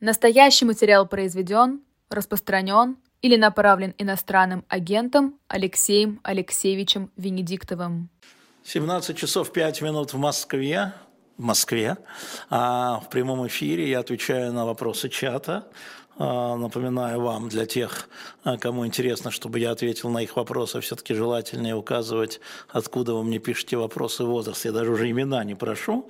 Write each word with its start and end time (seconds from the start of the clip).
Настоящий 0.00 0.64
материал 0.64 1.06
произведен, 1.06 1.82
распространен 2.08 2.96
или 3.20 3.36
направлен 3.36 3.94
иностранным 3.98 4.64
агентом 4.68 5.38
Алексеем 5.46 6.20
Алексеевичем 6.22 7.10
Венедиктовым. 7.18 8.08
17 8.64 9.14
часов 9.14 9.52
5 9.52 9.82
минут 9.82 10.14
в 10.14 10.16
Москве. 10.16 10.94
В 11.36 11.42
Москве. 11.42 11.98
А 12.48 13.00
в 13.00 13.10
прямом 13.10 13.46
эфире 13.48 13.90
я 13.90 13.98
отвечаю 13.98 14.54
на 14.54 14.64
вопросы 14.64 15.10
чата. 15.10 15.66
А, 16.16 16.56
напоминаю 16.56 17.20
вам, 17.20 17.50
для 17.50 17.66
тех, 17.66 18.08
а, 18.42 18.56
кому 18.56 18.86
интересно, 18.86 19.30
чтобы 19.30 19.58
я 19.58 19.70
ответил 19.70 20.08
на 20.08 20.22
их 20.22 20.34
вопросы, 20.34 20.80
все-таки 20.80 21.12
желательнее 21.12 21.74
указывать, 21.74 22.40
откуда 22.70 23.12
вы 23.12 23.24
мне 23.24 23.38
пишете 23.38 23.76
вопросы, 23.76 24.24
возраст. 24.24 24.64
Я 24.64 24.72
даже 24.72 24.92
уже 24.92 25.10
имена 25.10 25.44
не 25.44 25.54
прошу. 25.54 26.08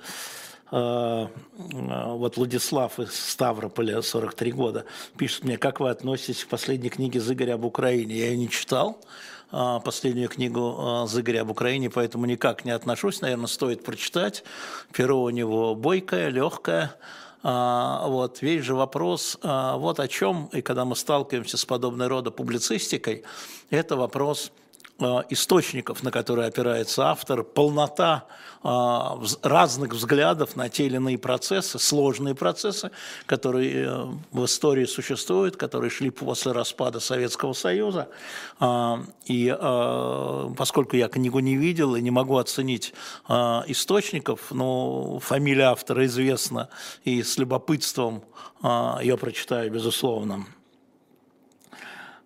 Э, 0.71 1.27
вот 1.59 2.37
Владислав 2.37 2.99
из 2.99 3.13
Ставрополя, 3.13 4.01
43 4.01 4.51
года, 4.51 4.85
пишет 5.17 5.43
мне, 5.43 5.57
как 5.57 5.79
вы 5.79 5.89
относитесь 5.89 6.45
к 6.45 6.47
последней 6.47 6.89
книге 6.89 7.19
Зыгоря 7.19 7.55
об 7.55 7.65
Украине? 7.65 8.15
Я 8.15 8.27
ее 8.27 8.37
не 8.37 8.49
читал, 8.49 8.97
э, 9.51 9.79
последнюю 9.83 10.29
книгу 10.29 11.03
э, 11.03 11.07
Зыгоря 11.07 11.41
об 11.41 11.51
Украине, 11.51 11.89
поэтому 11.89 12.25
никак 12.25 12.63
не 12.63 12.71
отношусь. 12.71 13.21
Наверное, 13.21 13.47
стоит 13.47 13.83
прочитать. 13.83 14.43
Перо 14.93 15.21
у 15.21 15.29
него 15.29 15.75
бойкое, 15.75 16.29
легкое. 16.29 16.95
Вот, 17.43 18.43
весь 18.43 18.63
же 18.63 18.75
вопрос, 18.75 19.35
вот 19.41 19.99
о 19.99 20.07
чем, 20.07 20.47
и 20.53 20.61
когда 20.61 20.85
мы 20.85 20.95
сталкиваемся 20.95 21.57
с 21.57 21.65
подобной 21.65 22.05
рода 22.05 22.29
публицистикой, 22.29 23.23
это 23.71 23.95
вопрос 23.95 24.51
Э, 24.51 24.60
источников, 25.29 26.03
на 26.03 26.11
которые 26.11 26.47
опирается 26.47 27.09
автор, 27.09 27.43
полнота 27.43 28.25
э, 28.63 28.67
разных 29.41 29.93
взглядов 29.93 30.55
на 30.55 30.69
те 30.69 30.85
или 30.85 30.95
иные 30.95 31.17
процессы, 31.17 31.79
сложные 31.79 32.35
процессы, 32.35 32.91
которые 33.25 33.85
э, 33.85 34.05
в 34.31 34.45
истории 34.45 34.85
существуют, 34.85 35.57
которые 35.57 35.89
шли 35.89 36.09
после 36.09 36.51
распада 36.51 36.99
Советского 36.99 37.53
Союза. 37.53 38.09
И 39.25 39.57
поскольку 40.57 40.95
я 40.95 41.07
книгу 41.07 41.39
не 41.39 41.55
видел 41.55 41.95
и 41.95 42.01
не 42.01 42.11
могу 42.11 42.37
оценить 42.37 42.93
источников, 43.27 44.51
но 44.51 45.19
фамилия 45.19 45.65
автора 45.65 46.05
известна, 46.05 46.69
и 47.03 47.23
с 47.23 47.37
любопытством 47.37 48.23
ее 49.01 49.17
прочитаю, 49.17 49.71
безусловно. 49.71 50.45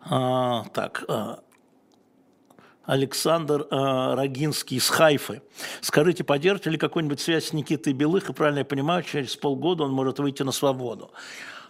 Так, 0.10 1.06
Александр 2.86 3.68
э, 3.70 4.14
Рогинский 4.16 4.78
из 4.78 4.90
Хайфы. 4.90 5.42
Скажите, 5.82 6.24
поддержите 6.24 6.70
ли 6.70 6.78
какую-нибудь 6.78 7.20
связь 7.20 7.48
с 7.48 7.54
Никитой 7.54 7.94
Белых, 7.94 8.30
и 8.30 8.34
правильно 8.34 8.60
я 8.60 8.66
понимаю, 8.66 9.04
через 9.04 9.36
полгода 9.36 9.84
он 9.84 9.92
может 9.92 10.20
выйти 10.20 10.44
на 10.44 10.52
свободу? 10.52 11.12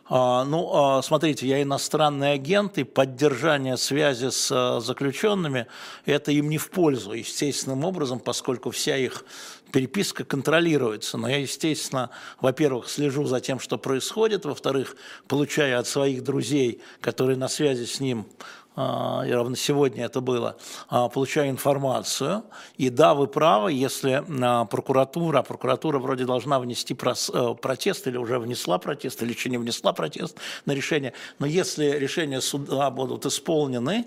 А, 0.08 0.44
ну, 0.46 0.70
а, 0.72 1.02
смотрите, 1.02 1.48
я 1.48 1.64
иностранный 1.64 2.34
агент, 2.34 2.78
и 2.78 2.84
поддержание 2.84 3.76
связи 3.76 4.30
с 4.30 4.52
а, 4.52 4.80
заключенными– 4.80 5.66
это 6.06 6.32
им 6.32 6.50
не 6.50 6.60
в 6.60 6.70
пользу, 6.70 7.14
естественным 7.14 7.84
образом, 7.84 8.20
поскольку 8.20 8.70
вся 8.70 8.98
их 8.98 9.26
переписка 9.72 10.24
контролируется. 10.24 11.18
Но 11.18 11.28
я, 11.28 11.38
естественно, 11.38 12.12
во-первых, 12.40 12.88
слежу 12.88 13.26
за 13.26 13.42
тем, 13.42 13.60
что 13.60 13.80
происходит, 13.80 14.46
во-вторых, 14.46 14.96
получаю 15.28 15.80
от 15.80 15.88
своих 15.88 16.24
друзей, 16.24 16.82
которые 17.02 17.38
на 17.38 17.48
связи 17.48 17.86
с 17.86 18.00
ним 18.00 18.28
ровно 18.76 19.56
сегодня 19.56 20.06
это 20.06 20.22
было, 20.22 20.58
а, 20.90 21.08
получаю 21.08 21.50
информацию. 21.50 22.44
И 22.78 22.90
да, 22.90 23.14
вы 23.14 23.28
правы, 23.28 23.72
если 23.72 24.24
а, 24.44 24.66
прокуратура, 24.66 25.42
прокуратура 25.42 26.00
вроде 26.00 26.26
должна 26.26 26.60
внести 26.60 26.94
э, 26.94 27.56
протест 27.62 28.08
или 28.08 28.18
уже 28.18 28.40
внесла 28.40 28.78
протест, 28.78 29.22
или 29.24 29.32
еще 29.32 29.50
не 29.50 29.58
внесла 29.58 29.94
протест 29.94 30.38
на 30.66 30.74
решение, 30.74 31.14
но 31.40 31.46
если 31.46 31.86
решения 31.86 32.42
суда 32.42 32.90
будут 32.90 33.26
исполнены, 33.26 34.06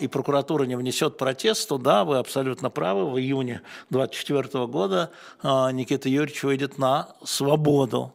и 0.00 0.08
прокуратура 0.08 0.64
не 0.64 0.76
внесет 0.76 1.16
протест, 1.16 1.68
то 1.68 1.78
да, 1.78 2.04
вы 2.04 2.18
абсолютно 2.18 2.70
правы, 2.70 3.10
в 3.10 3.18
июне 3.18 3.62
2024 3.90 4.66
года 4.66 5.10
Никита 5.42 6.08
Юрьевич 6.08 6.42
выйдет 6.42 6.78
на 6.78 7.08
свободу. 7.24 8.14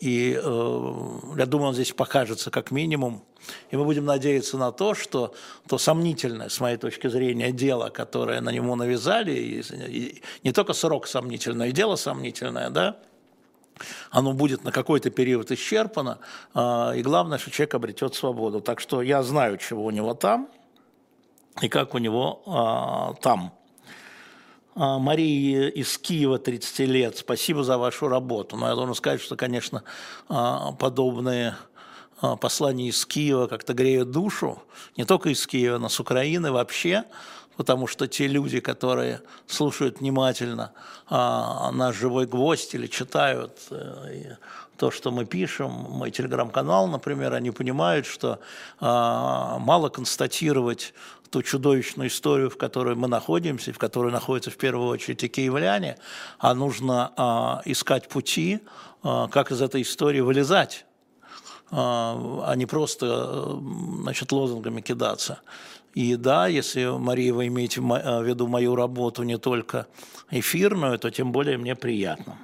И 0.00 0.38
э, 0.42 1.02
я 1.36 1.46
думаю, 1.46 1.68
он 1.68 1.74
здесь 1.74 1.92
покажется 1.92 2.50
как 2.50 2.70
минимум 2.70 3.22
и 3.70 3.76
мы 3.76 3.84
будем 3.84 4.04
надеяться 4.04 4.56
на 4.56 4.72
то, 4.72 4.94
что 4.94 5.34
то 5.66 5.78
сомнительное, 5.78 6.48
с 6.48 6.60
моей 6.60 6.76
точки 6.76 7.08
зрения, 7.08 7.52
дело, 7.52 7.88
которое 7.90 8.40
на 8.40 8.50
него 8.50 8.76
навязали, 8.76 9.32
и, 9.32 9.60
и 9.88 10.22
не 10.44 10.52
только 10.52 10.72
срок 10.72 11.06
сомнительный, 11.06 11.70
и 11.70 11.72
дело 11.72 11.96
сомнительное, 11.96 12.70
да, 12.70 12.98
оно 14.10 14.32
будет 14.32 14.64
на 14.64 14.72
какой-то 14.72 15.10
период 15.10 15.50
исчерпано, 15.50 16.18
э, 16.54 16.92
и 16.98 17.02
главное, 17.02 17.38
что 17.38 17.50
человек 17.50 17.74
обретет 17.74 18.14
свободу. 18.14 18.60
Так 18.60 18.80
что 18.80 19.02
я 19.02 19.22
знаю, 19.22 19.58
чего 19.58 19.84
у 19.84 19.90
него 19.90 20.14
там, 20.14 20.48
и 21.60 21.68
как 21.68 21.94
у 21.94 21.98
него 21.98 22.42
э, 22.46 23.22
там. 23.22 23.52
Марии 24.74 25.68
из 25.68 25.98
Киева, 25.98 26.38
30 26.38 26.78
лет, 26.80 27.16
спасибо 27.18 27.62
за 27.62 27.78
вашу 27.78 28.08
работу. 28.08 28.56
Но 28.56 28.68
я 28.68 28.74
должен 28.74 28.94
сказать, 28.94 29.20
что, 29.20 29.36
конечно, 29.36 29.82
подобные 30.28 31.56
а, 32.22 32.36
послания 32.36 32.88
из 32.88 33.04
Киева 33.04 33.48
как-то 33.48 33.74
греют 33.74 34.12
душу, 34.12 34.62
не 34.96 35.04
только 35.04 35.30
из 35.30 35.44
Киева, 35.44 35.78
но 35.78 35.88
с 35.88 35.98
Украины 35.98 36.52
вообще, 36.52 37.04
потому 37.56 37.88
что 37.88 38.06
те 38.06 38.28
люди, 38.28 38.60
которые 38.60 39.22
слушают 39.48 39.98
внимательно 39.98 40.72
а, 41.08 41.72
наш 41.72 41.96
живой 41.96 42.26
гвоздь 42.26 42.74
или 42.74 42.86
читают 42.86 43.58
э, 43.70 44.36
то, 44.76 44.92
что 44.92 45.10
мы 45.10 45.24
пишем, 45.24 45.70
мой 45.70 46.12
телеграм-канал, 46.12 46.86
например, 46.86 47.34
они 47.34 47.50
понимают, 47.50 48.06
что 48.06 48.38
а, 48.78 49.58
мало 49.58 49.88
констатировать 49.88 50.94
ту 51.32 51.42
чудовищную 51.42 52.08
историю, 52.08 52.50
в 52.50 52.58
которой 52.58 52.94
мы 52.94 53.08
находимся, 53.08 53.72
в 53.72 53.78
которой 53.78 54.12
находятся 54.12 54.50
в 54.50 54.56
первую 54.56 54.88
очередь 54.88 55.24
и 55.24 55.28
киевляне, 55.28 55.96
а 56.38 56.54
нужно 56.54 57.12
а, 57.16 57.62
искать 57.64 58.08
пути, 58.08 58.60
а, 59.02 59.28
как 59.28 59.50
из 59.50 59.62
этой 59.62 59.80
истории 59.82 60.20
вылезать 60.20 60.84
а, 61.70 62.44
а 62.46 62.54
не 62.54 62.66
просто 62.66 63.58
значит, 64.02 64.30
лозунгами 64.30 64.82
кидаться. 64.82 65.40
И 65.94 66.16
да, 66.16 66.46
если, 66.46 66.84
Мария, 66.98 67.32
вы 67.32 67.46
имеете 67.46 67.80
в 67.80 68.22
виду 68.22 68.46
мою 68.46 68.76
работу 68.76 69.22
не 69.22 69.38
только 69.38 69.86
эфирную, 70.30 70.98
то 70.98 71.10
тем 71.10 71.32
более 71.32 71.56
мне 71.56 71.74
приятно. 71.74 72.36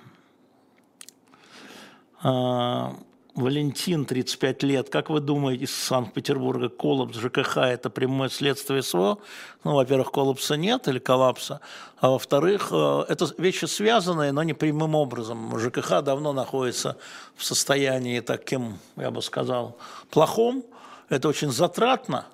Валентин, 3.39 4.05
35 4.05 4.63
лет. 4.65 4.91
Как 4.91 5.11
вы 5.11 5.21
думаете, 5.21 5.65
из 5.65 5.75
Санкт-Петербурга 5.75 6.69
коллапс 6.69 7.17
ЖКХ– 7.17 7.57
это 7.59 7.89
прямое 7.89 8.29
следствие 8.29 8.83
СВО? 8.83 9.19
Ну, 9.63 9.75
во-первых, 9.75 10.11
коллапса 10.11 10.57
нет 10.57 10.89
или 10.89 10.99
коллапса. 10.99 11.61
А 11.99 12.11
во-вторых, 12.11 12.69
э, 12.73 13.05
это 13.09 13.29
вещи 13.39 13.67
связанные, 13.67 14.33
но 14.33 14.43
не 14.43 14.55
прямым 14.55 14.97
образом. 14.97 15.57
ЖКХ 15.57 16.03
давно 16.03 16.33
находится 16.33 16.97
в 17.37 17.45
состоянии 17.45 18.19
таким, 18.19 18.79
я 18.97 19.13
бы 19.13 19.23
сказал, 19.23 19.79
плохом. 20.11 20.65
Это 21.09 21.29
очень 21.29 21.53
затратно, 21.53 22.27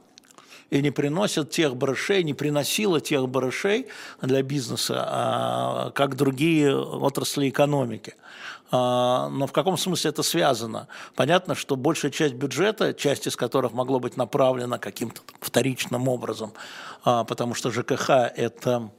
и 0.71 0.81
не 0.83 0.91
приносит 0.91 1.51
тех 1.51 1.77
барышей, 1.77 2.23
не 2.25 2.35
приносила 2.35 3.01
тех 3.01 3.29
барышей 3.29 3.87
для 4.23 4.43
бизнеса, 4.43 5.05
а, 5.07 5.91
как 5.91 6.17
другие 6.17 6.77
отрасли 6.77 7.49
экономики. 7.49 8.15
А, 8.71 9.29
но 9.29 9.47
в 9.47 9.53
каком 9.53 9.77
смысле 9.77 10.11
это 10.11 10.23
связано? 10.23 10.89
Понятно, 11.15 11.55
что 11.55 11.77
большая 11.77 12.11
часть 12.11 12.35
бюджета, 12.35 12.93
часть 12.95 13.27
из 13.27 13.37
которых 13.37 13.73
могло 13.73 14.01
быть 14.01 14.17
направлена 14.17 14.79
каким-то 14.79 15.21
вторичным 15.41 16.09
образом, 16.09 16.53
а, 17.05 17.25
потому 17.25 17.55
что 17.55 17.71
ЖКХ– 17.71 18.11
это 18.37 18.91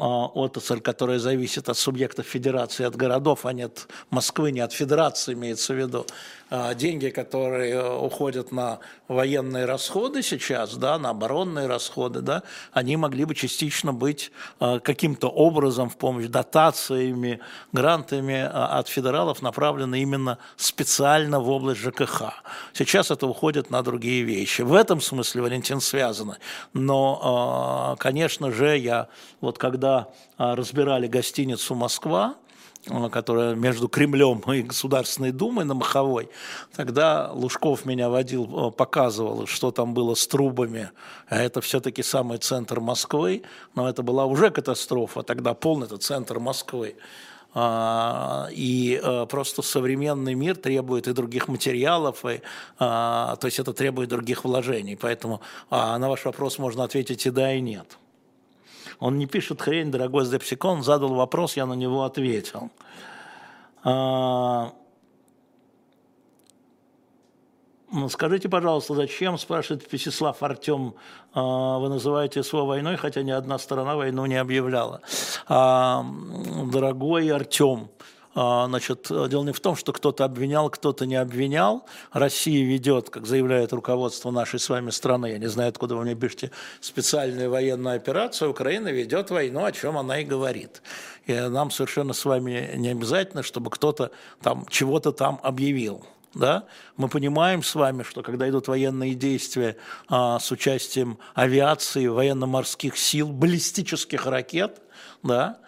отрасль, 0.00 0.80
которая 0.80 1.18
зависит 1.18 1.68
от 1.68 1.76
субъектов 1.76 2.26
федерации, 2.26 2.86
от 2.86 2.96
городов, 2.96 3.46
а 3.46 3.52
не 3.52 3.62
от 3.62 3.88
Москвы, 4.10 4.52
не 4.52 4.60
от 4.60 4.72
федерации 4.72 5.34
имеется 5.34 5.74
в 5.74 5.76
виду. 5.76 6.06
А, 6.52 6.74
деньги, 6.74 7.10
которые 7.10 7.74
э, 7.74 7.96
уходят 7.96 8.50
на 8.50 8.80
военные 9.06 9.66
расходы 9.66 10.20
сейчас, 10.20 10.74
да, 10.74 10.98
на 10.98 11.10
оборонные 11.10 11.68
расходы, 11.68 12.22
да, 12.22 12.42
они 12.72 12.96
могли 12.96 13.24
бы 13.24 13.36
частично 13.36 13.92
быть 13.92 14.32
э, 14.58 14.80
каким-то 14.82 15.28
образом 15.28 15.88
в 15.88 15.96
помощь 15.96 16.26
дотациями, 16.26 17.38
грантами 17.72 18.32
э, 18.32 18.46
от 18.48 18.88
федералов 18.88 19.42
направлены 19.42 20.02
именно 20.02 20.38
специально 20.56 21.38
в 21.38 21.48
область 21.48 21.82
ЖКХ. 21.82 22.42
Сейчас 22.72 23.12
это 23.12 23.28
уходит 23.28 23.70
на 23.70 23.82
другие 23.82 24.24
вещи. 24.24 24.62
В 24.62 24.74
этом 24.74 25.00
смысле, 25.00 25.42
Валентин, 25.42 25.80
связано. 25.80 26.38
Но, 26.72 27.96
конечно 28.00 28.50
же, 28.50 28.76
я 28.76 29.06
вот 29.40 29.56
когда 29.58 29.89
разбирали 30.38 31.06
гостиницу 31.08 31.74
«Москва», 31.74 32.34
которая 33.12 33.54
между 33.54 33.88
Кремлем 33.88 34.40
и 34.52 34.62
Государственной 34.62 35.32
Думой 35.32 35.64
на 35.66 35.74
Маховой, 35.74 36.30
тогда 36.74 37.30
Лужков 37.30 37.84
меня 37.84 38.08
водил, 38.08 38.68
э, 38.68 38.70
показывал, 38.70 39.46
что 39.46 39.70
там 39.70 39.92
было 39.92 40.14
с 40.14 40.26
трубами, 40.26 40.90
а 41.28 41.36
это 41.36 41.60
все-таки 41.60 42.02
самый 42.02 42.38
центр 42.38 42.80
Москвы, 42.80 43.42
но 43.74 43.86
это 43.86 44.02
была 44.02 44.24
уже 44.24 44.50
катастрофа, 44.50 45.22
тогда 45.22 45.52
полный 45.52 45.86
это 45.86 45.98
центр 45.98 46.38
Москвы. 46.38 46.96
И 47.52 49.02
просто 49.28 49.62
современный 49.62 50.34
мир 50.34 50.56
требует 50.56 51.08
и 51.08 51.12
других 51.12 51.48
материалов, 51.48 52.24
и, 52.24 52.40
то 52.78 53.38
есть 53.42 53.58
это 53.58 53.72
требует 53.72 54.08
других 54.08 54.44
вложений. 54.44 54.96
Поэтому 55.00 55.40
на 55.68 56.08
ваш 56.08 56.24
вопрос 56.24 56.58
можно 56.58 56.84
ответить 56.84 57.26
и 57.26 57.30
да, 57.30 57.52
и 57.52 57.60
нет. 57.60 57.98
Он 59.00 59.18
не 59.18 59.26
пишет 59.26 59.60
хрень, 59.60 59.90
дорогой 59.90 60.24
Здепсикон, 60.24 60.82
задал 60.82 61.14
вопрос, 61.14 61.56
я 61.56 61.66
на 61.66 61.74
него 61.74 62.04
ответил. 62.04 62.70
Ну, 67.92 68.08
скажите, 68.08 68.48
пожалуйста, 68.48 68.94
зачем, 68.94 69.36
спрашивает 69.36 69.88
Песислав 69.88 70.40
Артем, 70.44 70.94
а, 71.34 71.78
вы 71.78 71.88
называете 71.88 72.44
СВО 72.44 72.62
войной, 72.62 72.96
хотя 72.96 73.22
ни 73.22 73.32
одна 73.32 73.58
сторона 73.58 73.96
войну 73.96 74.26
не 74.26 74.36
объявляла. 74.36 75.00
А, 75.48 76.06
дорогой 76.70 77.28
Артем, 77.32 77.88
а, 77.88 78.19
Значит, 78.40 79.08
дело 79.10 79.44
не 79.44 79.52
в 79.52 79.60
том, 79.60 79.76
что 79.76 79.92
кто-то 79.92 80.24
обвинял, 80.24 80.70
кто-то 80.70 81.04
не 81.04 81.16
обвинял. 81.16 81.84
Россия 82.10 82.64
ведет, 82.64 83.10
как 83.10 83.26
заявляет 83.26 83.74
руководство 83.74 84.30
нашей 84.30 84.58
с 84.58 84.68
вами 84.70 84.88
страны, 84.90 85.32
я 85.32 85.38
не 85.38 85.48
знаю, 85.48 85.68
откуда 85.68 85.94
вы 85.94 86.04
мне 86.04 86.14
пишете, 86.14 86.50
специальную 86.80 87.50
военную 87.50 87.96
операцию. 87.96 88.50
Украина 88.50 88.88
ведет 88.88 89.30
войну, 89.30 89.64
о 89.64 89.72
чем 89.72 89.98
она 89.98 90.20
и 90.20 90.24
говорит. 90.24 90.80
И 91.26 91.34
нам 91.34 91.70
совершенно 91.70 92.14
с 92.14 92.24
вами 92.24 92.72
не 92.76 92.88
обязательно, 92.88 93.42
чтобы 93.42 93.70
кто-то 93.70 94.10
там 94.40 94.64
чего-то 94.70 95.12
там 95.12 95.38
объявил. 95.42 96.06
Да? 96.32 96.64
Мы 96.96 97.08
понимаем 97.08 97.62
с 97.62 97.74
вами, 97.74 98.04
что 98.04 98.22
когда 98.22 98.48
идут 98.48 98.68
военные 98.68 99.14
действия 99.14 99.76
а, 100.08 100.38
с 100.38 100.50
участием 100.50 101.18
авиации, 101.34 102.06
военно-морских 102.06 102.96
сил, 102.96 103.28
баллистических 103.28 104.24
ракет, 104.24 104.80
да, 105.22 105.58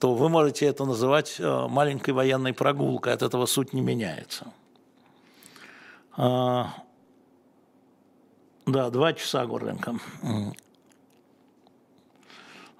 то 0.00 0.14
вы 0.14 0.28
можете 0.28 0.66
это 0.66 0.84
называть 0.84 1.36
а, 1.40 1.68
маленькой 1.68 2.10
военной 2.10 2.52
прогулкой, 2.52 3.12
от 3.12 3.22
этого 3.22 3.46
суть 3.46 3.72
не 3.72 3.80
меняется. 3.80 4.46
А, 6.16 6.74
да, 8.66 8.90
два 8.90 9.12
часа, 9.12 9.46
Горленко. 9.46 9.96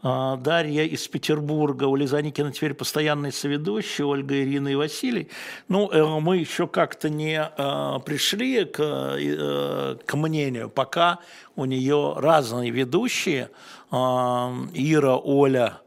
А, 0.09 0.37
Дарья 0.37 0.85
из 0.85 1.09
Петербурга, 1.09 1.85
у 1.85 1.97
Лизаникина 1.97 2.53
теперь 2.53 2.75
постоянный 2.75 3.33
соведущий, 3.33 4.05
Ольга, 4.05 4.41
Ирина 4.41 4.69
и 4.69 4.75
Василий. 4.75 5.29
Ну, 5.69 5.91
э, 5.91 6.21
мы 6.21 6.37
еще 6.37 6.69
как-то 6.69 7.09
не 7.09 7.41
э, 7.41 8.01
пришли 8.05 8.65
к, 8.67 8.81
э, 8.81 9.97
к 10.05 10.15
мнению, 10.15 10.71
пока 10.71 11.19
у 11.57 11.65
нее 11.65 12.15
разные 12.19 12.71
ведущие, 12.71 13.51
а, 13.91 14.53
Ира, 14.75 15.17
Оля, 15.17 15.81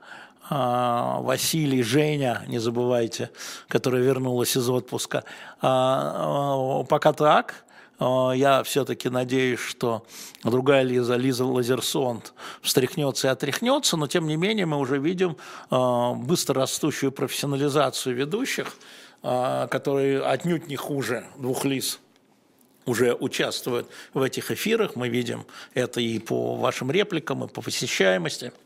Василий, 0.49 1.83
Женя, 1.83 2.43
не 2.47 2.59
забывайте, 2.59 3.29
которая 3.67 4.01
вернулась 4.01 4.57
из 4.57 4.69
отпуска. 4.69 5.23
Пока 5.59 7.13
так, 7.13 7.65
а, 7.99 8.31
я 8.31 8.63
все-таки 8.63 9.09
надеюсь, 9.09 9.59
что 9.59 10.05
другая 10.43 10.83
Лиза, 10.83 11.15
Лиза 11.15 11.45
Лазерсонд, 11.45 12.33
встряхнется 12.61 13.27
и 13.27 13.31
отряхнется, 13.31 13.97
но 13.97 14.07
тем 14.07 14.25
не 14.27 14.37
менее 14.37 14.65
мы 14.65 14.77
уже 14.77 14.97
видим 14.97 15.35
а, 15.69 16.13
быстро 16.13 16.61
растущую 16.61 17.11
профессионализацию 17.11 18.15
ведущих, 18.15 18.73
а, 19.21 19.67
которые 19.67 20.21
отнюдь 20.23 20.67
не 20.67 20.77
хуже 20.77 21.25
двух 21.37 21.65
Лиз 21.65 21.99
уже 22.85 23.13
участвуют 23.13 23.87
в 24.13 24.21
этих 24.21 24.49
эфирах. 24.49 24.95
Мы 24.95 25.09
видим 25.09 25.45
это 25.73 25.99
и 25.99 26.17
по 26.19 26.55
вашим 26.55 26.89
репликам, 26.89 27.43
и 27.43 27.47
по 27.47 27.61
посещаемости– 27.61 28.53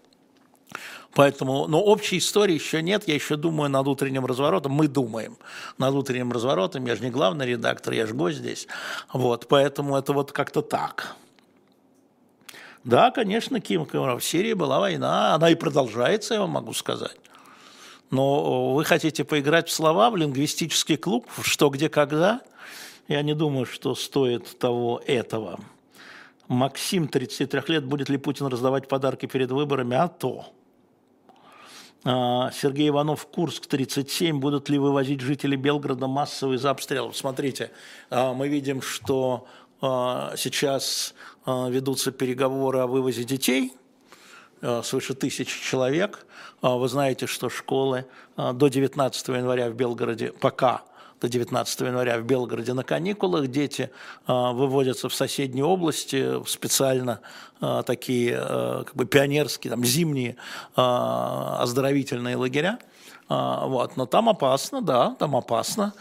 Поэтому, 1.16 1.68
но 1.68 1.82
общей 1.82 2.18
истории 2.18 2.56
еще 2.56 2.82
нет, 2.82 3.08
я 3.08 3.14
еще 3.14 3.36
думаю 3.36 3.70
над 3.70 3.88
утренним 3.88 4.26
разворотом, 4.26 4.72
мы 4.72 4.88
думаем 4.88 5.38
над 5.78 5.94
утренним 5.94 6.32
разворотом, 6.32 6.86
я 6.88 6.96
же 6.96 7.04
не 7.04 7.12
главный 7.12 7.46
редактор, 7.46 7.94
я 7.94 8.08
же 8.08 8.14
гость 8.16 8.40
здесь, 8.40 8.68
вот, 9.12 9.48
поэтому 9.48 9.96
это 9.96 10.14
вот 10.14 10.32
как-то 10.32 10.62
так. 10.62 11.16
Да, 12.84 13.12
конечно, 13.12 13.62
Ким, 13.62 13.86
в 13.86 14.20
Сирии 14.22 14.54
была 14.54 14.80
война, 14.80 15.36
она 15.36 15.50
и 15.50 15.56
продолжается, 15.56 16.34
я 16.34 16.42
вам 16.42 16.50
могу 16.50 16.74
сказать. 16.74 17.18
Но 18.10 18.74
вы 18.74 18.84
хотите 18.84 19.24
поиграть 19.24 19.70
в 19.70 19.74
слова, 19.74 20.10
в 20.10 20.18
лингвистический 20.18 20.98
клуб, 20.98 21.28
что, 21.42 21.70
где, 21.70 21.90
когда? 21.90 22.42
Я 23.08 23.22
не 23.22 23.34
думаю, 23.34 23.66
что 23.66 23.96
стоит 23.96 24.58
того 24.60 25.02
этого. 25.06 25.60
Максим, 26.48 27.08
33 27.08 27.62
лет, 27.68 27.86
будет 27.86 28.10
ли 28.10 28.18
Путин 28.18 28.48
раздавать 28.48 28.88
подарки 28.88 29.28
перед 29.28 29.52
выборами? 29.52 29.96
А 29.96 30.08
то. 30.08 30.46
А, 32.06 32.52
Сергей 32.52 32.90
Иванов, 32.90 33.26
Курск, 33.28 33.68
37. 33.68 34.40
Будут 34.40 34.70
ли 34.70 34.78
вывозить 34.78 35.22
жители 35.22 35.56
Белгорода 35.56 36.08
массово 36.08 36.54
из 36.54 36.66
обстрелов? 36.66 37.16
Смотрите, 37.16 37.72
а, 38.10 38.34
мы 38.34 38.50
видим, 38.50 38.82
что 38.82 39.48
а, 39.82 40.34
сейчас 40.38 41.14
ведутся 41.46 42.14
переговоры 42.14 42.80
о 42.80 42.88
вывозе 42.88 43.26
детей, 43.26 43.74
свыше 44.84 45.14
тысячи 45.14 45.62
человек. 45.62 46.26
Вы 46.62 46.88
знаете, 46.88 47.28
что 47.28 47.50
школы 47.50 48.06
до 48.38 48.70
19 48.70 49.28
января 49.28 49.70
в 49.70 49.74
Белгороде 49.74 50.32
пока 50.32 50.84
до 51.24 51.30
19 51.30 51.80
января 51.80 52.18
в 52.20 52.24
Белгороде 52.24 52.74
на 52.74 52.84
каникулах. 52.84 53.48
Дети 53.48 53.90
а, 54.28 54.52
выводятся 54.52 55.08
в 55.08 55.16
соседние 55.16 55.64
области, 55.64 56.44
в 56.44 56.50
специально 56.50 57.22
а, 57.62 57.82
такие 57.84 58.38
а, 58.38 58.84
как 58.84 58.94
бы 58.94 59.06
пионерские, 59.06 59.72
там, 59.72 59.86
зимние 59.86 60.36
оздоровительные 60.76 62.36
лагеря. 62.36 62.78
Вот. 63.30 63.96
Но 63.96 64.06
там 64.06 64.28
опасно, 64.28 64.82
да, 64.82 65.16
там 65.18 65.36
опасно. 65.36 65.94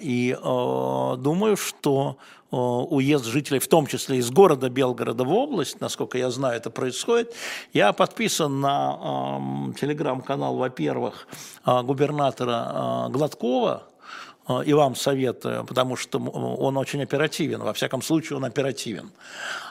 И 0.00 0.36
думаю, 0.42 1.56
что 1.56 2.16
уезд 2.50 3.24
жителей, 3.26 3.60
в 3.60 3.68
том 3.68 3.86
числе 3.86 4.18
из 4.18 4.30
города 4.30 4.68
Белгорода 4.68 5.22
в 5.22 5.32
область, 5.32 5.80
насколько 5.80 6.18
я 6.18 6.28
знаю, 6.30 6.56
это 6.56 6.70
происходит. 6.70 7.32
Я 7.72 7.92
подписан 7.92 8.60
на 8.60 9.72
телеграм-канал, 9.80 10.56
во-первых, 10.56 11.28
губернатора 11.64 13.06
Гладкова, 13.10 13.89
и 14.64 14.72
вам 14.72 14.94
советую, 14.96 15.64
потому 15.64 15.96
что 15.96 16.18
он 16.18 16.76
очень 16.76 17.02
оперативен, 17.02 17.60
во 17.60 17.72
всяком 17.72 18.02
случае 18.02 18.36
он 18.38 18.44
оперативен. 18.44 19.10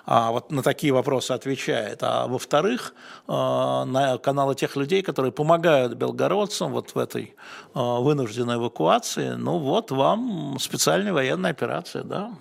А 0.06 0.32
вот 0.32 0.52
на 0.52 0.64
такие 0.64 0.94
вопросы 0.94 1.32
отвечает. 1.34 2.00
А 2.02 2.28
во-вторых, 2.28 2.94
э, 3.28 3.32
на 3.32 4.18
каналы 4.18 4.56
тех 4.56 4.76
людей, 4.76 5.02
которые 5.02 5.32
помогают 5.32 5.94
белгородцам 5.94 6.72
вот 6.72 6.96
в 6.96 6.98
этой 6.98 7.36
э, 7.76 7.80
вынужденной 7.80 8.56
эвакуации, 8.56 9.30
ну 9.32 9.60
вот 9.60 9.92
вам 9.92 10.58
специальная 10.60 11.14
военная 11.14 11.52
операция, 11.52 12.04
да. 12.04 12.32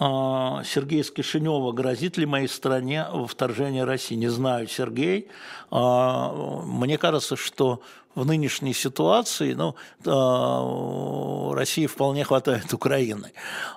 Сергей 0.00 1.02
из 1.02 1.10
Кишинева, 1.10 1.72
грозит 1.72 2.16
ли 2.16 2.24
моей 2.24 2.48
стране 2.48 3.06
вторжение 3.28 3.84
России? 3.84 4.14
Не 4.14 4.28
знаю, 4.28 4.66
Сергей. 4.66 5.28
Мне 5.70 6.96
кажется, 6.96 7.36
что 7.36 7.82
в 8.14 8.26
нынешней 8.26 8.74
ситуации, 8.74 9.54
ну, 9.54 9.76
э, 10.04 11.54
России 11.54 11.86
вполне 11.86 12.24
хватает 12.24 12.72
Украины. 12.72 13.32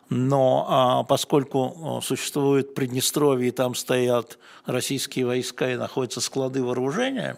Но 0.09 0.65
а, 0.67 1.03
поскольку 1.03 2.01
существует 2.03 2.73
Приднестровье, 2.75 3.49
и 3.49 3.51
там 3.51 3.75
стоят 3.75 4.39
российские 4.65 5.25
войска 5.25 5.71
и 5.71 5.75
находятся 5.75 6.21
склады 6.21 6.63
вооружения, 6.63 7.37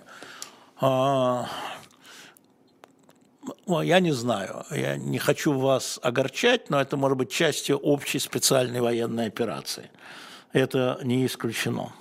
а, 0.80 1.48
я 3.68 4.00
не 4.00 4.12
знаю, 4.12 4.66
я 4.72 4.98
не 4.98 5.20
хочу 5.20 5.54
вас 5.54 6.00
огорчать, 6.02 6.70
но 6.70 6.82
это 6.82 6.98
может 6.98 7.18
быть 7.18 7.32
частью 7.32 7.78
общей 7.78 8.20
специальной 8.20 8.82
военной 8.82 9.28
операции. 9.28 9.90
Это 10.54 11.00
не 11.04 11.26
исключено. 11.26 11.92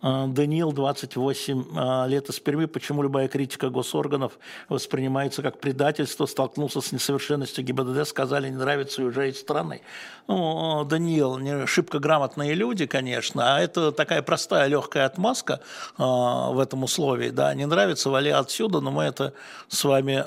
А, 0.00 0.26
Даниил, 0.26 0.72
28 0.72 1.64
а, 1.76 2.06
лет 2.06 2.28
из 2.28 2.38
Перми. 2.38 2.66
Почему 2.66 3.02
любая 3.02 3.28
критика 3.28 3.68
госорганов 3.68 4.38
воспринимается 4.68 5.42
как 5.42 5.58
предательство? 5.58 6.26
Столкнулся 6.26 6.80
с 6.80 6.92
несовершенностью 6.92 7.64
ГИБДД, 7.64 8.06
сказали, 8.06 8.48
не 8.48 8.56
нравится 8.56 9.02
и 9.02 9.04
уже 9.04 9.30
из 9.30 9.40
страны. 9.40 9.80
Ну, 10.28 10.84
Даниил, 10.84 11.38
не 11.38 11.66
шибко 11.66 11.98
грамотные 11.98 12.54
люди, 12.54 12.86
конечно, 12.86 13.56
а 13.56 13.60
это 13.60 13.92
такая 13.92 14.22
простая 14.22 14.68
легкая 14.68 15.06
отмазка 15.06 15.60
а, 15.96 16.50
в 16.50 16.60
этом 16.60 16.84
условии. 16.84 17.30
Да, 17.30 17.52
не 17.54 17.66
нравится, 17.66 18.10
вали 18.10 18.30
отсюда, 18.30 18.80
но 18.80 18.90
мы 18.90 19.04
это 19.04 19.34
с 19.68 19.82
вами 19.84 20.24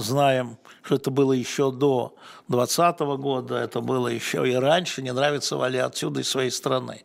знаем, 0.00 0.58
что 0.88 0.94
это 0.94 1.10
было 1.10 1.34
еще 1.34 1.70
до 1.70 2.14
2020 2.48 3.00
года, 3.20 3.56
это 3.56 3.82
было 3.82 4.08
еще 4.08 4.50
и 4.50 4.54
раньше, 4.54 5.02
не 5.02 5.12
нравится, 5.12 5.58
вали 5.58 5.76
отсюда 5.76 6.20
из 6.20 6.30
своей 6.30 6.50
страны. 6.50 7.02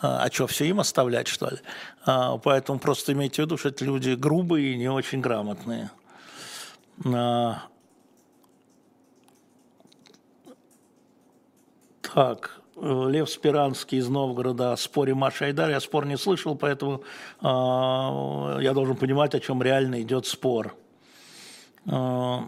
А, 0.00 0.22
а 0.22 0.30
что, 0.30 0.46
все 0.46 0.66
им 0.66 0.78
оставлять, 0.78 1.26
что 1.26 1.46
ли? 1.50 1.58
А, 2.06 2.38
поэтому 2.38 2.78
просто 2.78 3.12
имейте 3.12 3.42
в 3.42 3.46
виду, 3.46 3.56
что 3.56 3.70
это 3.70 3.84
люди 3.84 4.10
грубые 4.10 4.74
и 4.74 4.76
не 4.76 4.88
очень 4.88 5.20
грамотные. 5.20 5.90
А, 7.04 7.64
так, 12.14 12.60
Лев 12.80 13.28
Спиранский 13.28 13.98
из 13.98 14.08
Новгорода 14.08 14.74
о 14.74 14.76
споре 14.76 15.14
Маши 15.14 15.46
Айдар. 15.46 15.70
Я 15.70 15.80
спор 15.80 16.06
не 16.06 16.16
слышал, 16.16 16.54
поэтому 16.54 17.02
э, 17.40 18.62
я 18.62 18.72
должен 18.74 18.96
понимать, 18.96 19.34
о 19.34 19.40
чем 19.40 19.60
реально 19.60 20.02
идет 20.02 20.26
спор. 20.26 20.76
Э, 21.86 22.40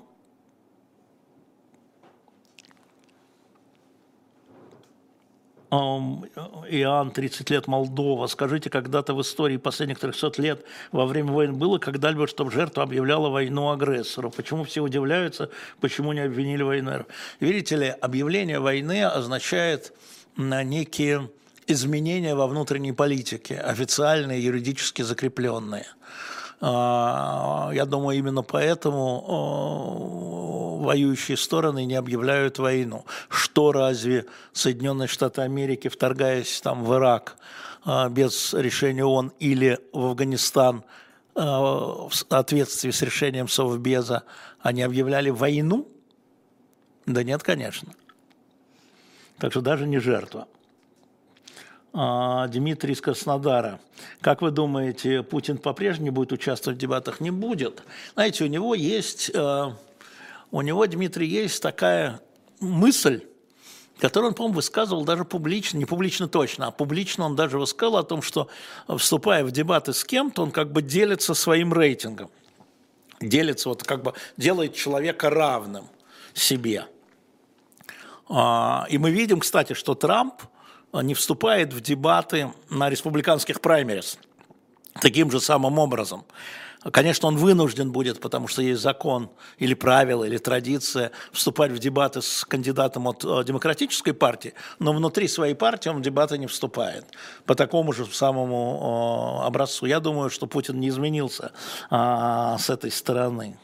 Иоанн, 5.71 7.11
30 7.11 7.51
лет, 7.51 7.67
Молдова. 7.67 8.27
Скажите, 8.27 8.71
когда-то 8.71 9.15
в 9.15 9.23
истории 9.23 9.57
последних 9.57 9.99
300 9.99 10.41
лет 10.43 10.65
во 10.93 11.07
время 11.07 11.33
войны 11.33 11.55
было 11.55 11.79
когда-либо, 11.79 12.27
чтобы 12.27 12.51
жертва 12.51 12.83
объявляла 12.83 13.29
войну 13.31 13.71
агрессору? 13.71 14.31
Почему 14.31 14.65
все 14.65 14.83
удивляются, 14.83 15.51
почему 15.81 16.13
не 16.13 16.21
обвинили 16.21 16.63
войну? 16.63 17.05
Видите 17.41 17.77
ли, 17.77 17.89
объявление 17.89 18.61
войны 18.61 19.05
означает 19.05 19.93
на 20.37 20.63
некие 20.63 21.31
изменения 21.67 22.35
во 22.35 22.47
внутренней 22.47 22.93
политике, 22.93 23.59
официальные, 23.59 24.45
юридически 24.45 25.03
закрепленные. 25.03 25.87
А, 26.61 27.71
я 27.73 27.85
думаю, 27.85 28.19
именно 28.19 28.43
поэтому 28.43 29.77
воюющие 30.87 31.37
стороны 31.37 31.85
не 31.85 31.95
объявляют 31.95 32.59
войну. 32.59 33.05
Что 33.29 33.73
разве 33.73 34.27
Соединенные 34.53 35.09
Штаты 35.09 35.43
Америки, 35.43 35.89
вторгаясь 35.89 36.61
там 36.61 36.85
в 36.85 36.95
Ирак 36.95 37.37
а, 37.85 38.09
без 38.09 38.55
решения 38.55 39.05
ООН 39.05 39.33
или 39.39 39.79
в 39.93 40.07
Афганистан 40.07 40.85
а, 41.35 42.09
в 42.09 42.15
соответствии 42.15 42.91
с 42.91 43.03
решением 43.03 43.49
Совбеза, 43.49 44.23
они 44.61 44.83
объявляли 44.83 45.31
войну? 45.31 45.89
Да 47.05 47.23
нет, 47.23 47.43
конечно. 47.43 47.93
Так 49.39 49.53
что 49.53 49.61
даже 49.61 49.87
не 49.87 49.99
жертва. 49.99 50.49
А, 51.99 52.47
Дмитрий 52.49 52.93
из 52.93 53.01
Краснодара. 53.01 53.81
Как 54.21 54.43
вы 54.43 54.51
думаете, 54.51 55.23
Путин 55.23 55.57
по-прежнему 55.57 56.13
будет 56.13 56.31
участвовать 56.31 56.77
в 56.77 56.81
дебатах? 56.81 57.21
Не 57.21 57.31
будет. 57.31 57.83
Знаете, 58.13 58.45
у 58.45 58.49
него 58.49 58.75
есть, 58.75 59.31
э, 59.33 59.73
у 60.51 60.61
него, 60.61 60.87
Дмитрий, 60.87 61.27
есть 61.27 61.63
такая 61.63 62.21
мысль, 62.61 63.23
которую 63.99 64.29
он, 64.29 64.35
по-моему, 64.35 64.57
высказывал 64.57 65.07
даже 65.07 65.25
публично, 65.25 65.79
не 65.79 65.87
публично 65.87 66.29
точно, 66.29 66.67
а 66.67 66.71
публично 66.71 67.25
он 67.25 67.35
даже 67.35 67.59
высказал 67.59 67.97
о 67.97 68.05
том, 68.05 68.21
что, 68.21 68.49
вступая 68.99 69.43
в 69.43 69.51
дебаты 69.51 69.95
с 69.95 70.05
кем-то, 70.05 70.43
он 70.43 70.51
как 70.51 70.73
бы 70.73 70.83
делится 70.83 71.33
своим 71.33 71.73
рейтингом. 71.73 72.31
Делится, 73.23 73.71
вот 73.71 73.85
как 73.85 74.03
бы 74.03 74.13
делает 74.37 74.75
человека 74.75 75.31
равным 75.31 75.89
себе. 76.35 76.89
А, 78.29 78.87
и 78.91 78.99
мы 78.99 79.11
видим, 79.11 79.41
кстати, 79.41 79.73
что 79.73 79.95
Трамп– 79.95 80.43
не 80.93 81.15
вступает 81.15 81.73
в 81.73 81.81
дебаты 81.81 82.53
на 82.71 82.89
республиканских 82.89 83.61
праймерис 83.61 84.19
таким 85.01 85.31
же 85.31 85.41
самым 85.41 85.79
образом. 85.79 86.25
Конечно, 86.93 87.27
он 87.27 87.37
вынужден 87.37 87.91
будет, 87.91 88.21
потому 88.21 88.47
что 88.47 88.63
есть 88.63 88.81
закон 88.81 89.29
или 89.59 89.75
правило, 89.75 90.23
или 90.23 90.39
традиция 90.39 91.11
вступать 91.33 91.73
в 91.73 91.79
дебаты 91.81 92.23
с 92.23 92.45
кандидатом 92.45 93.09
от 93.09 93.25
э, 93.25 93.43
демократической 93.45 94.13
партии, 94.13 94.55
но 94.79 94.93
внутри 94.93 95.27
своей 95.27 95.55
партии 95.55 95.89
он 95.89 95.97
в 95.97 96.03
дебаты 96.03 96.39
не 96.39 96.47
вступает. 96.47 97.05
По 97.45 97.57
такому 97.57 97.93
же 97.93 98.07
самому 98.07 99.41
э, 99.43 99.47
образцу. 99.47 99.87
Я 99.87 99.99
думаю, 99.99 100.31
что 100.31 100.47
Путин 100.47 100.79
не 100.79 100.89
изменился 100.89 101.51
а, 101.91 102.57
с 102.59 102.71
этой 102.71 102.93
стороны. 102.93 103.59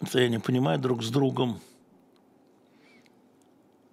А, 0.00 0.06
это 0.06 0.20
я 0.20 0.28
не 0.28 0.38
понимаю 0.38 0.78
друг 0.78 1.02
с 1.02 1.10
другом. 1.10 1.60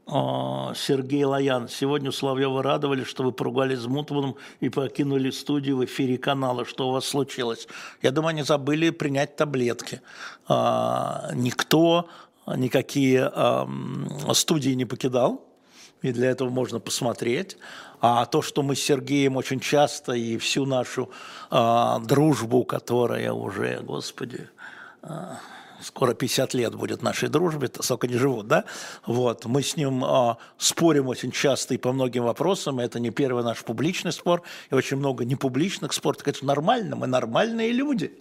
А, 0.05 0.73
Сергей 0.75 1.23
Лоян. 1.25 1.67
Сегодня 1.67 2.09
у 2.09 2.11
Соловьева 2.11 2.63
радовали, 2.63 3.03
что 3.03 3.23
вы 3.23 3.31
поругались 3.31 3.79
с 3.79 3.87
Мутманом 3.87 4.35
и 4.59 4.69
покинули 4.69 5.31
студию 5.31 5.77
в 5.77 5.85
эфире 5.85 6.17
канала. 6.17 6.65
Что 6.65 6.89
у 6.89 6.91
вас 6.91 7.05
случилось? 7.05 7.67
Я 8.01 8.11
думаю, 8.11 8.29
они 8.29 8.43
забыли 8.43 8.89
принять 8.89 9.35
таблетки. 9.35 10.01
А, 10.47 11.29
никто 11.33 12.09
никакие 12.47 13.29
студии 14.33 14.69
не 14.71 14.85
покидал. 14.85 15.43
И 16.03 16.11
для 16.11 16.29
этого 16.29 16.49
можно 16.49 16.79
посмотреть. 16.79 17.57
А 17.99 18.25
то, 18.25 18.41
что 18.43 18.61
мы 18.61 18.75
с 18.75 18.79
Сергеем 18.79 19.35
очень 19.35 19.59
часто 19.59 20.13
и 20.13 20.37
всю 20.37 20.65
нашу 20.65 21.09
а, 21.49 21.99
дружбу, 21.99 22.63
которая 22.63 23.33
уже, 23.33 23.79
господи, 23.81 24.47
скоро 25.81 26.13
50 26.13 26.53
лет 26.53 26.75
будет 26.75 27.01
нашей 27.01 27.29
дружбе, 27.29 27.69
столько 27.79 28.07
не 28.07 28.17
живут, 28.17 28.47
да? 28.47 28.65
Вот, 29.05 29.45
мы 29.45 29.61
с 29.61 29.75
ним 29.77 30.03
а, 30.03 30.37
спорим 30.57 31.07
очень 31.07 31.31
часто 31.31 31.73
и 31.73 31.77
по 31.77 31.91
многим 31.91 32.23
вопросам, 32.23 32.79
это 32.79 32.99
не 32.99 33.11
первый 33.11 33.43
наш 33.43 33.63
публичный 33.63 34.11
спор, 34.11 34.43
и 34.71 34.75
очень 34.75 34.97
много 34.97 35.25
непубличных 35.25 35.93
споров, 35.93 36.21
это 36.25 36.45
нормально, 36.45 36.95
мы 36.95 37.07
нормальные 37.07 37.71
люди 37.71 38.17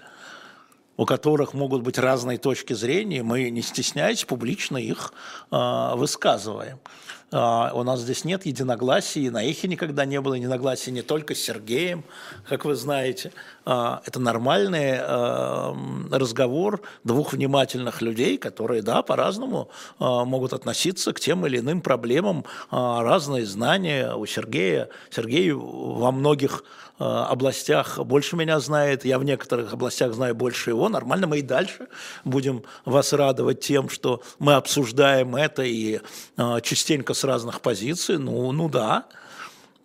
у 0.97 1.05
которых 1.05 1.55
могут 1.55 1.83
быть 1.83 1.99
разные 1.99 2.39
точки 2.39 2.73
зрения, 2.73 3.23
мы, 3.23 3.51
не 3.51 3.63
стесняясь, 3.63 4.25
публично 4.25 4.77
их 4.77 5.13
э, 5.51 5.93
высказываем. 5.95 6.79
Э, 7.33 7.71
у 7.73 7.83
нас 7.83 8.01
здесь 8.01 8.25
нет 8.25 8.47
единогласий, 8.47 9.27
и 9.27 9.31
на 9.31 9.45
эхе 9.45 9.69
никогда 9.69 10.05
не 10.05 10.21
было 10.21 10.35
единогласий 10.35 10.93
не 10.93 11.03
только 11.03 11.35
с 11.35 11.39
Сергеем, 11.39 12.05
как 12.49 12.65
вы 12.65 12.75
знаете. 12.75 13.33
Э, 13.67 13.99
это 14.07 14.21
нормальный 14.21 14.97
э, 14.99 15.75
разговор 16.13 16.81
двух 17.05 17.33
внимательных 17.35 18.01
людей, 18.01 18.39
которые, 18.39 18.83
да, 18.83 19.03
по-разному 19.03 19.69
э, 20.01 20.05
могут 20.05 20.53
относиться 20.53 21.13
к 21.13 21.21
тем 21.21 21.47
или 21.47 21.59
иным 21.59 21.83
проблемам, 21.83 22.41
э, 22.41 22.43
разные 22.71 23.45
знания 23.45 24.15
у 24.15 24.25
Сергея. 24.25 24.89
Сергей 25.11 25.53
во 25.53 26.11
многих 26.11 26.65
областях 26.99 27.99
больше 27.99 28.37
меня 28.37 28.59
знает, 28.61 29.05
я 29.05 29.19
в 29.19 29.25
некоторых 29.25 29.73
областях 29.73 30.15
знаю 30.15 30.35
больше 30.35 30.71
его, 30.71 30.89
нормально, 30.89 31.27
мы 31.27 31.39
и 31.39 31.43
дальше 31.43 31.89
будем 32.25 32.63
вас 32.85 33.13
радовать 33.13 33.61
тем, 33.61 33.89
что 33.89 34.23
мы 34.39 34.55
обсуждаем 34.55 35.37
это 35.37 35.63
и 35.63 36.01
э, 36.37 36.61
частенько 36.63 37.13
с 37.13 37.25
разных 37.25 37.61
позиций, 37.61 38.19
ну, 38.19 38.51
ну 38.53 38.69
да. 38.69 39.07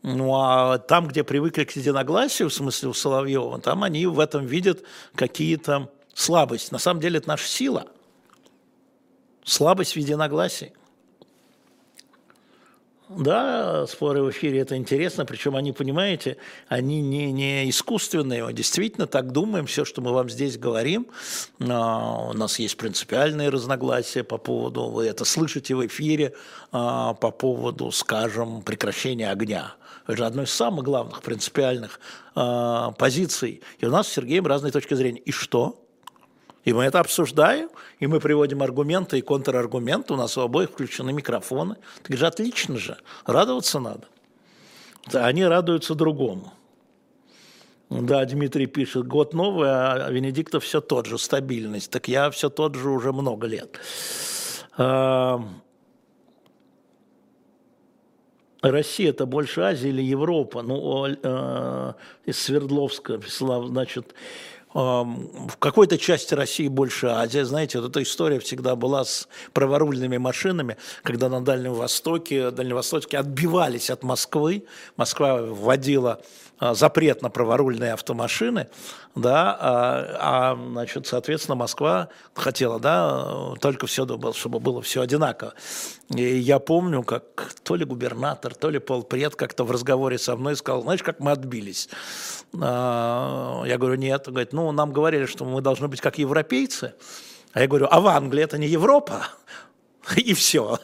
Ну 0.03 0.33
а 0.35 0.79
там, 0.79 1.07
где 1.07 1.23
привыкли 1.23 1.63
к 1.63 1.75
единогласию, 1.75 2.49
в 2.49 2.53
смысле 2.53 2.89
у 2.89 2.93
Соловьева, 2.93 3.59
там 3.59 3.83
они 3.83 4.07
в 4.07 4.19
этом 4.19 4.45
видят 4.45 4.83
какие-то 5.13 5.91
слабости. 6.13 6.71
На 6.71 6.79
самом 6.79 7.01
деле 7.01 7.19
это 7.19 7.27
наша 7.27 7.47
сила. 7.47 7.85
Слабость 9.43 9.93
в 9.93 9.97
единогласии. 9.97 10.73
Да, 13.17 13.85
споры 13.87 14.23
в 14.23 14.29
эфире 14.29 14.59
это 14.59 14.77
интересно, 14.77 15.25
причем 15.25 15.57
они, 15.57 15.73
понимаете, 15.73 16.37
они 16.69 17.01
не, 17.01 17.31
не 17.31 17.69
искусственные, 17.69 18.45
мы 18.45 18.53
действительно 18.53 19.05
так 19.05 19.33
думаем, 19.33 19.65
все, 19.65 19.83
что 19.83 20.01
мы 20.01 20.13
вам 20.13 20.29
здесь 20.29 20.57
говорим, 20.57 21.07
а, 21.59 22.29
у 22.29 22.33
нас 22.33 22.57
есть 22.59 22.77
принципиальные 22.77 23.49
разногласия 23.49 24.23
по 24.23 24.37
поводу, 24.37 24.87
вы 24.87 25.07
это 25.07 25.25
слышите 25.25 25.75
в 25.75 25.85
эфире, 25.87 26.33
а, 26.71 27.13
по 27.15 27.31
поводу, 27.31 27.91
скажем, 27.91 28.61
прекращения 28.61 29.29
огня. 29.29 29.75
Это 30.07 30.17
же 30.17 30.25
одно 30.25 30.43
из 30.43 30.51
самых 30.51 30.85
главных 30.85 31.21
принципиальных 31.21 31.99
а, 32.33 32.91
позиций. 32.91 33.61
И 33.79 33.85
у 33.85 33.89
нас 33.89 34.07
с 34.07 34.11
Сергеем 34.11 34.47
разные 34.47 34.71
точки 34.71 34.93
зрения. 34.93 35.19
И 35.19 35.31
что? 35.31 35.80
И 36.63 36.73
мы 36.73 36.83
это 36.83 36.99
обсуждаем, 36.99 37.69
и 37.99 38.07
мы 38.07 38.19
приводим 38.19 38.61
аргументы 38.61 39.17
и 39.17 39.21
контраргументы, 39.21 40.13
у 40.13 40.17
нас 40.17 40.37
у 40.37 40.41
обоих 40.41 40.71
включены 40.71 41.11
микрофоны. 41.11 41.77
Так 42.03 42.17
же 42.17 42.27
отлично 42.27 42.77
же, 42.77 42.97
радоваться 43.25 43.79
надо. 43.79 44.07
Они 45.13 45.43
радуются 45.43 45.95
другому. 45.95 46.53
Да, 47.89 48.23
Дмитрий 48.23 48.67
пишет, 48.67 49.05
год 49.05 49.33
новый, 49.33 49.69
а 49.69 50.09
Венедиктов 50.09 50.63
все 50.63 50.79
тот 50.79 51.07
же, 51.07 51.17
стабильность. 51.17 51.91
Так 51.91 52.07
я 52.07 52.29
все 52.29 52.49
тот 52.49 52.75
же 52.75 52.89
уже 52.89 53.11
много 53.11 53.47
лет. 53.47 53.79
А, 54.77 55.43
Россия 58.61 59.09
это 59.09 59.25
больше 59.25 59.61
Азия 59.61 59.89
или 59.89 60.01
Европа? 60.01 60.61
Ну, 60.61 61.07
э, 61.07 61.93
из 62.25 62.39
Свердловска, 62.39 63.19
значит, 63.27 64.13
в 64.73 65.57
какой-то 65.59 65.97
части 65.97 66.33
России 66.33 66.67
больше 66.67 67.07
Азия. 67.07 67.45
Знаете, 67.45 67.79
вот 67.79 67.89
эта 67.89 68.03
история 68.03 68.39
всегда 68.39 68.75
была 68.75 69.03
с 69.03 69.27
праворульными 69.53 70.17
машинами, 70.17 70.77
когда 71.03 71.29
на 71.29 71.43
Дальнем 71.43 71.73
Востоке, 71.73 72.51
Дальневосточке 72.51 73.17
отбивались 73.17 73.89
от 73.89 74.03
Москвы. 74.03 74.63
Москва 74.95 75.41
вводила 75.41 76.21
запрет 76.61 77.21
на 77.21 77.29
праворульные 77.29 77.93
автомашины, 77.93 78.69
да, 79.15 79.57
а, 79.59 80.53
а 80.53 80.55
значит, 80.55 81.07
соответственно, 81.07 81.55
Москва 81.55 82.09
хотела, 82.35 82.79
да, 82.79 83.55
только 83.59 83.87
все, 83.87 84.05
чтобы 84.33 84.59
было 84.59 84.81
все 84.81 85.01
одинаково. 85.01 85.53
И 86.15 86.21
я 86.21 86.59
помню, 86.59 87.03
как 87.03 87.53
то 87.63 87.75
ли 87.75 87.83
губернатор, 87.83 88.53
то 88.53 88.69
ли 88.69 88.79
полпред 88.79 89.35
как-то 89.35 89.63
в 89.63 89.71
разговоре 89.71 90.17
со 90.17 90.35
мной 90.35 90.55
сказал, 90.55 90.83
знаешь, 90.83 91.03
как 91.03 91.19
мы 91.19 91.31
отбились? 91.31 91.89
А, 92.59 93.63
я 93.65 93.77
говорю, 93.77 93.95
нет. 93.95 94.27
Он 94.27 94.33
говорит, 94.33 94.53
ну, 94.53 94.71
нам 94.71 94.91
говорили, 94.91 95.25
что 95.25 95.45
мы 95.45 95.61
должны 95.61 95.87
быть 95.87 96.01
как 96.01 96.17
европейцы, 96.17 96.93
А 97.53 97.61
я 97.61 97.67
говорю, 97.67 97.87
а 97.89 97.99
в 97.99 98.07
Англии 98.07 98.43
это 98.43 98.57
не 98.57 98.67
Европа? 98.67 99.27
И 100.15 100.33
все. 100.33 100.79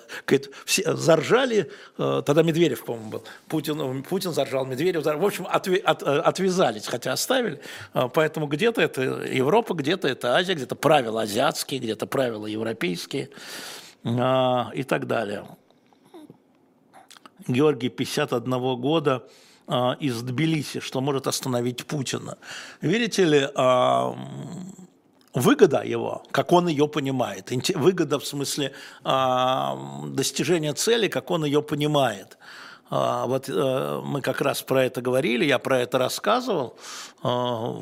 все 0.66 0.96
заржали, 0.96 1.72
э, 1.98 2.22
тогда 2.26 2.44
Медведев, 2.44 2.84
по-моему, 2.84 3.10
был. 3.10 3.24
Путин, 3.48 4.04
Путин 4.04 4.32
заржал, 4.32 4.66
Медведев 4.66 5.04
заржал. 5.04 5.22
В 5.22 5.26
общем, 5.26 5.48
от, 5.50 5.68
от, 5.68 6.04
отвязались, 6.04 6.86
хотя 6.88 7.14
оставили. 7.14 7.60
Э, 7.94 8.10
поэтому 8.14 8.48
где-то 8.48 8.82
это 8.82 9.02
Европа, 9.02 9.74
где-то 9.74 10.08
это 10.08 10.36
Азия, 10.36 10.54
где-то 10.54 10.76
правила 10.76 11.24
азиатские, 11.24 11.80
где-то 11.80 12.06
правила 12.06 12.46
европейские 12.46 13.30
э, 14.04 14.10
и 14.76 14.84
так 14.84 15.08
далее. 15.08 15.48
Георгий, 17.48 17.90
51 17.90 18.76
года, 18.82 19.28
из 20.00 20.22
Тбилиси, 20.22 20.80
что 20.80 21.02
может 21.02 21.28
остановить 21.28 21.86
Путина. 21.86 22.38
Видите 22.80 23.26
ли, 23.26 23.50
выгода 25.38 25.84
его, 25.84 26.24
как 26.32 26.52
он 26.52 26.68
ее 26.68 26.88
понимает, 26.88 27.52
выгода 27.76 28.20
в 28.20 28.26
смысле 28.26 28.72
а, 29.04 29.78
достижения 30.08 30.74
цели, 30.74 31.08
как 31.08 31.32
он 31.32 31.46
ее 31.46 31.62
понимает. 31.62 32.38
А, 32.90 33.26
вот 33.26 33.50
э, 33.50 34.02
мы 34.06 34.22
как 34.22 34.40
раз 34.40 34.62
про 34.62 34.86
это 34.86 35.02
говорили, 35.02 35.44
я 35.44 35.60
про 35.60 35.80
это 35.80 35.98
рассказывал, 35.98 36.78
а, 37.22 37.76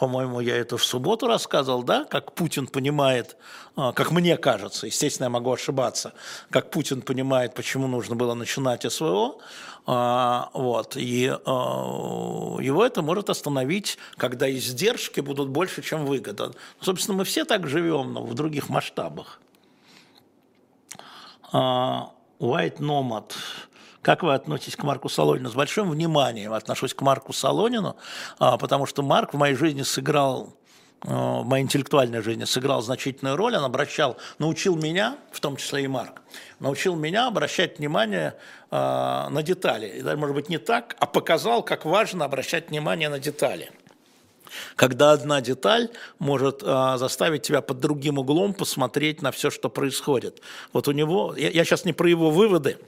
по-моему, 0.00 0.40
я 0.40 0.56
это 0.56 0.76
в 0.76 0.84
субботу 0.84 1.28
рассказывал, 1.28 1.84
да, 1.84 2.04
как 2.04 2.34
Путин 2.34 2.66
понимает, 2.66 3.36
как 3.76 4.10
мне 4.10 4.36
кажется, 4.36 4.86
естественно, 4.86 5.26
я 5.26 5.30
могу 5.30 5.52
ошибаться, 5.52 6.12
как 6.50 6.72
Путин 6.72 7.02
понимает, 7.02 7.54
почему 7.54 7.86
нужно 7.86 8.16
было 8.16 8.34
начинать 8.34 8.92
СВО, 8.92 9.36
вот, 9.90 10.98
и 10.98 11.32
а, 11.46 12.56
его 12.60 12.84
это 12.84 13.00
может 13.00 13.30
остановить, 13.30 13.96
когда 14.18 14.50
издержки 14.50 15.20
будут 15.20 15.48
больше, 15.48 15.80
чем 15.80 16.04
выгода. 16.04 16.52
Собственно, 16.78 17.16
мы 17.16 17.24
все 17.24 17.46
так 17.46 17.66
живем, 17.66 18.12
но 18.12 18.22
в 18.22 18.34
других 18.34 18.68
масштабах. 18.68 19.40
А, 21.52 22.10
White 22.38 22.80
Nomad. 22.80 23.32
Как 24.02 24.22
вы 24.22 24.34
относитесь 24.34 24.76
к 24.76 24.82
Марку 24.82 25.08
Солонину? 25.08 25.48
С 25.48 25.54
большим 25.54 25.88
вниманием 25.88 26.52
отношусь 26.52 26.92
к 26.92 27.00
Марку 27.00 27.32
Солонину, 27.32 27.96
потому 28.38 28.84
что 28.84 29.02
Марк 29.02 29.32
в 29.32 29.38
моей 29.38 29.54
жизни 29.54 29.82
сыграл 29.84 30.54
в 31.02 31.44
моей 31.44 31.62
интеллектуальной 31.62 32.22
жизни 32.22 32.44
сыграл 32.44 32.82
значительную 32.82 33.36
роль, 33.36 33.56
он 33.56 33.64
обращал, 33.64 34.16
научил 34.38 34.76
меня, 34.76 35.16
в 35.30 35.40
том 35.40 35.56
числе 35.56 35.84
и 35.84 35.88
Марк, 35.88 36.22
научил 36.60 36.96
меня 36.96 37.28
обращать 37.28 37.78
внимание 37.78 38.34
э, 38.70 38.76
на 38.76 39.42
детали. 39.42 39.86
И 39.98 40.02
даже, 40.02 40.16
может 40.16 40.34
быть, 40.34 40.48
не 40.48 40.58
так, 40.58 40.96
а 40.98 41.06
показал, 41.06 41.62
как 41.62 41.84
важно 41.84 42.24
обращать 42.24 42.70
внимание 42.70 43.08
на 43.08 43.18
детали. 43.18 43.70
Когда 44.76 45.12
одна 45.12 45.40
деталь 45.40 45.90
может 46.18 46.62
э, 46.64 46.94
заставить 46.96 47.42
тебя 47.42 47.60
под 47.60 47.78
другим 47.78 48.18
углом 48.18 48.54
посмотреть 48.54 49.22
на 49.22 49.30
все, 49.30 49.50
что 49.50 49.68
происходит. 49.68 50.42
Вот 50.72 50.88
у 50.88 50.92
него, 50.92 51.34
я, 51.36 51.50
я 51.50 51.64
сейчас 51.64 51.84
не 51.84 51.92
про 51.92 52.08
его 52.08 52.30
выводы, 52.30 52.78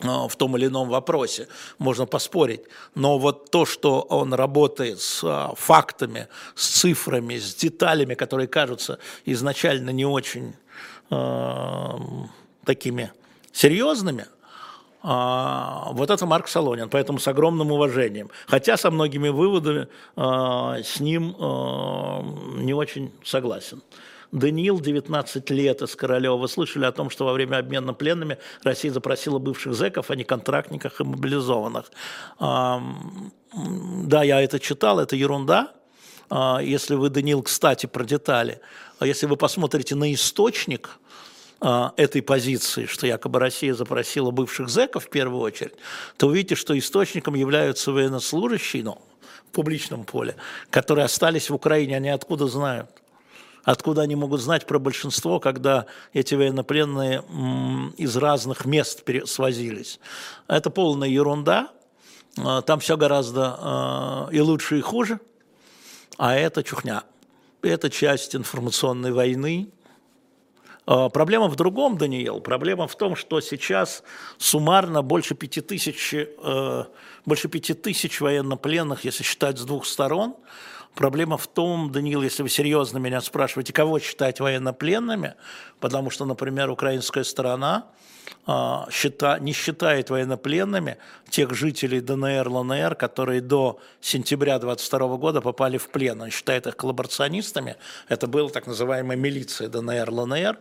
в 0.00 0.36
том 0.36 0.56
или 0.56 0.66
ином 0.66 0.88
вопросе, 0.88 1.48
можно 1.78 2.06
поспорить. 2.06 2.62
Но 2.94 3.18
вот 3.18 3.50
то, 3.50 3.66
что 3.66 4.00
он 4.00 4.34
работает 4.34 5.00
с 5.00 5.22
а, 5.24 5.52
фактами, 5.56 6.28
с 6.54 6.80
цифрами, 6.80 7.38
с 7.38 7.54
деталями, 7.54 8.14
которые 8.14 8.48
кажутся 8.48 8.98
изначально 9.24 9.90
не 9.90 10.06
очень 10.06 10.54
э, 11.10 11.98
такими 12.64 13.12
серьезными, 13.52 14.26
а, 15.02 15.88
вот 15.92 16.10
это 16.10 16.26
Марк 16.26 16.48
Солонин, 16.48 16.90
поэтому 16.90 17.18
с 17.18 17.28
огромным 17.28 17.72
уважением. 17.72 18.30
Хотя 18.46 18.76
со 18.76 18.90
многими 18.90 19.28
выводами 19.30 19.88
э, 20.16 20.82
с 20.84 21.00
ним 21.00 21.34
э, 21.38 22.62
не 22.62 22.74
очень 22.74 23.10
согласен. 23.24 23.82
Даниил, 24.32 24.80
19 24.80 25.50
лет 25.50 25.82
из 25.82 25.96
Королева. 25.96 26.36
Вы 26.36 26.48
слышали 26.48 26.84
о 26.84 26.92
том, 26.92 27.10
что 27.10 27.24
во 27.24 27.32
время 27.32 27.56
обмена 27.58 27.94
пленными 27.94 28.38
Россия 28.62 28.92
запросила 28.92 29.38
бывших 29.38 29.74
зэков, 29.74 30.10
а 30.10 30.16
не 30.16 30.24
контрактниках 30.24 31.00
и 31.00 31.04
мобилизованных. 31.04 31.90
Да, 32.38 34.22
я 34.22 34.40
это 34.40 34.60
читал, 34.60 35.00
это 35.00 35.16
ерунда. 35.16 35.72
А, 36.32 36.60
если 36.62 36.94
вы, 36.94 37.10
Даниил, 37.10 37.42
кстати, 37.42 37.86
про 37.86 38.04
детали, 38.04 38.60
а 39.00 39.06
если 39.06 39.26
вы 39.26 39.36
посмотрите 39.36 39.96
на 39.96 40.14
источник, 40.14 41.00
а, 41.62 41.92
этой 41.98 42.22
позиции, 42.22 42.86
что 42.86 43.06
якобы 43.06 43.38
Россия 43.38 43.74
запросила 43.74 44.30
бывших 44.30 44.70
зэков 44.70 45.06
в 45.06 45.10
первую 45.10 45.42
очередь, 45.42 45.74
то 46.16 46.28
увидите, 46.28 46.54
что 46.54 46.78
источником 46.78 47.34
являются 47.34 47.92
военнослужащие, 47.92 48.82
ну, 48.82 48.98
в 49.48 49.52
публичном 49.52 50.04
поле, 50.04 50.36
которые 50.70 51.04
остались 51.04 51.50
в 51.50 51.54
Украине, 51.54 51.96
они 51.96 52.08
откуда 52.08 52.46
знают? 52.46 52.99
Откуда 53.64 54.02
они 54.02 54.16
могут 54.16 54.40
знать 54.40 54.66
про 54.66 54.78
большинство, 54.78 55.38
когда 55.38 55.86
эти 56.12 56.34
военнопленные 56.34 57.22
из 57.96 58.16
разных 58.16 58.64
мест 58.64 59.04
свозились? 59.26 60.00
Это 60.48 60.70
полная 60.70 61.08
ерунда. 61.08 61.70
А, 62.38 62.62
там 62.62 62.80
все 62.80 62.96
гораздо 62.96 63.56
а, 63.58 64.28
и 64.30 64.40
лучше, 64.40 64.78
и 64.78 64.80
хуже. 64.80 65.20
А 66.16 66.34
это 66.36 66.62
чухня. 66.62 67.02
Это 67.62 67.90
часть 67.90 68.34
информационной 68.34 69.12
войны. 69.12 69.70
А, 70.86 71.08
проблема 71.08 71.48
в 71.48 71.56
другом, 71.56 71.98
Даниил. 71.98 72.40
Проблема 72.40 72.88
в 72.88 72.96
том, 72.96 73.14
что 73.16 73.40
сейчас 73.40 74.02
суммарно 74.38 75.02
больше 75.02 75.34
пяти 75.34 75.60
тысяч, 75.60 76.14
э, 76.14 76.84
больше 77.26 77.48
пяти 77.48 77.74
тысяч 77.74 78.20
военнопленных, 78.20 79.04
если 79.04 79.22
считать 79.22 79.58
с 79.58 79.64
двух 79.64 79.86
сторон, 79.86 80.36
Проблема 80.94 81.38
в 81.38 81.46
том, 81.46 81.92
Даниил, 81.92 82.22
если 82.22 82.42
вы 82.42 82.48
серьезно 82.48 82.98
меня 82.98 83.20
спрашиваете, 83.20 83.72
кого 83.72 83.98
считать 83.98 84.40
военнопленными, 84.40 85.34
потому 85.78 86.10
что, 86.10 86.24
например, 86.24 86.70
украинская 86.70 87.24
сторона 87.24 87.86
счита, 88.90 89.38
не 89.38 89.52
считает 89.52 90.10
военнопленными 90.10 90.98
тех 91.28 91.54
жителей 91.54 92.00
ДНР, 92.00 92.48
ЛНР, 92.48 92.94
которые 92.96 93.40
до 93.40 93.78
сентября 94.00 94.58
22 94.58 95.16
года 95.16 95.40
попали 95.40 95.78
в 95.78 95.88
плен. 95.88 96.20
Он 96.20 96.30
считает 96.30 96.66
их 96.66 96.76
коллаборационистами. 96.76 97.76
Это 98.08 98.26
была 98.26 98.48
так 98.48 98.66
называемая 98.66 99.16
милиция 99.16 99.68
ДНР, 99.68 100.10
ЛНР. 100.10 100.58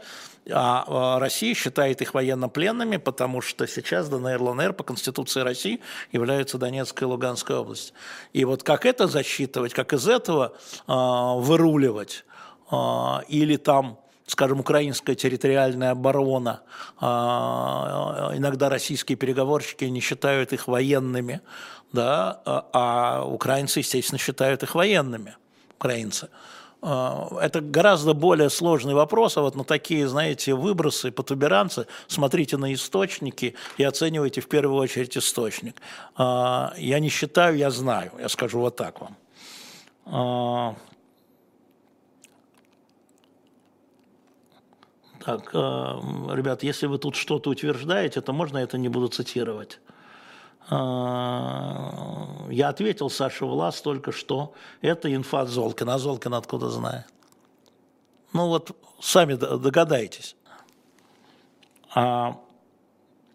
А, 0.52 0.86
а 0.88 1.20
Россия 1.20 1.54
считает 1.54 2.02
их 2.02 2.14
военнопленными, 2.14 2.98
потому 2.98 3.42
что 3.42 3.68
сейчас 3.68 4.10
ДНР, 4.10 4.42
ЛНР 4.42 4.74
по 4.74 4.84
Конституции 4.84 5.42
России 5.42 5.82
являются 6.12 6.58
Донецкой 6.58 7.08
и 7.08 7.12
Луганской 7.12 7.56
областью. 7.56 7.96
И 8.34 8.46
вот 8.46 8.64
как 8.64 8.86
это 8.86 9.08
засчитывать, 9.08 9.74
как 9.74 9.94
из 9.94 10.08
этого 10.08 10.56
а, 10.88 11.36
выруливать, 11.36 12.26
а, 12.72 13.24
или 13.28 13.58
там 13.58 14.00
скажем, 14.30 14.60
украинская 14.60 15.16
территориальная 15.16 15.92
оборона, 15.92 16.62
а, 17.00 18.32
иногда 18.36 18.70
российские 18.70 19.18
переговорщики 19.18 19.86
не 19.86 20.02
считают 20.02 20.54
их 20.54 20.68
военными, 20.68 21.42
да, 21.92 22.40
а 22.46 23.24
украинцы, 23.26 23.80
естественно, 23.80 24.20
считают 24.20 24.62
их 24.62 24.76
военными, 24.76 25.36
украинцы. 25.78 26.30
А, 26.82 27.28
это 27.42 27.60
гораздо 27.60 28.14
более 28.14 28.52
сложный 28.52 28.94
вопрос, 28.94 29.36
а 29.36 29.42
вот 29.42 29.56
на 29.56 29.64
такие, 29.64 30.08
знаете, 30.08 30.54
выбросы, 30.54 31.12
потуберанцы, 31.12 31.88
смотрите 32.08 32.58
на 32.58 32.72
источники 32.72 33.56
и 33.78 33.84
оценивайте 33.84 34.42
в 34.42 34.48
первую 34.48 34.80
очередь 34.80 35.18
источник. 35.18 35.82
А, 36.16 36.74
я 36.78 37.00
не 37.00 37.10
считаю, 37.10 37.58
я 37.58 37.72
знаю, 37.72 38.12
я 38.20 38.30
скажу 38.30 38.60
вот 38.60 38.76
так 38.76 38.96
вам. 39.02 40.78
Так, 45.26 45.54
ребят, 45.54 46.64
если 46.64 46.88
вы 46.88 46.98
тут 46.98 47.16
что-то 47.16 47.50
утверждаете, 47.50 48.22
то 48.22 48.32
можно 48.34 48.58
это 48.58 48.78
не 48.78 48.90
буду 48.90 49.10
цитировать. 49.10 49.80
А, 50.72 52.46
я 52.50 52.70
ответил 52.70 53.10
Саше 53.10 53.46
Влас 53.46 53.82
только 53.82 54.12
что, 54.12 54.54
это 54.82 55.14
инфа 55.14 55.42
от 55.42 55.50
Золкина, 55.50 55.96
а 55.96 55.98
Золкин 55.98 56.36
откуда 56.36 56.70
знает? 56.70 57.06
Ну 58.34 58.48
вот, 58.48 58.72
сами 59.00 59.34
догадайтесь. 59.34 60.36
А, 61.96 62.38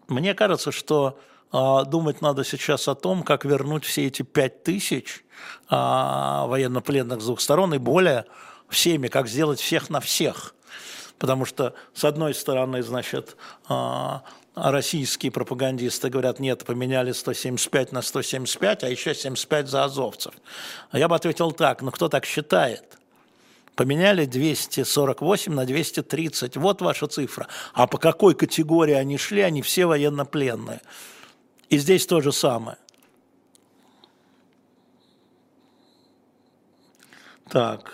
мне 0.07 0.33
кажется, 0.33 0.71
что 0.71 1.19
а, 1.51 1.83
думать 1.83 2.21
надо 2.21 2.45
сейчас 2.45 2.87
о 2.87 2.95
том, 2.95 3.23
как 3.23 3.43
вернуть 3.43 3.83
все 3.83 4.07
эти 4.07 4.21
пять 4.21 4.63
тысяч 4.63 5.25
военнопленных 5.69 7.19
с 7.19 7.25
двух 7.25 7.41
сторон 7.41 7.73
и 7.73 7.77
более 7.77 8.25
всеми, 8.69 9.09
как 9.09 9.27
сделать 9.27 9.59
всех 9.59 9.89
на 9.89 9.99
всех. 9.99 10.54
Потому 11.19 11.45
что, 11.45 11.73
с 11.93 12.03
одной 12.03 12.33
стороны, 12.33 12.83
значит, 12.83 13.37
а, 13.67 14.23
российские 14.55 15.31
пропагандисты 15.31 16.09
говорят, 16.09 16.39
нет, 16.39 16.65
поменяли 16.65 17.11
175 17.11 17.91
на 17.91 18.01
175, 18.01 18.83
а 18.83 18.89
еще 18.89 19.13
75 19.13 19.67
за 19.67 19.83
азовцев. 19.83 20.33
А 20.91 20.99
я 20.99 21.07
бы 21.07 21.15
ответил 21.15 21.51
так, 21.51 21.81
ну 21.81 21.91
кто 21.91 22.09
так 22.09 22.25
считает? 22.25 22.97
Поменяли 23.75 24.25
248 24.25 25.53
на 25.53 25.65
230, 25.65 26.55
вот 26.57 26.81
ваша 26.81 27.07
цифра. 27.07 27.47
А 27.73 27.87
по 27.87 27.97
какой 27.97 28.33
категории 28.33 28.93
они 28.93 29.17
шли, 29.17 29.41
они 29.41 29.61
все 29.61 29.85
военнопленные. 29.85 30.81
И 31.69 31.77
здесь 31.77 32.05
то 32.05 32.21
же 32.21 32.31
самое. 32.31 32.77
Так. 37.49 37.91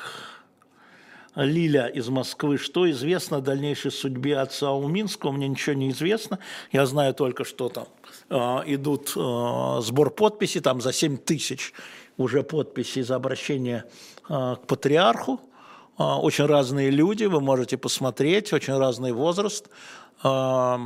Лиля 1.35 1.87
из 1.87 2.09
Москвы. 2.09 2.57
Что 2.57 2.89
известно 2.91 3.37
о 3.37 3.41
дальнейшей 3.41 3.91
судьбе 3.91 4.37
отца 4.37 4.71
Уминского? 4.71 5.31
Мне 5.31 5.47
ничего 5.47 5.75
не 5.75 5.91
известно. 5.91 6.39
Я 6.71 6.85
знаю 6.85 7.13
только, 7.13 7.45
что 7.45 7.69
там 7.69 7.87
э, 8.29 8.35
идут 8.67 9.13
э, 9.15 9.81
сбор 9.81 10.11
подписей, 10.11 10.61
там 10.61 10.81
за 10.81 10.91
7 10.91 11.17
тысяч 11.17 11.73
уже 12.17 12.43
подписей 12.43 13.01
за 13.03 13.15
обращение 13.15 13.85
э, 14.29 14.55
к 14.61 14.67
патриарху. 14.67 15.39
Э, 15.97 16.03
очень 16.03 16.45
разные 16.45 16.89
люди, 16.89 17.25
вы 17.25 17.39
можете 17.39 17.77
посмотреть, 17.77 18.51
очень 18.53 18.77
разный 18.77 19.13
возраст. 19.13 19.69
Э, 20.23 20.77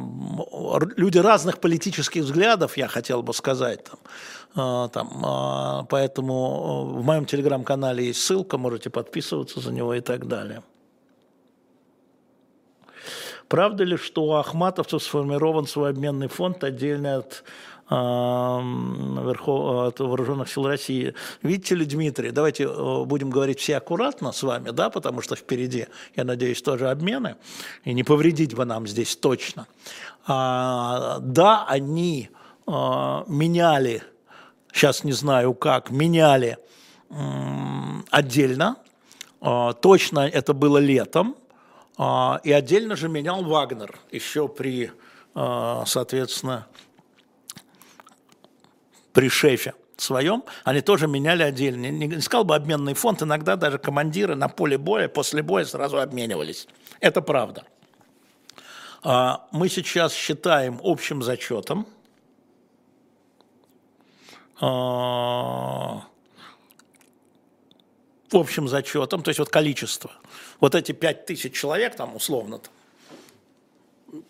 люди 0.95 1.17
разных 1.17 1.59
политических 1.59 2.23
взглядов, 2.23 2.77
я 2.77 2.87
хотел 2.87 3.23
бы 3.23 3.33
сказать. 3.33 3.83
Там. 3.85 3.99
А, 4.55 4.87
там, 4.87 5.09
а, 5.23 5.83
поэтому 5.89 6.93
э, 6.95 6.99
в 6.99 7.03
моем 7.03 7.25
телеграм-канале 7.25 8.07
есть 8.07 8.21
ссылка, 8.21 8.57
можете 8.57 8.89
подписываться 8.89 9.59
за 9.59 9.73
него 9.73 9.93
и 9.93 9.99
так 9.99 10.27
далее. 10.27 10.63
Правда 13.49 13.83
ли, 13.83 13.97
что 13.97 14.23
у 14.23 14.33
ахматовцев 14.33 15.03
сформирован 15.03 15.67
свой 15.67 15.89
обменный 15.89 16.29
фонд 16.29 16.63
отдельно 16.63 17.17
от, 17.17 17.43
э, 17.89 17.93
верхов, 17.93 19.89
от 19.89 19.99
вооруженных 19.99 20.49
сил 20.49 20.65
России? 20.65 21.13
Видите 21.41 21.75
ли, 21.75 21.85
Дмитрий, 21.85 22.31
давайте 22.31 22.63
э, 22.63 23.03
будем 23.03 23.31
говорить 23.31 23.59
все 23.59 23.75
аккуратно 23.75 24.31
с 24.31 24.41
вами, 24.41 24.69
да, 24.69 24.89
потому 24.89 25.19
что 25.21 25.35
впереди, 25.35 25.87
я 26.15 26.23
надеюсь, 26.23 26.61
тоже 26.61 26.89
обмены, 26.89 27.35
и 27.83 27.93
не 27.93 28.05
повредить 28.05 28.55
бы 28.55 28.63
нам 28.63 28.87
здесь 28.87 29.17
точно. 29.17 29.67
А, 30.25 31.19
да, 31.19 31.65
они 31.67 32.29
а, 32.65 33.25
меняли 33.27 34.01
сейчас 34.75 35.05
не 35.05 35.13
знаю 35.13 35.53
как, 35.53 35.89
меняли 35.89 36.57
отдельно. 38.11 38.75
А, 39.39 39.73
точно 39.73 40.27
это 40.27 40.53
было 40.53 40.77
летом. 40.77 41.37
А, 41.97 42.41
и 42.43 42.51
отдельно 42.51 42.97
же 42.97 43.07
менял 43.07 43.41
Вагнер 43.43 43.97
еще 44.11 44.49
при, 44.49 44.91
а, 45.33 45.85
соответственно, 45.87 46.67
при 49.13 49.29
шефе 49.29 49.75
своем, 49.95 50.43
они 50.65 50.81
тоже 50.81 51.07
меняли 51.07 51.43
отдельно. 51.43 51.89
Не, 51.89 52.07
не 52.07 52.21
сказал 52.21 52.43
бы 52.43 52.53
обменный 52.53 52.95
фонд, 52.95 53.23
иногда 53.23 53.55
даже 53.55 53.77
командиры 53.77 54.35
на 54.35 54.49
поле 54.49 54.77
боя, 54.77 55.07
после 55.07 55.41
боя 55.41 55.63
сразу 55.63 56.01
обменивались. 56.01 56.67
Это 56.99 57.21
правда. 57.21 57.63
Мы 59.03 59.69
сейчас 59.69 60.13
считаем 60.13 60.81
общим 60.83 61.21
зачетом, 61.21 61.87
общим 68.31 68.67
зачетом, 68.67 69.23
то 69.23 69.29
есть 69.29 69.39
вот 69.39 69.49
количество. 69.49 70.11
Вот 70.59 70.75
эти 70.75 70.91
пять 70.91 71.25
тысяч 71.25 71.53
человек 71.53 71.95
там 71.95 72.15
условно, 72.15 72.59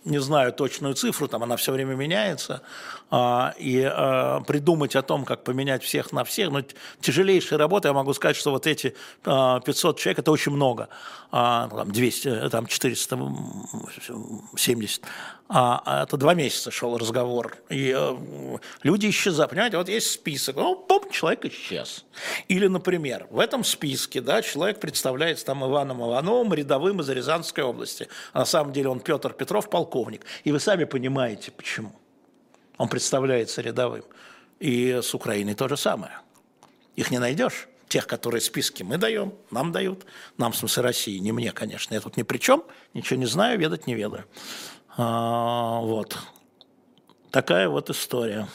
не 0.03 0.19
знаю 0.19 0.51
точную 0.53 0.95
цифру, 0.95 1.27
там 1.27 1.43
она 1.43 1.57
все 1.57 1.71
время 1.71 1.93
меняется, 1.95 2.61
а, 3.11 3.53
и 3.57 3.83
а, 3.83 4.41
придумать 4.41 4.95
о 4.95 5.01
том, 5.01 5.25
как 5.25 5.43
поменять 5.43 5.83
всех 5.83 6.11
на 6.11 6.23
всех, 6.23 6.51
но 6.51 6.61
тяжелейшая 7.01 7.57
работа, 7.59 7.89
я 7.89 7.93
могу 7.93 8.13
сказать, 8.13 8.35
что 8.35 8.51
вот 8.51 8.67
эти 8.67 8.95
500 9.23 9.99
человек, 9.99 10.19
это 10.19 10.31
очень 10.31 10.51
много, 10.51 10.89
там 11.31 11.91
200, 11.91 12.49
там 12.49 12.67
470, 12.67 15.03
а, 15.47 15.81
а 15.85 16.03
это 16.03 16.17
два 16.17 16.33
месяца 16.33 16.71
шел 16.71 16.97
разговор. 16.97 17.57
И 17.69 17.93
э, 17.95 18.57
люди 18.81 19.09
исчезают. 19.09 19.51
Понимаете, 19.51 19.77
вот 19.77 19.89
есть 19.89 20.09
список. 20.09 20.55
Ну, 20.55 20.83
бом, 20.87 21.09
человек 21.11 21.45
исчез. 21.45 22.03
Или, 22.47 22.65
например, 22.65 23.27
в 23.29 23.39
этом 23.39 23.63
списке 23.63 24.21
да, 24.21 24.41
человек 24.41 24.79
представляется 24.79 25.45
там 25.45 25.63
Иваном 25.63 26.01
Ивановым, 26.01 26.51
рядовым 26.53 27.01
из 27.01 27.09
Рязанской 27.09 27.63
области. 27.63 28.07
А 28.33 28.39
на 28.39 28.45
самом 28.45 28.73
деле 28.73 28.89
он 28.89 28.99
Петр 28.99 29.33
Петров, 29.33 29.69
полковник. 29.69 30.25
И 30.45 30.51
вы 30.51 30.59
сами 30.59 30.85
понимаете, 30.85 31.51
почему. 31.51 31.93
Он 32.77 32.89
представляется 32.89 33.61
рядовым. 33.61 34.03
И 34.59 34.99
с 35.03 35.13
Украиной 35.13 35.53
то 35.53 35.67
же 35.67 35.77
самое. 35.77 36.19
Их 36.95 37.11
не 37.11 37.19
найдешь. 37.19 37.67
Тех, 37.87 38.07
которые 38.07 38.41
списки 38.41 38.81
мы 38.81 38.97
даем, 38.97 39.35
нам 39.51 39.71
дают. 39.71 40.07
Нам, 40.37 40.53
в 40.53 40.57
смысле 40.57 40.83
России, 40.83 41.19
не 41.19 41.31
мне, 41.31 41.51
конечно. 41.51 41.93
Я 41.93 42.01
тут 42.01 42.17
ни 42.17 42.23
при 42.23 42.39
чем, 42.39 42.63
ничего 42.95 43.19
не 43.19 43.27
знаю, 43.27 43.59
ведать 43.59 43.85
не 43.85 43.93
ведаю. 43.93 44.25
А, 44.97 45.79
вот. 45.81 46.17
Такая 47.31 47.67
вот 47.67 47.89
история. 47.89 48.47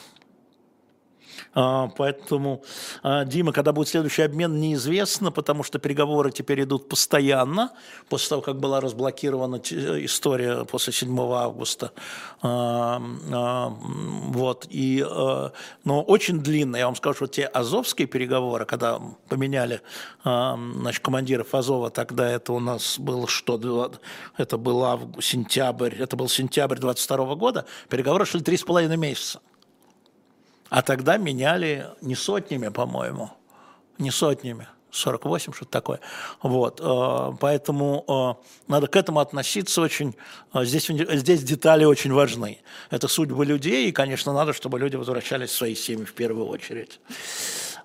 А, 1.53 1.89
поэтому, 1.97 2.63
а, 3.03 3.25
Дима, 3.25 3.51
когда 3.51 3.71
будет 3.71 3.87
следующий 3.87 4.23
обмен, 4.23 4.59
неизвестно, 4.59 5.31
потому 5.31 5.63
что 5.63 5.79
переговоры 5.79 6.31
теперь 6.31 6.63
идут 6.63 6.89
постоянно, 6.89 7.71
после 8.09 8.29
того, 8.29 8.41
как 8.41 8.59
была 8.59 8.81
разблокирована 8.81 9.55
история 9.55 10.65
после 10.65 10.93
7 10.93 11.19
августа. 11.33 11.91
А, 12.41 12.99
вот. 13.69 14.67
И, 14.69 15.05
но 15.83 16.03
очень 16.03 16.39
длинно. 16.39 16.77
Я 16.77 16.85
вам 16.85 16.95
скажу, 16.95 17.15
что 17.15 17.27
те 17.27 17.45
азовские 17.45 18.07
переговоры, 18.07 18.65
когда 18.65 18.99
поменяли 19.29 19.81
значит, 20.23 21.03
командиров 21.03 21.53
Азова, 21.53 21.89
тогда 21.89 22.29
это 22.29 22.53
у 22.53 22.59
нас 22.59 22.97
было 22.97 23.27
что? 23.27 23.51
Это 24.37 24.57
был 24.57 24.83
сентябрь, 25.21 25.95
это 25.95 26.15
был 26.15 26.27
сентябрь 26.29 26.77
22 26.77 27.35
года, 27.35 27.65
переговоры 27.89 28.25
шли 28.25 28.41
три 28.41 28.57
с 28.57 28.63
половиной 28.63 28.97
месяца. 28.97 29.39
А 30.71 30.81
тогда 30.81 31.17
меняли 31.17 31.85
не 31.99 32.15
сотнями, 32.15 32.69
по-моему, 32.69 33.29
не 33.97 34.09
сотнями, 34.09 34.67
48, 34.89 35.51
что-то 35.51 35.69
такое. 35.69 35.99
Вот, 36.41 36.79
э, 36.81 37.33
поэтому 37.41 38.05
э, 38.39 38.71
надо 38.71 38.87
к 38.87 38.95
этому 38.95 39.19
относиться 39.19 39.81
очень... 39.81 40.15
Э, 40.53 40.63
здесь, 40.63 40.87
здесь 40.87 41.43
детали 41.43 41.83
очень 41.83 42.13
важны. 42.13 42.59
Это 42.89 43.09
судьбы 43.09 43.45
людей, 43.45 43.89
и, 43.89 43.91
конечно, 43.91 44.31
надо, 44.31 44.53
чтобы 44.53 44.79
люди 44.79 44.95
возвращались 44.95 45.49
в 45.49 45.55
свои 45.55 45.75
семьи 45.75 46.05
в 46.05 46.13
первую 46.13 46.47
очередь. 46.47 47.01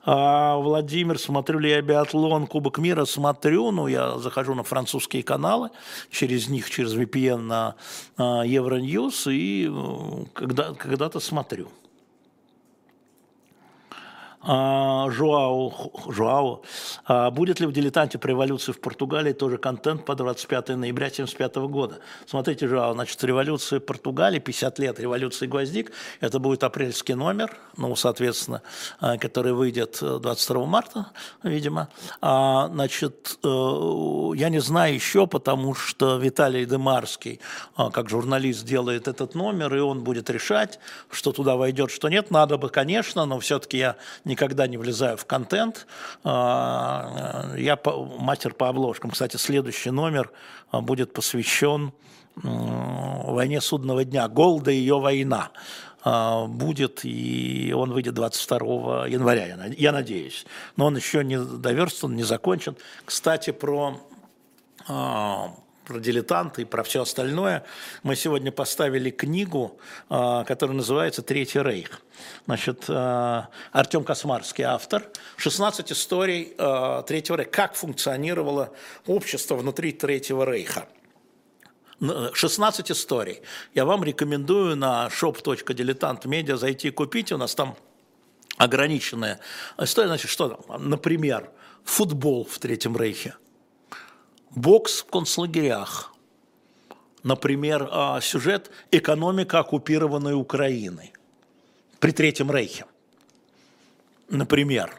А, 0.05 0.57
Владимир, 0.57 1.19
смотрю 1.19 1.59
ли 1.59 1.71
я 1.71 1.83
биатлон, 1.83 2.47
Кубок 2.47 2.79
мира? 2.79 3.05
Смотрю, 3.05 3.73
ну, 3.73 3.89
я 3.89 4.17
захожу 4.19 4.55
на 4.55 4.63
французские 4.63 5.25
каналы, 5.25 5.71
через 6.13 6.49
них, 6.49 6.71
через 6.71 6.95
VPN 6.95 7.39
на 7.39 7.75
Евроньюз, 8.45 9.27
и 9.27 9.69
когда, 10.35 10.73
когда-то 10.75 11.19
смотрю. 11.19 11.69
А, 14.49 15.11
Жуау, 15.11 15.93
Жуау. 16.07 16.63
А, 17.05 17.33
будет 17.33 17.59
ли 17.59 17.67
в 17.67 17.73
«Дилетанте» 17.73 18.17
про 18.17 18.31
революцию 18.31 18.77
в 18.77 18.81
Португалии 18.81 19.33
тоже 19.33 19.59
контент 19.59 20.05
по 20.05 20.15
25 20.15 20.69
ноября 20.69 21.07
1975 21.07 21.57
года? 21.69 21.99
Смотрите, 22.27 22.69
Жуау, 22.69 22.95
значит, 22.95 23.23
революция 23.25 23.81
в 23.81 23.83
Португалии, 23.83 24.39
50 24.39 24.79
лет 24.79 25.01
революции 25.01 25.49
«Гвоздик», 25.49 25.91
это 26.21 26.39
будет 26.39 26.63
апрельский 26.63 27.15
номер, 27.15 27.57
ну, 27.77 27.97
соответственно, 27.97 28.63
а, 29.01 29.19
который 29.19 29.53
выйдет 29.53 29.99
22 30.01 30.65
марта, 30.65 31.07
видимо. 31.43 31.89
Значит, 32.21 33.39
э, 33.43 33.49
я 34.37 34.49
не 34.49 34.61
знаю 34.61 34.95
еще, 34.95 35.27
потому 35.27 35.75
что 35.75 36.19
Виталий 36.19 36.65
Демарский, 36.67 37.41
как 37.77 38.09
журналист, 38.09 38.65
делает 38.65 39.09
этот 39.09 39.35
номер, 39.35 39.75
и 39.75 39.81
он 39.81 40.05
будет 40.05 40.31
решать, 40.31 40.79
что 41.11 41.33
туда 41.33 41.57
войдет, 41.57 41.91
что 41.91 42.09
нет. 42.09 42.31
Надо 42.31 42.59
бы, 42.59 42.69
конечно, 42.69 43.25
но 43.25 43.41
все-таки 43.41 43.79
я 43.79 43.97
не 44.25 44.36
никогда 44.37 44.67
не 44.67 44.77
влезаю 44.77 45.17
в 45.17 45.25
контент. 45.25 45.87
А, 46.23 47.55
я 47.57 47.79
мастер 48.19 48.53
по 48.53 48.69
обложкам. 48.69 49.11
Кстати, 49.11 49.39
следующий 49.39 49.91
номер 49.91 50.31
а, 50.71 50.83
будет 50.83 51.13
посвящен 51.15 51.93
войне 52.35 53.63
судного 53.63 54.05
дня. 54.05 54.29
Голда 54.29 54.71
и 54.71 54.77
ее 54.77 55.01
война 55.01 55.53
а, 56.05 56.45
будет, 56.47 57.01
и 57.05 57.73
он 57.75 57.93
выйдет 57.93 58.13
22 58.13 59.07
января, 59.07 59.47
я 59.79 59.93
надеюсь. 59.93 60.45
Но 60.77 60.87
он 60.87 60.97
еще 60.97 61.25
не 61.25 61.39
доверстан, 61.39 62.15
не 62.15 62.25
закончен. 62.25 62.77
Кстати, 63.07 63.53
про 63.53 63.97
про 65.87 66.01
дилетанты 66.01 66.63
и 66.63 66.65
про 66.65 66.83
все 66.83 67.03
остальное, 67.03 67.65
мы 68.03 68.17
сегодня 68.17 68.51
поставили 68.51 69.11
книгу, 69.11 69.79
а, 70.09 70.45
которая 70.45 70.77
называется 70.77 71.23
«Третий 71.23 71.61
рейх». 71.61 72.03
Значит, 72.47 72.85
а, 72.89 73.49
Артем 73.73 74.05
Космарский 74.05 74.65
автор. 74.65 75.05
16 75.37 75.93
историй 75.93 76.55
а, 76.59 77.03
Третьего 77.03 77.37
рейха. 77.37 77.51
Как 77.51 77.75
функционировало 77.77 78.73
общество 79.07 79.55
внутри 79.55 79.93
Третьего 79.93 80.45
рейха. 80.45 80.89
16 82.01 82.91
историй. 82.91 83.41
Я 83.73 83.87
вам 83.87 84.05
рекомендую 84.05 84.77
на 84.77 85.09
shop.diletantmedia 85.09 86.57
зайти 86.57 86.89
и 86.89 86.91
купить. 86.91 87.33
У 87.33 87.39
нас 87.39 87.55
там 87.55 87.77
ограниченная 88.59 89.41
история. 89.79 90.09
Значит, 90.09 90.31
что 90.31 90.49
там? 90.49 90.91
Например, 90.91 91.51
футбол 91.85 92.45
в 92.45 92.59
Третьем 92.59 92.97
Рейхе– 92.97 93.37
Бокс 94.57 95.03
в 95.03 95.07
концлагерях. 95.11 96.15
Например, 97.23 97.89
а, 97.93 98.21
сюжет 98.23 98.71
«Экономика 98.91 99.59
оккупированной 99.59 100.33
Украины» 100.33 101.13
при 102.01 102.13
Третьем 102.13 102.51
Рейхе. 102.51 102.87
Например, 104.31 104.99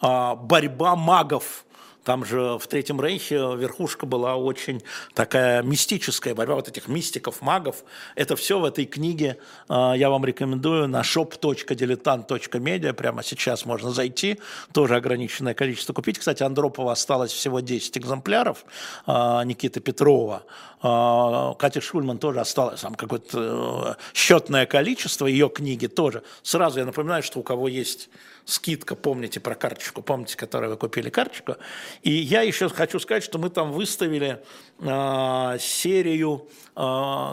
а, 0.00 0.34
борьба 0.34 0.96
магов 0.96 1.65
Там 2.06 2.24
же 2.24 2.56
в 2.56 2.68
Третьем 2.68 3.00
Рейхе 3.00 3.34
верхушка 3.56 4.06
была 4.06 4.36
очень 4.36 4.80
такая 5.12 5.64
мистическая, 5.64 6.36
борьба 6.36 6.54
вот 6.54 6.68
этих 6.68 6.86
мистиков, 6.86 7.42
магов. 7.42 7.82
Это 8.14 8.36
все 8.36 8.60
в 8.60 8.64
этой 8.64 8.84
книге 8.84 9.38
э, 9.68 9.92
я 9.96 10.08
вам 10.08 10.24
рекомендую 10.24 10.86
на 10.86 11.00
shop.diletant.media. 11.00 12.92
Прямо 12.92 13.24
сейчас 13.24 13.64
можно 13.64 13.90
зайти, 13.90 14.38
тоже 14.72 14.94
ограниченное 14.94 15.54
количество 15.54 15.94
купить. 15.94 16.20
Кстати, 16.20 16.44
Андропова 16.44 16.92
осталось 16.92 17.32
всего 17.32 17.58
10 17.58 17.98
экземпляров, 17.98 18.64
э, 19.08 19.42
Никиты 19.44 19.80
Петрова. 19.80 20.44
Э, 20.84 21.54
Катя 21.58 21.80
Шульман 21.80 22.18
тоже 22.18 22.38
осталось 22.38 22.82
там 22.82 22.94
какое-то 22.94 23.96
счетное 24.14 24.66
количество, 24.66 25.26
ее 25.26 25.48
книги 25.48 25.88
тоже. 25.88 26.22
Сразу 26.44 26.78
я 26.78 26.84
напоминаю, 26.84 27.24
что 27.24 27.40
у 27.40 27.42
кого 27.42 27.66
есть 27.66 28.10
скидка, 28.46 28.94
помните 28.94 29.40
про 29.40 29.54
карточку, 29.56 30.02
помните, 30.02 30.36
которую 30.36 30.70
вы 30.70 30.76
купили 30.76 31.10
карточку. 31.10 31.56
И 32.02 32.12
я 32.12 32.42
еще 32.42 32.68
хочу 32.68 33.00
сказать, 33.00 33.24
что 33.24 33.38
мы 33.38 33.50
там 33.50 33.72
выставили 33.72 34.40
э, 34.78 35.56
серию 35.60 36.48
э, 36.76 36.80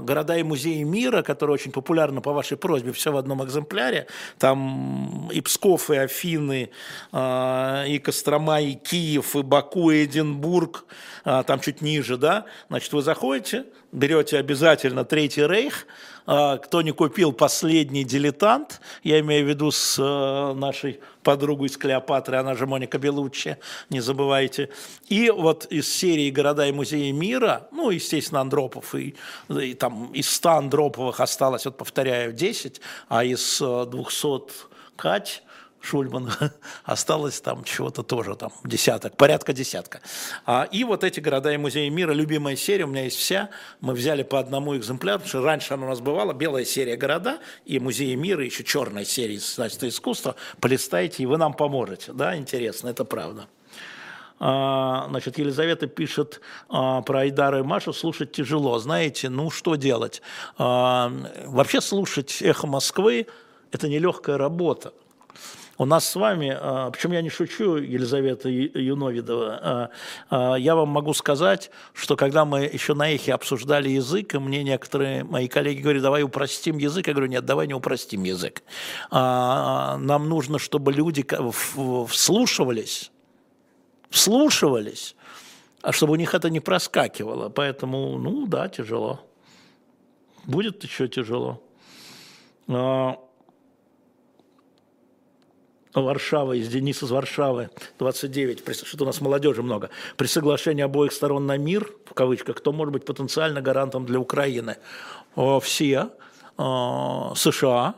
«Города 0.01 0.35
и 0.35 0.43
музеи 0.43 0.81
мира», 0.81 1.21
которая 1.21 1.53
очень 1.53 1.71
популярна 1.71 2.19
по 2.19 2.33
вашей 2.33 2.57
просьбе, 2.57 2.91
все 2.93 3.11
в 3.11 3.17
одном 3.17 3.45
экземпляре. 3.45 4.07
Там 4.39 5.29
и 5.31 5.39
Псков, 5.41 5.91
и 5.91 5.97
Афины, 5.97 6.71
э, 7.11 7.83
и 7.87 7.99
Кострома, 7.99 8.59
и 8.59 8.73
Киев, 8.73 9.35
и 9.35 9.43
Баку, 9.43 9.91
и 9.91 10.05
Эдинбург, 10.05 10.85
э, 11.25 11.43
там 11.45 11.59
чуть 11.59 11.81
ниже, 11.81 12.17
да. 12.17 12.45
Значит, 12.69 12.91
вы 12.91 13.03
заходите, 13.03 13.65
берете 13.93 14.37
обязательно 14.37 15.05
Третий 15.05 15.47
Рейх, 15.47 15.85
а, 16.25 16.57
кто 16.57 16.81
не 16.81 16.91
купил 16.91 17.31
последний 17.31 18.03
дилетант, 18.03 18.81
я 19.03 19.19
имею 19.19 19.45
в 19.45 19.49
виду 19.49 19.71
с 19.71 19.97
э, 19.99 20.53
нашей 20.53 20.99
подругой 21.21 21.67
из 21.67 21.77
Клеопатры, 21.77 22.37
она 22.37 22.55
же 22.55 22.65
Моника 22.65 22.97
Белуччи, 22.97 23.57
не 23.89 23.99
забывайте. 23.99 24.69
И 25.09 25.29
вот 25.29 25.65
из 25.65 25.93
серии 25.93 26.29
«Города 26.29 26.65
и 26.65 26.71
музеи 26.71 27.11
мира», 27.11 27.67
ну, 27.71 27.89
естественно, 27.89 28.41
Андропов, 28.41 28.95
и, 28.95 29.15
и 29.49 29.73
там 29.73 30.11
из 30.13 30.29
100 30.29 30.49
Андроповых 30.49 31.19
осталось, 31.19 31.65
вот 31.65 31.77
повторяю, 31.77 32.33
10, 32.33 32.81
а 33.09 33.23
из 33.23 33.59
200 33.59 34.25
э, 34.25 34.39
Кать, 34.95 35.43
Шульман, 35.83 36.31
осталось 36.85 37.41
там 37.41 37.63
чего-то 37.65 38.03
тоже, 38.03 38.35
там 38.35 38.53
десяток, 38.63 39.17
порядка 39.17 39.51
десятка. 39.51 39.99
А, 40.45 40.63
и 40.71 40.85
вот 40.85 41.03
эти 41.03 41.19
города 41.19 41.51
и 41.51 41.57
музеи 41.57 41.89
мира, 41.89 42.13
любимая 42.13 42.55
серия, 42.55 42.85
у 42.85 42.87
меня 42.87 43.03
есть 43.03 43.17
вся, 43.17 43.49
мы 43.81 43.93
взяли 43.93 44.23
по 44.23 44.39
одному 44.39 44.77
экземпляру, 44.77 45.19
потому 45.19 45.29
что 45.29 45.41
раньше 45.43 45.73
она 45.73 45.85
у 45.85 45.89
нас 45.89 45.99
бывала, 45.99 46.31
белая 46.31 46.63
серия 46.63 46.95
города 46.95 47.39
и 47.65 47.79
музеи 47.79 48.15
мира, 48.15 48.45
еще 48.45 48.63
черная 48.63 49.03
серия 49.03 49.37
значит, 49.39 49.83
искусства, 49.83 50.35
полистайте, 50.61 51.21
и 51.21 51.25
вы 51.25 51.37
нам 51.37 51.53
поможете, 51.53 52.13
да, 52.13 52.37
интересно, 52.37 52.87
это 52.87 53.03
правда. 53.03 53.47
А, 54.39 55.07
значит, 55.09 55.37
Елизавета 55.37 55.87
пишет 55.87 56.39
а, 56.69 57.01
про 57.01 57.19
Айдара 57.19 57.59
и 57.59 57.61
Машу, 57.61 57.91
слушать 57.91 58.31
тяжело, 58.31 58.79
знаете, 58.79 59.27
ну 59.27 59.49
что 59.49 59.75
делать? 59.75 60.21
А, 60.57 61.11
вообще 61.45 61.81
слушать 61.81 62.41
«Эхо 62.41 62.67
Москвы»– 62.67 63.27
это 63.71 63.89
нелегкая 63.89 64.37
работа, 64.37 64.93
у 65.77 65.85
нас 65.85 66.07
с 66.07 66.15
вами, 66.15 66.55
а, 66.55 66.91
причем 66.91 67.13
я 67.13 67.21
не 67.21 67.29
шучу, 67.29 67.77
Елизавета 67.77 68.49
Юновидова, 68.49 69.59
а, 69.61 69.89
а, 70.29 70.55
я 70.55 70.75
вам 70.75 70.89
могу 70.89 71.13
сказать, 71.13 71.71
что 71.93 72.15
когда 72.15 72.45
мы 72.45 72.61
еще 72.61 72.93
на 72.93 73.09
эхе 73.09 73.33
обсуждали 73.33 73.89
язык, 73.89 74.35
и 74.35 74.39
мне 74.39 74.63
некоторые 74.63 75.23
мои 75.23 75.47
коллеги 75.47 75.81
говорят, 75.81 76.03
давай 76.03 76.23
упростим 76.23 76.77
язык, 76.77 77.07
я 77.07 77.13
говорю, 77.13 77.29
нет, 77.29 77.45
давай 77.45 77.67
не 77.67 77.73
упростим 77.73 78.23
язык. 78.23 78.61
Нам 79.11 80.29
нужно, 80.29 80.59
чтобы 80.59 80.93
люди 80.93 81.25
вслушивались, 82.07 83.11
вслушивались, 84.09 85.15
а 85.81 85.91
чтобы 85.91 86.13
у 86.13 86.15
них 86.17 86.33
это 86.35 86.49
не 86.49 86.59
проскакивало. 86.59 87.49
Поэтому, 87.49 88.17
ну 88.17 88.45
да, 88.45 88.69
тяжело. 88.69 89.21
Будет 90.45 90.83
еще 90.83 91.07
тяжело. 91.07 91.61
Варшава, 96.01 96.53
из 96.53 96.67
Дениса 96.69 97.05
из 97.05 97.11
Варшавы, 97.11 97.69
29, 97.99 98.87
что 98.87 99.03
у 99.03 99.05
нас 99.07 99.21
молодежи 99.21 99.61
много. 99.61 99.89
При 100.17 100.27
соглашении 100.27 100.81
обоих 100.83 101.11
сторон 101.11 101.45
на 101.45 101.57
мир, 101.57 101.91
в 102.05 102.13
кавычках, 102.13 102.57
кто 102.57 102.71
может 102.71 102.91
быть 102.93 103.05
потенциально 103.05 103.61
гарантом 103.61 104.05
для 104.05 104.19
Украины? 104.19 104.77
Все, 105.61 106.09
США, 106.57 107.95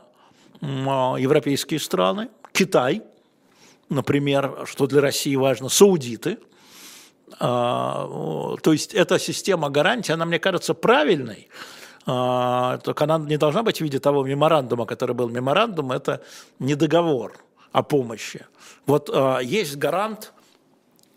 европейские 0.60 1.80
страны, 1.80 2.28
Китай, 2.52 3.02
например, 3.88 4.64
что 4.66 4.86
для 4.86 5.00
России 5.00 5.36
важно, 5.36 5.68
саудиты. 5.68 6.38
То 7.38 8.58
есть 8.64 8.94
эта 8.94 9.18
система 9.18 9.70
гарантии, 9.70 10.12
она, 10.12 10.26
мне 10.26 10.38
кажется, 10.38 10.74
правильной, 10.74 11.48
только 12.04 13.04
она 13.04 13.18
не 13.18 13.36
должна 13.36 13.62
быть 13.62 13.78
в 13.78 13.80
виде 13.80 13.98
того 13.98 14.22
меморандума, 14.24 14.86
который 14.86 15.14
был. 15.14 15.28
Меморандум– 15.28 15.92
это 15.92 16.22
не 16.58 16.74
договор– 16.74 17.32
о 17.76 17.82
помощи. 17.82 18.46
Вот 18.86 19.10
э, 19.12 19.40
есть 19.44 19.76
гарант 19.76 20.32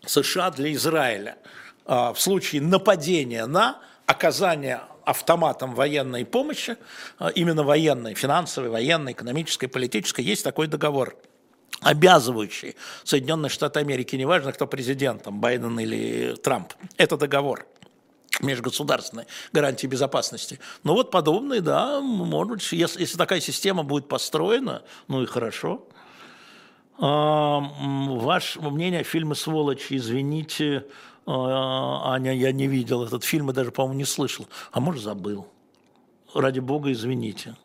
США 0.04 0.50
для 0.50 0.74
Израиля 0.74 1.38
э, 1.86 2.12
в 2.14 2.16
случае 2.18 2.60
нападения 2.60 3.46
на 3.46 3.80
оказание 4.04 4.82
автоматом 5.06 5.74
военной 5.74 6.26
помощи, 6.26 6.76
э, 7.18 7.30
именно 7.34 7.62
военной, 7.62 8.12
финансовой, 8.14 8.68
военной, 8.68 9.12
экономической, 9.12 9.68
политической, 9.68 10.20
есть 10.20 10.44
такой 10.44 10.66
договор 10.66 11.16
обязывающий 11.80 12.76
Соединенные 13.04 13.48
Штаты 13.48 13.80
Америки, 13.80 14.16
неважно, 14.16 14.52
кто 14.52 14.66
президентом, 14.66 15.40
Байден 15.40 15.80
или 15.80 16.34
Трамп. 16.42 16.74
Это 16.98 17.16
договор 17.16 17.66
межгосударственной 18.40 19.24
гарантии 19.52 19.86
безопасности. 19.86 20.60
Ну 20.84 20.92
вот 20.92 21.10
подобные, 21.10 21.62
да, 21.62 22.00
может 22.00 22.52
быть, 22.52 22.72
если, 22.72 23.00
если 23.00 23.16
такая 23.16 23.40
система 23.40 23.82
будет 23.82 24.08
построена, 24.08 24.82
ну 25.08 25.22
и 25.22 25.26
хорошо. 25.26 25.86
Ваше 27.00 28.60
мнение 28.60 29.00
о 29.00 29.04
фильме 29.04 29.34
«Сволочи», 29.34 29.96
извините, 29.96 30.86
а, 31.26 32.12
Аня, 32.12 32.34
я 32.34 32.52
не 32.52 32.66
видел 32.66 33.04
этот 33.04 33.24
фильм 33.24 33.50
и 33.50 33.54
даже, 33.54 33.70
по-моему, 33.70 33.98
не 33.98 34.04
слышал. 34.04 34.46
А 34.70 34.80
может, 34.80 35.02
забыл. 35.02 35.48
Ради 36.34 36.60
бога, 36.60 36.92
извините. 36.92 37.56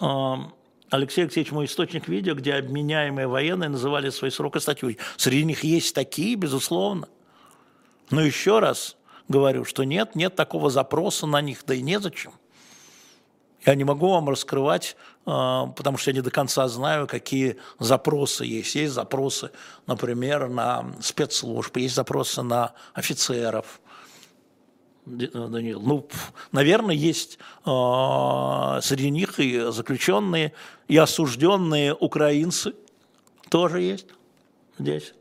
Алексей 0.00 1.22
Алексеевич, 1.22 1.52
мой 1.52 1.66
источник 1.66 2.08
видео, 2.08 2.34
где 2.34 2.54
обменяемые 2.54 3.26
военные 3.26 3.68
называли 3.68 4.10
свои 4.10 4.30
сроки 4.30 4.58
статьей. 4.58 4.98
Среди 5.16 5.44
них 5.44 5.62
есть 5.62 5.94
такие, 5.94 6.34
безусловно. 6.34 7.08
Но 8.10 8.22
еще 8.22 8.58
раз 8.58 8.96
говорю, 9.28 9.64
что 9.64 9.84
нет, 9.84 10.14
нет 10.14 10.34
такого 10.34 10.70
запроса 10.70 11.26
на 11.26 11.40
них, 11.40 11.62
да 11.66 11.74
и 11.74 11.82
незачем. 11.82 12.32
Я 13.66 13.74
не 13.74 13.84
могу 13.84 14.08
вам 14.08 14.30
раскрывать, 14.30 14.96
а, 15.17 15.17
потому 15.28 15.98
что 15.98 16.10
я 16.10 16.14
не 16.14 16.22
до 16.22 16.30
конца 16.30 16.66
знаю, 16.68 17.06
какие 17.06 17.58
запросы 17.78 18.46
есть. 18.46 18.74
Есть 18.74 18.94
запросы, 18.94 19.50
например, 19.86 20.48
на 20.48 20.86
спецслужбы, 21.02 21.80
есть 21.80 21.94
запросы 21.94 22.42
на 22.42 22.72
офицеров. 22.94 23.80
Даниил, 25.04 25.80
ну, 25.80 26.08
наверное, 26.52 26.94
есть 26.94 27.38
э, 27.64 28.80
среди 28.82 29.10
них 29.10 29.38
и 29.38 29.70
заключенные, 29.70 30.52
и 30.86 30.96
осужденные 30.96 31.94
украинцы 31.94 32.74
тоже 33.50 33.80
есть 33.80 34.06
здесь. 34.78 35.12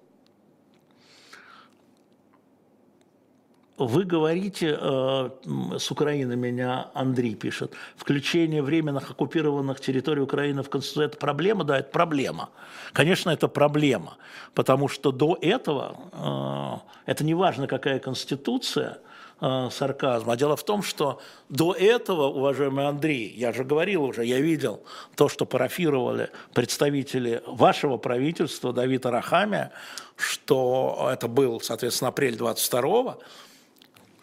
Вы 3.77 4.05
говорите, 4.05 4.75
э, 4.79 5.29
с 5.77 5.91
Украины 5.91 6.35
меня 6.35 6.89
Андрей 6.95 7.35
пишет, 7.35 7.73
включение 7.95 8.63
временных 8.63 9.11
оккупированных 9.11 9.79
территорий 9.79 10.21
Украины 10.21 10.63
в 10.63 10.69
Конституцию– 10.69 11.05
это 11.09 11.17
проблема? 11.17 11.63
Да, 11.63 11.77
это 11.77 11.91
проблема. 11.91 12.49
Конечно, 12.93 13.29
это 13.29 13.47
проблема, 13.47 14.17
потому 14.55 14.87
что 14.87 15.11
до 15.11 15.37
этого, 15.39 16.81
э, 17.05 17.11
это 17.11 17.23
не 17.23 17.35
важно, 17.35 17.67
какая 17.67 17.99
Конституция, 17.99 18.97
э, 19.41 19.69
сарказм, 19.71 20.31
а 20.31 20.35
дело 20.35 20.55
в 20.55 20.63
том, 20.63 20.81
что 20.81 21.21
до 21.49 21.71
этого, 21.73 22.29
уважаемый 22.29 22.87
Андрей, 22.87 23.31
я 23.37 23.53
же 23.53 23.63
говорил 23.63 24.05
уже, 24.05 24.25
я 24.25 24.39
видел 24.39 24.81
то, 25.15 25.29
что 25.29 25.45
парафировали 25.45 26.31
представители 26.55 27.43
вашего 27.45 27.97
правительства 27.97 28.73
Давида 28.73 29.11
Рахамия, 29.11 29.71
что 30.15 31.09
это 31.13 31.27
был, 31.27 31.61
соответственно, 31.61 32.09
апрель 32.09 32.35
22 32.35 33.19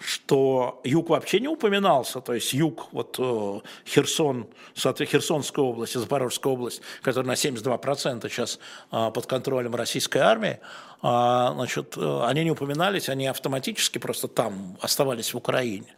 что 0.01 0.81
юг 0.85 1.09
вообще 1.09 1.41
не 1.41 1.49
упоминался, 1.49 2.21
то 2.21 2.35
есть 2.35 2.53
юг, 2.53 2.89
вот 2.93 3.17
э, 3.19 3.61
Херсон, 3.87 4.47
Херсонская 4.77 5.65
область, 5.65 5.95
Запорожская 5.95 6.53
область, 6.53 6.83
которая 7.03 7.29
на 7.29 7.35
72% 7.35 8.29
сейчас 8.29 8.59
э, 8.91 9.11
под 9.13 9.27
контролем 9.27 9.75
российской 9.75 10.19
армии, 10.19 10.61
а, 11.01 11.53
значит, 11.55 11.97
э, 11.97 12.21
они 12.25 12.45
не 12.45 12.51
упоминались, 12.51 13.09
они 13.09 13.27
автоматически 13.27 13.99
просто 13.99 14.29
там 14.29 14.77
оставались 14.81 15.33
в 15.33 15.39
Украине. 15.39 15.95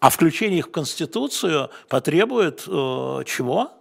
А 0.00 0.10
включение 0.10 0.60
их 0.60 0.68
в 0.68 0.70
Конституцию 0.70 1.70
потребует 1.88 2.60
чего? 2.60 3.72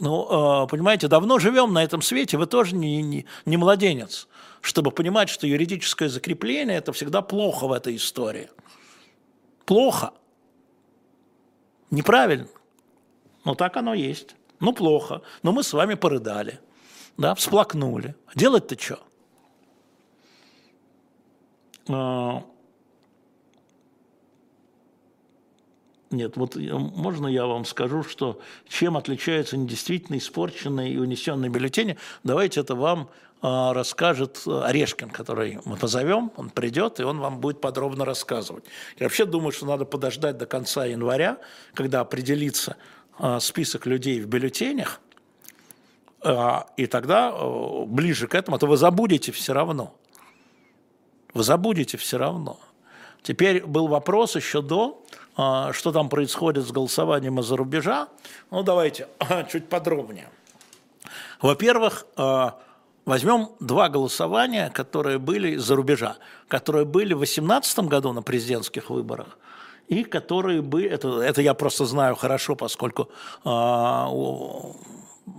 Ну, 0.00 0.66
понимаете, 0.68 1.08
давно 1.08 1.38
живем 1.38 1.72
на 1.72 1.82
этом 1.82 2.02
свете, 2.02 2.36
вы 2.36 2.46
тоже 2.46 2.74
не, 2.74 3.00
не, 3.00 3.26
не 3.46 3.56
младенец, 3.56 4.28
чтобы 4.64 4.92
понимать, 4.92 5.28
что 5.28 5.46
юридическое 5.46 6.08
закрепление– 6.08 6.76
это 6.78 6.94
всегда 6.94 7.20
плохо 7.20 7.66
в 7.66 7.72
этой 7.72 7.96
истории. 7.96 8.48
Плохо. 9.66 10.14
Неправильно. 11.90 12.48
Но 13.44 13.54
так 13.54 13.76
оно 13.76 13.92
есть. 13.92 14.34
Ну, 14.60 14.72
плохо. 14.72 15.20
Но 15.42 15.52
мы 15.52 15.62
с 15.62 15.74
вами 15.74 15.94
порыдали, 15.94 16.60
да, 17.18 17.34
всплакнули. 17.34 18.14
Делать-то 18.34 18.80
что? 18.80 19.00
А, 21.88 22.42
нет, 26.10 26.38
вот 26.38 26.56
можно 26.56 27.26
я 27.26 27.44
вам 27.44 27.66
скажу, 27.66 28.02
что 28.02 28.40
чем 28.66 28.96
отличаются 28.96 29.58
недействительно 29.58 30.16
испорченные 30.16 30.94
и 30.94 30.96
унесенные 30.96 31.50
бюллетени? 31.50 31.98
Давайте 32.22 32.60
это 32.60 32.74
вам 32.74 33.10
расскажет 33.44 34.42
Орешкин, 34.46 35.10
который 35.10 35.60
мы 35.66 35.76
позовем, 35.76 36.32
он 36.36 36.48
придет, 36.48 36.98
и 36.98 37.02
он 37.02 37.20
вам 37.20 37.40
будет 37.40 37.60
подробно 37.60 38.06
рассказывать. 38.06 38.64
Я 38.98 39.04
вообще 39.04 39.26
думаю, 39.26 39.52
что 39.52 39.66
надо 39.66 39.84
подождать 39.84 40.38
до 40.38 40.46
конца 40.46 40.86
января, 40.86 41.36
когда 41.74 42.00
определится 42.00 42.76
а, 43.18 43.40
список 43.40 43.84
людей 43.84 44.22
в 44.22 44.28
бюллетенях, 44.28 44.98
а, 46.22 46.68
и 46.78 46.86
тогда 46.86 47.34
ближе 47.84 48.28
к 48.28 48.34
этому, 48.34 48.56
а 48.56 48.58
то 48.58 48.66
вы 48.66 48.78
забудете 48.78 49.30
все 49.30 49.52
равно. 49.52 49.94
Вы 51.34 51.42
забудете 51.42 51.98
все 51.98 52.16
равно. 52.16 52.58
Теперь 53.22 53.62
был 53.66 53.88
вопрос 53.88 54.36
еще 54.36 54.62
до, 54.62 55.04
что 55.34 55.92
там 55.92 56.08
происходит 56.08 56.64
с 56.64 56.70
голосованием 56.70 57.40
из-за 57.40 57.58
рубежа. 57.58 58.08
Ну, 58.50 58.62
давайте 58.62 59.08
чуть 59.50 59.68
подробнее. 59.68 60.30
Во-первых, 61.42 62.06
Возьмем 63.04 63.50
два 63.60 63.90
голосования, 63.90 64.70
которые 64.70 65.18
были 65.18 65.56
из-за 65.56 65.76
рубежа, 65.76 66.16
которые 66.48 66.86
были 66.86 67.12
в 67.12 67.18
2018 67.18 67.80
году 67.80 68.12
на 68.12 68.22
президентских 68.22 68.88
выборах, 68.88 69.38
и 69.88 70.04
которые 70.04 70.62
были, 70.62 70.88
это, 70.88 71.20
это 71.20 71.42
я 71.42 71.52
просто 71.52 71.84
знаю 71.84 72.16
хорошо, 72.16 72.56
поскольку 72.56 73.10
а, 73.44 74.08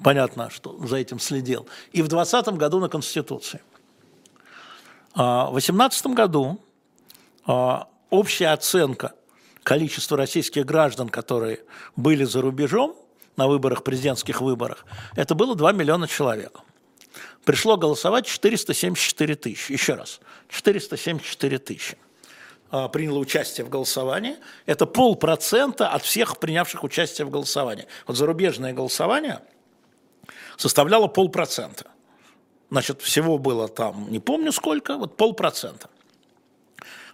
понятно, 0.04 0.52
что 0.52 0.78
за 0.86 0.98
этим 0.98 1.20
следил, 1.20 1.68
и 1.92 2.04
в 2.04 2.08
2020 2.08 2.54
году 2.56 2.80
на 2.80 2.88
Конституции. 2.88 3.62
А, 5.16 5.48
в 5.48 5.54
2018 5.54 6.08
году 6.08 6.60
а, 7.48 7.88
общая 8.12 8.50
оценка 8.50 9.14
количества 9.64 10.18
российских 10.18 10.68
граждан, 10.68 11.10
которые 11.10 11.62
были 11.96 12.26
за 12.26 12.42
рубежом 12.42 12.96
на 13.38 13.48
выборах, 13.48 13.84
президентских 13.84 14.40
выборах, 14.40 14.86
это 15.16 15.34
было 15.34 15.56
2 15.56 15.72
миллиона 15.72 16.08
человек 16.08 16.62
пришло 17.46 17.78
голосовать 17.78 18.26
474 18.26 19.36
тысячи. 19.36 19.72
Еще 19.72 19.94
раз, 19.94 20.20
474 20.50 21.60
тысячи 21.60 21.98
а, 22.72 22.90
приняло 22.90 23.20
участие 23.20 23.64
в 23.66 23.70
голосовании. 23.70 24.36
Это 24.66 24.86
полпроцента 24.86 25.88
от 25.90 26.04
всех 26.04 26.38
принявших 26.40 26.84
участие 26.84 27.26
в 27.26 27.30
голосовании. 27.30 27.88
Вот 28.08 28.18
зарубежное 28.18 28.74
голосование 28.74 29.40
составляло 30.58 31.08
полпроцента. 31.08 31.86
Значит, 32.72 33.02
всего 33.02 33.38
было 33.38 33.70
там, 33.70 34.12
не 34.12 34.20
помню 34.20 34.52
сколько, 34.52 34.98
вот 34.98 35.16
полпроцента. 35.16 35.88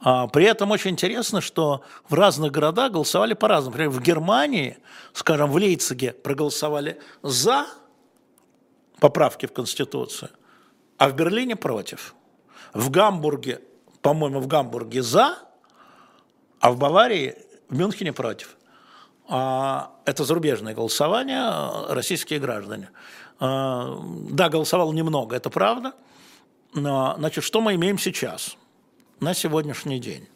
А, 0.00 0.26
при 0.26 0.44
этом 0.44 0.70
очень 0.70 0.92
интересно, 0.92 1.40
что 1.40 1.82
в 2.08 2.14
разных 2.14 2.52
городах 2.52 2.92
голосовали 2.92 3.34
по-разному. 3.34 3.76
Например, 3.76 3.90
в 3.90 4.02
Германии, 4.02 4.78
скажем, 5.12 5.50
в 5.50 5.56
Лейпциге 5.56 6.12
проголосовали 6.12 7.00
за 7.22 7.66
поправки 9.00 9.46
в 9.46 9.52
Конституцию, 9.52 10.30
а 10.98 11.08
в 11.08 11.14
Берлине 11.14 11.56
против. 11.56 12.14
В 12.74 12.90
Гамбурге, 12.90 13.62
по-моему, 14.02 14.40
в 14.40 14.46
Гамбурге 14.46 15.02
за, 15.02 15.38
а 16.60 16.72
в 16.72 16.78
Баварии, 16.78 17.36
в 17.68 17.76
Мюнхене 17.76 18.12
против. 18.12 18.56
А, 19.28 19.92
это 20.04 20.24
зарубежное 20.24 20.74
голосование, 20.74 21.88
российские 21.88 22.38
граждане. 22.38 22.90
А, 23.40 23.98
да, 24.30 24.50
голосовало 24.50 24.92
немного, 24.92 25.34
это 25.36 25.48
правда. 25.48 25.94
Но, 26.74 27.14
значит, 27.16 27.44
что 27.44 27.62
мы 27.62 27.74
имеем 27.74 27.98
сейчас– 27.98 28.56
на 29.20 29.34
сегодняшний 29.34 29.98
день. 29.98 30.28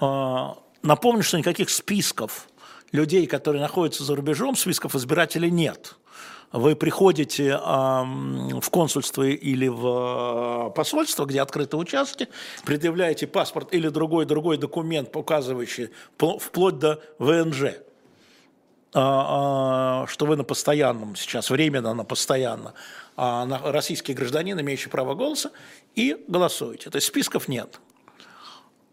А, 0.00 0.58
напомню, 0.82 1.22
что 1.22 1.38
никаких 1.38 1.70
списков 1.70 2.48
людей, 2.90 3.26
которые 3.26 3.62
находятся 3.62 4.04
за 4.04 4.14
рубежом, 4.14 4.56
списков 4.56 4.94
избирателей 4.94 5.50
нет. 5.50 5.96
Вы 6.52 6.76
приходите 6.76 7.56
в 7.56 8.68
консульство 8.70 9.22
или 9.22 9.68
в 9.68 10.70
посольство, 10.76 11.24
где 11.24 11.40
открыты 11.40 11.78
участки, 11.78 12.28
предъявляете 12.66 13.26
паспорт 13.26 13.72
или 13.72 13.88
другой 13.88 14.26
другой 14.26 14.58
документ, 14.58 15.10
показывающий 15.10 15.88
вплоть 16.18 16.78
до 16.78 17.00
ВНЖ, 17.18 17.76
а, 18.94 20.02
а, 20.04 20.06
что 20.06 20.26
вы 20.26 20.36
на 20.36 20.44
постоянном 20.44 21.16
сейчас, 21.16 21.48
временно 21.48 21.94
на 21.94 22.04
постоянно, 22.04 22.74
российский 23.16 24.12
гражданин, 24.12 24.60
имеющий 24.60 24.90
право 24.90 25.14
голоса, 25.14 25.52
и 25.94 26.22
голосуете. 26.28 26.90
То 26.90 26.96
есть 26.96 27.08
списков 27.08 27.48
нет. 27.48 27.80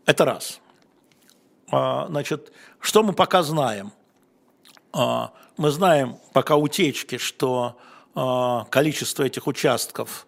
Это 0.09 0.25
раз. 0.25 0.59
А, 1.71 2.07
значит, 2.07 2.51
что 2.79 3.03
мы 3.03 3.13
пока 3.13 3.43
знаем? 3.43 3.91
А, 4.91 5.33
мы 5.55 5.69
знаем 5.69 6.17
пока 6.33 6.55
утечки, 6.55 7.19
что 7.19 7.77
а, 8.15 8.65
количество 8.71 9.21
этих 9.21 9.45
участков 9.45 10.25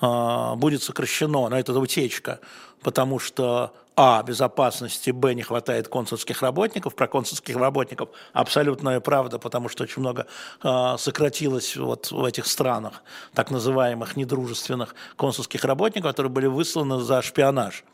будет 0.00 0.82
сокращено, 0.82 1.50
но 1.50 1.58
это 1.58 1.78
утечка, 1.78 2.40
потому 2.80 3.18
что 3.18 3.74
а, 3.94 4.22
безопасности, 4.22 5.10
б, 5.10 5.34
не 5.34 5.42
хватает 5.42 5.88
консульских 5.88 6.40
работников. 6.40 6.94
Про 6.94 7.06
консульских 7.06 7.56
работников 7.56 8.08
абсолютная 8.32 9.00
правда, 9.00 9.38
потому 9.38 9.68
что 9.68 9.82
очень 9.82 10.00
много 10.00 10.26
э, 10.62 10.96
сократилось 10.96 11.76
вот 11.76 12.10
в 12.10 12.24
этих 12.24 12.46
странах 12.46 13.02
так 13.34 13.50
называемых 13.50 14.16
недружественных 14.16 14.94
консульских 15.16 15.66
работников, 15.66 16.12
которые 16.12 16.32
были 16.32 16.46
высланы 16.46 17.00
за 17.00 17.20
шпионаж. 17.20 17.84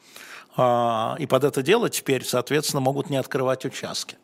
А, 0.56 1.16
и 1.18 1.26
под 1.26 1.44
это 1.44 1.62
дело 1.62 1.90
теперь, 1.90 2.24
соответственно, 2.24 2.80
могут 2.80 3.10
не 3.10 3.16
открывать 3.16 3.64
участки. 3.64 4.16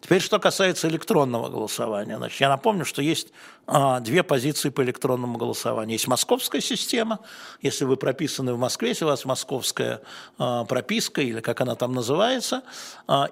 Теперь, 0.00 0.22
что 0.22 0.38
касается 0.38 0.88
электронного 0.88 1.50
голосования. 1.50 2.16
Значит, 2.16 2.40
я 2.40 2.48
напомню, 2.48 2.86
что 2.86 3.02
есть 3.02 3.28
а, 3.66 4.00
две 4.00 4.22
позиции 4.22 4.70
по 4.70 4.82
электронному 4.82 5.36
голосованию. 5.36 5.92
Есть 5.92 6.08
московская 6.08 6.62
система, 6.62 7.20
если 7.60 7.84
вы 7.84 7.96
прописаны 7.96 8.54
в 8.54 8.58
Москве, 8.58 8.88
если 8.88 9.04
у 9.04 9.08
вас 9.08 9.26
московская 9.26 10.00
а, 10.38 10.64
прописка, 10.64 11.20
или 11.20 11.40
как 11.40 11.60
она 11.60 11.74
там 11.74 11.92
называется, 11.92 12.62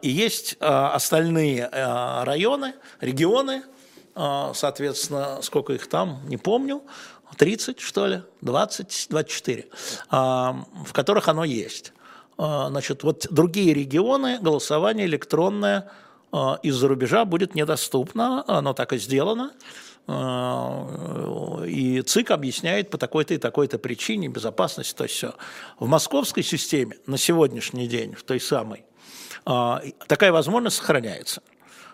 и 0.02 0.10
есть 0.10 0.56
остальные 0.60 1.68
районы, 1.68 2.74
регионы, 3.00 3.62
соответственно, 4.14 5.40
сколько 5.42 5.72
их 5.72 5.88
там, 5.88 6.20
не 6.26 6.36
помню, 6.36 6.82
30, 7.36 7.80
что 7.80 8.06
ли, 8.06 8.22
20, 8.40 9.06
24, 9.10 9.66
а, 10.10 10.64
в 10.84 10.92
которых 10.92 11.28
оно 11.28 11.44
есть. 11.44 11.92
А, 12.38 12.68
значит, 12.68 13.02
вот 13.02 13.26
другие 13.30 13.74
регионы 13.74 14.38
голосование 14.40 15.06
электронное 15.06 15.90
а, 16.30 16.60
из-за 16.62 16.86
рубежа 16.86 17.24
будет 17.24 17.56
недоступно, 17.56 18.44
оно 18.46 18.72
так 18.74 18.92
и 18.92 18.98
сделано. 18.98 19.52
А, 20.06 21.64
и 21.66 22.00
ЦИК 22.00 22.30
объясняет 22.30 22.90
по 22.90 22.96
такой-то 22.96 23.34
и 23.34 23.38
такой-то 23.38 23.78
причине 23.78 24.28
безопасности, 24.28 24.94
то 24.94 25.06
все. 25.08 25.34
В 25.80 25.88
московской 25.88 26.44
системе 26.44 26.96
на 27.06 27.18
сегодняшний 27.18 27.88
день, 27.88 28.14
в 28.14 28.22
той 28.22 28.40
самой, 28.40 28.84
такая 29.44 30.30
возможность 30.30 30.76
сохраняется. 30.76 31.42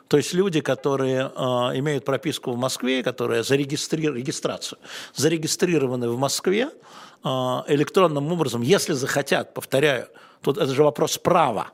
То 0.08 0.18
есть 0.18 0.34
люди, 0.34 0.60
которые 0.60 1.32
э, 1.34 1.40
имеют 1.78 2.04
прописку 2.04 2.52
в 2.52 2.58
Москве, 2.58 3.02
которые 3.02 3.42
зарегистри... 3.42 4.08
регистрацию, 4.08 4.78
зарегистрированы 5.14 6.10
в 6.10 6.18
Москве, 6.18 6.70
электронным 7.24 8.30
образом, 8.30 8.62
если 8.62 8.92
захотят, 8.92 9.54
повторяю, 9.54 10.08
тут 10.42 10.58
это 10.58 10.74
же 10.74 10.84
вопрос 10.84 11.16
права, 11.18 11.68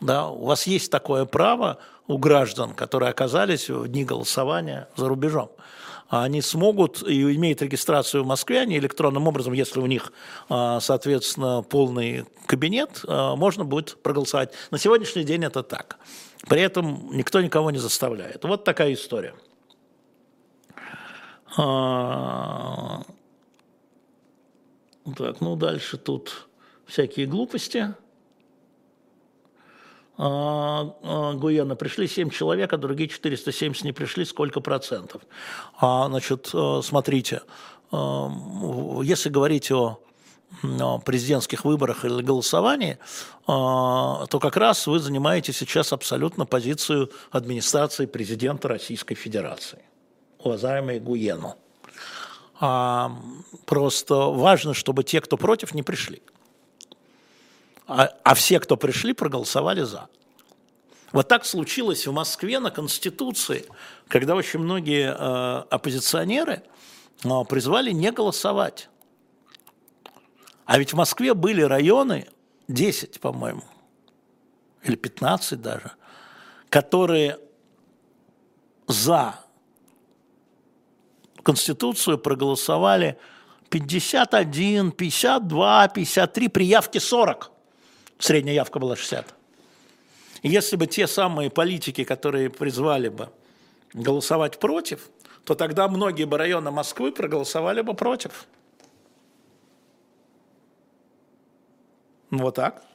да, 0.00 0.28
у 0.28 0.46
вас 0.46 0.66
есть 0.66 0.90
такое 0.90 1.24
право 1.24 1.78
у 2.06 2.18
граждан, 2.18 2.74
которые 2.74 3.10
оказались 3.10 3.68
в 3.68 3.88
дни 3.88 4.04
голосования 4.04 4.88
за 4.96 5.08
рубежом. 5.08 5.50
Они 6.08 6.40
смогут 6.40 7.06
и 7.06 7.34
имеют 7.34 7.60
регистрацию 7.60 8.24
в 8.24 8.26
Москве, 8.26 8.60
они 8.60 8.78
электронным 8.78 9.28
образом, 9.28 9.52
если 9.52 9.80
у 9.80 9.86
них, 9.86 10.12
а, 10.48 10.80
соответственно, 10.80 11.62
полный 11.62 12.24
кабинет, 12.46 13.02
а, 13.06 13.36
можно 13.36 13.64
будет 13.64 14.02
проголосовать. 14.02 14.52
На 14.70 14.78
сегодняшний 14.78 15.24
день 15.24 15.44
это 15.44 15.62
так. 15.62 15.98
При 16.48 16.62
этом 16.62 17.10
никто 17.12 17.42
никого 17.42 17.70
не 17.70 17.78
заставляет. 17.78 18.42
Вот 18.44 18.64
такая 18.64 18.94
история. 18.94 19.34
Так, 25.16 25.40
ну 25.40 25.56
дальше 25.56 25.96
тут 25.96 26.48
всякие 26.86 27.26
глупости. 27.26 27.94
А, 30.20 30.94
а, 31.02 31.32
Гуена 31.34 31.76
пришли 31.76 32.08
7 32.08 32.30
человек, 32.30 32.72
а 32.72 32.76
другие 32.76 33.08
470 33.08 33.84
не 33.84 33.92
пришли, 33.92 34.24
сколько 34.24 34.60
процентов? 34.60 35.22
А, 35.78 36.08
значит, 36.08 36.50
э, 36.52 36.80
смотрите, 36.82 37.42
э, 37.92 38.28
если 39.04 39.28
говорить 39.28 39.70
о 39.70 40.00
президентских 41.04 41.64
выборах 41.64 42.04
или 42.04 42.22
голосовании, 42.22 42.92
э, 42.94 42.98
то 43.46 44.38
как 44.40 44.56
раз 44.56 44.86
вы 44.86 44.98
занимаете 44.98 45.52
сейчас 45.52 45.92
абсолютно 45.92 46.46
позицию 46.46 47.10
администрации 47.30 48.06
президента 48.06 48.66
Российской 48.66 49.14
Федерации, 49.14 49.82
уважаемый 50.38 50.98
Гуену. 51.00 51.54
Просто 52.58 54.14
важно, 54.14 54.74
чтобы 54.74 55.04
те, 55.04 55.20
кто 55.20 55.36
против, 55.36 55.74
не 55.74 55.82
пришли 55.82 56.22
а, 57.88 58.10
а 58.22 58.34
все, 58.34 58.60
кто 58.60 58.76
пришли, 58.76 59.14
проголосовали 59.14 59.82
за. 59.82 60.08
Вот 61.10 61.26
так 61.26 61.46
случилось 61.46 62.06
в 62.06 62.12
Москве 62.12 62.60
на 62.60 62.70
Конституции, 62.70 63.64
когда 64.08 64.34
очень 64.34 64.60
многие 64.60 65.08
э, 65.08 65.64
оппозиционеры 65.70 66.62
э, 67.24 67.44
призвали 67.48 67.92
не 67.92 68.12
голосовать. 68.12 68.90
А 70.66 70.78
ведь 70.78 70.92
в 70.92 70.96
Москве 70.96 71.32
были 71.32 71.62
районы, 71.62 72.28
10, 72.68 73.20
по-моему, 73.20 73.64
или 74.82 74.96
15 74.96 75.62
даже, 75.62 75.92
которые 76.68 77.38
за 78.86 79.36
Конституцию 81.42 82.18
проголосовали 82.18 83.18
51, 83.70 84.92
52, 84.92 85.88
53, 85.88 86.48
при 86.48 86.64
явке 86.64 87.00
40 87.00 87.52
средняя 88.18 88.54
явка 88.54 88.78
была 88.78 88.96
60. 88.96 89.34
если 90.42 90.76
бы 90.76 90.86
те 90.86 91.06
самые 91.06 91.50
политики, 91.50 92.04
которые 92.04 92.50
призвали 92.50 93.08
бы 93.08 93.28
голосовать 93.92 94.58
против, 94.58 95.10
то 95.44 95.54
тогда 95.54 95.88
многие 95.88 96.24
бы 96.24 96.36
районы 96.38 96.70
Москвы 96.70 97.12
проголосовали 97.12 97.80
бы 97.80 97.94
против. 97.94 98.46
Вот 102.30 102.54
так. 102.54 102.87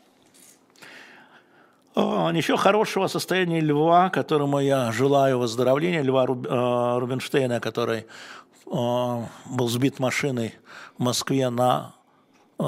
Ничего 1.95 2.57
хорошего 2.57 3.07
состояния 3.07 3.59
Льва, 3.59 4.09
которому 4.09 4.59
я 4.59 4.91
желаю 4.91 5.37
выздоровления, 5.37 6.01
Льва 6.01 6.25
э, 6.25 6.99
Рубинштейна, 6.99 7.59
который 7.59 8.07
э, 8.65 8.65
был 8.65 9.67
сбит 9.67 9.99
машиной 9.99 10.55
в 10.97 11.03
Москве 11.03 11.51
на 11.51 11.93
э, 12.57 12.63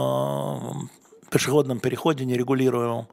пешеходном 1.31 1.79
переходе 1.79 2.25
нерегулируемом 2.25 3.07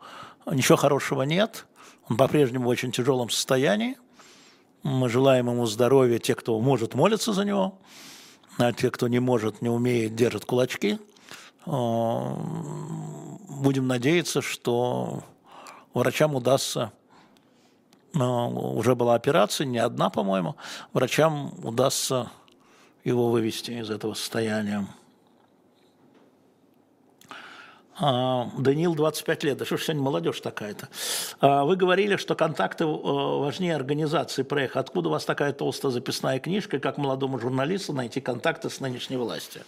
ничего 0.50 0.76
хорошего 0.76 1.22
нет. 1.22 1.66
Он 2.08 2.16
по-прежнему 2.16 2.66
в 2.66 2.68
очень 2.68 2.92
тяжелом 2.92 3.30
состоянии. 3.30 3.96
Мы 4.82 5.08
желаем 5.08 5.48
ему 5.48 5.66
здоровья, 5.66 6.18
те, 6.18 6.34
кто 6.34 6.58
может, 6.60 6.94
молятся 6.94 7.32
за 7.32 7.44
него, 7.44 7.78
а 8.58 8.72
те, 8.72 8.90
кто 8.90 9.06
не 9.08 9.20
может, 9.20 9.62
не 9.62 9.68
умеет, 9.68 10.16
держат 10.16 10.44
кулачки. 10.44 10.98
Будем 11.64 12.48
надеяться, 13.86 14.42
что 14.42 15.22
врачам 15.94 16.34
удастся 16.34 16.92
уже 18.14 18.94
была 18.94 19.14
операция, 19.14 19.66
не 19.66 19.78
одна, 19.78 20.10
по-моему, 20.10 20.56
врачам 20.92 21.54
удастся 21.62 22.30
его 23.04 23.30
вывести 23.30 23.70
из 23.70 23.90
этого 23.90 24.14
состояния. 24.14 24.86
А, 27.98 28.50
Даниил 28.58 28.94
25 28.94 29.44
лет. 29.44 29.58
Да 29.58 29.64
что 29.64 29.76
ж 29.76 29.84
сегодня 29.84 30.02
молодежь 30.02 30.40
такая-то? 30.40 30.88
А, 31.40 31.64
вы 31.64 31.76
говорили, 31.76 32.16
что 32.16 32.34
контакты 32.34 32.84
э, 32.84 32.86
важнее 32.86 33.76
организации 33.76 34.42
проекта. 34.42 34.80
Откуда 34.80 35.08
у 35.08 35.12
вас 35.12 35.24
такая 35.24 35.52
толстая 35.52 35.92
записная 35.92 36.38
книжка, 36.38 36.78
и 36.78 36.80
как 36.80 36.96
молодому 36.96 37.38
журналисту 37.38 37.92
найти 37.92 38.20
контакты 38.20 38.70
с 38.70 38.80
нынешней 38.80 39.18
властью? 39.18 39.62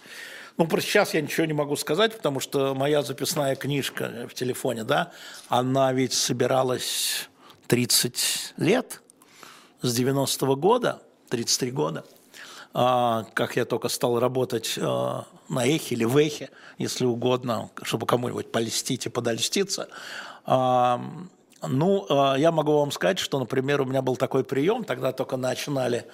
Ну, 0.56 0.68
про 0.68 0.80
сейчас 0.80 1.14
я 1.14 1.20
ничего 1.20 1.46
не 1.46 1.52
могу 1.52 1.74
сказать, 1.74 2.16
потому 2.16 2.38
что 2.38 2.74
моя 2.76 3.02
записная 3.02 3.56
книжка 3.56 4.28
в 4.30 4.34
телефоне, 4.34 4.84
да, 4.84 5.10
она 5.48 5.92
ведь 5.92 6.12
собиралась 6.12 7.28
30 7.66 8.54
лет, 8.58 9.02
с 9.82 9.98
90-го 9.98 10.54
года, 10.54 11.02
33 11.30 11.70
года. 11.72 12.04
А, 12.72 13.26
как 13.34 13.56
я 13.56 13.64
только 13.64 13.88
стал 13.88 14.20
работать 14.20 14.78
а, 14.80 15.26
на 15.48 15.66
эхе 15.66 15.96
или 15.96 16.04
в 16.04 16.16
эхе, 16.16 16.50
если 16.78 17.04
угодно, 17.04 17.70
чтобы 17.82 18.06
кому-нибудь 18.06 18.52
полистить 18.52 19.06
и 19.06 19.08
подольститься. 19.08 19.88
А, 20.44 21.00
ну, 21.66 22.36
я 22.36 22.52
могу 22.52 22.78
вам 22.78 22.92
сказать, 22.92 23.18
что, 23.18 23.38
например, 23.38 23.80
у 23.80 23.86
меня 23.86 24.02
был 24.02 24.16
такой 24.16 24.44
прием, 24.44 24.84
тогда 24.84 25.12
только 25.12 25.38
начинали, 25.38 26.04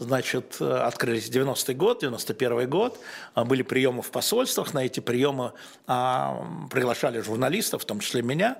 значит, 0.00 0.60
открылись 0.60 1.28
90-й 1.30 1.74
год, 1.74 2.02
91-й 2.02 2.66
год, 2.66 2.98
были 3.36 3.62
приемы 3.62 4.02
в 4.02 4.10
посольствах, 4.10 4.74
на 4.74 4.84
эти 4.84 5.00
приемы 5.00 5.52
приглашали 5.86 7.20
журналистов, 7.20 7.82
в 7.82 7.84
том 7.84 8.00
числе 8.00 8.22
меня, 8.22 8.58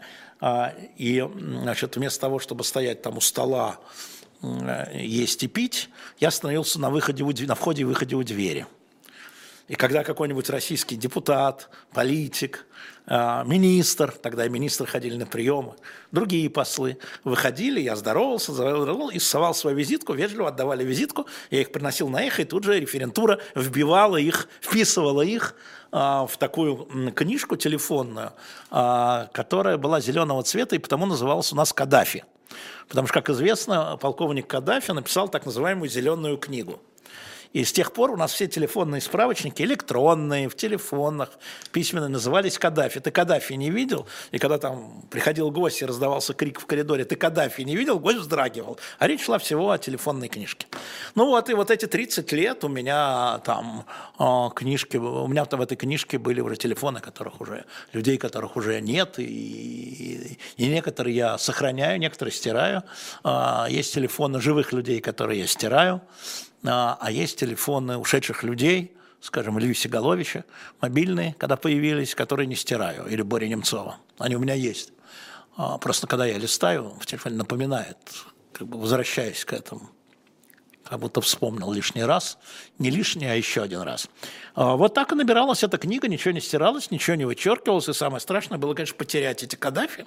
и, 0.97 1.29
значит, 1.37 1.97
вместо 1.97 2.21
того, 2.21 2.39
чтобы 2.39 2.63
стоять 2.65 3.03
там 3.03 3.17
у 3.17 3.21
стола, 3.21 3.79
Э, 4.43 4.87
есть 4.95 5.43
и 5.43 5.49
пить, 5.49 5.89
я 6.19 6.31
становился 6.31 6.81
на, 6.81 6.91
выходе, 6.91 7.25
на 7.47 7.55
входе 7.55 7.83
и 7.83 7.85
выходе 7.85 8.17
у 8.17 8.23
двери. 8.23 8.67
И 9.71 9.77
когда 9.77 10.03
какой-нибудь 10.03 10.51
российский 10.51 10.97
депутат, 10.97 11.71
политик, 11.93 12.67
э, 13.07 13.45
министр, 13.47 14.11
тогда 14.11 14.45
и 14.45 14.49
министры 14.49 14.85
ходили 14.85 15.15
на 15.15 15.27
приемы, 15.27 15.77
другие 16.11 16.51
послы 16.51 16.99
выходили, 17.23 17.79
я 17.79 17.95
здоровался, 17.95 18.53
здоровался 18.53 19.15
и 19.15 19.21
совал 19.21 19.55
свою 19.55 19.77
визитку, 19.77 20.13
вежливо 20.13 20.49
отдавали 20.49 20.83
визитку, 20.83 21.27
я 21.53 21.61
их 21.61 21.71
приносил 21.71 22.09
на 22.09 22.21
эхо, 22.25 22.43
и 22.43 22.45
тут 22.47 22.65
же 22.65 22.81
референтура 22.81 23.39
вбивала 23.55 24.17
их, 24.17 24.49
вписывала 24.61 25.23
их 25.23 25.55
э, 25.93 25.97
в 25.97 26.33
такую 26.37 27.13
книжку 27.13 27.55
телефонную, 27.55 28.33
которая 28.69 29.77
была 29.77 30.01
зеленого 30.01 30.43
цвета 30.43 30.75
и 30.75 30.81
потому 30.81 31.07
называлась 31.07 31.53
у 31.53 31.57
нас 31.57 31.73
«Каддафи». 31.73 32.25
Потому 32.89 33.07
что, 33.07 33.15
как 33.15 33.31
известно, 33.31 33.97
полковник 33.99 34.49
Каддафи 34.49 34.91
написал 34.91 35.29
так 35.29 35.47
называемую 35.47 35.89
«зеленую 35.89 36.39
книгу». 36.39 36.81
И 37.53 37.65
с 37.65 37.73
тех 37.73 37.93
пор 37.93 38.13
у 38.13 38.17
нас 38.17 38.33
все 38.33 38.47
телефонные 38.47 39.01
справочники, 39.01 39.63
электронные, 39.63 40.49
в 40.49 40.57
телефонах, 40.57 41.31
письменные, 41.73 42.09
назывались 42.09 42.59
Каддафи. 42.59 43.01
Ты 43.01 43.11
Каддафи 43.11 43.55
не 43.55 43.71
видел? 43.71 44.07
И 44.31 44.39
когда 44.39 44.59
там 44.59 45.03
приходил 45.11 45.51
гость 45.51 45.83
и 45.83 45.85
раздавался 45.85 46.33
крик 46.33 46.61
в 46.61 46.67
коридоре, 46.67 47.05
ты 47.05 47.17
Каддафи 47.17 47.63
не 47.63 47.75
видел? 47.75 47.99
Гость 47.99 48.19
вздрагивал. 48.19 48.79
А 48.99 49.09
речь 49.09 49.25
шла 49.25 49.39
всего 49.39 49.73
о 49.73 49.79
телефонной 49.79 50.29
книжке. 50.29 50.67
Ну 51.17 51.27
вот, 51.27 51.51
и 51.51 51.55
вот 51.55 51.73
эти 51.73 51.87
30 51.87 52.31
лет 52.33 52.63
у 52.63 52.69
меня 52.69 53.41
там 53.45 53.85
э, 54.21 54.49
книжки, 54.55 54.97
у 54.97 55.27
меня 55.27 55.45
там 55.45 55.59
в 55.59 55.63
этой 55.65 55.77
книжке 55.77 56.19
были 56.19 56.41
уже 56.41 56.57
телефоны, 56.57 57.01
которых 57.01 57.41
уже, 57.41 57.65
людей, 57.93 58.17
которых 58.17 58.57
уже 58.57 58.81
нет, 58.81 59.19
и, 59.19 59.25
и, 59.25 60.39
и 60.57 60.67
некоторые 60.69 61.17
я 61.17 61.39
сохраняю, 61.39 61.99
некоторые 61.99 62.33
стираю. 62.33 62.85
Э, 63.25 63.67
есть 63.69 63.93
телефоны 63.93 64.41
живых 64.41 64.73
людей, 64.73 65.01
которые 65.01 65.41
я 65.41 65.47
стираю. 65.49 66.01
А, 66.65 66.99
а 67.01 67.11
есть 67.11 67.39
телефоны 67.39 67.97
ушедших 67.97 68.43
людей, 68.43 68.95
скажем, 69.21 69.59
Илью 69.59 69.75
Сигаловича, 69.75 70.45
мобильные, 70.81 71.35
когда 71.39 71.57
появились, 71.57 72.15
которые 72.15 72.47
не 72.47 72.57
стираю, 72.57 73.07
или 73.07 73.23
Боря 73.23 73.47
Немцова. 73.47 73.99
Они 74.19 74.37
у 74.37 74.39
меня 74.39 74.55
есть. 74.55 74.93
А, 75.57 75.79
просто 75.79 76.07
когда 76.07 76.27
я 76.27 76.39
листаю, 76.39 76.95
в 77.01 77.07
телефоне 77.07 77.37
напоминает, 77.37 77.99
как 78.53 78.67
бы 78.67 78.79
возвращаясь 78.79 79.45
к 79.45 79.53
этому. 79.53 79.91
Как 80.85 80.99
будто 80.99 81.21
вспомнил 81.21 81.71
лишний 81.73 82.03
раз. 82.03 82.39
Не 82.79 82.91
лишний, 82.91 83.27
а 83.27 83.35
еще 83.35 83.63
один 83.63 83.83
раз. 83.83 84.09
А, 84.55 84.77
вот 84.77 84.95
так 84.95 85.13
и 85.13 85.15
набиралась 85.15 85.63
эта 85.63 85.79
книга, 85.79 86.09
ничего 86.09 86.33
не 86.33 86.41
стиралось, 86.41 86.91
ничего 86.91 87.17
не 87.17 87.25
вычеркивалось. 87.25 87.89
И 87.89 87.93
самое 87.93 88.21
страшное 88.21 88.59
было, 88.59 88.75
конечно, 88.75 88.97
потерять 88.97 89.43
эти 89.43 89.55
Каддафи. 89.57 90.07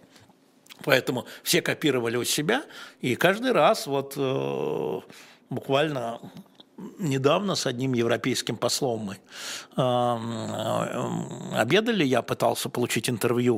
Поэтому 0.83 1.25
все 1.43 1.61
копировали 1.61 2.17
у 2.17 2.23
себя. 2.23 2.63
И 2.99 3.15
каждый 3.15 3.51
раз 3.53 3.87
вот 3.87 4.15
э, 4.17 4.99
буквально 5.53 6.19
недавно 6.99 7.55
с 7.55 7.65
одним 7.65 7.93
европейским 7.93 8.55
послом 8.55 8.99
мы 8.99 9.17
э, 9.77 11.57
обедали, 11.59 12.03
я 12.03 12.21
пытался 12.21 12.69
получить 12.69 13.09
интервью 13.09 13.55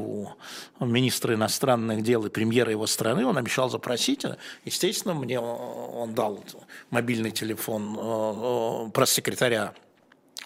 у 0.80 0.86
министра 0.86 1.34
иностранных 1.34 2.04
дел 2.04 2.26
и 2.26 2.30
премьера 2.30 2.72
его 2.72 2.88
страны, 2.88 3.26
он 3.26 3.38
обещал 3.38 3.70
запросить, 3.70 4.26
естественно, 4.66 5.14
мне 5.14 5.40
он 5.40 6.14
дал 6.14 6.44
мобильный 6.90 7.32
телефон 7.32 7.98
э, 7.98 8.90
пресс-секретаря 8.92 9.74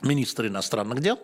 министра 0.01 0.47
иностранных 0.47 1.01
дел, 1.01 1.19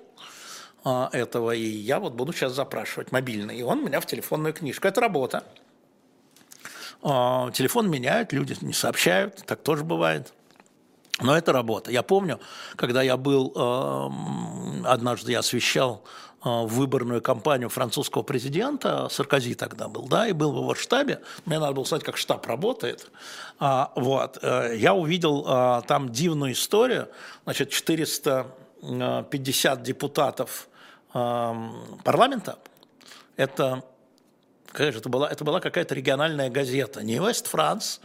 э, 0.83 1.07
этого, 1.11 1.51
и 1.51 1.65
я 1.65 1.99
вот 1.99 2.13
буду 2.13 2.33
сейчас 2.33 2.53
запрашивать 2.53 3.11
мобильный, 3.11 3.57
и 3.57 3.63
он 3.63 3.83
меня 3.83 3.99
в 3.99 4.05
телефонную 4.05 4.53
книжку. 4.53 4.87
Это 4.87 5.01
работа. 5.01 5.43
Телефон 7.05 7.89
меняют, 7.89 8.33
люди 8.33 8.55
не 8.61 8.73
сообщают, 8.73 9.43
так 9.45 9.61
тоже 9.61 9.83
бывает. 9.83 10.33
Но 11.21 11.37
это 11.37 11.53
работа. 11.53 11.91
Я 11.91 12.03
помню, 12.03 12.41
когда 12.75 13.01
я 13.01 13.15
был, 13.15 13.53
эм, 13.55 14.85
однажды 14.85 15.31
я 15.31 15.39
освещал 15.39 16.03
э, 16.43 16.65
выборную 16.65 17.21
кампанию 17.21 17.69
французского 17.69 18.21
президента, 18.21 19.07
Саркози 19.09 19.55
тогда 19.55 19.87
был, 19.87 20.07
да, 20.07 20.27
и 20.27 20.33
был 20.33 20.51
в 20.51 20.57
его 20.57 20.75
штабе, 20.75 21.21
мне 21.45 21.57
надо 21.57 21.71
было 21.71 21.85
знать, 21.85 22.03
как 22.03 22.17
штаб 22.17 22.45
работает, 22.45 23.09
а, 23.59 23.93
вот, 23.95 24.39
э, 24.41 24.73
я 24.75 24.93
увидел 24.93 25.45
э, 25.47 25.83
там 25.87 26.11
дивную 26.11 26.51
историю, 26.51 27.07
значит, 27.45 27.69
450 27.69 29.83
депутатов 29.83 30.67
эм, 31.13 32.01
парламента, 32.03 32.59
это, 33.37 33.85
конечно, 34.75 34.99
это 34.99 35.09
была, 35.09 35.29
это 35.29 35.43
была 35.43 35.59
какая-то 35.59 35.95
региональная 35.95 36.49
газета, 36.49 37.03
не 37.03 37.19
Вест 37.19 37.47
Франс, 37.47 38.01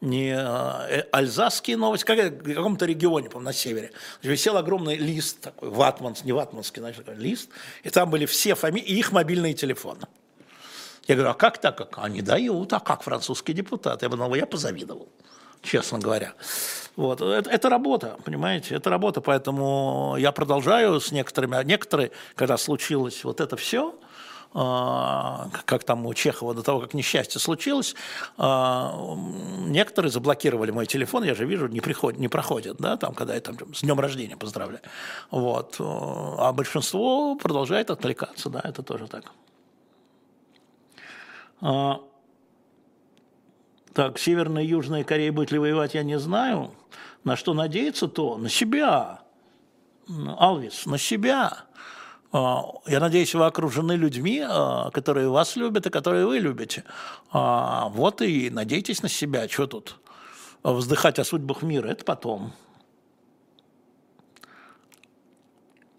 не 0.00 0.34
э, 0.36 1.04
альзасские 1.12 1.76
новости, 1.76 2.04
как 2.04 2.18
в 2.18 2.54
каком-то 2.54 2.84
регионе, 2.84 3.30
по 3.30 3.40
на 3.40 3.52
севере. 3.52 3.92
Висел 4.22 4.56
огромный 4.56 4.96
лист 4.96 5.40
такой, 5.40 5.70
ватманс, 5.70 6.24
не 6.24 6.32
ватманский, 6.32 6.80
значит, 6.80 7.04
такой 7.04 7.20
лист, 7.20 7.50
и 7.82 7.90
там 7.90 8.10
были 8.10 8.26
все 8.26 8.54
фамилии 8.54 8.86
и 8.86 8.98
их 8.98 9.12
мобильные 9.12 9.54
телефоны. 9.54 10.02
Я 11.06 11.16
говорю, 11.16 11.30
а 11.30 11.34
как 11.34 11.58
так? 11.58 11.76
Как? 11.76 11.98
Они 11.98 12.22
дают, 12.22 12.72
а 12.72 12.80
как 12.80 13.02
французский 13.02 13.52
депутат? 13.52 14.02
Я 14.02 14.08
подумал, 14.08 14.34
я 14.34 14.46
позавидовал, 14.46 15.08
честно 15.62 15.98
говоря. 15.98 16.32
Вот. 16.96 17.20
Это, 17.20 17.50
это 17.50 17.68
работа, 17.68 18.16
понимаете, 18.24 18.74
это 18.74 18.88
работа, 18.88 19.20
поэтому 19.20 20.16
я 20.18 20.32
продолжаю 20.32 21.00
с 21.00 21.12
некоторыми, 21.12 21.56
а 21.58 21.64
некоторые, 21.64 22.12
когда 22.36 22.56
случилось 22.56 23.24
вот 23.24 23.40
это 23.40 23.56
все, 23.56 23.94
как 24.54 25.82
там 25.84 26.06
у 26.06 26.14
Чехова 26.14 26.54
до 26.54 26.62
того, 26.62 26.80
как 26.80 26.94
несчастье 26.94 27.40
случилось, 27.40 27.96
а, 28.38 29.16
некоторые 29.66 30.12
заблокировали 30.12 30.70
мой 30.70 30.86
телефон, 30.86 31.24
я 31.24 31.34
же 31.34 31.44
вижу, 31.44 31.66
не, 31.66 31.80
приходят, 31.80 32.20
не 32.20 32.28
проходят, 32.28 32.76
да, 32.78 32.96
там, 32.96 33.14
когда 33.14 33.34
я 33.34 33.40
там 33.40 33.56
с 33.74 33.80
днем 33.80 33.98
рождения 33.98 34.36
поздравляю. 34.36 34.82
Вот. 35.32 35.74
А 35.80 36.52
большинство 36.52 37.34
продолжает 37.34 37.90
отвлекаться, 37.90 38.48
да, 38.48 38.60
это 38.62 38.84
тоже 38.84 39.08
так. 39.08 39.32
А, 41.60 42.00
так, 43.92 44.20
Северная 44.20 44.62
и 44.62 44.68
Южная 44.68 45.02
Корея 45.02 45.32
будет 45.32 45.50
ли 45.50 45.58
воевать, 45.58 45.94
я 45.94 46.04
не 46.04 46.18
знаю. 46.20 46.70
На 47.24 47.36
что 47.36 47.54
надеяться 47.54 48.06
то? 48.06 48.36
На 48.36 48.48
себя. 48.48 49.22
Алвис, 50.38 50.86
на 50.86 50.98
себя. 50.98 51.64
А, 52.34 52.64
я 52.86 52.98
надеюсь, 52.98 53.32
вы 53.32 53.46
окружены 53.46 53.92
людьми, 53.92 54.44
а, 54.44 54.90
которые 54.90 55.28
вас 55.28 55.54
любят 55.54 55.86
и 55.86 55.90
которые 55.90 56.26
вы 56.26 56.40
любите. 56.40 56.82
А, 57.30 57.88
вот 57.90 58.22
и 58.22 58.50
надейтесь 58.50 59.04
на 59.04 59.08
себя. 59.08 59.48
Что 59.48 59.68
тут? 59.68 59.96
Вздыхать 60.64 61.20
о 61.20 61.24
судьбах 61.24 61.62
мира– 61.62 61.86
это 61.88 62.04
потом. 62.04 62.52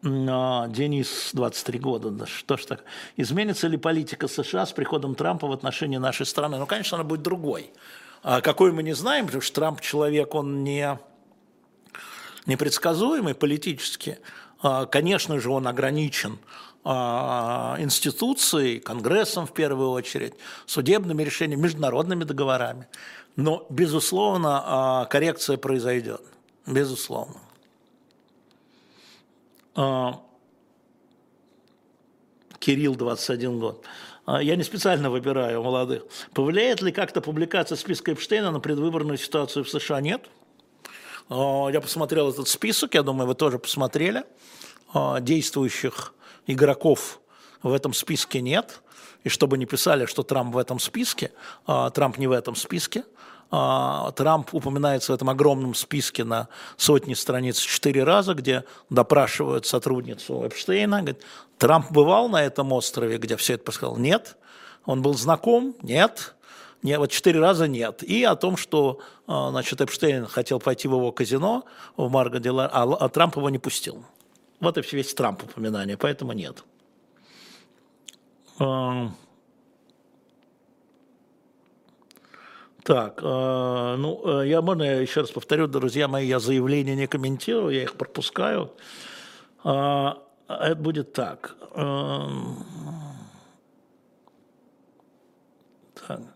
Денис, 0.01 1.31
23 1.33 1.79
года, 1.79 2.09
да 2.11 2.25
что 2.25 2.57
ж 2.57 2.65
так. 2.65 2.83
Изменится 3.15 3.67
ли 3.67 3.77
политика 3.77 4.27
США 4.27 4.65
с 4.65 4.73
приходом 4.73 5.15
Трампа 5.15 5.47
в 5.47 5.51
отношении 5.53 5.97
нашей 5.97 6.25
страны? 6.25 6.57
Ну, 6.57 6.67
конечно, 6.67 6.97
она 6.97 7.05
будет 7.05 7.21
другой. 7.21 7.71
Какой 8.21 8.71
мы 8.71 8.83
не 8.83 8.93
знаем, 8.93 9.25
потому 9.25 9.41
что 9.41 9.55
Трамп 9.55 9.81
человек, 9.81 10.35
он 10.35 10.63
не 10.63 10.99
непредсказуемый 12.45 13.33
политически. 13.33 14.19
А, 14.61 14.85
конечно 14.85 15.39
же, 15.39 15.49
он 15.49 15.67
ограничен 15.67 16.39
а, 16.83 17.75
институцией, 17.79 18.79
Конгрессом 18.79 19.47
в 19.47 19.53
первую 19.53 19.91
очередь, 19.91 20.33
судебными 20.65 21.23
решениями, 21.23 21.61
международными 21.61 22.23
договорами. 22.23 22.87
Но, 23.35 23.65
безусловно, 23.69 24.63
а, 24.65 25.05
коррекция 25.05 25.57
произойдет. 25.57 26.21
Безусловно. 26.65 27.35
Кирилл, 32.59 32.95
21 32.95 33.59
год. 33.59 33.85
Я 34.25 34.55
не 34.55 34.63
специально 34.63 35.11
выбираю 35.11 35.61
молодых. 35.61 36.03
Повлияет 36.33 36.81
ли 36.81 36.91
как-то 36.91 37.21
публикация 37.21 37.75
списка 37.75 38.13
Эпштейна 38.13 38.51
на 38.51 38.59
предвыборную 38.59 39.17
ситуацию 39.17 39.65
в 39.65 39.69
США? 39.69 40.01
Нет. 40.01 40.29
Я 41.29 41.79
посмотрел 41.81 42.29
этот 42.29 42.47
список, 42.47 42.93
я 42.93 43.01
думаю, 43.01 43.27
вы 43.27 43.35
тоже 43.35 43.57
посмотрели. 43.57 44.23
А, 44.93 45.19
действующих 45.19 46.13
игроков 46.47 47.19
в 47.63 47.73
этом 47.73 47.93
списке 47.93 48.41
нет. 48.41 48.81
И 49.23 49.29
чтобы 49.29 49.57
не 49.57 49.65
писали, 49.65 50.05
что 50.05 50.23
Трамп 50.23 50.53
в 50.53 50.57
этом 50.57 50.79
списке, 50.79 51.31
а, 51.65 51.89
Трамп 51.89 52.17
не 52.17 52.27
в 52.27 52.31
этом 52.31 52.55
списке. 52.55 53.03
Трамп 53.51 54.53
упоминается 54.53 55.11
в 55.11 55.15
этом 55.15 55.29
огромном 55.29 55.75
списке 55.75 56.23
на 56.23 56.49
сотни 56.77 57.13
страниц 57.13 57.59
четыре 57.59 58.03
раза, 58.03 58.33
где 58.33 58.65
допрашивают 58.89 59.67
сотрудницу 59.67 60.45
Эпштейна. 60.45 60.97
Говорит, 61.01 61.21
Трамп 61.59 61.91
бывал 61.91 62.27
на 62.27 62.43
этом 62.43 62.73
острове, 62.73 63.17
где 63.17 63.37
все 63.37 63.53
это 63.53 63.63
происходило? 63.63 63.97
Нет. 63.97 64.35
Он 64.85 65.01
был 65.01 65.13
знаком? 65.13 65.75
Нет. 65.83 66.34
Не, 66.85 66.99
вот 66.99 67.09
четыре 67.09 67.39
раза 67.39 67.67
нет. 67.67 68.03
И 68.03 68.23
о 68.23 68.35
том, 68.35 68.57
что 68.57 68.99
значит, 69.25 69.81
Эпштейн 69.81 70.27
хотел 70.27 70.59
пойти 70.59 70.87
в 70.87 70.93
его 70.93 71.11
казино 71.11 71.65
в 71.97 72.11
Марго 72.11 72.39
а 72.71 73.09
Трамп 73.09 73.37
его 73.37 73.49
не 73.49 73.57
пустил. 73.57 74.05
Вот 74.59 74.77
и 74.77 74.95
весь 74.95 75.11
Трамп 75.15 75.41
упоминание, 75.41 75.97
поэтому 75.97 76.33
нет. 76.33 76.63
А, 78.59 79.09
так, 82.83 83.19
а, 83.23 83.95
ну, 83.97 84.41
э, 84.41 84.47
я, 84.49 84.61
можно 84.61 84.83
я 84.83 85.01
еще 85.01 85.21
раз 85.21 85.31
повторю, 85.31 85.65
друзья 85.65 86.07
мои, 86.07 86.27
я 86.27 86.39
заявления 86.39 86.95
не 86.95 87.07
комментирую, 87.07 87.73
я 87.73 87.81
их 87.81 87.95
пропускаю. 87.95 88.71
А, 89.63 90.21
это 90.47 90.75
будет 90.75 91.13
так. 91.13 91.55
Так. 96.07 96.34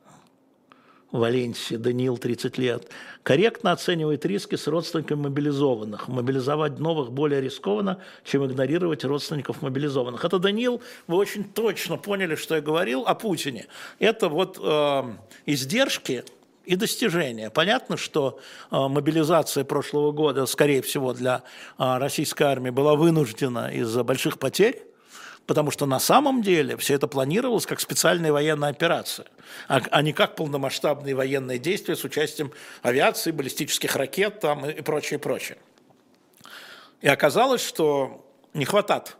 Валенсии, 1.11 1.75
Даниил, 1.75 2.17
30 2.17 2.57
лет, 2.57 2.87
корректно 3.23 3.71
оценивает 3.71 4.25
риски 4.25 4.55
с 4.55 4.67
родственниками 4.67 5.21
мобилизованных. 5.21 6.07
Мобилизовать 6.07 6.79
новых 6.79 7.11
более 7.11 7.41
рискованно, 7.41 7.99
чем 8.23 8.45
игнорировать 8.45 9.03
родственников 9.03 9.61
мобилизованных. 9.61 10.23
Это 10.23 10.39
Даниил, 10.39 10.81
вы 11.07 11.17
очень 11.17 11.43
точно 11.43 11.97
поняли, 11.97 12.35
что 12.35 12.55
я 12.55 12.61
говорил 12.61 13.03
о 13.05 13.15
Путине. 13.15 13.67
Это 13.97 14.29
вот 14.29 14.59
э, 14.61 15.03
издержки 15.45 16.23
и 16.65 16.75
достижения. 16.75 17.49
Понятно, 17.49 17.97
что 17.97 18.39
э, 18.69 18.75
мобилизация 18.77 19.63
прошлого 19.63 20.11
года, 20.11 20.45
скорее 20.45 20.83
всего, 20.83 21.13
для 21.13 21.41
э, 21.79 21.97
российской 21.97 22.43
армии 22.43 22.69
была 22.69 22.95
вынуждена 22.95 23.71
из-за 23.73 24.03
больших 24.03 24.37
потерь, 24.37 24.88
потому 25.49 25.71
что 25.71 25.87
на 25.87 25.99
самом 25.99 26.43
деле 26.43 26.77
все 26.77 26.93
это 26.93 27.07
планировалось 27.07 27.65
как 27.65 27.79
специальная 27.79 28.31
военная 28.31 28.69
операция, 28.69 29.25
а, 29.67 29.81
а 29.89 30.03
не 30.03 30.13
как 30.13 30.35
полномасштабные 30.35 31.15
военные 31.15 31.57
действия 31.57 31.95
с 31.95 32.03
участием 32.03 32.51
авиации, 32.83 33.31
баллистических 33.31 33.95
ракет 33.95 34.41
там, 34.41 34.63
и, 34.63 34.73
и 34.73 34.81
прочее, 34.83 35.17
прочее. 35.17 35.57
И 37.01 37.07
оказалось, 37.07 37.65
что 37.65 38.31
не 38.53 38.63
хватает. 38.63 39.17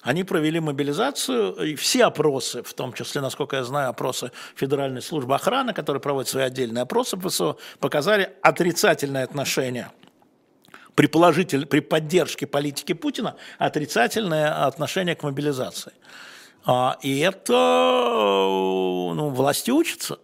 Они 0.00 0.24
провели 0.24 0.58
мобилизацию, 0.58 1.54
и 1.56 1.74
все 1.74 2.06
опросы, 2.06 2.62
в 2.62 2.72
том 2.72 2.94
числе, 2.94 3.20
насколько 3.20 3.56
я 3.56 3.64
знаю, 3.64 3.90
опросы 3.90 4.32
Федеральной 4.56 5.02
службы 5.02 5.34
охраны, 5.34 5.74
которые 5.74 6.00
проводят 6.00 6.30
свои 6.30 6.44
отдельные 6.44 6.80
опросы 6.80 7.18
ПСО, 7.18 7.58
показали 7.78 8.32
отрицательное 8.40 9.24
отношение– 9.24 9.90
при, 10.94 11.06
положитель, 11.06 11.66
при 11.66 11.80
поддержке 11.80 12.46
политики 12.46 12.92
Путина 12.92 13.36
отрицательное 13.58 14.66
отношение 14.66 15.14
к 15.14 15.22
мобилизации. 15.22 15.92
А, 16.64 16.96
и 17.02 17.20
это 17.20 17.52
ну, 17.52 19.30
власти 19.30 19.70
учатся. 19.70 20.18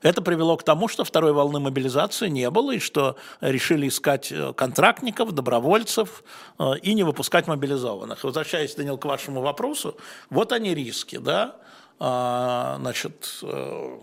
Это 0.00 0.22
привело 0.22 0.56
к 0.56 0.62
тому, 0.62 0.86
что 0.86 1.02
второй 1.02 1.32
волны 1.32 1.58
мобилизации 1.58 2.28
не 2.28 2.48
было, 2.50 2.72
и 2.72 2.78
что 2.78 3.16
решили 3.40 3.88
искать 3.88 4.30
э, 4.30 4.52
контрактников, 4.52 5.32
добровольцев 5.32 6.22
э, 6.58 6.78
и 6.82 6.94
не 6.94 7.02
выпускать 7.02 7.48
мобилизованных. 7.48 8.22
Возвращаясь, 8.22 8.76
Данил, 8.76 8.96
к 8.96 9.04
вашему 9.04 9.40
вопросу, 9.40 9.96
вот 10.30 10.52
они 10.52 10.72
риски, 10.72 11.18
да, 11.18 11.56
а, 11.98 12.76
значит, 12.78 13.40
э, 13.42 13.98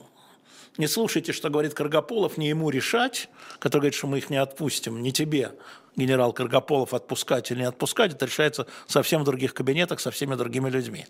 Не 0.78 0.88
слушайте, 0.88 1.32
что 1.32 1.50
говорит 1.50 1.74
Каргополов, 1.74 2.38
не 2.38 2.50
ему 2.50 2.70
решать, 2.70 3.30
который 3.60 3.84
говорит, 3.84 3.96
что 3.96 4.08
мы 4.08 4.18
их 4.18 4.30
не 4.30 4.38
отпустим, 4.38 5.02
не 5.02 5.14
тебе, 5.14 5.54
генерал 5.96 6.34
Каргополов, 6.34 6.94
отпускать 6.94 7.50
или 7.52 7.60
не 7.60 7.66
отпускать, 7.66 8.14
это 8.14 8.26
решается 8.26 8.68
совсем 8.88 9.22
в 9.22 9.26
других 9.26 9.54
кабинетах, 9.54 10.00
со 10.02 10.12
всеми 10.12 10.36
другими 10.36 10.70
людьми. 10.70 11.06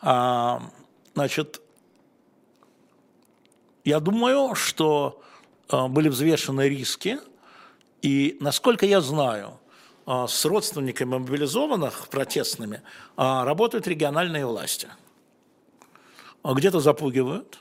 А, 0.00 0.62
значит, 1.14 1.60
я 3.84 3.98
думаю, 3.98 4.54
что 4.54 5.22
а, 5.68 5.88
были 5.88 6.08
взвешены 6.08 6.68
риски, 6.68 7.18
и, 8.02 8.36
насколько 8.40 8.86
я 8.86 9.00
знаю, 9.00 9.58
а, 10.06 10.26
с 10.26 10.44
родственниками 10.44 11.18
мобилизованных 11.18 12.08
протестными 12.08 12.82
а, 13.16 13.44
работают 13.44 13.88
региональные 13.88 14.46
власти. 14.46 14.88
Где-то 16.44 16.80
запугивают, 16.80 17.60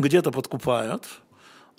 где-то 0.00 0.30
подкупают, 0.30 1.04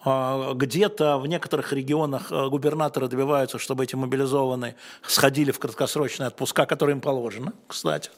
где-то 0.03 1.17
в 1.19 1.27
некоторых 1.27 1.73
регионах 1.73 2.31
губернаторы 2.31 3.07
добиваются, 3.07 3.59
чтобы 3.59 3.83
эти 3.83 3.95
мобилизованные 3.95 4.75
сходили 5.03 5.51
в 5.51 5.59
краткосрочные 5.59 6.27
отпуска, 6.27 6.65
которые 6.65 6.95
им 6.95 7.01
положено, 7.01 7.53
кстати. 7.67 8.09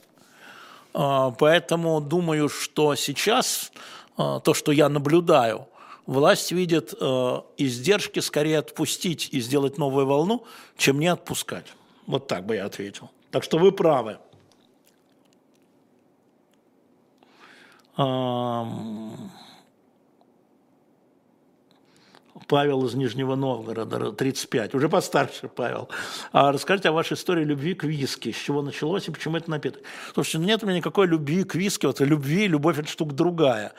Поэтому 0.93 1.99
думаю, 1.99 2.47
что 2.47 2.95
сейчас 2.95 3.71
то, 4.15 4.53
что 4.53 4.71
я 4.71 4.87
наблюдаю– 4.87 5.67
власть 6.05 6.51
видит 6.51 6.93
э, 6.99 7.41
издержки 7.57 8.19
скорее 8.19 8.59
отпустить 8.59 9.29
и 9.31 9.39
сделать 9.39 9.77
новую 9.77 10.05
волну, 10.05 10.45
чем 10.77 10.99
не 10.99 11.07
отпускать. 11.07 11.65
Вот 12.07 12.27
так 12.27 12.45
бы 12.45 12.55
я 12.55 12.65
ответил. 12.65 13.09
Так 13.31 13.43
что 13.43 13.57
вы 13.57 13.71
правы. 13.71 14.17
Эм... 17.97 19.31
Павел 22.47 22.85
из 22.85 22.93
Нижнего 22.95 23.35
Новгорода, 23.35 24.11
35, 24.11 24.75
уже 24.75 24.89
постарше 24.89 25.47
Павел. 25.47 25.89
А 26.31 26.51
расскажите 26.51 26.89
о 26.89 26.91
вашей 26.91 27.13
истории 27.13 27.43
любви 27.43 27.73
к 27.73 27.83
виски, 27.83 28.31
с 28.31 28.35
чего 28.35 28.61
началось 28.61 29.07
и 29.07 29.11
почему 29.11 29.37
это 29.37 29.49
напиток. 29.49 29.81
Слушайте, 30.13 30.39
ну 30.39 30.45
нет 30.45 30.63
у 30.63 30.67
меня 30.67 30.77
никакой 30.77 31.07
любви 31.07 31.43
к 31.43 31.55
виски, 31.55 31.85
вот 31.85 31.99
любви, 31.99 32.47
любовь 32.47 32.79
это 32.79 32.87
штука 32.87 33.13
другая. 33.13 33.73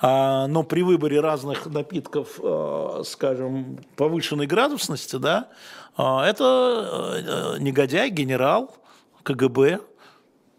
А, 0.00 0.46
но 0.46 0.62
при 0.62 0.82
выборе 0.82 1.20
разных 1.20 1.66
напитков, 1.66 2.38
а, 2.42 3.02
скажем, 3.04 3.78
повышенной 3.96 4.46
градусности, 4.46 5.16
да, 5.16 5.48
а, 5.96 6.26
это 6.26 6.44
а, 6.44 7.56
негодяй, 7.58 8.10
генерал 8.10 8.76
КГБ, 9.22 9.80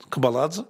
Кабаладзе, 0.09 0.65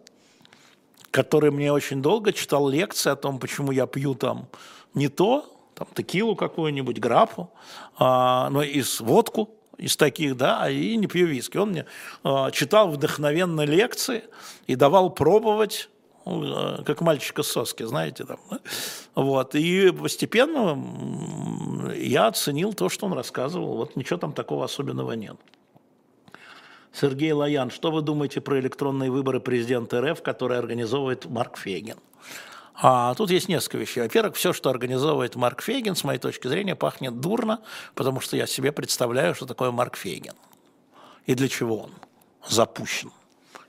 который 1.09 1.51
мне 1.51 1.71
очень 1.71 2.01
долго 2.01 2.31
читал 2.31 2.69
лекции 2.69 3.09
о 3.09 3.15
том, 3.15 3.39
почему 3.39 3.71
я 3.71 3.85
пью 3.87 4.15
там 4.15 4.47
не 4.93 5.07
то, 5.07 5.45
там, 5.81 5.87
текилу 5.95 6.35
какую-нибудь, 6.35 6.99
графу, 6.99 7.49
а, 7.97 8.49
но 8.51 8.61
из 8.61 8.99
водку, 8.99 9.49
из 9.77 9.97
таких, 9.97 10.37
да, 10.37 10.69
и 10.69 10.95
не 10.95 11.07
пью 11.07 11.25
виски. 11.25 11.57
Он 11.57 11.69
мне 11.69 11.85
а, 12.23 12.51
читал 12.51 12.89
вдохновенно 12.91 13.61
лекции 13.61 14.23
и 14.67 14.75
давал 14.75 15.09
пробовать 15.09 15.89
ну, 16.23 16.83
как 16.85 17.01
мальчика 17.01 17.41
соски, 17.41 17.81
знаете, 17.81 18.25
там. 18.25 18.39
Вот. 19.15 19.55
И 19.55 19.91
постепенно 19.91 20.77
я 21.95 22.27
оценил 22.27 22.73
то, 22.73 22.89
что 22.89 23.07
он 23.07 23.13
рассказывал. 23.13 23.77
Вот 23.77 23.95
ничего 23.95 24.19
там 24.19 24.33
такого 24.33 24.65
особенного 24.65 25.13
нет. 25.13 25.37
Сергей 26.93 27.31
Лоян, 27.31 27.71
что 27.71 27.89
вы 27.89 28.03
думаете 28.03 28.39
про 28.39 28.59
электронные 28.59 29.09
выборы 29.09 29.39
президента 29.39 29.99
РФ, 29.99 30.21
которые 30.21 30.59
организовывает 30.59 31.25
Марк 31.25 31.57
Фейгин? 31.57 31.97
А 32.73 33.13
тут 33.15 33.29
есть 33.29 33.47
несколько 33.49 33.77
вещей. 33.77 34.01
Во-первых, 34.01 34.35
все, 34.35 34.53
что 34.53 34.69
организовывает 34.69 35.35
Марк 35.35 35.61
Фейгин, 35.61 35.95
с 35.95 36.03
моей 36.03 36.19
точки 36.19 36.47
зрения, 36.47 36.75
пахнет 36.75 37.19
дурно, 37.19 37.61
потому 37.95 38.21
что 38.21 38.37
я 38.37 38.47
себе 38.47 38.71
представляю, 38.71 39.35
что 39.35 39.45
такое 39.45 39.71
Марк 39.71 39.97
Фейгин 39.97 40.33
и 41.25 41.35
для 41.35 41.47
чего 41.47 41.83
он 41.83 41.91
запущен. 42.47 43.11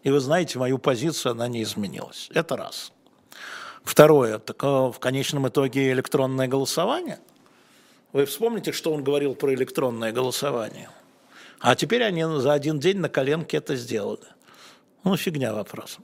И 0.03 0.11
вы 0.11 0.21
знаете, 0.21 0.59
мою 0.59 0.79
позицию, 0.79 1.33
она 1.33 1.49
не 1.49 1.63
изменилась. 1.63 2.29
Это 2.35 2.57
раз. 2.57 2.93
Второе, 3.85 4.39
так, 4.39 4.63
э, 4.63 4.67
в 4.67 4.99
конечном 4.99 5.49
итоге 5.49 5.93
электронное 5.93 6.49
голосование. 6.49 7.19
Вы 8.13 8.27
вспомните, 8.27 8.73
что 8.73 8.93
он 8.93 9.05
говорил 9.05 9.35
про 9.35 9.55
электронное 9.55 10.13
голосование. 10.13 10.91
А 11.61 11.75
теперь 11.77 12.03
они 12.03 12.25
за 12.25 12.53
один 12.53 12.81
день 12.81 12.99
на 12.99 13.09
коленке 13.09 13.59
это 13.59 13.77
сделали. 13.77 14.27
Ну, 15.05 15.17
фигня 15.17 15.55
вопрос. 15.55 15.99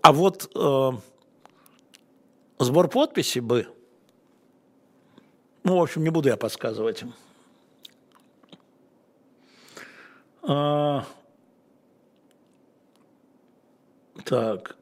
А 0.00 0.12
вот 0.12 0.50
э, 0.54 0.90
сбор 2.58 2.88
подписи 2.88 3.40
бы, 3.40 3.68
ну, 5.62 5.78
в 5.78 5.82
общем, 5.82 6.02
не 6.04 6.10
буду 6.10 6.28
я 6.28 6.36
подсказывать 6.36 7.02
им. 7.02 7.14
А, 10.42 11.04
так. 14.24 14.73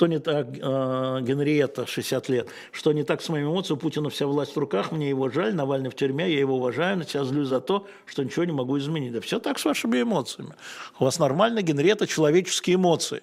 Что 0.00 0.06
не 0.06 0.18
так, 0.18 0.46
э, 0.48 1.18
Генриетта, 1.20 1.86
60 1.86 2.30
лет, 2.30 2.48
что 2.72 2.90
не 2.94 3.04
так 3.04 3.20
с 3.20 3.28
моими 3.28 3.48
эмоциями, 3.48 3.80
Путина 3.80 4.08
вся 4.08 4.26
власть 4.26 4.56
в 4.56 4.58
руках, 4.58 4.92
мне 4.92 5.10
его 5.10 5.28
жаль, 5.28 5.54
Навальный 5.54 5.90
в 5.90 5.94
тюрьме, 5.94 6.32
я 6.32 6.38
его 6.38 6.56
уважаю, 6.56 6.96
на 6.96 7.04
себя 7.06 7.22
злюсь 7.22 7.48
за 7.48 7.60
то, 7.60 7.86
что 8.06 8.24
ничего 8.24 8.46
не 8.46 8.52
могу 8.52 8.78
изменить. 8.78 9.12
Да 9.12 9.20
все 9.20 9.38
так 9.40 9.58
с 9.58 9.64
вашими 9.66 10.00
эмоциями. 10.00 10.54
У 10.98 11.04
вас 11.04 11.18
нормально, 11.18 11.60
Генриетта, 11.60 12.06
человеческие 12.06 12.76
эмоции. 12.76 13.22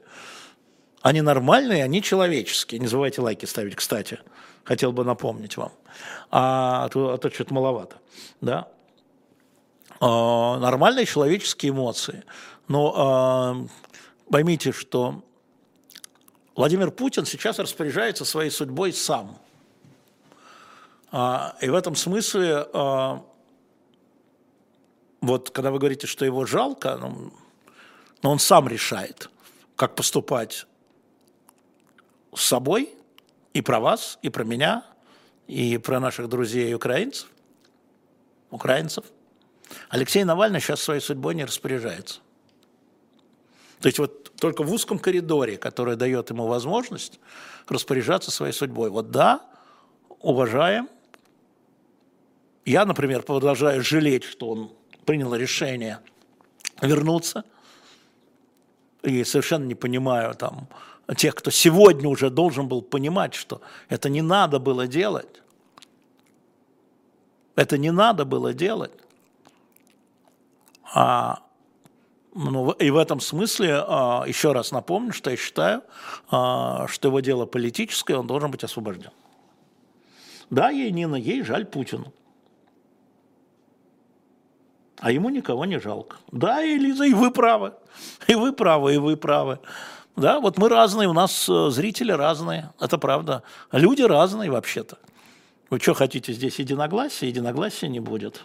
Они 1.01 1.21
нормальные, 1.21 1.83
они 1.83 2.03
человеческие. 2.03 2.79
Не 2.79 2.85
забывайте 2.85 3.21
лайки 3.21 3.45
ставить, 3.45 3.75
кстати. 3.75 4.19
Хотел 4.63 4.91
бы 4.91 5.03
напомнить 5.03 5.57
вам. 5.57 5.71
А, 6.29 6.85
а 6.85 6.89
то, 6.89 7.13
а 7.13 7.17
то 7.17 7.31
что-то 7.31 7.55
маловато. 7.55 7.95
Да? 8.39 8.67
А, 9.99 10.59
нормальные 10.59 11.07
человеческие 11.07 11.71
эмоции. 11.71 12.23
Но 12.67 12.93
а, 12.95 13.67
поймите, 14.29 14.71
что 14.71 15.23
Владимир 16.57 16.89
Путин 16.89 17.27
сейчас 17.27 17.59
распоряжается 17.59 18.25
своей 18.25 18.49
судьбой 18.49 18.91
сам. 18.91 19.37
А, 21.11 21.55
и 21.61 21.69
в 21.69 21.75
этом 21.75 21.95
смысле, 21.95 22.67
а, 22.73 23.23
вот 25.21 25.51
когда 25.51 25.69
вы 25.69 25.77
говорите, 25.77 26.07
что 26.07 26.25
его 26.25 26.47
жалко, 26.47 26.97
ну, 26.97 27.31
но 28.23 28.31
он 28.31 28.39
сам 28.39 28.67
решает, 28.67 29.29
как 29.75 29.93
поступать 29.93 30.65
с 32.35 32.41
собой, 32.41 32.89
и 33.53 33.61
про 33.61 33.79
вас, 33.79 34.17
и 34.23 34.29
про 34.29 34.43
меня, 34.43 34.83
и 35.45 35.77
про 35.77 35.99
наших 35.99 36.27
друзей 36.27 36.73
украинцев, 36.73 37.29
украинцев. 38.49 39.05
Алексей 39.89 40.23
Навальный 40.23 40.59
сейчас 40.59 40.81
своей 40.81 41.01
судьбой 41.01 41.35
не 41.35 41.45
распоряжается. 41.45 42.19
То 43.79 43.87
есть 43.87 43.99
вот 43.99 44.35
только 44.35 44.63
в 44.63 44.71
узком 44.71 44.99
коридоре, 44.99 45.57
который 45.57 45.95
дает 45.95 46.29
ему 46.29 46.47
возможность 46.47 47.19
распоряжаться 47.67 48.31
своей 48.31 48.53
судьбой. 48.53 48.89
Вот 48.89 49.11
да, 49.11 49.41
уважаем. 50.19 50.89
Я, 52.65 52.85
например, 52.85 53.23
продолжаю 53.23 53.83
жалеть, 53.83 54.23
что 54.23 54.49
он 54.49 54.71
принял 55.05 55.33
решение 55.35 55.99
вернуться. 56.81 57.43
И 59.03 59.23
совершенно 59.23 59.65
не 59.65 59.75
понимаю 59.75 60.33
там 60.33 60.67
тех, 61.15 61.35
кто 61.35 61.51
сегодня 61.51 62.09
уже 62.09 62.29
должен 62.29 62.67
был 62.67 62.81
понимать, 62.81 63.33
что 63.33 63.61
это 63.87 64.09
не 64.09 64.21
надо 64.21 64.59
было 64.59 64.87
делать. 64.87 65.41
Это 67.55 67.77
не 67.77 67.91
надо 67.91 68.25
было 68.25 68.53
делать. 68.53 68.91
А 70.93 71.41
ну, 72.37 72.71
и 72.71 72.91
в 72.91 72.97
этом 72.97 73.19
смысле, 73.19 73.83
а, 73.87 74.23
еще 74.27 74.51
раз 74.51 74.71
напомню, 74.71 75.11
что 75.11 75.31
я 75.31 75.37
считаю, 75.37 75.81
а, 76.29 76.87
что 76.87 77.07
его 77.07 77.19
дело 77.19 77.47
политическое, 77.47 78.15
он 78.15 78.27
должен 78.27 78.51
быть 78.51 78.63
освобожден. 78.63 79.09
Да, 80.51 80.69
ей, 80.69 80.91
Нина, 80.91 81.15
ей 81.15 81.41
жаль 81.41 81.65
Путину. 81.65 82.13
А 84.99 85.11
ему 85.11 85.29
никого 85.29 85.65
не 85.65 85.79
жалко. 85.79 86.17
Да, 86.31 86.63
Элиза, 86.63 87.05
и 87.05 87.13
вы 87.13 87.31
правы. 87.31 87.73
И 88.27 88.35
вы 88.35 88.53
правы, 88.53 88.93
и 88.93 88.97
вы 88.97 89.17
правы. 89.17 89.59
Да, 90.15 90.39
вот 90.39 90.59
мы 90.59 90.69
разные, 90.69 91.07
у 91.07 91.13
нас 91.13 91.49
э, 91.49 91.69
зрители 91.71 92.11
разные, 92.11 92.71
это 92.79 92.99
правда. 92.99 93.41
Люди 93.71 94.03
разные 94.03 94.51
вообще-то. 94.51 94.99
Вы 95.71 95.79
что 95.79 95.95
хотите 95.95 96.33
здесь 96.33 96.59
единогласия? 96.59 97.27
Единогласия 97.27 97.87
не 97.87 97.99
будет. 97.99 98.43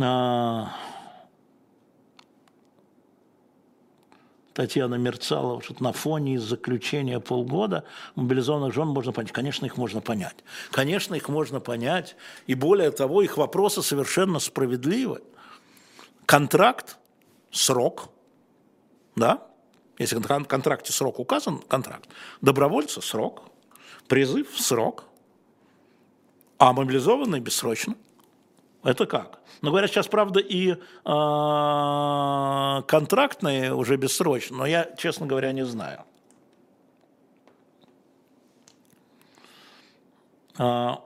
А... 0.00 0.70
Татьяна 4.58 4.96
Мерцалова, 4.96 5.62
что 5.62 5.80
на 5.80 5.92
фоне 5.92 6.34
из 6.34 6.42
заключения 6.42 7.20
полгода 7.20 7.84
мобилизованных 8.16 8.74
жен 8.74 8.88
можно 8.88 9.12
понять. 9.12 9.30
Конечно, 9.30 9.66
их 9.66 9.76
можно 9.76 10.00
понять. 10.00 10.34
Конечно, 10.72 11.14
их 11.14 11.28
можно 11.28 11.60
понять. 11.60 12.16
И 12.48 12.56
более 12.56 12.90
того, 12.90 13.22
их 13.22 13.36
вопросы 13.36 13.82
совершенно 13.82 14.40
справедливы. 14.40 15.22
Контракт, 16.26 16.98
срок, 17.52 18.08
да, 19.14 19.46
Если 19.96 20.16
в 20.16 20.22
контракте 20.22 20.92
срок 20.92 21.20
указан, 21.20 21.58
контракт, 21.60 22.08
добровольцы– 22.40 23.00
срок, 23.02 23.44
призыв– 24.08 24.48
срок, 24.58 25.04
а 26.58 26.72
мобилизованные– 26.72 27.40
бессрочно. 27.42 27.94
Это 28.84 29.06
как? 29.06 29.40
Ну, 29.60 29.70
говорят, 29.70 29.90
сейчас, 29.90 30.06
правда, 30.06 30.38
и 30.40 30.70
э, 30.70 30.76
контрактные 32.86 33.74
уже 33.74 33.96
бессрочно, 33.96 34.58
но 34.58 34.66
я, 34.66 34.88
честно 34.96 35.26
говоря, 35.26 35.50
не 35.52 35.66
знаю. 35.66 36.04
А, 40.58 41.02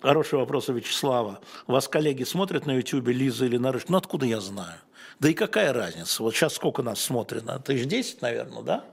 хороший 0.00 0.38
вопрос 0.38 0.68
у 0.68 0.74
Вячеслава. 0.74 1.40
Вас 1.66 1.88
коллеги 1.88 2.22
смотрят 2.22 2.66
на 2.66 2.76
YouTube, 2.76 3.08
Лиза 3.08 3.46
или 3.46 3.56
Нарыш? 3.56 3.88
Ну, 3.88 3.96
откуда 3.96 4.26
я 4.26 4.40
знаю? 4.40 4.78
Да 5.18 5.28
и 5.28 5.34
какая 5.34 5.72
разница? 5.72 6.22
Вот 6.22 6.34
сейчас 6.34 6.54
сколько 6.54 6.82
нас 6.82 7.00
смотрит? 7.00 7.44
Тысяч 7.64 7.86
десять, 7.86 8.22
наверное, 8.22 8.62
да? 8.62 8.84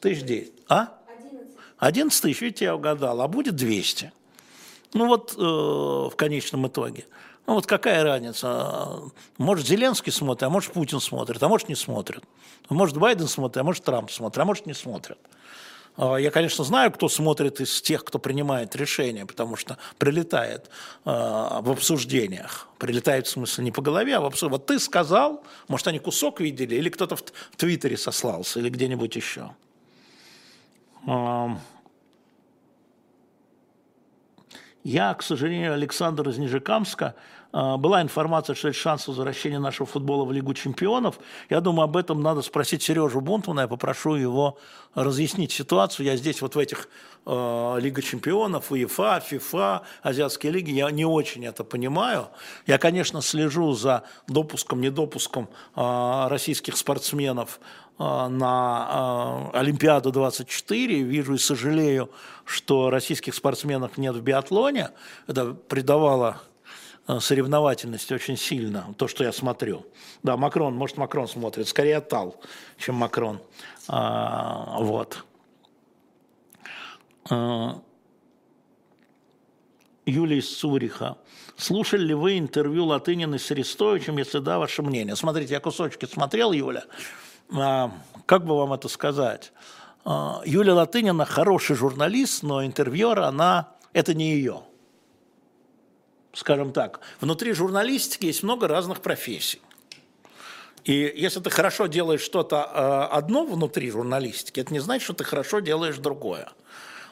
Тысяч 0.00 0.22
десять. 0.22 0.54
А? 0.68 0.98
Одиннадцать 1.78 2.22
тысяч, 2.22 2.40
видите, 2.40 2.66
я 2.66 2.76
угадал. 2.76 3.20
А 3.20 3.28
будет 3.28 3.56
двести. 3.56 4.12
Ну 4.92 5.06
вот 5.06 5.34
э, 5.36 5.40
в 5.40 6.12
конечном 6.16 6.66
итоге. 6.66 7.06
Ну 7.46 7.54
вот 7.54 7.66
какая 7.66 8.04
разница? 8.04 9.00
Может, 9.38 9.66
Зеленский 9.66 10.12
смотрит, 10.12 10.42
а 10.44 10.50
может, 10.50 10.72
Путин 10.72 11.00
смотрит, 11.00 11.42
а 11.42 11.48
может, 11.48 11.68
не 11.68 11.74
смотрит. 11.74 12.22
Может, 12.68 12.96
Байден 12.96 13.28
смотрит, 13.28 13.56
а 13.58 13.64
может, 13.64 13.84
Трамп 13.84 14.10
смотрит, 14.10 14.38
а 14.38 14.44
может, 14.44 14.66
не 14.66 14.74
смотрит. 14.74 15.18
А, 15.96 16.16
я, 16.16 16.30
конечно, 16.30 16.64
знаю, 16.64 16.92
кто 16.92 17.08
смотрит 17.08 17.60
из 17.60 17.82
тех, 17.82 18.04
кто 18.04 18.18
принимает 18.18 18.76
решения, 18.76 19.26
потому 19.26 19.56
что 19.56 19.78
прилетает 19.98 20.70
э, 21.04 21.10
в 21.10 21.70
обсуждениях. 21.70 22.68
Прилетает, 22.78 23.26
в 23.26 23.30
смысле, 23.30 23.64
не 23.64 23.72
по 23.72 23.82
голове, 23.82 24.16
а 24.16 24.20
в 24.20 24.26
обсуждениях. 24.26 24.60
Вот 24.60 24.66
ты 24.66 24.78
сказал, 24.78 25.42
может, 25.68 25.88
они 25.88 25.98
кусок 25.98 26.40
видели, 26.40 26.76
или 26.76 26.88
кто-то 26.88 27.16
в 27.16 27.22
Твиттере 27.56 27.96
сослался, 27.96 28.60
или 28.60 28.68
где-нибудь 28.68 29.14
еще. 29.16 29.50
Я, 34.82 35.12
к 35.14 35.22
сожалению, 35.22 35.74
Александр 35.74 36.28
из 36.28 36.38
Нижекамска, 36.38 37.14
а, 37.52 37.76
была 37.76 38.00
информация, 38.00 38.54
что 38.54 38.68
есть 38.68 38.80
шанс 38.80 39.08
возвращения 39.08 39.58
нашего 39.58 39.86
футбола 39.86 40.24
в 40.24 40.32
Лигу 40.32 40.54
чемпионов. 40.54 41.18
Я 41.50 41.60
думаю, 41.60 41.84
об 41.84 41.96
этом 41.96 42.22
надо 42.22 42.42
спросить 42.42 42.82
Сережу 42.82 43.20
Бунтмана. 43.20 43.60
Я 43.60 43.68
попрошу 43.68 44.14
его 44.14 44.56
разъяснить 44.94 45.52
ситуацию. 45.52 46.06
Я 46.06 46.16
здесь 46.16 46.40
вот 46.40 46.54
в 46.54 46.58
этих 46.58 46.88
э, 47.26 47.76
Лига 47.80 48.02
чемпионов, 48.02 48.70
УЕФА, 48.70 49.20
ФИФА, 49.20 49.82
Азиатские 50.02 50.52
лиги, 50.52 50.70
я 50.70 50.90
не 50.90 51.04
очень 51.04 51.44
это 51.44 51.64
понимаю. 51.64 52.28
Я, 52.66 52.78
конечно, 52.78 53.20
слежу 53.20 53.72
за 53.72 54.04
допуском, 54.28 54.80
недопуском 54.80 55.48
э, 55.76 56.26
российских 56.28 56.76
спортсменов 56.76 57.60
на 58.00 59.50
э, 59.52 59.58
Олимпиаду 59.58 60.10
24. 60.10 61.02
Вижу 61.02 61.34
и 61.34 61.38
сожалею, 61.38 62.10
что 62.46 62.88
российских 62.88 63.34
спортсменов 63.34 63.98
нет 63.98 64.14
в 64.14 64.22
биатлоне. 64.22 64.90
Это 65.26 65.52
придавало 65.52 66.40
э, 67.06 67.20
соревновательности 67.20 68.14
очень 68.14 68.38
сильно, 68.38 68.94
то, 68.96 69.06
что 69.06 69.22
я 69.22 69.32
смотрю. 69.32 69.84
Да, 70.22 70.38
Макрон, 70.38 70.74
может, 70.74 70.96
Макрон 70.96 71.28
смотрит, 71.28 71.68
скорее 71.68 72.00
Тал, 72.00 72.40
чем 72.78 72.94
Макрон. 72.94 73.40
Вот. 73.86 75.24
Юлия 80.06 80.38
из. 80.38 81.16
Слушали 81.56 82.06
ли 82.06 82.14
вы 82.14 82.38
интервью 82.38 82.86
Латынина 82.86 83.38
с 83.38 83.50
Арестовичем? 83.50 84.16
Если 84.16 84.38
да, 84.38 84.58
ваше 84.58 84.82
мнение. 84.82 85.14
Смотрите, 85.16 85.54
я 85.54 85.60
кусочки 85.60 86.06
смотрел, 86.06 86.52
Юля. 86.52 86.84
А, 87.52 87.90
как 88.26 88.44
бы 88.44 88.56
вам 88.56 88.72
это 88.72 88.88
сказать, 88.88 89.52
а, 90.04 90.40
Юлия 90.44 90.72
Латынина 90.72 91.24
хороший 91.24 91.76
журналист, 91.76 92.42
но 92.42 92.64
интервьюер, 92.64 93.20
она, 93.20 93.70
это 93.92 94.14
не 94.14 94.32
ее. 94.32 94.62
Скажем 96.32 96.72
так, 96.72 97.00
внутри 97.20 97.52
журналистики 97.52 98.26
есть 98.26 98.42
много 98.42 98.68
разных 98.68 99.00
профессий. 99.00 99.60
И 100.84 101.12
если 101.16 101.40
ты 101.40 101.50
хорошо 101.50 101.86
делаешь 101.86 102.22
что-то 102.22 102.64
а, 102.64 103.06
одно 103.08 103.44
внутри 103.44 103.90
журналистики, 103.90 104.60
это 104.60 104.72
не 104.72 104.80
значит, 104.80 105.04
что 105.04 105.14
ты 105.14 105.24
хорошо 105.24 105.60
делаешь 105.60 105.98
другое. 105.98 106.48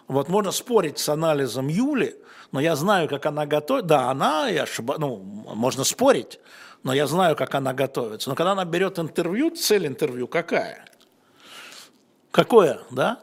Вот 0.06 0.28
можно 0.28 0.52
спорить 0.52 0.98
с 0.98 1.08
анализом 1.08 1.68
Юли, 1.68 2.16
но 2.50 2.60
я 2.60 2.76
знаю, 2.76 3.08
как 3.08 3.26
она 3.26 3.44
готовит. 3.44 3.86
Да, 3.86 4.10
она, 4.10 4.48
я 4.48 4.62
ошибаюсь, 4.62 5.00
ну, 5.00 5.16
можно 5.18 5.84
спорить, 5.84 6.40
но 6.82 6.92
я 6.92 7.06
знаю, 7.06 7.36
как 7.36 7.54
она 7.54 7.72
готовится. 7.72 8.30
Но 8.30 8.36
когда 8.36 8.52
она 8.52 8.64
берет 8.64 8.98
интервью, 8.98 9.50
цель 9.50 9.86
интервью 9.86 10.28
какая? 10.28 10.84
Какое, 12.30 12.80
да? 12.90 13.20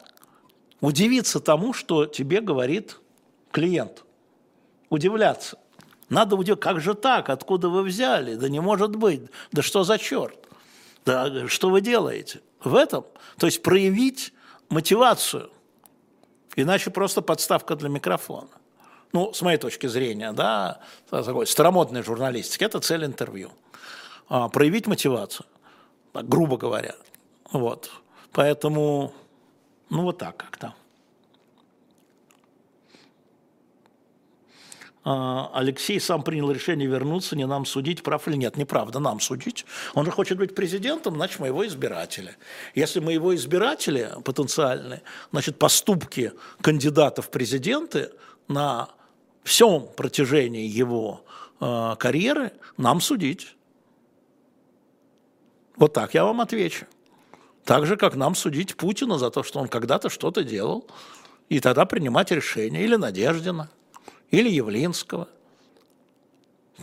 Удивиться 0.81 1.39
тому, 1.39 1.73
что 1.73 2.05
тебе 2.05 2.41
говорит 2.41 2.99
клиент. 3.51 4.03
Удивляться. 4.89 5.57
Надо 6.09 6.35
удивиться, 6.35 6.61
как 6.61 6.81
же 6.81 6.93
так, 6.93 7.29
откуда 7.29 7.69
вы 7.69 7.83
взяли? 7.83 8.35
Да 8.35 8.49
не 8.49 8.59
может 8.59 8.95
быть, 8.95 9.29
да 9.51 9.61
что 9.61 9.83
за 9.83 9.97
черт? 9.97 10.37
Да 11.05 11.47
что 11.47 11.69
вы 11.69 11.81
делаете? 11.81 12.41
В 12.63 12.75
этом, 12.75 13.05
то 13.37 13.45
есть 13.45 13.61
проявить 13.63 14.33
мотивацию, 14.69 15.49
иначе 16.55 16.89
просто 16.89 17.21
подставка 17.21 17.75
для 17.75 17.89
микрофона 17.89 18.49
ну, 19.15 19.31
с 19.31 19.41
моей 19.41 19.57
точки 19.57 19.87
зрения, 19.87 20.33
да, 20.33 20.81
такой 21.09 21.47
старомодной 21.47 22.03
журналистики, 22.03 22.65
это 22.65 22.81
цель 22.81 23.05
интервью. 23.05 23.49
А, 24.27 24.49
проявить 24.49 24.87
мотивацию, 24.87 25.45
так, 26.11 26.27
грубо 26.27 26.57
говоря. 26.57 26.95
Вот. 27.49 27.89
Поэтому, 28.33 29.13
ну, 29.89 30.01
вот 30.01 30.17
так 30.17 30.35
как-то. 30.35 30.73
А, 35.05 35.49
Алексей 35.53 35.97
сам 36.01 36.21
принял 36.21 36.51
решение 36.51 36.85
вернуться, 36.85 37.37
не 37.37 37.47
нам 37.47 37.65
судить, 37.65 38.03
прав 38.03 38.27
или 38.27 38.35
нет. 38.35 38.57
Неправда, 38.57 38.99
нам 38.99 39.21
судить. 39.21 39.65
Он 39.93 40.03
же 40.03 40.11
хочет 40.11 40.37
быть 40.37 40.53
президентом, 40.53 41.15
значит, 41.15 41.39
мы 41.39 41.47
его 41.47 41.65
избиратели. 41.65 42.35
Если 42.73 42.99
мы 42.99 43.13
его 43.13 43.33
избиратели 43.33 44.11
потенциальные, 44.25 45.03
значит, 45.31 45.57
поступки 45.57 46.33
кандидатов 46.59 47.27
в 47.27 47.29
президенты 47.29 48.11
на 48.49 48.89
всем 49.45 49.87
протяжении 49.95 50.65
его 50.65 51.23
э, 51.61 51.95
карьеры 51.97 52.51
нам 52.77 52.99
судить. 52.99 53.55
Вот 55.77 55.93
так 55.93 56.13
я 56.13 56.25
вам 56.25 56.41
отвечу. 56.41 56.87
Так 57.63 57.85
же, 57.85 57.95
как 57.95 58.15
нам 58.15 58.35
судить 58.35 58.75
Путина 58.75 59.17
за 59.17 59.29
то, 59.29 59.43
что 59.43 59.59
он 59.59 59.67
когда-то 59.67 60.09
что-то 60.09 60.43
делал, 60.43 60.87
и 61.47 61.59
тогда 61.59 61.85
принимать 61.85 62.31
решение 62.31 62.83
или 62.83 62.95
Надеждина, 62.95 63.69
или 64.31 64.49
Явлинского. 64.49 65.27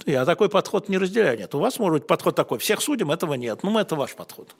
Я 0.06 0.24
такой 0.24 0.48
подход 0.48 0.88
не 0.88 0.98
разделяю. 0.98 1.38
Нет, 1.38 1.54
у 1.54 1.58
вас 1.58 1.78
может 1.78 2.02
быть 2.02 2.06
подход 2.06 2.34
такой. 2.34 2.58
Всех 2.58 2.80
судим, 2.80 3.10
этого 3.10 3.34
нет. 3.34 3.62
Ну, 3.62 3.76
это 3.78 3.96
ваш 3.96 4.14
подход. 4.14 4.54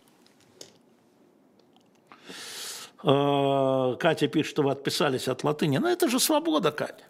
Э, 3.05 3.97
Катя 3.99 4.29
пишет, 4.29 4.51
что 4.51 4.63
вы 4.63 4.73
отписались 4.73 5.29
от 5.29 5.45
латыни. 5.45 5.79
Но 5.79 5.89
это 5.89 6.09
же 6.09 6.21
свобода, 6.21 6.73
Катя. 6.73 7.05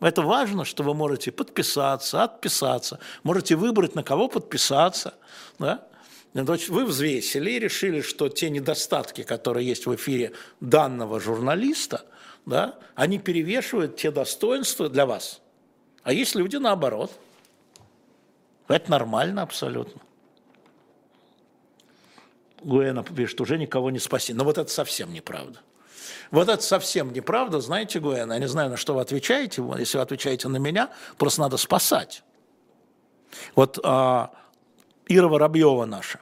Это 0.00 0.22
важно, 0.22 0.64
что 0.64 0.82
вы 0.82 0.94
можете 0.94 1.32
подписаться, 1.32 2.22
отписаться, 2.22 3.00
можете 3.22 3.56
выбрать, 3.56 3.94
на 3.94 4.02
кого 4.02 4.28
подписаться. 4.28 5.14
Да? 5.58 5.86
Вы 6.34 6.84
взвесили 6.84 7.52
и 7.52 7.58
решили, 7.58 8.02
что 8.02 8.28
те 8.28 8.50
недостатки, 8.50 9.22
которые 9.22 9.66
есть 9.66 9.86
в 9.86 9.94
эфире 9.94 10.32
данного 10.60 11.18
журналиста, 11.18 12.04
да, 12.44 12.78
они 12.94 13.18
перевешивают 13.18 13.96
те 13.96 14.10
достоинства 14.10 14.88
для 14.88 15.06
вас. 15.06 15.40
А 16.02 16.12
есть 16.12 16.34
люди 16.34 16.56
наоборот. 16.56 17.10
Это 18.68 18.90
нормально 18.90 19.42
абсолютно. 19.42 20.00
Гуэна 22.62 23.02
пишет, 23.02 23.40
уже 23.40 23.58
никого 23.58 23.90
не 23.90 23.98
спаси. 23.98 24.34
Но 24.34 24.44
вот 24.44 24.58
это 24.58 24.70
совсем 24.70 25.12
неправда. 25.12 25.60
Вот 26.30 26.48
это 26.48 26.62
совсем 26.62 27.12
неправда, 27.12 27.60
знаете, 27.60 28.00
Гуэн, 28.00 28.32
я 28.32 28.38
не 28.38 28.48
знаю, 28.48 28.70
на 28.70 28.76
что 28.76 28.94
вы 28.94 29.00
отвечаете, 29.00 29.62
если 29.78 29.98
вы 29.98 30.02
отвечаете 30.02 30.48
на 30.48 30.56
меня, 30.56 30.90
просто 31.18 31.40
надо 31.40 31.56
спасать. 31.56 32.22
Вот 33.54 33.78
а, 33.82 34.32
Ира 35.06 35.28
Воробьева 35.28 35.84
наша, 35.84 36.20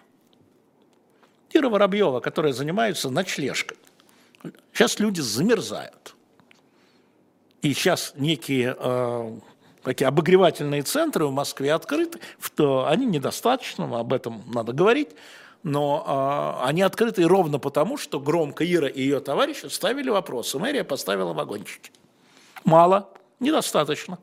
Ира 1.53 1.69
Воробьева, 1.69 2.21
которая 2.21 2.53
занимается 2.53 3.11
ночлежкой. 3.11 3.79
Сейчас 4.73 4.99
люди 4.99 5.21
замерзают. 5.21 6.15
И 7.63 7.73
сейчас 7.73 8.13
некие 8.17 8.77
э, 8.79 9.39
такие 9.83 10.07
обогревательные 10.07 10.83
центры 10.83 11.25
в 11.25 11.33
Москве 11.33 11.73
открыты, 11.73 12.19
что 12.39 12.87
они 12.87 13.07
недостаточно, 13.07 13.99
об 13.99 14.13
этом 14.13 14.43
надо 14.53 14.73
говорить 14.73 15.11
но 15.65 16.61
э, 16.63 16.67
они 16.69 16.83
открыты 16.83 17.27
ровно 17.27 17.59
потому, 17.59 17.97
что 17.97 18.21
громко 18.21 18.71
Ира 18.71 18.87
и 18.87 19.01
ее 19.01 19.21
товарищи 19.21 19.67
ставили 19.67 20.11
вопросы. 20.11 20.59
Мэрия 20.59 20.85
поставила 20.85 21.33
вагончики. 21.33 21.91
Мало, 22.65 23.09
недостаточно. 23.41 24.19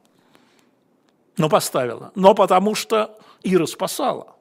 Но 1.37 1.49
поставила. 1.49 2.11
Но 2.13 2.35
потому 2.35 2.75
что 2.75 3.19
Ира 3.41 3.65
спасала. 3.65 4.35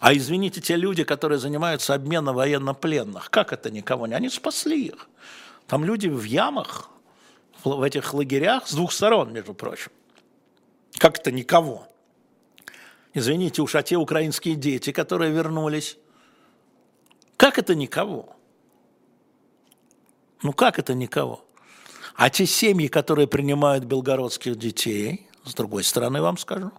А 0.00 0.12
извините, 0.12 0.60
те 0.60 0.74
люди, 0.74 1.04
которые 1.04 1.38
занимаются 1.38 1.94
обменом 1.94 2.34
военнопленных, 2.34 3.30
как 3.30 3.52
это 3.52 3.70
никого 3.70 4.08
не? 4.08 4.14
Они 4.14 4.28
спасли 4.28 4.86
их. 4.86 5.08
Там 5.68 5.84
люди 5.84 6.08
в 6.08 6.24
ямах, 6.24 6.90
в 7.62 7.80
этих 7.80 8.12
лагерях 8.12 8.66
с 8.66 8.74
двух 8.74 8.92
сторон, 8.92 9.32
между 9.32 9.54
прочим. 9.54 9.92
Как 10.98 11.20
это 11.20 11.30
никого? 11.30 11.86
Извините 13.14 13.62
уж, 13.62 13.76
а 13.76 13.82
те 13.82 13.96
украинские 13.96 14.56
дети, 14.56 14.90
которые 14.90 15.30
вернулись, 15.30 15.96
как 17.36 17.58
это 17.58 17.74
никого? 17.76 18.34
Ну 20.42 20.52
как 20.52 20.78
это 20.78 20.94
никого? 20.94 21.44
А 22.16 22.28
те 22.28 22.44
семьи, 22.44 22.88
которые 22.88 23.28
принимают 23.28 23.84
белгородских 23.84 24.56
детей, 24.56 25.28
с 25.44 25.54
другой 25.54 25.84
стороны 25.84 26.20
вам 26.20 26.36
скажу, 26.38 26.72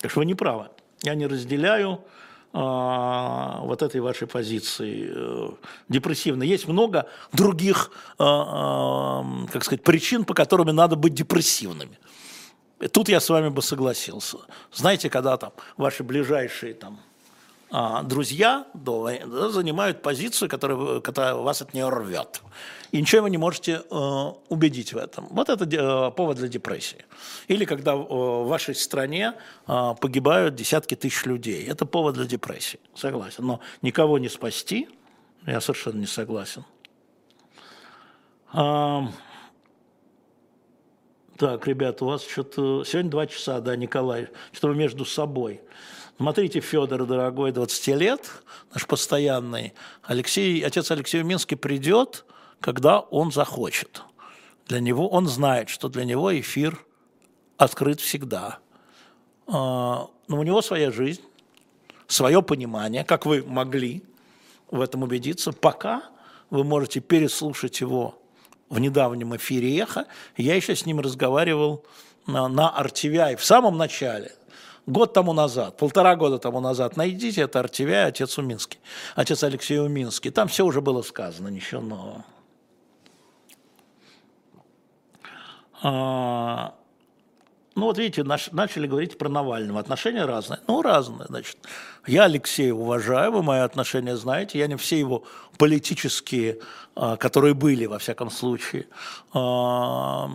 так 0.00 0.10
что 0.10 0.20
вы 0.20 0.26
не 0.26 0.34
правы. 0.34 0.68
Я 1.02 1.14
не 1.14 1.26
разделяю 1.26 2.04
а, 2.52 3.60
вот 3.62 3.82
этой 3.82 4.00
вашей 4.00 4.26
позиции 4.26 5.10
э, 5.14 5.50
депрессивной. 5.88 6.48
Есть 6.48 6.66
много 6.66 7.06
других, 7.32 7.92
а, 8.18 9.22
а, 9.22 9.46
как 9.52 9.64
сказать, 9.64 9.84
причин, 9.84 10.24
по 10.24 10.34
которым 10.34 10.74
надо 10.74 10.96
быть 10.96 11.14
депрессивными. 11.14 11.98
Тут 12.88 13.08
я 13.08 13.20
с 13.20 13.28
вами 13.28 13.48
бы 13.48 13.62
согласился. 13.62 14.38
Знаете, 14.72 15.10
когда 15.10 15.36
там 15.36 15.52
ваши 15.76 16.02
ближайшие 16.02 16.74
там 16.74 17.00
а, 17.72 18.02
друзья 18.02 18.66
занимают 18.74 20.02
позицию, 20.02 20.48
которая, 20.48 21.00
которая 21.00 21.34
вас 21.34 21.62
от 21.62 21.72
нее 21.72 21.88
рвет. 21.88 22.42
И 22.90 23.00
ничего 23.00 23.22
вы 23.22 23.30
не 23.30 23.38
можете 23.38 23.82
э, 23.88 24.32
убедить 24.48 24.92
в 24.92 24.96
этом. 24.96 25.28
Вот 25.30 25.48
это 25.48 25.64
э, 25.64 26.10
повод 26.10 26.38
для 26.38 26.48
депрессии. 26.48 27.04
Или 27.46 27.64
когда 27.64 27.92
э, 27.92 27.96
в 27.96 28.48
вашей 28.48 28.74
стране 28.74 29.34
э, 29.68 29.94
погибают 30.00 30.56
десятки 30.56 30.96
тысяч 30.96 31.24
людей. 31.24 31.64
Это 31.66 31.86
повод 31.86 32.14
для 32.14 32.24
депрессии. 32.24 32.80
Согласен. 32.96 33.46
Но 33.46 33.60
никого 33.82 34.18
не 34.18 34.28
спасти, 34.28 34.88
я 35.46 35.60
совершенно 35.60 36.00
не 36.00 36.06
согласен. 36.06 36.64
А, 38.52 39.06
так, 41.40 41.66
ребята, 41.66 42.04
у 42.04 42.08
вас 42.08 42.22
что-то... 42.22 42.84
Сегодня 42.84 43.10
два 43.10 43.26
часа, 43.26 43.60
да, 43.60 43.74
Николай? 43.74 44.28
Что 44.52 44.68
вы 44.68 44.74
между 44.74 45.06
собой. 45.06 45.62
Смотрите, 46.18 46.60
Федор, 46.60 47.06
дорогой, 47.06 47.50
20 47.50 47.86
лет, 47.96 48.30
наш 48.74 48.86
постоянный. 48.86 49.72
Алексей, 50.02 50.60
отец 50.60 50.90
Алексей 50.90 51.22
Минский 51.22 51.56
придет, 51.56 52.26
когда 52.60 53.00
он 53.00 53.32
захочет. 53.32 54.02
Для 54.66 54.80
него, 54.80 55.08
он 55.08 55.28
знает, 55.28 55.70
что 55.70 55.88
для 55.88 56.04
него 56.04 56.38
эфир 56.38 56.78
открыт 57.56 58.02
всегда. 58.02 58.58
А, 59.46 60.10
но 60.28 60.38
у 60.38 60.42
него 60.42 60.60
своя 60.60 60.90
жизнь, 60.90 61.22
свое 62.06 62.42
понимание, 62.42 63.02
как 63.02 63.24
вы 63.24 63.42
могли 63.42 64.02
в 64.70 64.82
этом 64.82 65.04
убедиться, 65.04 65.52
пока 65.52 66.02
вы 66.50 66.64
можете 66.64 67.00
переслушать 67.00 67.80
его 67.80 68.20
в 68.70 68.78
недавнем 68.78 69.36
эфире 69.36 69.78
«Эхо». 69.78 70.06
Я 70.36 70.54
еще 70.54 70.74
с 70.74 70.86
ним 70.86 71.00
разговаривал 71.00 71.84
на, 72.26 72.48
на 72.48 72.74
RTVI 72.80 73.36
в 73.36 73.44
самом 73.44 73.76
начале, 73.76 74.32
год 74.86 75.12
тому 75.12 75.32
назад, 75.32 75.76
полтора 75.76 76.16
года 76.16 76.38
тому 76.38 76.60
назад. 76.60 76.96
Найдите 76.96 77.42
это 77.42 77.60
RTVI, 77.60 78.04
отец 78.04 78.38
Уминский, 78.38 78.78
отец 79.16 79.42
Алексей 79.42 79.78
Уминский. 79.78 80.30
Там 80.30 80.48
все 80.48 80.64
уже 80.64 80.80
было 80.80 81.02
сказано, 81.02 81.48
ничего 81.48 81.82
нового. 81.82 82.24
Ну 87.80 87.86
вот 87.86 87.96
видите, 87.96 88.24
наш, 88.24 88.52
начали 88.52 88.86
говорить 88.86 89.16
про 89.16 89.30
Навального. 89.30 89.80
Отношения 89.80 90.26
разные. 90.26 90.60
Ну, 90.68 90.82
разные, 90.82 91.26
значит. 91.28 91.56
Я 92.06 92.24
Алексея 92.24 92.74
уважаю, 92.74 93.32
вы 93.32 93.42
мои 93.42 93.60
отношения 93.60 94.18
знаете. 94.18 94.58
Я 94.58 94.66
не 94.66 94.76
все 94.76 94.98
его 94.98 95.24
политические, 95.56 96.58
а, 96.94 97.16
которые 97.16 97.54
были, 97.54 97.86
во 97.86 97.98
всяком 97.98 98.30
случае, 98.30 98.86
а, 99.32 100.30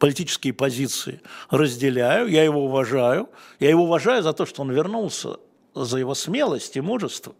политические 0.00 0.52
позиции 0.52 1.20
разделяю. 1.48 2.26
Я 2.26 2.42
его 2.42 2.64
уважаю. 2.64 3.28
Я 3.60 3.70
его 3.70 3.84
уважаю 3.84 4.24
за 4.24 4.32
то, 4.32 4.44
что 4.44 4.62
он 4.62 4.72
вернулся, 4.72 5.36
за 5.76 5.98
его 5.98 6.16
смелость 6.16 6.76
и 6.76 6.80
мужество. 6.80 7.36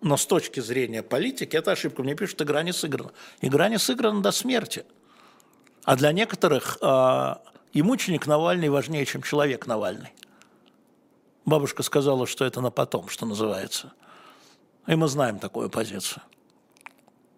Но 0.00 0.16
с 0.16 0.24
точки 0.24 0.60
зрения 0.60 1.02
политики 1.02 1.54
это 1.54 1.72
ошибка. 1.72 2.02
Мне 2.02 2.14
пишут, 2.14 2.40
игра 2.40 2.62
не 2.62 2.72
сыграна. 2.72 3.10
Игра 3.42 3.68
не 3.68 3.78
сыграна 3.78 4.22
до 4.22 4.30
смерти. 4.30 4.86
А 5.84 5.96
для 5.96 6.12
некоторых 6.12 6.78
а, 6.80 7.42
и 7.76 7.82
мученик 7.82 8.26
Навальный 8.26 8.70
важнее, 8.70 9.04
чем 9.04 9.22
человек 9.22 9.66
Навальный. 9.66 10.14
Бабушка 11.44 11.82
сказала, 11.82 12.26
что 12.26 12.46
это 12.46 12.62
на 12.62 12.70
потом, 12.70 13.10
что 13.10 13.26
называется. 13.26 13.92
И 14.86 14.94
мы 14.94 15.08
знаем 15.08 15.38
такую 15.38 15.68
позицию. 15.68 16.22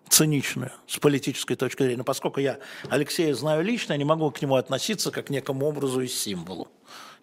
Циничную, 0.09 0.70
с 0.86 0.97
политической 0.99 1.57
точки 1.57 1.82
зрения. 1.82 1.99
Но 1.99 2.05
поскольку 2.05 2.39
я 2.39 2.61
Алексея 2.89 3.34
знаю 3.34 3.64
лично, 3.64 3.95
я 3.95 3.99
не 3.99 4.05
могу 4.05 4.30
к 4.30 4.41
нему 4.41 4.55
относиться 4.55 5.11
как 5.11 5.26
к 5.26 5.30
некому 5.30 5.66
образу 5.66 6.03
и 6.03 6.07
символу. 6.07 6.68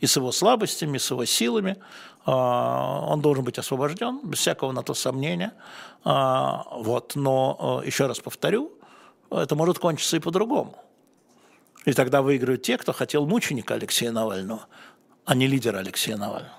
И 0.02 0.08
с 0.08 0.18
его 0.18 0.34
слабостями, 0.34 0.98
и 0.98 1.00
с 1.00 1.10
его 1.10 1.24
силами. 1.24 1.78
А, 2.26 3.00
он 3.08 3.22
должен 3.22 3.46
быть 3.46 3.58
освобожден, 3.58 4.20
без 4.24 4.40
всякого 4.40 4.74
на 4.74 4.84
то 4.84 4.94
сомнения. 4.94 5.54
А, 6.04 6.66
вот. 6.70 7.14
Но, 7.16 7.80
а, 7.82 7.86
еще 7.86 8.08
раз 8.08 8.20
повторю, 8.20 8.74
это 9.32 9.56
может 9.56 9.80
кончиться 9.80 10.18
и 10.18 10.20
по-другому. 10.20 10.85
И 11.86 11.94
тогда 11.94 12.22
выиграют 12.22 12.64
те, 12.64 12.78
кто 12.78 12.94
хотел 12.94 13.28
мученика 13.28 13.76
Алексея 13.76 14.12
Навального, 14.12 14.68
а 15.24 15.36
не 15.36 15.48
лидера 15.48 15.78
Алексея 15.78 16.18
Навального. 16.18 16.52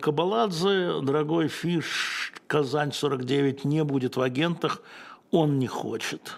Кабаладзе, 0.00 1.00
дорогой 1.02 1.48
Фиш, 1.48 2.32
Казань 2.46 2.92
49 2.92 3.64
не 3.64 3.84
будет 3.84 4.16
в 4.16 4.22
агентах, 4.22 4.82
он 5.30 5.58
не 5.58 5.66
хочет. 5.66 6.36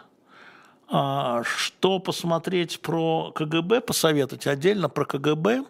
А 0.89 1.43
что 1.45 2.01
посмотреть 2.01 2.81
про 2.81 3.31
КГБ, 3.33 3.83
посоветовать 3.83 4.49
отдельно 4.49 4.89
про 4.89 5.05
КГБ? 5.05 5.65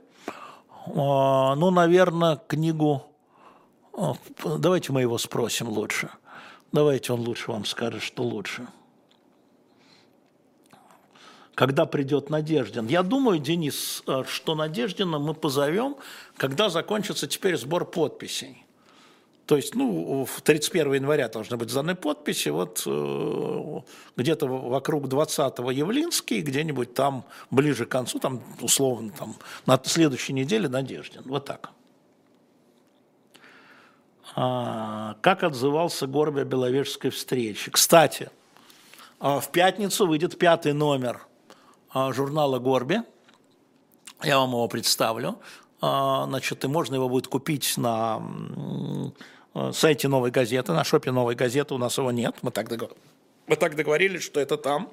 А, 0.96 1.54
ну, 1.54 1.70
наверное, 1.70 2.36
книгу... 2.36 3.04
А, 3.92 4.14
давайте 4.58 4.92
мы 4.92 5.02
его 5.02 5.18
спросим 5.18 5.68
лучше– 5.68 6.08
Давайте 6.72 7.12
он 7.12 7.20
лучше 7.20 7.50
вам 7.50 7.64
скажет, 7.64 8.02
что 8.02 8.22
лучше. 8.22 8.66
Когда 11.54 11.84
придет 11.84 12.30
Надеждин? 12.30 12.86
Я 12.86 13.02
думаю, 13.02 13.38
Денис, 13.38 14.02
э, 14.06 14.22
что 14.26 14.54
Надеждина 14.54 15.18
мы 15.18 15.34
позовем, 15.34 15.96
когда 16.36 16.70
закончится 16.70 17.26
теперь 17.26 17.56
сбор 17.56 17.84
подписей. 17.84 18.64
То 19.44 19.56
есть, 19.56 19.74
ну, 19.74 20.24
в 20.24 20.42
31 20.42 20.94
января 20.94 21.28
должны 21.28 21.56
быть 21.56 21.70
сданы 21.70 21.96
подписи, 21.96 22.50
вот 22.50 22.84
э, 22.86 23.80
где-то 24.16 24.46
вокруг 24.46 25.06
20-го 25.06 25.72
Явлинский, 25.72 26.40
где-нибудь 26.40 26.94
там 26.94 27.24
ближе 27.50 27.84
к 27.84 27.88
концу, 27.88 28.20
там 28.20 28.42
условно, 28.60 29.10
там 29.18 29.34
на 29.66 29.78
следующей 29.82 30.34
неделе 30.34 30.68
Надеждин. 30.68 31.22
Вот 31.24 31.46
так. 31.46 31.72
А, 34.36 35.16
как 35.22 35.42
отзывался 35.42 36.06
Горби 36.06 36.40
о 36.40 36.44
Беловежской 36.44 37.10
встрече. 37.10 37.70
Кстати, 37.70 38.30
а, 39.18 39.40
в 39.40 39.50
пятницу 39.50 40.06
выйдет 40.06 40.38
пятый 40.38 40.72
номер 40.72 41.26
а, 41.92 42.12
журнала 42.12 42.58
«Горби». 42.58 43.02
Я 44.22 44.38
вам 44.38 44.50
его 44.50 44.68
представлю. 44.68 45.38
Значит, 45.80 46.62
и 46.62 46.68
можно 46.68 46.96
его 46.96 47.08
будет 47.08 47.26
купить 47.26 47.78
на 47.78 48.22
сайте 49.72 50.08
«Новой 50.08 50.30
газеты», 50.30 50.72
на 50.72 50.84
шопе 50.84 51.10
«Новой 51.10 51.34
газеты». 51.34 51.72
У 51.72 51.78
нас 51.78 51.96
его 51.96 52.10
нет. 52.10 52.36
Мы 52.42 52.50
так, 52.50 52.68
договор... 52.68 52.94
Мы 53.46 53.56
так 53.56 53.76
договорились, 53.76 54.22
что 54.22 54.40
это 54.40 54.58
там. 54.58 54.90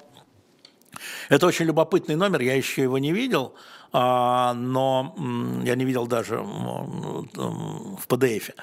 Это 1.30 1.48
очень 1.48 1.66
любопытный 1.66 2.16
номер, 2.16 2.42
я 2.42 2.56
еще 2.56 2.84
его 2.84 2.98
не 2.98 3.12
видел, 3.12 3.54
а, 3.94 4.54
но 4.54 5.16
я 5.64 5.76
не 5.76 5.86
видел 5.86 6.08
даже 6.08 6.38
в 6.38 8.08
PDF. 8.08 8.54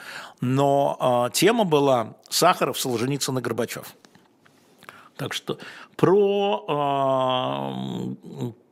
Но 0.41 0.97
а, 1.01 1.31
тема 1.31 1.65
была 1.65 2.17
Сахаров, 2.29 2.79
Солженицын 2.79 3.39
и 3.39 3.41
Горбачев. 3.41 3.95
Так 5.17 5.33
что 5.33 5.59
про, 5.97 6.65
а, 6.69 7.73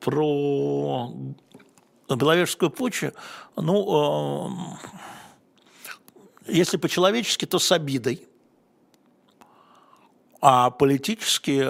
про 0.00 1.12
Беловежскую 2.08 2.70
пучу, 2.70 3.12
ну, 3.56 4.76
если 6.46 6.76
по-человечески, 6.76 7.46
то 7.46 7.58
с 7.58 7.70
обидой. 7.72 8.26
А 10.40 10.70
политически 10.70 11.64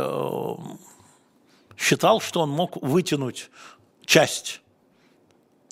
считал, 1.83 2.21
что 2.21 2.41
он 2.41 2.51
мог 2.51 2.77
вытянуть 2.81 3.51
часть 4.05 4.63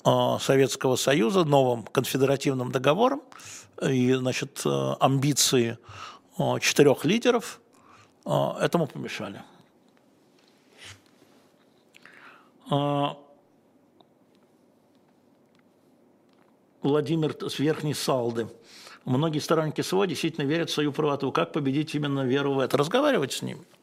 а, 0.03 0.39
Советского 0.39 0.97
Союза 0.97 1.45
новым 1.45 1.83
конфедеративным 1.83 2.71
договором 2.71 3.21
э, 3.77 3.93
и 3.93 4.13
значит, 4.13 4.61
э, 4.65 4.93
амбиции 4.99 5.77
э, 6.37 6.59
четырех 6.59 7.05
лидеров 7.05 7.61
этому 8.23 8.85
помешали. 8.85 9.41
А, 12.69 13.17
Владимир 16.81 17.35
с 17.49 17.57
Верхней 17.57 17.93
Салды. 17.93 18.47
Многие 19.05 19.39
сторонники 19.39 19.81
СВО 19.81 20.05
действительно 20.05 20.45
верят 20.45 20.69
в 20.69 20.73
свою 20.73 20.91
правоту. 20.91 21.31
Как 21.31 21.53
победить 21.53 21.95
именно 21.95 22.21
веру 22.21 22.53
в 22.53 22.59
это? 22.59 22.77
Разговаривать 22.77 23.33
с 23.33 23.41
ними– 23.41 23.65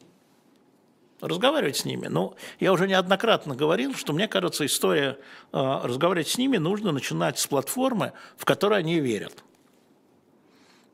Разговаривать 1.21 1.77
с 1.77 1.85
ними. 1.85 2.07
Ну, 2.07 2.35
я 2.59 2.71
уже 2.71 2.87
неоднократно 2.87 3.55
говорил, 3.55 3.93
что 3.93 4.13
мне 4.13 4.27
кажется, 4.27 4.65
история 4.65 5.17
э, 5.51 5.79
разговаривать 5.83 6.29
с 6.29 6.37
ними 6.37 6.57
нужно 6.57 6.91
начинать 6.91 7.37
с 7.39 7.47
платформы, 7.47 8.13
в 8.37 8.45
которой 8.45 8.79
они 8.79 8.99
верят. 8.99 9.43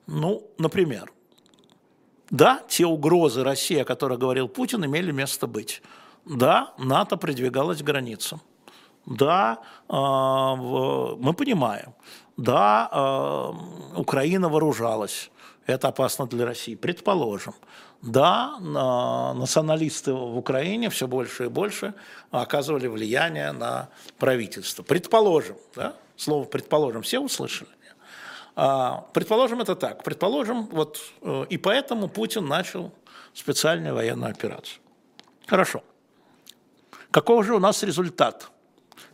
Ну, 0.07 0.49
например, 0.57 1.11
да, 2.29 2.61
те 2.67 2.85
угрозы 2.85 3.43
России, 3.43 3.77
о 3.77 3.85
которых 3.85 4.19
говорил 4.19 4.47
Путин, 4.47 4.83
имели 4.85 5.11
место 5.11 5.45
быть. 5.45 5.81
Да, 6.25 6.73
НАТО 6.79 7.17
придвигалось 7.17 7.81
к 7.81 7.85
границам. 7.85 8.41
Да, 9.05 9.59
а, 9.87 10.55
мы 10.55 11.33
понимаем. 11.33 11.93
Да, 12.35 12.89
а, 12.91 13.55
Украина 13.95 14.49
вооружалась. 14.49 15.29
Это 15.65 15.87
опасно 15.87 16.27
для 16.27 16.45
России. 16.45 16.75
Предположим. 16.75 17.55
Да, 18.01 18.57
националисты 18.59 20.13
в 20.13 20.37
Украине 20.37 20.89
все 20.89 21.07
больше 21.07 21.45
и 21.45 21.47
больше 21.47 21.93
оказывали 22.29 22.87
влияние 22.87 23.51
на 23.51 23.89
правительство. 24.19 24.83
Предположим. 24.83 25.57
Да? 25.75 25.95
Слово 26.15 26.45
«предположим» 26.45 27.01
все 27.01 27.19
услышали? 27.19 27.69
А, 28.55 29.05
предположим, 29.13 29.59
это 29.61 29.75
так. 29.75 30.03
Предположим, 30.03 30.67
вот 30.67 31.01
э, 31.21 31.45
и 31.49 31.57
поэтому 31.57 32.07
Путин 32.07 32.47
начал 32.47 32.93
специальную 33.33 33.93
военную 33.95 34.31
операцию. 34.31 34.79
Хорошо. 35.45 35.83
Каков 37.11 37.45
же 37.45 37.55
у 37.55 37.59
нас 37.59 37.83
результат? 37.83 38.49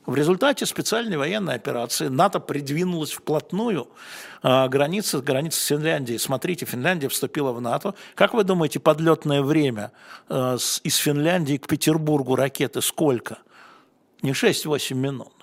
В 0.05 0.15
результате 0.15 0.65
специальной 0.65 1.17
военной 1.17 1.53
операции 1.53 2.07
НАТО 2.07 2.39
придвинулась 2.39 3.11
вплотную 3.11 3.87
а, 4.41 4.67
границы, 4.67 5.21
границы 5.21 5.59
с 5.59 5.65
Финляндией. 5.65 6.17
Смотрите, 6.17 6.65
Финляндия 6.65 7.07
вступила 7.07 7.51
в 7.51 7.61
НАТО. 7.61 7.93
Как 8.15 8.33
вы 8.33 8.43
думаете, 8.43 8.79
подлетное 8.79 9.43
время 9.43 9.91
а, 10.27 10.57
из 10.83 10.95
Финляндии 10.95 11.57
к 11.57 11.67
Петербургу 11.67 12.35
ракеты 12.35 12.81
сколько? 12.81 13.37
Не 14.23 14.31
6-8 14.31 14.95
минут. 14.95 15.33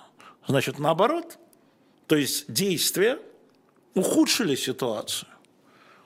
Значит, 0.45 0.77
наоборот. 0.77 1.37
То 2.07 2.17
есть 2.17 2.51
действия 2.51 3.19
ухудшили 3.93 4.55
ситуацию. 4.55 5.29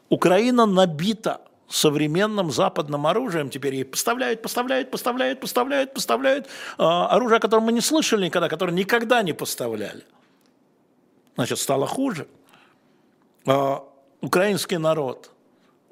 Украина 0.09 0.67
набита 0.67 1.41
современным 1.73 2.51
западным 2.51 3.07
оружием. 3.07 3.49
Теперь 3.49 3.73
ей 3.73 3.83
поставляют, 3.83 4.43
поставляют, 4.43 4.91
поставляют, 4.91 5.39
поставляют, 5.39 5.93
поставляют. 5.93 6.47
А, 6.77 7.07
оружие, 7.07 7.37
о 7.37 7.39
котором 7.39 7.63
мы 7.63 7.71
не 7.71 7.81
слышали 7.81 8.25
никогда, 8.25 8.47
которое 8.47 8.73
никогда 8.73 9.23
не 9.23 9.33
поставляли. 9.33 10.03
Значит, 11.35 11.57
стало 11.57 11.87
хуже. 11.87 12.27
А, 13.47 13.83
украинский 14.21 14.77
народ 14.77 15.31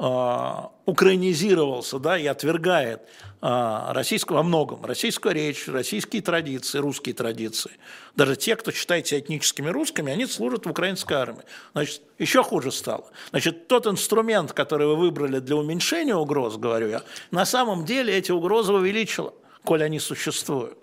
украинизировался 0.02 2.00
да, 2.00 2.18
и 2.18 2.26
отвергает 2.26 3.02
а, 3.40 3.94
российскую, 3.94 4.38
во 4.38 4.44
многом 4.44 4.84
российскую 4.84 5.36
речь, 5.36 5.68
российские 5.68 6.24
традиции, 6.24 6.80
русские 6.80 7.14
традиции. 7.14 7.72
Даже 8.16 8.36
те, 8.36 8.56
кто 8.56 8.72
считает 8.72 9.06
себя 9.06 9.20
этническими 9.20 9.70
русскими, 9.70 10.12
они 10.12 10.26
служат 10.26 10.66
в 10.66 10.70
украинской 10.70 11.14
армии. 11.14 11.44
Значит, 11.74 12.02
еще 12.18 12.42
хуже 12.42 12.72
стало. 12.72 13.06
Значит, 13.30 13.68
тот 13.68 13.86
инструмент, 13.86 14.54
который 14.54 14.88
вы 14.88 14.96
выбрали 14.96 15.38
для 15.40 15.56
уменьшения 15.56 16.16
угроз, 16.16 16.58
говорю 16.58 16.90
я, 16.90 17.04
на 17.30 17.46
самом 17.46 17.86
деле 17.86 18.12
эти 18.16 18.32
угрозы 18.32 18.74
увеличило, 18.74 19.36
коль 19.64 19.84
они 19.84 20.00
существуют. 20.00 20.80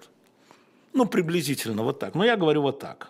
Ну, 0.92 1.06
приблизительно 1.06 1.82
вот 1.82 1.98
так. 1.98 2.14
Но 2.14 2.24
я 2.24 2.36
говорю 2.36 2.62
вот 2.62 2.78
так. 2.78 3.08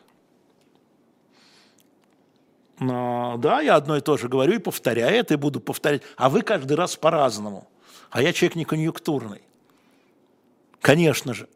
Да, 2.80 3.60
я 3.60 3.76
одно 3.76 3.96
и 3.96 4.00
то 4.00 4.16
же 4.16 4.28
говорю 4.28 4.54
и 4.54 4.58
повторяю 4.58 5.14
это, 5.14 5.34
и 5.34 5.36
буду 5.36 5.60
повторять. 5.60 6.02
А 6.16 6.28
вы 6.28 6.42
каждый 6.42 6.76
раз 6.76 6.96
по-разному 6.96 7.68
а 8.10 8.22
я 8.22 8.32
человек 8.32 8.56
не 8.56 8.64
конъюнктурный. 8.64 9.42
Конечно 10.80 11.34
же. 11.34 11.48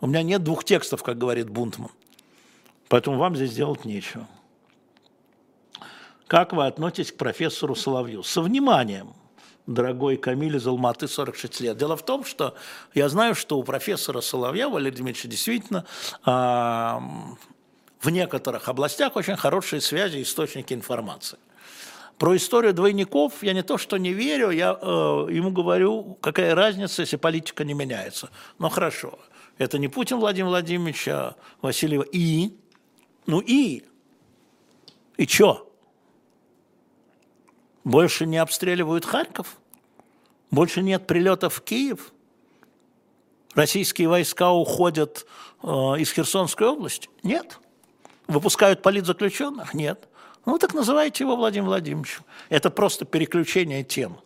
У 0.00 0.06
меня 0.06 0.22
нет 0.22 0.42
двух 0.42 0.64
текстов, 0.64 1.02
как 1.02 1.18
говорит 1.18 1.50
Бунтман. 1.50 1.90
Поэтому 2.88 3.18
вам 3.18 3.36
здесь 3.36 3.52
делать 3.52 3.84
нечего. 3.84 4.26
Как 6.26 6.52
вы 6.52 6.66
относитесь 6.66 7.12
к 7.12 7.16
профессору 7.16 7.74
Соловью? 7.74 8.22
Со 8.22 8.40
вниманием, 8.40 9.14
дорогой 9.66 10.16
Камиль 10.16 10.56
из 10.56 10.66
Алматы, 10.66 11.08
46 11.08 11.60
лет. 11.60 11.76
Дело 11.76 11.96
в 11.96 12.04
том, 12.04 12.24
что 12.24 12.54
я 12.94 13.08
знаю, 13.08 13.34
что 13.34 13.58
у 13.58 13.64
профессора 13.64 14.20
Соловья, 14.20 14.68
Валерия 14.68 14.96
Дмитриевича, 14.96 15.28
действительно 15.28 15.84
в 18.00 18.10
некоторых 18.10 18.68
областях 18.68 19.16
очень 19.16 19.36
хорошие 19.36 19.80
связи, 19.80 20.22
источники 20.22 20.72
информации. 20.72 21.38
Про 22.18 22.36
историю 22.36 22.74
двойников 22.74 23.42
я 23.42 23.52
не 23.52 23.62
то 23.62 23.78
что 23.78 23.96
не 23.96 24.12
верю, 24.12 24.50
я 24.50 24.76
э, 24.80 24.86
ему 25.30 25.50
говорю, 25.50 26.18
какая 26.20 26.54
разница, 26.54 27.02
если 27.02 27.16
политика 27.16 27.64
не 27.64 27.74
меняется. 27.74 28.30
Но 28.58 28.68
хорошо, 28.68 29.18
это 29.56 29.78
не 29.78 29.88
Путин 29.88 30.18
Владимир 30.18 30.48
Владимирович, 30.48 31.06
а 31.08 31.36
Васильева. 31.62 32.04
И? 32.12 32.56
Ну 33.26 33.40
и? 33.40 33.84
И 35.16 35.26
чё? 35.26 35.68
Больше 37.84 38.26
не 38.26 38.38
обстреливают 38.38 39.04
Харьков? 39.04 39.56
Больше 40.50 40.82
нет 40.82 41.06
прилетов 41.06 41.54
в 41.54 41.60
Киев? 41.62 42.12
Российские 43.54 44.08
войска 44.08 44.52
уходят 44.52 45.26
э, 45.62 45.68
из 45.68 46.12
Херсонской 46.12 46.66
области? 46.66 47.08
Нет. 47.22 47.58
Выпускают 48.28 48.82
политзаключенных? 48.82 49.74
Нет. 49.74 50.06
Ну, 50.44 50.58
так 50.58 50.74
называйте 50.74 51.24
его 51.24 51.34
Владимир 51.34 51.66
Владимировичем. 51.66 52.24
Это 52.50 52.70
просто 52.70 53.04
переключение 53.04 53.82
тем. 53.82 54.18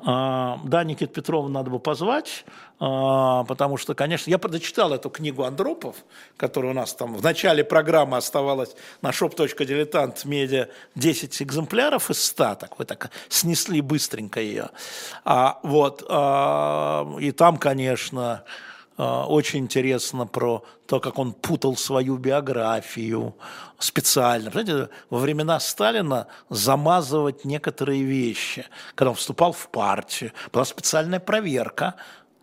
А, 0.00 0.60
да, 0.64 0.84
Никит 0.84 1.12
Петрова 1.12 1.48
надо 1.48 1.70
бы 1.70 1.80
позвать, 1.80 2.44
а, 2.78 3.42
потому 3.44 3.76
что, 3.76 3.94
конечно, 3.94 4.30
я 4.30 4.38
прочитал 4.38 4.92
эту 4.92 5.10
книгу 5.10 5.42
Андропов, 5.42 5.96
которая 6.36 6.70
у 6.70 6.74
нас 6.74 6.94
там 6.94 7.16
в 7.16 7.22
начале 7.22 7.64
программы 7.64 8.16
оставалась 8.16 8.76
на 9.02 9.10
shop.diletant 9.10 10.20
медиа 10.24 10.68
10 10.94 11.42
экземпляров 11.42 12.10
из 12.10 12.24
100, 12.24 12.54
так 12.54 12.78
вы 12.78 12.84
так 12.84 13.10
снесли 13.28 13.80
быстренько 13.80 14.40
ее. 14.40 14.70
А, 15.24 15.58
вот, 15.64 16.04
а, 16.08 17.16
и 17.18 17.32
там, 17.32 17.56
конечно, 17.56 18.44
очень 18.98 19.60
интересно 19.60 20.26
про 20.26 20.64
то, 20.86 20.98
как 20.98 21.18
он 21.18 21.32
путал 21.32 21.76
свою 21.76 22.16
биографию 22.16 23.36
специально. 23.78 24.50
Знаете, 24.50 24.88
во 25.08 25.18
времена 25.18 25.60
Сталина 25.60 26.26
замазывать 26.50 27.44
некоторые 27.44 28.02
вещи. 28.02 28.66
Когда 28.96 29.10
он 29.10 29.16
вступал 29.16 29.52
в 29.52 29.68
партию, 29.68 30.32
была 30.52 30.64
специальная 30.64 31.20
проверка 31.20 31.94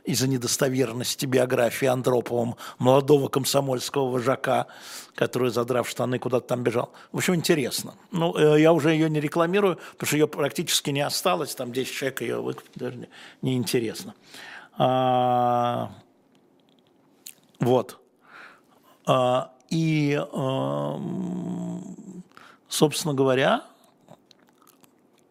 из-за 0.06 0.28
недостоверности 0.28 1.26
биографии 1.26 1.88
Андроповым, 1.88 2.56
молодого 2.78 3.28
комсомольского 3.28 4.10
вожака, 4.10 4.68
который, 5.16 5.50
задрав 5.50 5.90
штаны, 5.90 6.20
куда-то 6.20 6.48
там 6.48 6.64
бежал. 6.64 6.92
В 7.12 7.18
общем, 7.18 7.36
интересно. 7.36 7.96
Ну, 8.12 8.38
э, 8.38 8.62
я 8.62 8.72
уже 8.72 8.92
ее 8.92 9.10
не 9.10 9.20
рекламирую, 9.20 9.78
потому 9.94 10.08
что 10.08 10.18
ее 10.18 10.28
практически 10.28 10.92
не 10.92 11.02
осталось, 11.02 11.56
там 11.56 11.74
10 11.74 11.92
человек 11.92 12.22
ее 12.22 12.42
выкупили, 12.42 12.84
даже 12.84 13.08
неинтересно. 13.42 14.14
А, 14.78 15.92
вот. 17.60 18.00
А, 19.06 19.52
и, 19.70 20.20
собственно 22.68 23.14
говоря, 23.14 23.64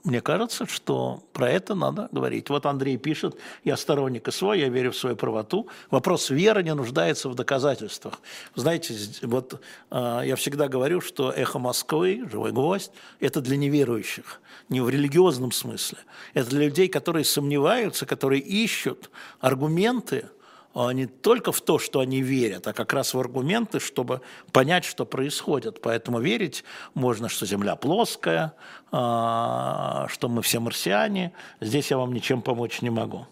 мне 0.05 0.21
кажется, 0.21 0.67
что 0.67 1.23
про 1.33 1.51
это 1.51 1.75
надо 1.75 2.11
говорить. 2.13 2.51
Вот 2.51 2.67
Андрей 2.67 2.99
пишет, 2.99 3.39
я 3.65 3.75
сторонник 3.79 4.31
СВО, 4.31 4.53
я 4.53 4.69
верю 4.69 4.93
в 4.93 4.97
свою 4.99 5.17
правоту. 5.17 5.67
Вопрос 5.91 6.29
веры 6.29 6.63
не 6.63 6.75
нуждается 6.75 7.31
в 7.31 7.35
доказательствах. 7.35 8.21
Знаете, 8.55 8.95
вот 9.23 9.63
э, 9.91 10.23
я 10.27 10.37
всегда 10.37 10.69
говорю, 10.69 11.01
что 11.01 11.33
«Эхо 11.33 11.59
Москвы», 11.59 12.23
«Живой 12.31 12.53
гвоздь»– 12.53 12.93
это 13.21 13.41
для 13.41 13.57
неверующих, 13.57 14.43
не 14.69 14.83
в 14.83 14.91
религиозном 14.91 15.53
смысле. 15.53 15.99
Это 16.35 16.51
для 16.51 16.67
людей, 16.67 16.89
которые 16.89 17.25
сомневаются, 17.25 18.05
которые 18.05 18.43
ищут 18.43 19.11
аргументы– 19.41 20.27
не 20.75 21.07
только 21.07 21.53
в 21.53 21.61
то, 21.61 21.79
что 21.79 22.01
они 22.01 22.21
верят, 22.21 22.67
а 22.67 22.73
как 22.73 22.93
раз 22.93 23.15
в 23.15 23.19
аргументы, 23.19 23.79
чтобы 23.79 24.21
понять, 24.53 24.85
что 24.85 25.07
происходит. 25.07 25.81
Поэтому 25.81 26.21
верить 26.21 26.65
можно, 26.95 27.29
что 27.29 27.47
Земля 27.47 27.77
плоская, 27.77 28.55
а, 28.91 30.09
что 30.09 30.29
мы 30.29 30.43
все 30.43 30.59
марсиане. 30.59 31.33
Здесь 31.61 31.91
я 31.91 31.99
вам 31.99 32.13
ничем 32.13 32.43
помочь 32.43 32.83
не 32.83 32.91
могу. 32.91 33.27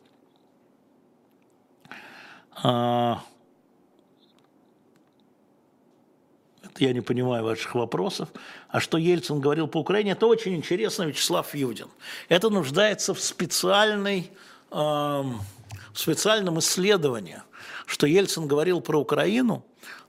А, 2.62 3.20
я 6.78 6.92
не 6.92 7.00
понимаю 7.00 7.44
ваших 7.44 7.74
вопросов. 7.74 8.28
А 8.68 8.78
что 8.78 8.98
Ельцин 8.98 9.40
говорил 9.40 9.66
по 9.66 9.78
Украине, 9.78 10.12
это 10.12 10.26
очень 10.26 10.54
интересно, 10.54 11.02
Вячеслав 11.02 11.54
Юдин. 11.54 11.88
Это 12.28 12.50
нуждается 12.50 13.14
в 13.14 13.20
специальной 13.20 14.30
в 15.92 15.98
специальном 15.98 16.58
исследовании, 16.58 17.42
что 17.86 18.06
Ельцин 18.06 18.46
говорил 18.46 18.80
про 18.80 18.98
Украину, 19.00 19.64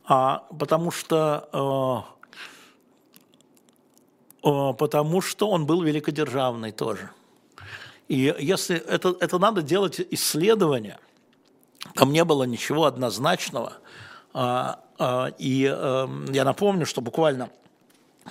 а, 0.06 0.46
потому 0.58 0.92
что 0.92 2.08
потому 4.42 5.22
что 5.22 5.50
он 5.50 5.66
был 5.66 5.82
великодержавный 5.84 6.74
тоже. 6.74 7.10
И 8.10 8.36
если 8.40 8.76
это, 8.76 9.16
это 9.22 9.40
надо 9.40 9.62
делать 9.62 10.02
исследования, 10.12 11.00
там 11.96 12.12
не 12.12 12.24
было 12.24 12.44
ничего 12.44 12.86
однозначного. 12.86 13.74
А, 14.34 14.82
а, 14.98 15.32
и 15.38 15.66
эм, 15.66 16.26
я 16.32 16.44
напомню, 16.44 16.86
что 16.86 17.02
буквально 17.02 17.50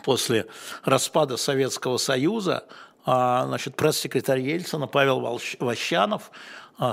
после 0.04 0.46
распада 0.84 1.36
Советского 1.36 1.96
Союза 1.96 2.64
а, 3.04 3.46
значит, 3.46 3.76
пресс-секретарь 3.76 4.40
Ельцина 4.40 4.86
Павел 4.86 5.20
Ващанов, 5.58 6.30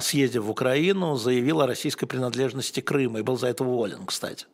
съездив 0.01 0.43
в 0.43 0.49
Украину, 0.49 1.15
заявил 1.15 1.61
о 1.61 1.67
российской 1.67 2.05
принадлежности 2.05 2.79
Крыма 2.79 3.19
и 3.19 3.21
был 3.21 3.37
за 3.37 3.47
это 3.47 3.63
уволен, 3.63 4.05
кстати. 4.05 4.45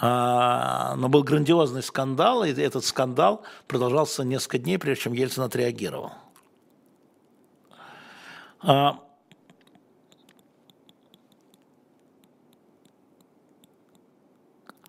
Но 0.00 1.08
был 1.08 1.22
грандиозный 1.22 1.82
скандал, 1.82 2.42
и 2.44 2.50
этот 2.50 2.84
скандал 2.84 3.42
продолжался 3.66 4.24
несколько 4.24 4.58
дней, 4.58 4.78
прежде 4.78 5.04
чем 5.04 5.12
Ельцин 5.12 5.42
отреагировал. 5.42 6.12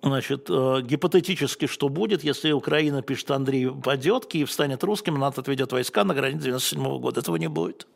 Значит, 0.04 0.50
э, 0.50 0.82
гипотетически, 0.82 1.68
что 1.68 1.88
будет, 1.88 2.24
если 2.24 2.52
Украина, 2.52 3.04
пишет 3.04 3.30
Андрей, 3.32 3.70
падет, 3.70 4.26
Киев 4.26 4.52
станет 4.52 4.84
русским, 4.84 5.14
НАТО 5.20 5.42
отведет 5.42 5.72
войска 5.72 6.04
на 6.04 6.16
границе 6.16 6.46
97 6.46 7.00
года. 7.00 7.20
Этого 7.20 7.36
не 7.36 7.48
будет. 7.48 7.88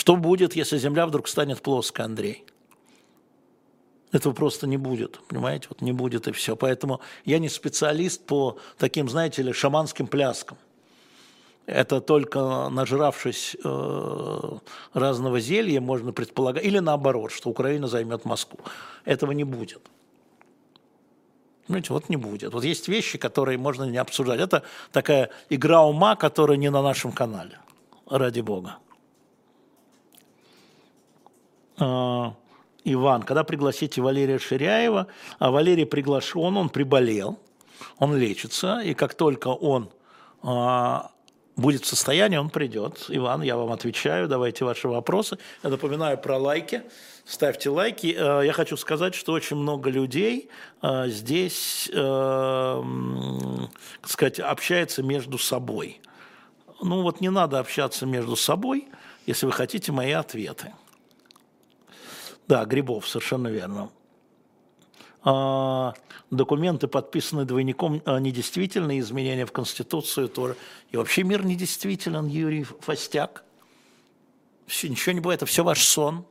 Что 0.00 0.16
будет, 0.16 0.56
если 0.56 0.78
земля 0.78 1.04
вдруг 1.04 1.28
станет 1.28 1.60
плоской, 1.60 2.06
Андрей? 2.06 2.46
Этого 4.12 4.32
просто 4.32 4.66
не 4.66 4.78
будет, 4.78 5.20
понимаете? 5.28 5.66
Вот 5.68 5.82
не 5.82 5.92
будет 5.92 6.26
и 6.26 6.32
все. 6.32 6.56
Поэтому 6.56 7.02
я 7.26 7.38
не 7.38 7.50
специалист 7.50 8.24
по 8.24 8.56
таким, 8.78 9.10
знаете 9.10 9.42
ли, 9.42 9.52
шаманским 9.52 10.06
пляскам. 10.06 10.56
Это 11.66 12.00
только 12.00 12.70
нажравшись 12.70 13.58
э, 13.62 14.58
разного 14.94 15.38
зелья 15.38 15.82
можно 15.82 16.12
предполагать, 16.12 16.64
или 16.64 16.78
наоборот, 16.78 17.30
что 17.30 17.50
Украина 17.50 17.86
займет 17.86 18.24
Москву. 18.24 18.58
Этого 19.04 19.32
не 19.32 19.44
будет. 19.44 19.82
Понимаете, 21.66 21.92
вот 21.92 22.08
не 22.08 22.16
будет. 22.16 22.54
Вот 22.54 22.64
есть 22.64 22.88
вещи, 22.88 23.18
которые 23.18 23.58
можно 23.58 23.84
не 23.84 23.98
обсуждать. 23.98 24.40
Это 24.40 24.62
такая 24.92 25.28
игра 25.50 25.82
ума, 25.82 26.16
которая 26.16 26.56
не 26.56 26.70
на 26.70 26.80
нашем 26.80 27.12
канале. 27.12 27.58
Ради 28.08 28.40
бога. 28.40 28.78
А, 31.80 32.34
Иван, 32.84 33.22
когда 33.22 33.44
пригласите 33.44 34.00
Валерия 34.00 34.38
Ширяева, 34.38 35.06
а 35.38 35.50
Валерий 35.50 35.86
приглашен, 35.86 36.56
он 36.56 36.68
приболел, 36.68 37.38
он 37.98 38.16
лечится, 38.16 38.80
и 38.80 38.94
как 38.94 39.14
только 39.14 39.48
он 39.48 39.90
а, 40.42 41.10
будет 41.56 41.84
в 41.84 41.86
состоянии, 41.86 42.36
он 42.36 42.50
придет. 42.50 43.06
Иван, 43.08 43.42
я 43.42 43.56
вам 43.56 43.72
отвечаю, 43.72 44.28
давайте 44.28 44.64
ваши 44.64 44.88
вопросы. 44.88 45.38
Я 45.62 45.70
напоминаю 45.70 46.18
про 46.18 46.38
лайки. 46.38 46.82
Ставьте 47.24 47.70
лайки. 47.70 48.16
Э, 48.18 48.44
я 48.44 48.52
хочу 48.52 48.76
сказать, 48.76 49.14
что 49.14 49.32
очень 49.32 49.56
много 49.56 49.90
людей 49.90 50.48
э, 50.82 51.08
здесь, 51.08 51.88
э, 51.92 52.82
так 54.00 54.10
сказать, 54.10 54.40
общается 54.40 55.02
между 55.02 55.38
собой. 55.38 56.00
Ну 56.82 57.02
вот 57.02 57.20
не 57.20 57.30
надо 57.30 57.58
общаться 57.58 58.06
между 58.06 58.36
собой, 58.36 58.88
если 59.26 59.46
вы 59.46 59.52
хотите 59.52 59.92
мои 59.92 60.12
ответы. 60.12 60.72
Да, 62.50 62.64
Грибов, 62.64 63.06
совершенно 63.06 63.46
верно. 63.46 63.90
А, 65.22 65.94
документы, 66.32 66.88
подписанные 66.88 67.46
двойником, 67.46 68.02
а, 68.04 68.18
недействительны, 68.18 68.98
изменения 68.98 69.46
в 69.46 69.52
Конституцию 69.52 70.28
тоже. 70.28 70.56
И 70.90 70.96
вообще 70.96 71.22
мир 71.22 71.44
недействителен, 71.44 72.26
Юрий 72.26 72.64
Фастяк. 72.64 73.44
Все, 74.66 74.88
ничего 74.88 75.12
не 75.12 75.20
бывает, 75.20 75.38
это 75.38 75.46
все 75.46 75.62
ваш 75.62 75.84
сон. 75.84 76.26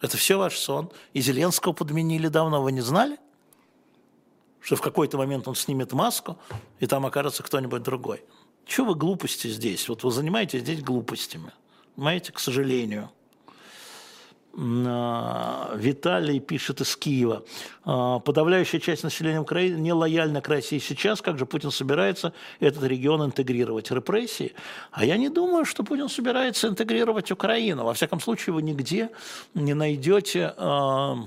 Это 0.00 0.16
все 0.16 0.38
ваш 0.38 0.56
сон. 0.56 0.90
И 1.12 1.20
Зеленского 1.20 1.74
подменили 1.74 2.28
давно, 2.28 2.62
вы 2.62 2.72
не 2.72 2.80
знали? 2.80 3.18
Что 4.60 4.76
в 4.76 4.80
какой-то 4.80 5.18
момент 5.18 5.46
он 5.46 5.56
снимет 5.56 5.92
маску, 5.92 6.38
и 6.80 6.86
там 6.86 7.04
окажется 7.04 7.42
кто-нибудь 7.42 7.82
другой. 7.82 8.24
Чего 8.64 8.86
вы 8.86 8.94
глупости 8.94 9.48
здесь? 9.48 9.90
Вот 9.90 10.04
вы 10.04 10.10
занимаетесь 10.10 10.62
здесь 10.62 10.80
глупостями. 10.80 11.52
Понимаете, 11.96 12.32
к 12.32 12.38
сожалению. 12.38 13.10
А, 14.58 15.72
Виталий 15.76 16.40
пишет 16.40 16.80
из 16.80 16.96
Киева. 16.96 17.44
А, 17.84 18.18
Подавляющая 18.20 18.80
часть 18.80 19.04
населения 19.04 19.40
Украины 19.40 19.78
не 19.78 19.92
лояльна 19.92 20.40
к 20.40 20.48
России 20.48 20.78
сейчас. 20.78 21.20
Как 21.20 21.38
же 21.38 21.44
Путин 21.44 21.70
собирается 21.70 22.32
этот 22.58 22.82
регион 22.84 23.24
интегрировать? 23.24 23.90
Репрессии? 23.90 24.54
А 24.92 25.04
я 25.04 25.18
не 25.18 25.28
думаю, 25.28 25.66
что 25.66 25.84
Путин 25.84 26.08
собирается 26.08 26.68
интегрировать 26.68 27.30
Украину. 27.30 27.84
Во 27.84 27.92
всяком 27.92 28.20
случае, 28.20 28.54
вы 28.54 28.62
нигде 28.62 29.10
не 29.54 29.74
найдете 29.74 30.54
а, 30.56 31.18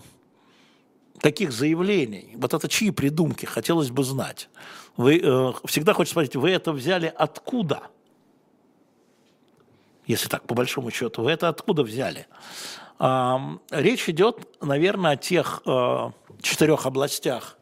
таких 1.20 1.52
заявлений. 1.52 2.32
Вот 2.36 2.54
это 2.54 2.68
чьи 2.68 2.90
придумки, 2.90 3.46
хотелось 3.46 3.92
бы 3.92 4.04
знать. 4.04 4.50
Вы 4.98 5.22
э, 5.24 5.54
всегда 5.66 5.94
хочется 5.94 6.14
спросить, 6.14 6.36
вы 6.36 6.50
это 6.50 6.74
взяли 6.74 7.14
откуда? 7.16 7.84
Если 10.08 10.28
так, 10.28 10.46
по 10.48 10.56
большому 10.56 10.92
счету, 10.92 11.22
вы 11.22 11.32
это 11.32 11.48
откуда 11.48 11.84
взяли? 11.84 12.28
Речь 13.00 14.10
идет, 14.10 14.62
наверное, 14.62 15.12
о 15.12 15.16
тех 15.16 15.62
э, 15.66 16.12
четырех 16.42 16.86
областях, 16.86 17.58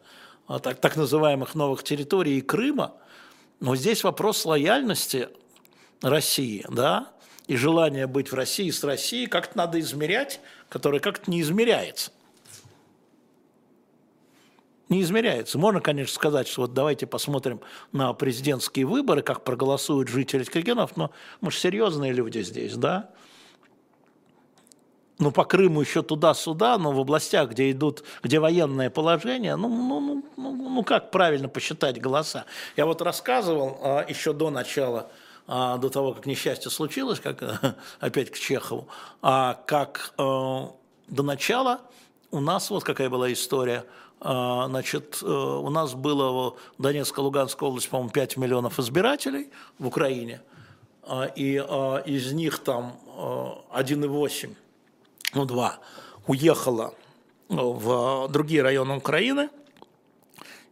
так, 0.47 0.79
так 0.79 0.95
называемых 0.95 1.53
новых 1.53 1.83
территорий 1.83 2.39
и 2.39 2.41
Крыма, 2.41 2.95
но 3.59 3.75
здесь 3.75 4.03
вопрос 4.03 4.45
лояльности 4.45 5.29
России, 6.01 6.65
да, 6.69 7.11
и 7.47 7.55
желание 7.55 8.07
быть 8.07 8.31
в 8.31 8.35
России 8.35 8.69
с 8.71 8.83
Россией 8.83 9.27
как-то 9.27 9.57
надо 9.57 9.79
измерять, 9.79 10.39
которое 10.69 10.99
как-то 10.99 11.29
не 11.29 11.41
измеряется. 11.41 12.11
Не 14.89 15.01
измеряется. 15.01 15.57
Можно, 15.57 15.81
конечно, 15.81 16.13
сказать, 16.13 16.47
что 16.47 16.61
вот 16.61 16.73
давайте 16.73 17.05
посмотрим 17.05 17.61
на 17.91 18.13
президентские 18.13 18.85
выборы, 18.85 19.21
как 19.21 19.43
проголосуют 19.43 20.07
жители 20.09 20.45
регионов, 20.51 20.95
но 20.95 21.11
мы 21.41 21.51
же 21.51 21.57
серьезные 21.57 22.13
люди 22.13 22.41
здесь, 22.41 22.75
да? 22.75 23.11
Ну, 25.19 25.31
по 25.31 25.45
Крыму 25.45 25.81
еще 25.81 26.03
туда-сюда, 26.03 26.77
но 26.77 26.91
в 26.91 26.99
областях, 26.99 27.49
где 27.51 27.71
идут, 27.71 28.03
где 28.21 28.39
военное 28.39 28.89
положение, 28.89 29.55
ну, 29.55 29.67
ну, 29.67 29.99
ну, 29.99 30.23
ну, 30.37 30.69
ну 30.69 30.83
как 30.83 31.11
правильно 31.11 31.49
посчитать 31.49 31.99
голоса? 31.99 32.45
Я 32.75 32.85
вот 32.85 33.01
рассказывал 33.01 33.79
а, 33.81 34.05
еще 34.07 34.33
до 34.33 34.51
начала, 34.51 35.09
а, 35.47 35.77
до 35.77 35.89
того, 35.89 36.13
как 36.13 36.25
несчастье 36.25 36.69
случилось, 36.69 37.19
как 37.19 37.43
опять 37.99 38.29
к 38.31 38.37
Чехову, 38.37 38.87
а, 39.21 39.59
как 39.65 40.13
а, 40.17 40.71
до 41.07 41.23
начала 41.23 41.81
у 42.31 42.39
нас 42.39 42.69
вот 42.69 42.83
какая 42.83 43.09
была 43.09 43.31
история. 43.33 43.85
А, 44.19 44.67
значит, 44.67 45.19
а, 45.23 45.59
у 45.59 45.69
нас 45.69 45.95
было 45.95 46.51
в 46.77 46.81
Донецкой, 46.81 47.23
Луганской 47.23 47.67
области, 47.67 47.89
по-моему, 47.89 48.11
5 48.11 48.37
миллионов 48.37 48.79
избирателей 48.79 49.49
в 49.79 49.87
Украине, 49.87 50.41
а, 51.03 51.25
и 51.25 51.57
а, 51.57 51.97
из 52.05 52.33
них 52.33 52.59
там 52.59 52.99
а, 53.15 53.63
1,8 53.73 54.55
ну, 55.33 55.45
два, 55.45 55.79
уехала 56.27 56.93
в 57.49 58.27
другие 58.29 58.61
районы 58.61 58.95
Украины, 58.95 59.49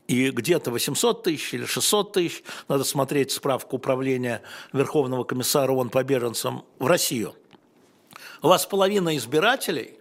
и 0.08 0.30
где-то 0.30 0.72
800 0.72 1.24
тысяч 1.24 1.54
или 1.54 1.66
600 1.66 2.12
тысяч, 2.14 2.44
надо 2.68 2.84
смотреть 2.84 3.32
справку 3.32 3.78
управления 3.78 4.44
Верховного 4.72 5.24
комиссара 5.24 5.72
ООН 5.72 5.90
по 5.90 6.04
беженцам 6.04 6.64
в 6.78 6.86
Россию. 6.86 7.34
У 8.42 8.48
вас 8.48 8.66
половина 8.66 9.18
избирателей 9.18 9.98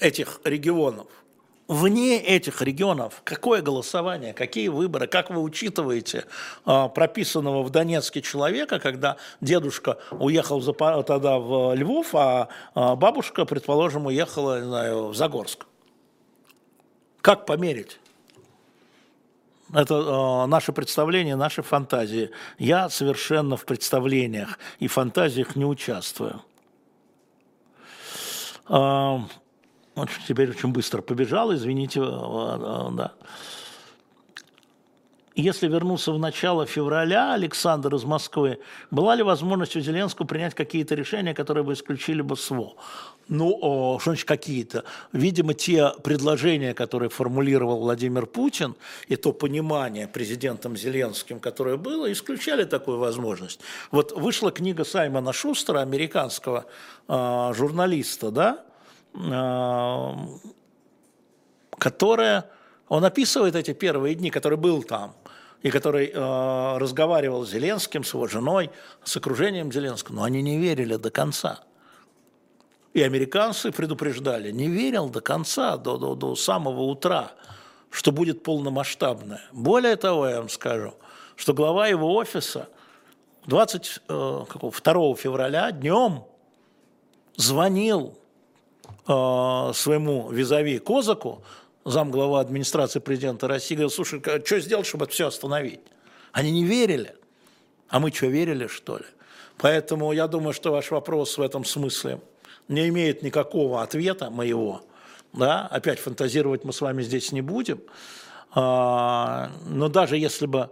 этих 0.00 0.40
регионов– 0.44 1.06
вне 1.68 2.20
этих 2.20 2.62
регионов 2.62 3.22
какое 3.24 3.62
голосование, 3.62 4.34
какие 4.34 4.68
выборы, 4.68 5.06
как 5.06 5.30
вы 5.30 5.40
учитываете 5.40 6.26
а, 6.64 6.88
прописанного 6.88 7.62
в 7.62 7.70
Донецке 7.70 8.22
человека, 8.22 8.78
когда 8.78 9.16
дедушка 9.40 9.98
уехал 10.10 10.60
тогда 11.04 11.38
в 11.38 11.74
Львов, 11.74 12.14
а, 12.14 12.48
а 12.74 12.96
бабушка, 12.96 13.44
предположим, 13.44 14.06
уехала 14.06 14.60
не 14.60 14.66
знаю, 14.66 15.06
в 15.08 15.14
Загорск? 15.14 15.66
Как 17.20 17.46
померить? 17.46 17.98
Это 19.72 19.94
э, 19.94 20.46
наше 20.46 20.72
представление, 20.72 21.36
наши 21.36 21.62
фантазии. 21.62 22.30
Я 22.58 22.90
совершенно 22.90 23.56
в 23.56 23.64
представлениях 23.64 24.58
и 24.78 24.88
фантазиях 24.88 25.56
не 25.56 25.64
участвую. 25.64 26.42
Вот 29.94 30.08
теперь 30.26 30.50
очень 30.50 30.70
быстро 30.70 31.02
побежал, 31.02 31.54
извините, 31.54 32.00
да. 32.00 33.12
если 35.36 35.68
вернуться 35.68 36.12
в 36.12 36.18
начало 36.18 36.66
февраля, 36.66 37.32
Александр 37.32 37.94
из 37.94 38.04
Москвы, 38.04 38.58
была 38.90 39.14
ли 39.14 39.22
возможность 39.22 39.76
у 39.76 39.80
Зеленского 39.80 40.26
принять 40.26 40.54
какие-то 40.54 40.96
решения, 40.96 41.32
которые 41.32 41.62
бы 41.62 41.74
исключили 41.74 42.22
бы 42.22 42.36
СВО? 42.36 42.74
Ну, 43.28 43.56
о, 43.60 43.98
что 44.00 44.10
значит 44.10 44.28
какие-то? 44.28 44.84
Видимо, 45.12 45.54
те 45.54 45.92
предложения, 46.02 46.74
которые 46.74 47.08
формулировал 47.08 47.78
Владимир 47.78 48.26
Путин, 48.26 48.74
и 49.08 49.16
то 49.16 49.32
понимание 49.32 50.08
президентом 50.08 50.76
Зеленским, 50.76 51.40
которое 51.40 51.76
было, 51.76 52.12
исключали 52.12 52.64
такую 52.64 52.98
возможность. 52.98 53.60
Вот 53.92 54.12
вышла 54.12 54.50
книга 54.50 54.84
Саймона 54.84 55.32
Шустера, 55.32 55.80
американского 55.80 56.66
э, 57.08 57.52
журналиста, 57.54 58.30
да, 58.30 58.58
э, 58.58 58.73
которая, 61.78 62.50
он 62.88 63.04
описывает 63.04 63.54
эти 63.54 63.72
первые 63.72 64.14
дни, 64.14 64.30
который 64.30 64.58
был 64.58 64.82
там, 64.82 65.14
и 65.62 65.70
который 65.70 66.10
э, 66.12 66.78
разговаривал 66.78 67.46
с 67.46 67.50
Зеленским, 67.50 68.04
с 68.04 68.12
его 68.12 68.26
женой, 68.26 68.70
с 69.02 69.16
окружением 69.16 69.72
Зеленского, 69.72 70.16
но 70.16 70.22
они 70.24 70.42
не 70.42 70.58
верили 70.58 70.96
до 70.96 71.10
конца. 71.10 71.60
И 72.92 73.02
американцы 73.02 73.72
предупреждали, 73.72 74.50
не 74.50 74.68
верил 74.68 75.08
до 75.08 75.20
конца, 75.20 75.76
до, 75.76 75.96
до, 75.96 76.14
до 76.14 76.36
самого 76.36 76.82
утра, 76.82 77.32
что 77.90 78.12
будет 78.12 78.42
полномасштабное. 78.42 79.42
Более 79.52 79.96
того, 79.96 80.28
я 80.28 80.38
вам 80.38 80.48
скажу, 80.48 80.94
что 81.36 81.54
глава 81.54 81.86
его 81.88 82.14
офиса 82.14 82.68
22 83.46 84.02
э, 84.08 85.14
февраля 85.16 85.70
днем 85.70 86.24
звонил 87.36 88.18
э, 89.06 89.72
своему 89.74 90.30
визави 90.30 90.78
Козаку, 90.78 91.42
замглава 91.84 92.40
администрации 92.40 93.00
президента 93.00 93.48
России, 93.48 93.74
говорил, 93.74 93.90
слушай, 93.90 94.22
что 94.44 94.60
сделать, 94.60 94.86
чтобы 94.86 95.04
это 95.04 95.14
все 95.14 95.26
остановить? 95.26 95.80
Они 96.32 96.50
не 96.50 96.64
верили. 96.64 97.14
А 97.88 98.00
мы 98.00 98.10
что, 98.10 98.26
верили, 98.26 98.66
что 98.66 98.98
ли? 98.98 99.04
Поэтому 99.58 100.12
я 100.12 100.26
думаю, 100.26 100.52
что 100.52 100.72
ваш 100.72 100.90
вопрос 100.90 101.38
в 101.38 101.42
этом 101.42 101.64
смысле 101.64 102.20
не 102.68 102.88
имеет 102.88 103.22
никакого 103.22 103.82
ответа 103.82 104.30
моего. 104.30 104.82
Да? 105.32 105.66
Опять 105.66 106.00
фантазировать 106.00 106.64
мы 106.64 106.72
с 106.72 106.80
вами 106.80 107.02
здесь 107.02 107.32
не 107.32 107.40
будем. 107.40 107.80
А, 108.52 109.50
но 109.66 109.88
даже 109.88 110.16
если 110.16 110.46
бы 110.46 110.70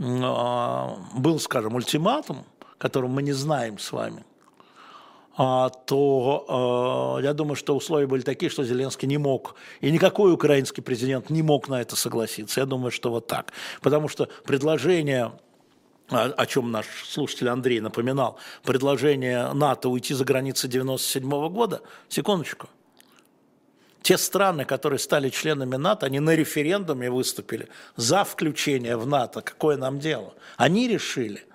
а, 0.00 0.96
был, 1.14 1.38
скажем, 1.40 1.74
ультиматум, 1.74 2.44
которым 2.78 3.12
мы 3.12 3.22
не 3.22 3.32
знаем 3.32 3.78
с 3.78 3.92
вами, 3.92 4.24
то 5.36 7.20
я 7.22 7.32
думаю, 7.32 7.56
что 7.56 7.76
условия 7.76 8.06
были 8.06 8.22
такие, 8.22 8.50
что 8.50 8.64
Зеленский 8.64 9.08
не 9.08 9.18
мог, 9.18 9.56
и 9.80 9.90
никакой 9.90 10.32
украинский 10.32 10.82
президент 10.82 11.30
не 11.30 11.42
мог 11.42 11.68
на 11.68 11.80
это 11.80 11.96
согласиться. 11.96 12.60
Я 12.60 12.66
думаю, 12.66 12.90
что 12.90 13.10
вот 13.10 13.26
так. 13.26 13.52
Потому 13.80 14.08
что 14.08 14.28
предложение 14.44 15.32
о 16.08 16.46
чем 16.46 16.70
наш 16.70 16.86
слушатель 17.06 17.48
Андрей 17.48 17.80
напоминал, 17.80 18.36
предложение 18.62 19.52
НАТО 19.54 19.88
уйти 19.88 20.12
за 20.12 20.24
границы 20.24 20.66
1997 20.66 21.48
года, 21.48 21.80
секундочку, 22.10 22.68
те 24.02 24.18
страны, 24.18 24.66
которые 24.66 24.98
стали 24.98 25.30
членами 25.30 25.76
НАТО, 25.76 26.04
они 26.04 26.20
на 26.20 26.34
референдуме 26.34 27.10
выступили 27.10 27.68
за 27.96 28.22
включение 28.24 28.98
в 28.98 29.06
НАТО. 29.06 29.40
Какое 29.40 29.78
нам 29.78 29.98
дело? 29.98 30.34
Они 30.58 30.88
решили– 30.88 31.42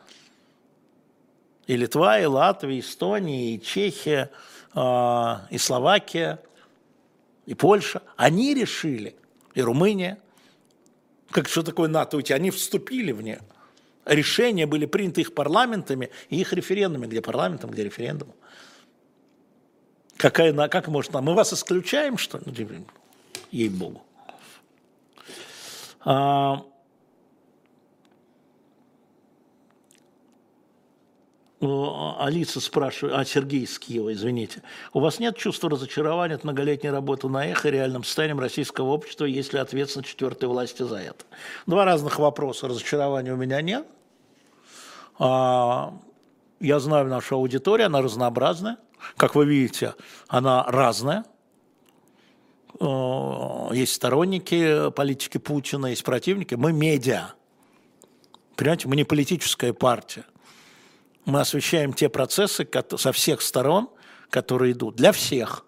и 1.70 1.78
Литва, 1.78 2.20
и 2.20 2.26
Латвия, 2.26 2.78
и 2.78 2.80
Эстония, 2.80 3.54
и 3.54 3.62
Чехия, 3.62 4.32
а, 4.74 5.46
и 5.52 5.60
Словакия, 5.60 6.40
и 7.46 7.54
Польша, 7.54 8.02
они 8.16 8.56
решили, 8.56 9.16
и 9.54 9.62
Румыния, 9.62 10.18
как 11.30 11.48
что 11.48 11.62
такое 11.62 11.88
НАТО 11.88 12.18
уйти, 12.18 12.34
они 12.34 12.50
вступили 12.50 13.12
в 13.12 13.22
нее. 13.22 13.41
Решения 14.06 14.66
были 14.66 14.88
приняты 14.88 15.22
их 15.22 15.36
парламентами 15.36 16.10
и 16.32 16.41
их 16.41 16.54
референдумами, 16.54 17.08
где 17.08 17.22
парламентом, 17.22 17.70
где 17.70 17.84
референдумом. 17.84 18.34
Какая, 20.18 20.68
как 20.70 20.88
может 20.88 21.14
нам? 21.14 21.26
Мы 21.26 21.36
вас 21.36 21.54
исключаем, 21.54 22.18
что 22.18 22.40
ли? 22.40 22.46
Ну, 22.48 22.86
ей-богу. 23.52 24.02
Алиса 31.61 32.61
спрашивает, 32.61 33.18
а 33.18 33.26
Сергей 33.26 33.64
из 33.64 33.77
Киева, 33.77 34.14
извините, 34.14 34.64
у 34.94 35.02
вас 35.02 35.19
нет 35.19 35.36
чувства 35.36 35.69
разочарования 35.69 36.36
от 36.36 36.45
многолетней 36.45 36.90
работы 36.90 37.27
на 37.27 37.45
эхо 37.48 37.69
реальным 37.69 38.06
состоянием 38.06 38.40
российского 38.40 38.91
общества, 38.91 39.26
есть 39.26 39.52
ли 39.52 39.60
ответственность 39.60 40.10
четвертой 40.10 40.48
власти 40.48 40.84
за 40.84 40.98
это? 40.98 41.26
Два 41.68 41.84
разных 41.84 42.18
вопроса. 42.18 42.69
Разочарования 42.69 43.34
у 43.34 43.36
меня 43.36 43.61
нет. 43.61 43.86
А, 45.18 45.94
я 46.61 46.80
знаю 46.80 47.07
нашу 47.07 47.36
аудиторию, 47.36 47.88
она 47.88 48.02
разнообразная. 48.02 48.77
Как 49.18 49.36
вы 49.36 49.45
видите, 49.45 49.95
она 50.30 50.64
разная. 50.64 51.26
А, 52.80 53.69
есть 53.73 53.95
сторонники 53.95 54.91
политики 54.91 55.38
Путина, 55.38 55.88
есть 55.88 56.06
противники. 56.06 56.56
Мы 56.56 56.72
медиа. 56.72 57.34
Понимаете, 58.56 58.88
мы 58.88 58.95
не 58.95 59.03
политическая 59.03 59.73
партия 59.73 60.23
мы 61.30 61.41
освещаем 61.41 61.93
те 61.93 62.10
процессы 62.10 62.68
со 62.97 63.11
всех 63.11 63.41
сторон, 63.41 63.89
которые 64.30 64.73
идут, 64.73 64.95
для 64.95 65.11
всех. 65.11 65.65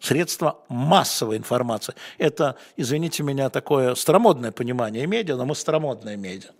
Средства 0.00 0.58
массовой 0.68 1.36
информации. 1.38 1.94
Это, 2.18 2.56
извините 2.76 3.22
меня, 3.22 3.48
такое 3.48 3.94
старомодное 3.94 4.52
понимание 4.52 5.06
медиа, 5.06 5.36
но 5.36 5.46
мы 5.46 5.54
старомодное 5.54 6.16
медиа. 6.16 6.50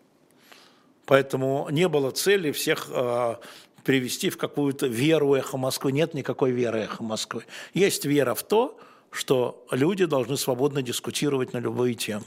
Поэтому 1.04 1.68
не 1.70 1.86
было 1.88 2.10
цели 2.10 2.50
всех 2.50 2.88
э, 2.90 3.36
привести 3.84 4.30
в 4.30 4.38
какую-то 4.38 4.86
веру 4.86 5.34
эхо 5.34 5.56
Москвы. 5.58 5.92
Нет 5.92 6.14
никакой 6.14 6.50
веры 6.50 6.80
эхо 6.80 7.02
Москвы. 7.02 7.44
Есть 7.74 8.04
вера 8.06 8.34
в 8.34 8.42
то, 8.42 8.78
что 9.10 9.64
люди 9.70 10.06
должны 10.06 10.36
свободно 10.36 10.82
дискутировать 10.82 11.52
на 11.52 11.58
любые 11.58 11.94
темы. 11.94 12.26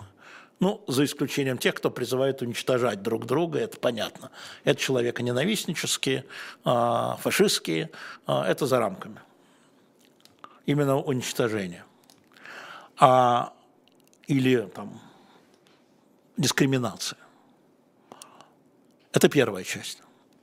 Ну, 0.60 0.84
за 0.88 1.06
исключением 1.06 1.58
тех, 1.58 1.76
кто 1.76 1.90
призывает 1.90 2.42
уничтожать 2.42 3.02
друг 3.02 3.26
друга, 3.26 3.60
это 3.60 3.78
понятно. 3.78 4.30
Это 4.66 4.80
человеконенавистнические, 4.80 6.26
а, 6.66 7.16
фашистские, 7.22 7.92
а, 8.26 8.46
это 8.46 8.66
за 8.66 8.80
рамками. 8.80 9.22
Именно 10.66 10.98
уничтожение. 10.98 11.86
А, 12.98 13.54
или 14.28 14.70
там 14.76 15.00
дискриминация. 16.36 17.18
Это 19.14 19.30
первая 19.30 19.64
часть 19.64 20.02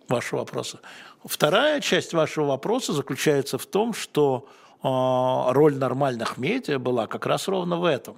вашего 0.09 0.40
вопроса. 0.40 0.80
Вторая 1.24 1.80
часть 1.80 2.14
вашего 2.14 2.47
вопроса 2.47 2.93
заключается 2.94 3.59
в 3.59 3.66
том, 3.66 3.93
что 3.93 4.48
э, 4.82 5.52
роль 5.52 5.76
нормальных 5.76 6.38
медиа 6.38 6.78
была 6.78 7.06
как 7.06 7.26
раз 7.26 7.48
ровно 7.48 7.76
в 7.76 7.84
этом. 7.84 8.16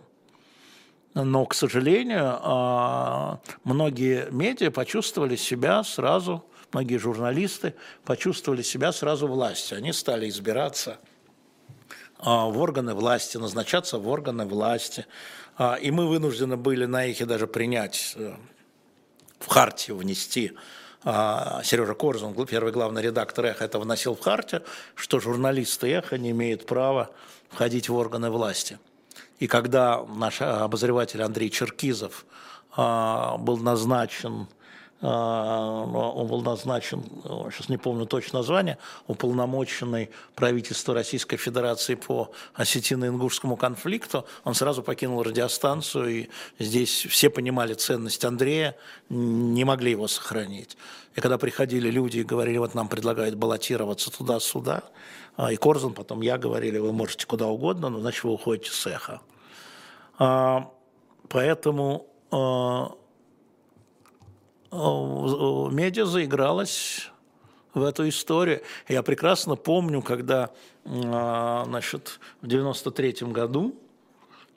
Но, 1.14 1.46
к 1.46 1.54
сожалению, 1.54 2.38
а, 2.42 3.40
многие 3.64 4.30
медиа 4.30 4.70
почувствовали 4.70 5.36
себя 5.36 5.82
сразу, 5.82 6.44
многие 6.72 6.98
журналисты 6.98 7.74
почувствовали 8.04 8.62
себя 8.62 8.92
сразу 8.92 9.26
властью. 9.26 9.78
Они 9.78 9.92
стали 9.92 10.28
избираться 10.28 10.98
а, 12.18 12.46
в 12.46 12.58
органы 12.58 12.94
власти, 12.94 13.36
назначаться 13.36 13.98
в 13.98 14.06
органы 14.08 14.44
власти. 14.44 15.06
А, 15.56 15.74
и 15.76 15.90
мы 15.90 16.06
вынуждены 16.06 16.56
были 16.56 16.84
на 16.84 17.06
их 17.06 17.26
даже 17.26 17.46
принять, 17.46 18.14
э, 18.16 18.34
в 19.38 19.46
хартию 19.46 19.96
внести 19.96 20.52
Сережа 21.04 21.94
Корзун, 21.94 22.34
первый 22.44 22.72
главный 22.72 23.00
редактор 23.00 23.46
«Эхо», 23.46 23.64
это 23.64 23.78
вносил 23.78 24.16
в 24.16 24.20
хартию, 24.20 24.64
что 24.96 25.20
журналисты 25.20 25.86
«Эхо» 25.92 26.18
не 26.18 26.32
имеют 26.32 26.66
права 26.66 27.10
входить 27.50 27.88
в 27.88 27.94
органы 27.94 28.30
власти. 28.30 28.78
И 29.38 29.46
когда 29.46 30.04
наш 30.04 30.42
обозреватель 30.42 31.22
Андрей 31.22 31.50
Черкизов 31.50 32.26
а, 32.76 33.36
был 33.38 33.58
назначен 33.58 34.48
а, 35.00 35.84
он 35.84 36.26
был 36.26 36.42
назначен, 36.42 37.04
сейчас 37.52 37.68
не 37.68 37.76
помню 37.76 38.04
точно 38.04 38.40
название, 38.40 38.78
уполномоченный 39.06 40.10
правительство 40.34 40.92
Российской 40.92 41.36
Федерации 41.36 41.94
по 41.94 42.32
осетино-ингушскому 42.54 43.56
конфликту, 43.56 44.26
он 44.42 44.54
сразу 44.54 44.82
покинул 44.82 45.22
радиостанцию, 45.22 46.08
и 46.08 46.28
здесь 46.58 47.06
все 47.06 47.30
понимали 47.30 47.74
ценность 47.74 48.24
Андрея, 48.24 48.74
не 49.08 49.64
могли 49.64 49.92
его 49.92 50.08
сохранить. 50.08 50.76
И 51.14 51.20
когда 51.20 51.38
приходили 51.38 51.90
люди 51.90 52.18
и 52.18 52.24
говорили, 52.24 52.58
вот 52.58 52.74
нам 52.74 52.88
предлагают 52.88 53.36
баллотироваться 53.36 54.10
туда-сюда, 54.10 54.82
и 55.48 55.54
Корзун, 55.54 55.94
потом 55.94 56.22
я 56.22 56.38
говорили, 56.38 56.78
вы 56.78 56.92
можете 56.92 57.24
куда 57.24 57.46
угодно, 57.46 57.88
но 57.88 58.00
значит 58.00 58.24
вы 58.24 58.32
уходите 58.32 58.72
с 58.72 58.86
эхо. 58.88 59.20
А, 60.18 60.70
поэтому 61.28 62.06
а, 62.30 62.90
медиа 64.70 66.04
заигралась 66.04 67.10
в 67.74 67.82
эту 67.82 68.08
историю. 68.08 68.62
Я 68.88 69.02
прекрасно 69.02 69.56
помню, 69.56 70.02
когда 70.02 70.50
значит, 70.84 72.18
в 72.40 72.46
93 72.46 73.28
году, 73.28 73.74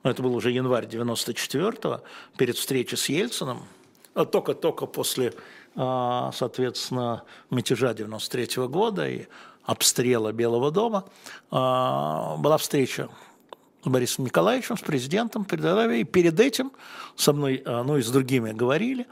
ну, 0.03 0.09
это 0.09 0.23
был 0.23 0.35
уже 0.35 0.51
январь 0.51 0.85
94-го, 0.85 2.01
перед 2.38 2.57
встречей 2.57 2.97
с 2.97 3.09
Ельцином, 3.09 3.67
только-только 4.31 4.85
после, 4.88 5.33
а, 5.75 6.31
соответственно, 6.33 7.23
мятежа 7.49 7.93
93 7.93 8.67
года 8.67 9.07
и 9.07 9.27
обстрела 9.63 10.31
Белого 10.31 10.71
дома 10.71 11.05
а, 11.51 12.35
была 12.38 12.57
встреча 12.57 13.09
с 13.83 13.87
Борисом 13.87 14.25
Николаевичем, 14.25 14.77
с 14.77 14.81
президентом, 14.81 15.43
и 15.43 16.03
перед 16.03 16.39
этим 16.39 16.71
со 17.15 17.33
мной, 17.33 17.61
а, 17.65 17.83
ну 17.83 17.97
и 17.97 18.01
с 18.01 18.09
другими 18.09 18.51
говорили, 18.51 19.07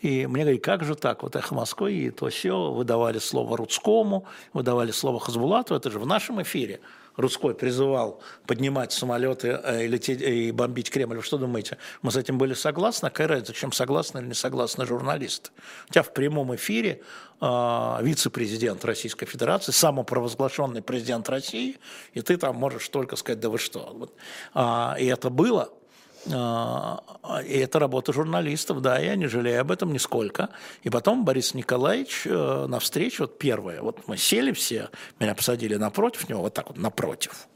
и 0.00 0.26
мне 0.26 0.42
говорят, 0.42 0.62
как 0.62 0.84
же 0.84 0.94
так, 0.94 1.22
вот 1.22 1.36
«Эхо 1.36 1.54
Москвы» 1.54 1.92
и 1.92 2.10
то 2.10 2.28
все 2.28 2.72
выдавали 2.72 3.18
слово 3.18 3.56
Рудскому, 3.56 4.24
выдавали 4.52 4.90
слово 4.90 5.20
Хазбулату, 5.20 5.74
это 5.74 5.90
же 5.90 5.98
в 5.98 6.06
нашем 6.06 6.42
эфире– 6.42 6.80
Рудской 7.16 7.54
призывал 7.54 8.20
поднимать 8.46 8.92
самолеты 8.92 9.60
э, 9.62 9.84
и, 9.84 9.88
лететь, 9.88 10.20
и 10.20 10.50
бомбить 10.52 10.90
Кремль, 10.90 11.16
вы 11.16 11.22
что 11.22 11.38
думаете, 11.38 11.78
мы 12.02 12.10
с 12.10 12.16
этим 12.16 12.38
были 12.38 12.54
согласны? 12.54 13.08
Какая 13.08 13.28
разница, 13.28 13.52
чем 13.52 13.72
согласны 13.72 14.18
или 14.18 14.26
не 14.28 14.34
согласны 14.34 14.86
журналисты? 14.86 15.50
Тебя 15.90 16.02
в 16.02 16.12
прямом 16.12 16.54
эфире 16.54 17.02
э, 17.40 17.98
вице-президент 18.02 18.84
Российской 18.84 19.26
Федерации, 19.26 19.72
самопровозглашенный 19.72 20.82
президент 20.82 21.28
России, 21.28 21.78
и 22.14 22.22
ты 22.22 22.36
там 22.36 22.56
можешь 22.56 22.88
только 22.88 23.16
сказать, 23.16 23.40
да 23.40 23.48
вы 23.48 23.58
что. 23.58 24.10
А, 24.54 24.96
и 24.98 25.06
это 25.06 25.30
было, 25.30 25.62
а, 25.64 25.81
и 26.24 27.58
это 27.58 27.78
работа 27.78 28.12
журналистов, 28.12 28.80
да, 28.80 28.98
я 28.98 29.16
не 29.16 29.26
жалею 29.26 29.60
об 29.60 29.72
этом 29.72 29.92
нисколько. 29.92 30.50
И 30.82 30.90
потом 30.90 31.24
Борис 31.24 31.54
Николаевич 31.54 32.22
э, 32.26 32.66
на 32.68 32.78
встречу, 32.78 33.24
вот 33.24 33.38
первое, 33.38 33.82
вот 33.82 34.06
мы 34.06 34.16
сели 34.16 34.52
все, 34.52 34.90
меня 35.18 35.34
посадили 35.34 35.74
напротив 35.74 36.28
него, 36.28 36.42
вот 36.42 36.54
так 36.54 36.68
вот 36.68 36.78
напротив. 36.78 37.48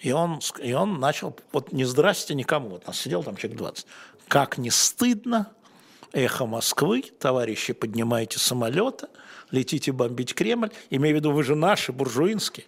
И 0.00 0.12
он, 0.12 0.40
и 0.60 0.72
он 0.72 0.98
начал, 0.98 1.36
вот 1.52 1.72
не 1.72 1.84
здрасте 1.84 2.34
никому, 2.34 2.70
вот 2.70 2.86
нас 2.86 2.98
сидел 2.98 3.22
там 3.22 3.36
человек 3.36 3.58
20. 3.58 3.86
Как 4.28 4.58
не 4.58 4.70
стыдно, 4.70 5.52
эхо 6.12 6.46
Москвы, 6.46 7.04
товарищи, 7.18 7.72
поднимайте 7.72 8.38
самолеты, 8.38 9.06
летите 9.50 9.92
бомбить 9.92 10.34
Кремль, 10.34 10.70
имею 10.90 11.14
в 11.14 11.18
виду, 11.18 11.30
вы 11.30 11.44
же 11.44 11.54
наши, 11.54 11.92
буржуинские. 11.92 12.66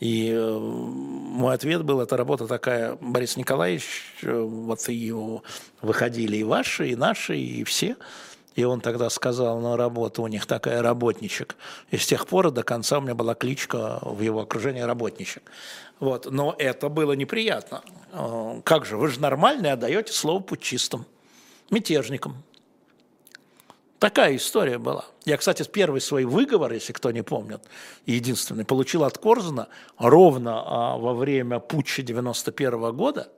И 0.00 0.30
э, 0.30 0.58
мой 0.58 1.54
ответ 1.54 1.82
был, 1.82 2.00
эта 2.00 2.16
работа 2.16 2.46
такая, 2.46 2.98
Борис 3.00 3.36
Николаевич, 3.36 4.02
э, 4.22 4.38
вот 4.38 4.86
и 4.88 5.12
выходили 5.80 6.36
и 6.36 6.44
ваши, 6.44 6.90
и 6.90 6.96
наши, 6.96 7.38
и 7.38 7.64
все. 7.64 7.96
И 8.56 8.64
он 8.64 8.80
тогда 8.80 9.10
сказал, 9.10 9.60
ну, 9.60 9.76
работа 9.76 10.22
у 10.22 10.26
них 10.26 10.46
такая, 10.46 10.82
работничек. 10.82 11.56
И 11.90 11.96
с 11.96 12.06
тех 12.06 12.26
пор 12.26 12.50
до 12.50 12.62
конца 12.62 12.98
у 12.98 13.00
меня 13.02 13.14
была 13.14 13.34
кличка 13.34 13.98
в 14.02 14.20
его 14.20 14.40
окружении 14.40 14.80
работничек. 14.80 15.42
Вот. 16.00 16.30
Но 16.30 16.54
это 16.58 16.88
было 16.88 17.12
неприятно. 17.12 17.82
Э, 18.12 18.60
как 18.64 18.84
же, 18.84 18.98
вы 18.98 19.08
же 19.08 19.20
нормальные, 19.20 19.72
отдаете 19.72 20.12
слово 20.12 20.40
путчистам, 20.40 21.06
мятежникам. 21.70 22.42
Такая 23.98 24.36
история 24.36 24.78
была. 24.78 25.06
Я, 25.24 25.38
кстати, 25.38 25.66
первый 25.72 26.00
свой 26.00 26.24
выговор, 26.24 26.72
если 26.72 26.92
кто 26.92 27.10
не 27.10 27.22
помнит, 27.22 27.62
единственный, 28.04 28.64
получил 28.64 29.04
от 29.04 29.16
Корзуна 29.16 29.68
ровно 29.98 30.62
а, 30.64 30.96
во 30.98 31.14
время 31.14 31.60
путча 31.60 32.02
91 32.02 32.94
года, 32.94 33.32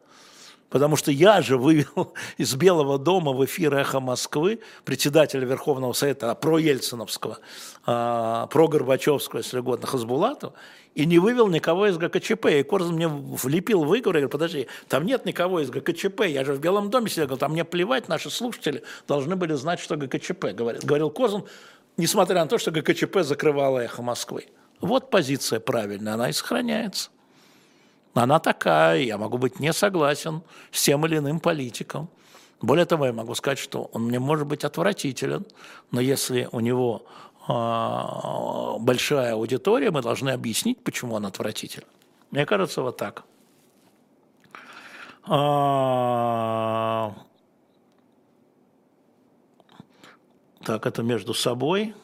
потому 0.71 0.97
что 0.97 1.11
я 1.11 1.43
же 1.43 1.57
вывел 1.57 2.15
из 2.37 2.55
Белого 2.55 2.99
дома 2.99 3.33
в 3.33 3.45
эфир 3.45 3.75
«Эхо 3.75 4.01
Москвы» 4.01 4.61
председателя 4.85 5.47
Верховного 5.47 5.93
Совета, 5.93 6.31
а, 6.31 6.35
про 6.35 6.59
Ельциновского, 6.59 7.39
а, 7.87 8.47
про 8.47 8.69
Горбачевского, 8.69 9.39
если 9.39 9.59
угодно, 9.59 9.87
Хасбулатова, 9.87 10.55
и 10.95 11.07
не 11.07 11.19
вывел 11.19 11.49
никого 11.49 11.87
из 11.87 11.97
ГКЧП. 11.97 12.47
И 12.47 12.63
Корзун 12.63 12.97
мне 12.97 13.09
влепил 13.09 13.85
выговор, 13.85 14.17
я 14.17 14.21
говорю, 14.23 14.29
подожди, 14.31 14.67
там 14.89 15.07
нет 15.07 15.25
никого 15.25 15.61
из 15.61 15.71
ГКЧП, 15.71 16.23
я 16.27 16.45
же 16.45 16.55
в 16.55 16.61
Белом 16.61 16.91
доме 16.91 17.09
сидел, 17.09 17.37
там 17.37 17.53
мне 17.53 17.65
плевать, 17.65 18.09
наши 18.09 18.31
слушатели 18.31 18.83
должны 19.07 19.37
были 19.37 19.55
знать, 19.55 19.81
что 19.81 19.97
ГКЧП, 19.97 20.47
говорит. 20.55 20.85
Говорил 20.85 21.11
Корзун, 21.11 21.45
несмотря 21.97 22.43
на 22.43 22.47
то, 22.47 22.59
что 22.59 22.71
ГКЧП 22.71 23.19
закрывало 23.21 23.81
эхо 23.81 24.03
Москвы. 24.03 24.47
Вот 24.81 25.11
позиция 25.11 25.61
правильная, 25.61 26.15
она 26.15 26.31
и 26.31 26.33
сохраняется. 26.33 27.11
Она 28.19 28.41
такая, 28.41 29.01
я 29.01 29.17
могу 29.17 29.39
быть 29.39 29.61
не 29.61 29.73
согласен 29.73 30.43
с 30.73 30.83
тем 30.83 31.07
или 31.07 31.19
иным 31.19 31.39
политиком. 31.39 32.09
Более 32.61 32.85
того, 32.85 33.07
я 33.07 33.13
могу 33.13 33.35
сказать, 33.35 33.61
что 33.61 33.85
он 33.93 34.07
мне 34.07 34.19
может 34.19 34.47
быть 34.49 34.65
отвратителен, 34.65 35.47
но 35.93 36.01
если 36.01 36.49
у 36.51 36.59
него 36.59 37.07
а, 37.47 38.77
большая 38.81 39.35
аудитория, 39.35 39.93
мы 39.93 40.03
должны 40.03 40.31
объяснить, 40.31 40.83
почему 40.83 41.15
он 41.15 41.27
отвратителен. 41.27 41.87
Мне 42.33 42.45
кажется, 42.45 42.83
вот 42.83 42.97
так. 42.97 43.23
А, 45.25 47.15
так, 50.65 50.87
это 50.87 51.05
между 51.05 51.35
собой. 51.35 51.95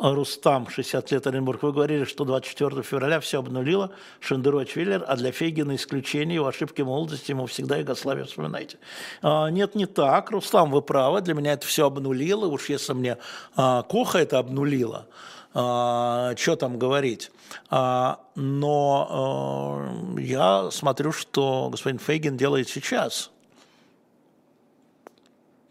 Рустам, 0.00 0.68
60 0.68 1.10
лет 1.10 1.26
Оренбург, 1.26 1.62
вы 1.62 1.72
говорили, 1.72 2.04
что 2.04 2.24
24 2.24 2.82
февраля 2.82 3.20
все 3.20 3.40
обнулило 3.40 3.90
Шендерович 4.20 4.76
Виллер, 4.76 5.04
а 5.06 5.16
для 5.16 5.32
Фейгина 5.32 5.74
исключение 5.74 6.36
его 6.36 6.46
ошибки 6.46 6.82
молодости, 6.82 7.32
ему 7.32 7.46
всегда 7.46 7.76
Югославию 7.76 8.26
вспоминайте. 8.26 8.78
А, 9.22 9.48
нет, 9.48 9.74
не 9.74 9.86
так, 9.86 10.30
Рустам, 10.30 10.70
вы 10.70 10.82
правы, 10.82 11.20
для 11.20 11.34
меня 11.34 11.52
это 11.54 11.66
все 11.66 11.86
обнулило, 11.86 12.46
уж 12.46 12.68
если 12.68 12.92
мне 12.92 13.18
а, 13.56 13.82
Коха 13.82 14.20
это 14.20 14.38
обнулило, 14.38 15.06
а, 15.52 16.34
что 16.36 16.56
там 16.56 16.78
говорить. 16.78 17.32
А, 17.68 18.20
но 18.36 19.08
а, 19.10 20.20
я 20.20 20.70
смотрю, 20.70 21.12
что 21.12 21.68
господин 21.70 21.98
Фейгин 21.98 22.36
делает 22.36 22.68
сейчас 22.68 23.30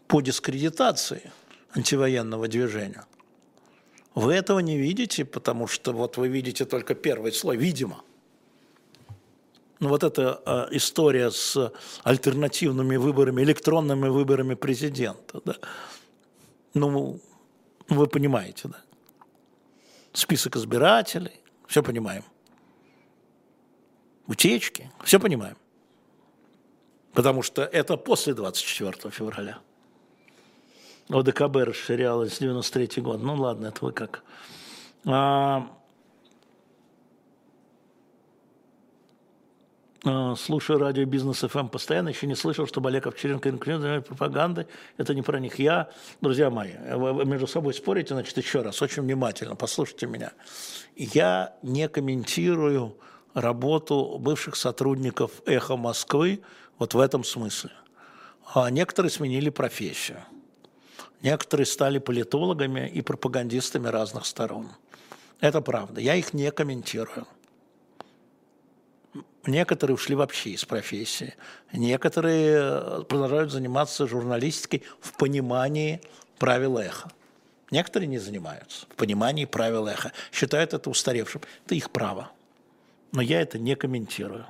по 0.06 0.20
дискредитации 0.20 1.30
антивоенного 1.74 2.48
движения. 2.48 3.04
Вы 4.18 4.34
этого 4.34 4.58
не 4.58 4.76
видите, 4.76 5.24
потому 5.24 5.68
что 5.68 5.92
вот 5.92 6.16
вы 6.16 6.26
видите 6.26 6.64
только 6.64 6.96
первый 6.96 7.30
слой, 7.30 7.56
видимо. 7.56 8.02
Но 9.78 9.88
вот 9.88 10.02
эта 10.02 10.42
э, 10.44 10.76
история 10.76 11.30
с 11.30 11.72
альтернативными 12.02 12.96
выборами, 12.96 13.42
электронными 13.42 14.08
выборами 14.08 14.54
президента, 14.54 15.40
да, 15.44 15.54
ну, 16.74 17.20
вы 17.88 18.06
понимаете, 18.08 18.68
да. 18.68 18.80
Список 20.12 20.56
избирателей, 20.56 21.40
все 21.68 21.80
понимаем. 21.84 22.24
Утечки, 24.26 24.90
все 25.04 25.20
понимаем. 25.20 25.56
Потому 27.12 27.42
что 27.42 27.62
это 27.62 27.96
после 27.96 28.34
24 28.34 29.10
февраля. 29.12 29.58
ОДКБ 31.10 31.56
расширялось 31.56 32.34
с 32.34 32.38
93 32.38 33.02
год. 33.02 33.22
Ну 33.22 33.34
ладно, 33.34 33.68
это 33.68 33.84
вы 33.84 33.92
как. 33.92 34.22
А, 35.06 35.66
а, 40.04 40.34
слушаю 40.36 40.78
радио 40.78 41.04
Бизнес 41.06 41.38
ФМ 41.38 41.58
эм 41.58 41.68
постоянно, 41.70 42.10
еще 42.10 42.26
не 42.26 42.34
слышал, 42.34 42.66
чтобы 42.66 42.90
Олег 42.90 43.06
Овчаренко 43.06 43.50
занимается 43.50 44.02
пропагандой. 44.02 44.66
Это 44.98 45.14
не 45.14 45.22
про 45.22 45.40
них. 45.40 45.58
Я, 45.58 45.88
друзья 46.20 46.50
мои, 46.50 46.72
вы 46.94 47.24
между 47.24 47.46
собой 47.46 47.72
спорите, 47.72 48.12
значит, 48.12 48.36
еще 48.36 48.60
раз, 48.60 48.82
очень 48.82 49.02
внимательно, 49.02 49.56
послушайте 49.56 50.06
меня. 50.06 50.32
Я 50.94 51.54
не 51.62 51.88
комментирую 51.88 52.98
работу 53.32 54.18
бывших 54.18 54.56
сотрудников 54.56 55.30
«Эхо 55.46 55.76
Москвы» 55.76 56.42
вот 56.78 56.92
в 56.92 57.00
этом 57.00 57.24
смысле. 57.24 57.70
А 58.54 58.70
некоторые 58.70 59.10
сменили 59.10 59.48
профессию. 59.48 60.22
Некоторые 61.22 61.66
стали 61.66 61.98
политологами 61.98 62.88
и 62.88 63.02
пропагандистами 63.02 63.88
разных 63.88 64.26
сторон. 64.26 64.70
Это 65.40 65.60
правда. 65.60 66.00
Я 66.00 66.14
их 66.14 66.32
не 66.32 66.50
комментирую. 66.50 67.26
Некоторые 69.46 69.94
ушли 69.94 70.14
вообще 70.14 70.50
из 70.50 70.64
профессии. 70.64 71.34
Некоторые 71.72 72.58
э, 72.60 73.02
продолжают 73.08 73.50
заниматься 73.50 74.06
журналистикой 74.06 74.82
в 75.00 75.16
понимании 75.16 76.02
правил 76.38 76.78
эхо. 76.78 77.10
Некоторые 77.70 78.08
не 78.08 78.18
занимаются 78.18 78.86
в 78.86 78.94
понимании 78.94 79.44
правил 79.44 79.86
эхо. 79.86 80.12
Считают 80.32 80.74
это 80.74 80.90
устаревшим. 80.90 81.42
Это 81.64 81.74
их 81.74 81.90
право. 81.90 82.30
Но 83.12 83.22
я 83.22 83.40
это 83.40 83.58
не 83.58 83.74
комментирую. 83.74 84.46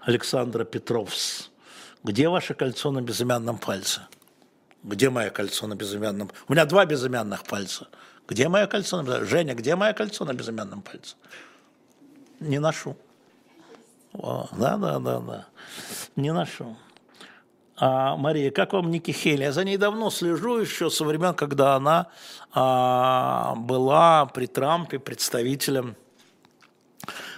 Александра 0.00 0.64
Петровс. 0.64 1.50
Где 2.02 2.28
ваше 2.28 2.54
кольцо 2.54 2.90
на 2.90 3.02
безымянном 3.02 3.58
пальце? 3.58 4.02
Где 4.82 5.10
мое 5.10 5.30
кольцо 5.30 5.66
на 5.66 5.74
безымянном? 5.74 6.30
У 6.48 6.52
меня 6.52 6.64
два 6.64 6.86
безымянных 6.86 7.44
пальца. 7.44 7.88
Где 8.26 8.48
мое 8.48 8.66
кольцо 8.66 8.96
на 8.96 9.02
безымянном? 9.02 9.28
Женя, 9.28 9.54
где 9.54 9.76
мое 9.76 9.92
кольцо 9.92 10.24
на 10.24 10.32
безымянном 10.32 10.82
пальце? 10.82 11.16
Не 12.40 12.58
ношу. 12.58 12.96
О, 14.12 14.48
да, 14.52 14.76
да, 14.76 14.98
да, 14.98 15.20
да. 15.20 15.46
Не 16.16 16.32
ношу. 16.32 16.76
А, 17.76 18.16
Мария, 18.16 18.50
как 18.50 18.72
вам 18.72 18.90
Ники 18.90 19.10
Хейли? 19.10 19.42
Я 19.42 19.52
за 19.52 19.64
ней 19.64 19.76
давно 19.76 20.10
слежу 20.10 20.58
еще 20.58 20.90
со 20.90 21.04
времен, 21.04 21.34
когда 21.34 21.76
она 21.76 22.08
а, 22.52 23.54
была 23.56 24.26
при 24.26 24.46
Трампе 24.46 24.98
представителем 24.98 25.96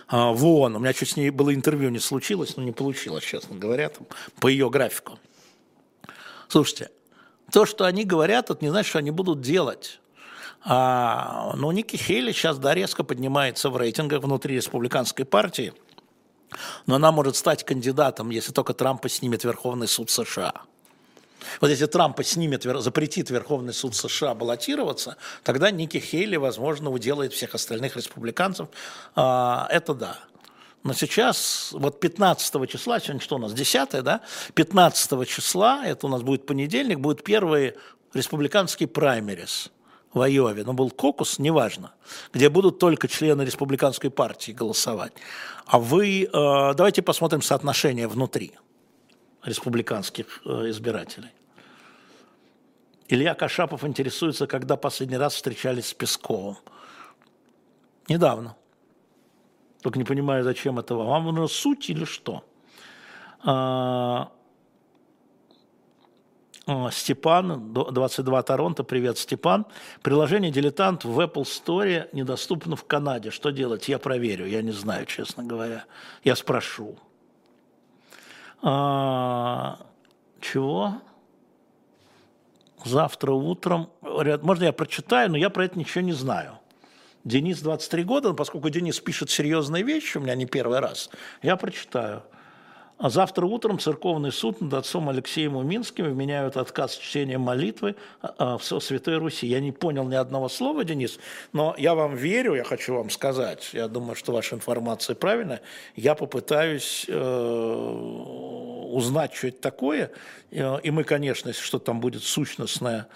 а, 0.09 0.33
в 0.33 0.45
ООН. 0.45 0.77
У 0.77 0.79
меня 0.81 0.93
чуть 0.93 1.11
с 1.11 1.17
ней 1.17 1.31
было 1.31 1.55
интервью, 1.55 1.91
не 1.91 2.01
случилось, 2.01 2.57
но 2.57 2.63
не 2.63 2.73
получилось, 2.73 3.23
честно 3.23 3.57
говоря, 3.57 3.89
там, 3.89 4.07
по 4.41 4.49
ее 4.49 4.69
графику. 4.69 5.19
Слушайте, 6.49 6.91
то, 7.53 7.67
что 7.67 7.85
они 7.85 8.05
говорят, 8.05 8.51
это 8.51 8.65
не 8.65 8.71
значит, 8.71 8.89
что 8.89 8.99
они 8.99 9.11
будут 9.11 9.41
делать. 9.41 10.01
А, 10.65 11.53
но 11.57 11.73
Ники 11.73 11.97
Хейли 11.97 12.33
сейчас 12.33 12.59
да, 12.59 12.75
резко 12.75 13.05
поднимается 13.05 13.69
в 13.69 13.77
рейтингах 13.77 14.23
внутри 14.23 14.57
республиканской 14.57 15.25
партии, 15.25 15.75
но 16.87 16.97
она 16.97 17.13
может 17.13 17.37
стать 17.37 17.65
кандидатом, 17.65 18.31
если 18.31 18.53
только 18.53 18.75
Трампа 18.75 19.09
снимет 19.09 19.45
Верховный 19.45 19.89
суд 19.89 20.11
США. 20.11 20.53
Вот 21.61 21.69
если 21.69 21.87
Трампа 21.87 22.23
снимет, 22.23 22.63
запретит 22.63 23.31
Верховный 23.31 23.75
суд 23.75 23.97
США 23.97 24.35
баллотироваться, 24.35 25.17
тогда 25.43 25.71
Ники 25.71 25.99
Хейли, 25.99 26.37
возможно, 26.37 26.91
уделает 26.91 27.33
всех 27.33 27.55
остальных 27.55 27.97
республиканцев. 27.97 28.69
А, 29.17 29.67
это 29.71 29.95
да. 29.95 30.19
Но 30.83 30.93
сейчас, 30.95 31.71
вот 31.73 32.01
15 32.01 32.69
числа, 32.69 32.99
сегодня 32.99 33.21
что 33.21 33.37
у 33.37 33.39
нас, 33.39 33.53
10, 33.53 34.03
да? 34.03 34.21
15 34.55 35.29
числа, 35.29 35.87
это 35.87 36.07
у 36.07 36.11
нас 36.11 36.23
будет 36.23 36.45
понедельник, 36.45 36.99
будет 36.99 37.23
первый 37.23 37.75
республиканский 38.13 38.87
праймерис 38.87 39.71
в 40.13 40.21
Айове, 40.21 40.65
но 40.65 40.73
был 40.73 40.91
кокус, 40.91 41.39
неважно, 41.39 41.93
где 42.33 42.49
будут 42.49 42.79
только 42.79 43.09
члены 43.09 43.43
республиканской 43.43 44.11
партии 44.11 44.53
голосовать. 44.53 45.13
А 45.67 45.79
вы, 45.79 46.25
э, 46.25 46.75
давайте 46.75 47.01
посмотрим 47.01 47.43
соотношение 47.43 48.09
внутри 48.09 48.53
республиканских 49.45 50.43
э, 50.45 50.71
избирателей. 50.71 51.31
Илья 53.09 53.35
Кашапов 53.35 53.85
интересуется, 53.85 54.47
когда 54.47 54.77
последний 54.77 55.17
раз 55.17 55.35
встречались 55.35 55.89
с 55.89 55.95
Песковым. 55.95 56.57
Недавно. 58.09 58.57
Только 59.83 59.99
не 59.99 60.05
понимаю, 60.05 60.45
зачем 60.45 60.79
это 60.79 60.95
вам. 60.95 61.09
Вам 61.09 61.25
нужна 61.27 61.49
суть 61.49 61.91
или 61.91 62.05
что? 62.05 62.45
А, 63.45 64.31
а, 66.67 66.91
Степан, 66.93 67.73
22 67.73 68.43
Торонто, 68.45 68.85
привет, 68.85 69.19
Степан. 69.19 69.67
Приложение 70.03 70.53
«Дилетант» 70.53 71.05
в 71.05 71.19
Apple 71.19 71.43
Store 71.43 72.09
недоступно 72.13 72.77
в 72.77 72.85
Канаде. 72.85 73.31
Что 73.31 73.51
делать? 73.51 73.89
Я 73.89 73.99
проверю, 73.99 74.47
я 74.47 74.63
не 74.63 74.71
знаю, 74.71 75.07
честно 75.07 75.43
говоря. 75.43 75.85
Я 76.23 76.37
спрошу. 76.37 76.97
А, 78.63 79.81
чего? 80.41 80.95
Завтра 82.85 83.33
утром, 83.33 83.91
можно 84.01 84.65
я 84.65 84.73
прочитаю, 84.73 85.31
но 85.31 85.37
я 85.37 85.51
про 85.51 85.65
это 85.65 85.77
ничего 85.77 86.03
не 86.03 86.13
знаю. 86.13 86.59
Денис 87.25 87.61
23 87.61 88.05
года, 88.05 88.33
поскольку 88.33 88.69
Денис 88.69 88.99
пишет 88.99 89.31
серьезные 89.31 89.83
вещи, 89.83 90.19
у 90.19 90.21
меня 90.21 90.35
не 90.35 90.47
первый 90.47 90.81
раз, 90.81 91.11
я 91.43 91.57
прочитаю. 91.57 92.23
А 92.99 93.11
завтра 93.11 93.47
утром 93.47 93.81
церковный 93.81 94.31
суд 94.31 94.61
над 94.61 94.75
отцом 94.75 95.09
Алексеем 95.09 95.57
Уминским 95.57 96.05
вменяют 96.05 96.57
отказ 96.57 96.97
чтения 96.97 97.37
молитвы 97.37 97.97
а, 98.23 98.59
в 98.59 98.63
Святой 98.63 99.19
Руси. 99.19 99.47
Я 99.49 99.59
не 99.59 99.73
понял 99.73 100.05
ни 100.05 100.15
одного 100.15 100.49
слова, 100.49 100.85
Денис, 100.85 101.19
но 101.53 101.75
я 101.79 101.97
вам 101.97 102.15
верю, 102.15 102.55
я 102.55 102.63
хочу 102.63 102.95
вам 102.95 103.11
сказать, 103.11 103.71
я 103.73 103.89
думаю, 103.89 104.15
что 104.15 104.31
ваша 104.33 104.55
информация 104.55 105.17
правильная. 105.17 105.63
Я 105.97 106.15
попытаюсь 106.15 107.05
э, 107.09 107.19
узнать, 108.93 109.35
что 109.35 109.49
это 109.49 109.61
такое, 109.61 110.13
и 110.53 110.91
мы, 110.93 111.03
конечно, 111.03 111.49
если 111.49 111.63
что 111.63 111.81
там 111.81 111.99
будет 112.01 112.23
сущностное, 112.23 113.09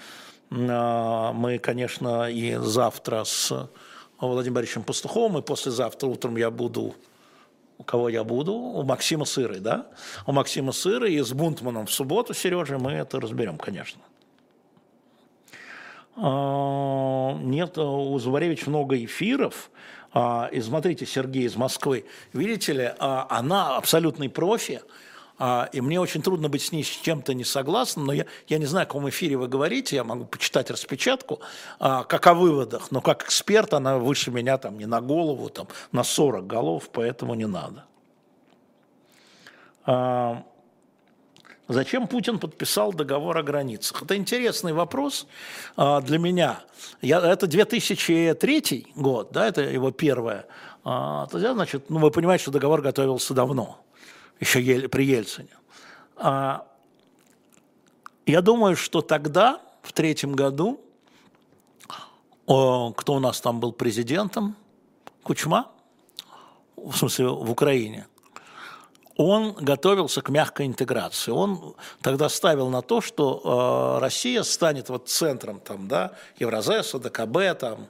э, 0.51 1.31
мы, 1.33 1.59
конечно, 1.59 2.29
и 2.29 2.57
завтра 2.57 3.23
с 3.23 3.71
Владимиром 4.19 4.55
Борисовичем 4.55 4.83
Пастуховым, 4.83 5.39
и 5.39 5.43
послезавтра 5.43 6.07
утром 6.07 6.37
я 6.37 6.51
буду 6.51 6.95
у 7.79 7.85
кого 7.85 8.09
я 8.09 8.25
буду, 8.25 8.55
у 8.55 8.83
Максима 8.85 9.25
Сыры, 9.25 9.61
да? 9.61 9.87
У 10.27 10.33
Максима 10.33 10.73
Сыры 10.73 11.13
и 11.13 11.21
с 11.21 11.33
Бунтманом 11.33 11.87
в 11.87 11.93
субботу, 11.93 12.33
Сережа, 12.33 12.79
мы 12.79 12.93
это 12.93 13.21
разберем, 13.21 13.59
конечно. 13.59 14.01
А, 16.17 17.35
нет, 17.43 17.77
у 17.77 18.19
Зубаревич 18.19 18.67
много 18.67 18.97
эфиров, 19.05 19.71
а, 20.13 20.49
и 20.51 20.61
смотрите, 20.63 21.05
Сергей 21.05 21.45
из 21.45 21.57
Москвы, 21.57 22.07
видите 22.33 22.73
ли, 22.73 22.93
а, 22.99 23.27
она 23.29 23.77
абсолютный 23.77 24.31
профи, 24.31 24.81
и 25.73 25.81
мне 25.81 26.01
очень 26.01 26.23
трудно 26.23 26.49
быть 26.49 26.63
с 26.63 26.73
ней 26.73 26.83
с 26.83 26.89
чем-то 26.89 27.35
не 27.35 27.45
согласным, 27.45 28.07
но 28.07 28.13
я, 28.13 28.25
я 28.49 28.59
не 28.59 28.65
знаю, 28.65 28.85
о 28.85 28.87
каком 28.87 29.09
эфире 29.11 29.37
вы 29.37 29.49
говорите, 29.49 29.97
я 29.97 30.05
могу 30.05 30.25
почитать 30.25 30.71
распечатку, 30.71 31.41
а, 31.79 32.05
как 32.05 32.27
о 32.27 32.35
выводах, 32.35 32.91
но 32.91 33.01
как 33.01 33.25
эксперт 33.25 33.75
она 33.75 33.99
выше 33.99 34.31
меня 34.31 34.57
там 34.57 34.79
не 34.79 34.87
на 34.87 35.01
голову, 35.01 35.51
там 35.51 35.69
на 35.93 36.05
40 36.05 36.47
голов, 36.47 36.89
поэтому 36.91 37.35
не 37.35 37.47
надо. 37.47 37.85
А, 39.85 40.43
Зачем 41.69 42.07
Путин 42.07 42.39
подписал 42.39 42.93
договор 42.93 43.37
о 43.39 43.43
границах? 43.43 44.03
Это 44.03 44.17
интересный 44.17 44.73
вопрос 44.73 45.27
а, 45.77 46.01
для 46.01 46.19
меня. 46.19 46.61
Я, 47.03 47.19
это 47.21 47.49
2003 47.49 48.93
год, 48.95 49.33
да, 49.33 49.49
это 49.49 49.63
его 49.63 49.91
первое. 49.91 50.47
А, 50.85 51.27
значит, 51.33 51.91
ну, 51.91 51.99
вы 51.99 52.13
понимаете, 52.13 52.43
что 52.43 52.53
договор 52.53 52.83
готовился 52.83 53.35
давно 53.35 53.81
еще 54.41 54.89
при 54.89 55.05
Ельцине. 55.05 55.49
А, 56.17 56.67
я 58.27 58.41
думаю, 58.43 58.77
что 58.77 59.03
тогда, 59.03 59.61
в 59.83 59.93
третьем 59.93 60.33
году, 60.33 60.81
кто 62.45 62.93
у 63.09 63.19
нас 63.19 63.41
там 63.41 63.61
был 63.61 63.73
президентом? 63.73 64.57
Кучма, 65.23 65.71
в 66.77 66.95
смысле 66.95 67.29
в 67.29 67.51
Украине. 67.51 68.07
Он 69.17 69.53
готовился 69.55 70.21
к 70.21 70.29
мягкой 70.29 70.67
интеграции. 70.67 71.31
Он 71.31 71.75
тогда 72.03 72.29
ставил 72.29 72.69
на 72.69 72.83
то, 72.83 73.01
что 73.01 73.97
э, 73.97 74.01
Россия 74.01 74.43
станет 74.43 74.91
вот 74.91 75.09
центром 75.09 75.59
там, 75.59 75.89
да, 75.89 76.13
Евразеса, 76.39 76.99
ДКБ 76.99 77.59
там, 77.59 77.87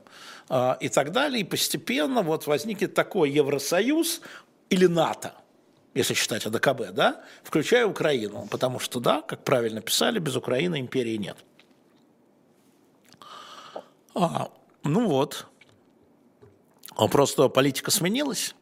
э, 0.48 0.76
и 0.80 0.88
так 0.88 1.10
далее. 1.10 1.40
И 1.40 1.44
постепенно 1.44 2.22
вот 2.22 2.46
возникнет 2.46 2.94
такой 2.94 3.30
Евросоюз 3.30 4.20
или 4.70 4.86
НАТО– 4.86 5.34
если 5.96 6.12
считать 6.12 6.44
АДКБ, 6.44 6.92
да, 6.92 7.24
включая 7.42 7.86
Украину, 7.86 8.46
потому 8.50 8.78
что, 8.78 9.00
да, 9.00 9.22
как 9.22 9.42
правильно 9.42 9.80
писали, 9.80 10.18
без 10.18 10.36
Украины 10.36 10.78
империи 10.78 11.16
нет. 11.16 11.38
А, 14.14 14.50
ну 14.84 15.08
вот, 15.08 15.46
просто 17.10 17.48
политика 17.48 17.90
сменилась. 17.90 18.54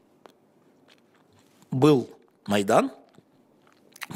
Был 1.72 2.08
Майдан– 2.46 2.92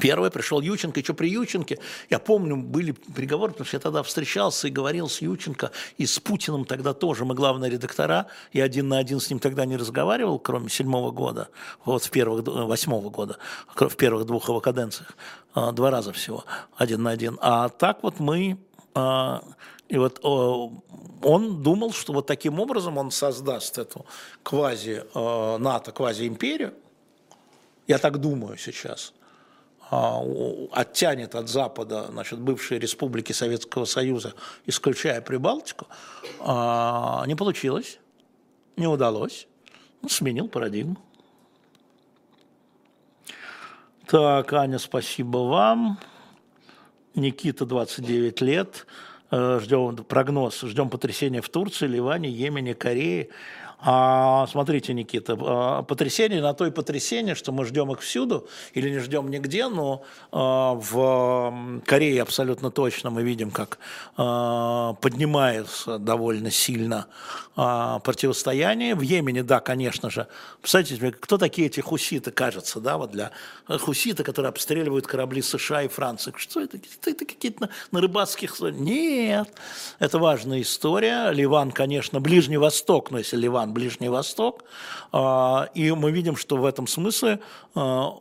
Первый 0.01 0.31
пришел 0.31 0.60
Юченко, 0.60 1.02
что 1.02 1.15
при 1.15 1.31
Юченке, 1.31 1.78
я 2.10 2.19
помню, 2.19 2.56
были 2.56 2.93
переговоры, 2.93 3.52
потому 3.52 3.66
что 3.66 3.77
я 3.77 3.81
тогда 3.81 4.02
встречался 4.02 4.69
и 4.69 4.70
говорил 4.70 5.09
с 5.09 5.23
Юченко, 5.23 5.70
и 5.97 6.05
с 6.05 6.19
Путиным 6.19 6.66
тогда 6.66 6.93
тоже, 6.93 7.24
мы 7.24 7.35
главные 7.35 7.70
редактора, 7.70 8.27
я 8.52 8.65
один 8.65 8.89
на 8.89 8.98
один 8.98 9.19
с 9.19 9.31
ним 9.31 9.39
тогда 9.39 9.65
не 9.65 9.77
разговаривал, 9.77 10.39
кроме 10.39 10.69
седьмого 10.69 11.10
года, 11.10 11.48
вот 11.85 12.05
в 12.05 12.10
первых, 12.10 12.47
восьмого 12.47 13.09
года, 13.09 13.39
в 13.74 13.97
первых 13.97 14.27
двух 14.27 14.48
его 14.48 14.60
каденциях, 14.60 15.16
а, 15.55 15.73
два 15.73 15.90
раза 15.90 16.12
всего, 16.12 16.44
один 16.77 17.02
на 17.02 17.10
один. 17.10 17.39
А 17.40 17.70
так 17.70 18.02
вот 18.02 18.20
мы, 18.20 18.59
а, 18.94 19.43
и 19.89 19.97
вот 19.97 20.23
он 20.23 21.62
думал, 21.62 21.93
что 21.93 22.12
вот 22.12 22.27
таким 22.27 22.60
образом 22.60 22.98
он 22.98 23.10
создаст 23.10 23.78
эту 23.78 24.05
квази 24.43 25.05
а, 25.15 25.56
НАТО, 25.56 25.93
квази-империю, 25.93 26.74
я 27.86 27.97
так 27.97 28.19
думаю 28.19 28.59
сейчас– 28.59 29.15
оттянет 29.90 31.35
от 31.35 31.48
Запада 31.48 32.09
значит, 32.10 32.39
бывшие 32.39 32.78
республики 32.78 33.32
Советского 33.32 33.85
Союза, 33.85 34.35
исключая 34.66 35.20
Прибалтику, 35.20 35.86
а, 36.40 37.24
не 37.27 37.35
получилось, 37.35 37.98
не 38.77 38.86
удалось. 38.86 39.47
Он 40.02 40.09
сменил 40.09 40.48
парадигму. 40.48 40.97
Так, 44.06 44.52
Аня, 44.52 44.78
спасибо 44.78 45.39
вам. 45.39 45.98
Никита, 47.15 47.66
29 47.66 48.40
лет. 48.40 48.86
Э, 49.31 49.60
ждем 49.60 49.97
прогноз, 49.97 50.62
ждем 50.62 50.89
потрясения 50.89 51.43
в 51.43 51.48
Турции, 51.48 51.86
Ливане, 51.86 52.31
Йемене, 52.31 52.74
Корее. 52.74 53.28
А, 53.81 54.47
смотрите, 54.49 54.93
Никита, 54.93 55.39
а, 55.41 55.83
потрясение 55.83 56.43
на 56.43 56.53
то 56.53 56.67
и 56.67 56.71
потрясение, 56.71 57.37
что 57.37 57.53
мы 57.53 57.65
ждем 57.65 57.93
их 57.93 58.01
всюду 58.01 58.49
или 58.75 58.91
не 58.91 58.99
ждем 58.99 59.31
нигде, 59.31 59.69
но 59.69 60.03
а, 60.33 60.75
в 60.75 61.81
Корее 61.87 62.23
абсолютно 62.23 62.73
точно 62.73 63.11
мы 63.11 63.23
видим, 63.23 63.53
как 63.53 63.79
а, 64.17 64.95
поднимается 64.95 65.99
довольно 65.99 66.51
сильно 66.51 67.07
противостояние. 67.55 68.95
В 68.95 69.01
Йемене, 69.01 69.43
да, 69.43 69.59
конечно 69.59 70.11
же. 70.11 70.29
Представляете, 70.61 71.11
кто 71.19 71.39
такие 71.39 71.67
эти 71.67 71.81
хуситы, 71.81 72.31
кажется, 72.31 72.79
да, 72.79 72.97
вот 72.99 73.11
для 73.11 73.33
хуситы, 73.67 74.23
которые 74.23 74.51
обстреливают 74.51 75.09
корабли 75.09 75.43
США 75.43 75.83
и 75.83 75.89
Франции. 75.89 76.33
Что 76.37 76.61
это? 76.61 76.79
Это 77.05 77.25
какие-то 77.25 77.63
на, 77.63 77.69
на 77.91 78.01
рыбацких... 78.01 78.61
Нет, 78.61 79.53
это 79.99 80.21
важная 80.21 80.63
история. 80.63 81.31
Ливан, 81.33 81.73
конечно, 81.73 82.21
Ближний 82.21 82.59
Восток, 82.59 83.11
но 83.11 83.19
если 83.19 83.37
Ливан 83.37 83.68
Иран, 83.69 83.73
Ближний 83.73 84.09
Восток. 84.09 84.65
А, 85.12 85.69
и 85.74 85.90
мы 85.93 86.11
видим, 86.11 86.36
что 86.36 86.57
в 86.57 86.65
этом 86.65 86.86
смысле 86.86 87.40
а, 87.74 88.19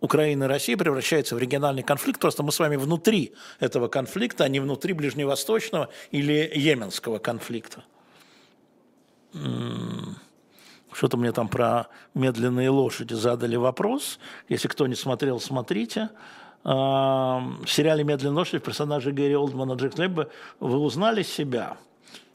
Украина 0.00 0.44
и 0.44 0.46
Россия 0.46 0.76
превращаются 0.76 1.34
в 1.34 1.38
региональный 1.38 1.82
конфликт, 1.82 2.20
просто 2.20 2.42
мы 2.42 2.52
с 2.52 2.58
вами 2.58 2.76
внутри 2.76 3.32
этого 3.60 3.88
конфликта, 3.88 4.44
а 4.44 4.48
не 4.48 4.60
внутри 4.60 4.92
ближневосточного 4.92 5.88
или 6.12 6.50
йеменского 6.54 7.18
конфликта. 7.18 7.84
Что-то 10.92 11.16
мне 11.16 11.32
там 11.32 11.48
про 11.48 11.88
медленные 12.14 12.70
лошади 12.70 13.14
задали 13.14 13.56
вопрос. 13.56 14.18
Если 14.48 14.68
кто 14.68 14.86
не 14.86 14.94
смотрел, 14.94 15.40
смотрите. 15.40 16.08
В 16.64 17.66
сериале 17.66 18.02
«Медленные 18.02 18.38
лошади» 18.38 18.58
в 18.58 18.62
персонаже 18.62 19.12
Гэри 19.12 19.36
Олдмана 19.36 19.74
Джек 19.74 19.98
Лебба 19.98 20.28
вы 20.58 20.78
узнали 20.78 21.22
себя. 21.22 21.76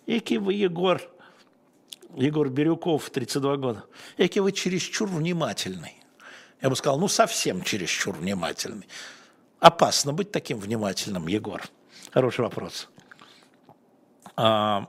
Эки 0.06 0.36
вы, 0.36 0.54
Егор, 0.54 1.02
Егор 2.16 2.50
Бирюков, 2.50 3.10
32 3.10 3.58
года, 3.58 3.84
эки 4.18 4.40
вы 4.40 4.52
чересчур 4.52 5.08
внимательный. 5.08 5.96
Я 6.62 6.70
бы 6.70 6.76
сказал, 6.76 7.00
ну 7.00 7.08
совсем 7.08 7.64
чересчур 7.64 8.16
внимательный. 8.16 8.88
Опасно 9.60 10.14
быть 10.14 10.32
таким 10.32 10.60
внимательным, 10.60 11.28
Егор. 11.28 11.62
Хороший 12.12 12.42
вопрос. 12.42 12.90
А, 14.36 14.88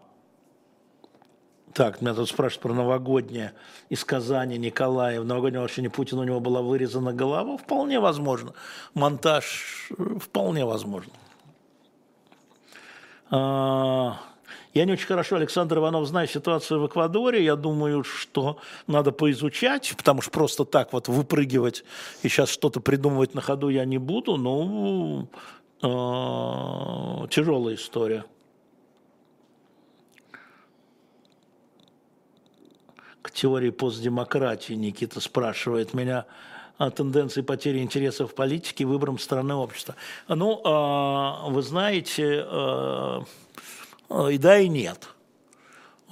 так, 1.72 2.00
меня 2.02 2.14
тут 2.14 2.28
спрашивают 2.28 2.62
про 2.62 2.74
новогоднее 2.74 3.54
из 3.88 4.04
Казани 4.04 4.58
Николая. 4.58 5.20
В 5.20 5.24
новогоднем 5.24 5.60
вообще 5.60 5.82
не 5.82 5.88
Путина 5.88 6.20
у 6.20 6.24
него 6.24 6.40
была 6.40 6.60
вырезана 6.60 7.12
голова. 7.12 7.56
Вполне 7.56 8.00
возможно. 8.00 8.52
Монтаж 8.94 9.90
вполне 10.20 10.66
возможно. 10.66 11.12
А, 13.30 14.20
я 14.74 14.86
не 14.86 14.92
очень 14.92 15.06
хорошо, 15.06 15.36
Александр 15.36 15.78
Иванов, 15.78 16.06
знаю 16.06 16.26
ситуацию 16.26 16.80
в 16.80 16.86
Эквадоре. 16.86 17.44
Я 17.44 17.56
думаю, 17.56 18.04
что 18.04 18.58
надо 18.86 19.12
поизучать, 19.12 19.94
потому 19.96 20.22
что 20.22 20.30
просто 20.30 20.64
так 20.64 20.94
вот 20.94 21.08
выпрыгивать 21.08 21.84
и 22.22 22.28
сейчас 22.28 22.48
что-то 22.48 22.80
придумывать 22.80 23.34
на 23.34 23.42
ходу 23.42 23.68
я 23.68 23.84
не 23.84 23.98
буду. 23.98 24.36
Ну, 24.38 25.28
э, 25.82 27.28
тяжелая 27.28 27.74
история. 27.74 28.24
К 33.20 33.30
теории 33.30 33.70
постдемократии 33.70 34.72
Никита 34.72 35.20
спрашивает 35.20 35.92
меня 35.92 36.24
о 36.78 36.90
тенденции 36.90 37.42
потери 37.42 37.80
интересов 37.80 38.32
в 38.32 38.34
политике 38.34 38.86
выбором 38.86 39.18
страны 39.18 39.54
общества. 39.54 39.96
Ну, 40.28 40.62
э, 40.64 41.50
вы 41.50 41.60
знаете, 41.60 42.46
э, 42.48 43.20
и 44.30 44.38
да, 44.38 44.58
и 44.58 44.68
нет. 44.68 45.08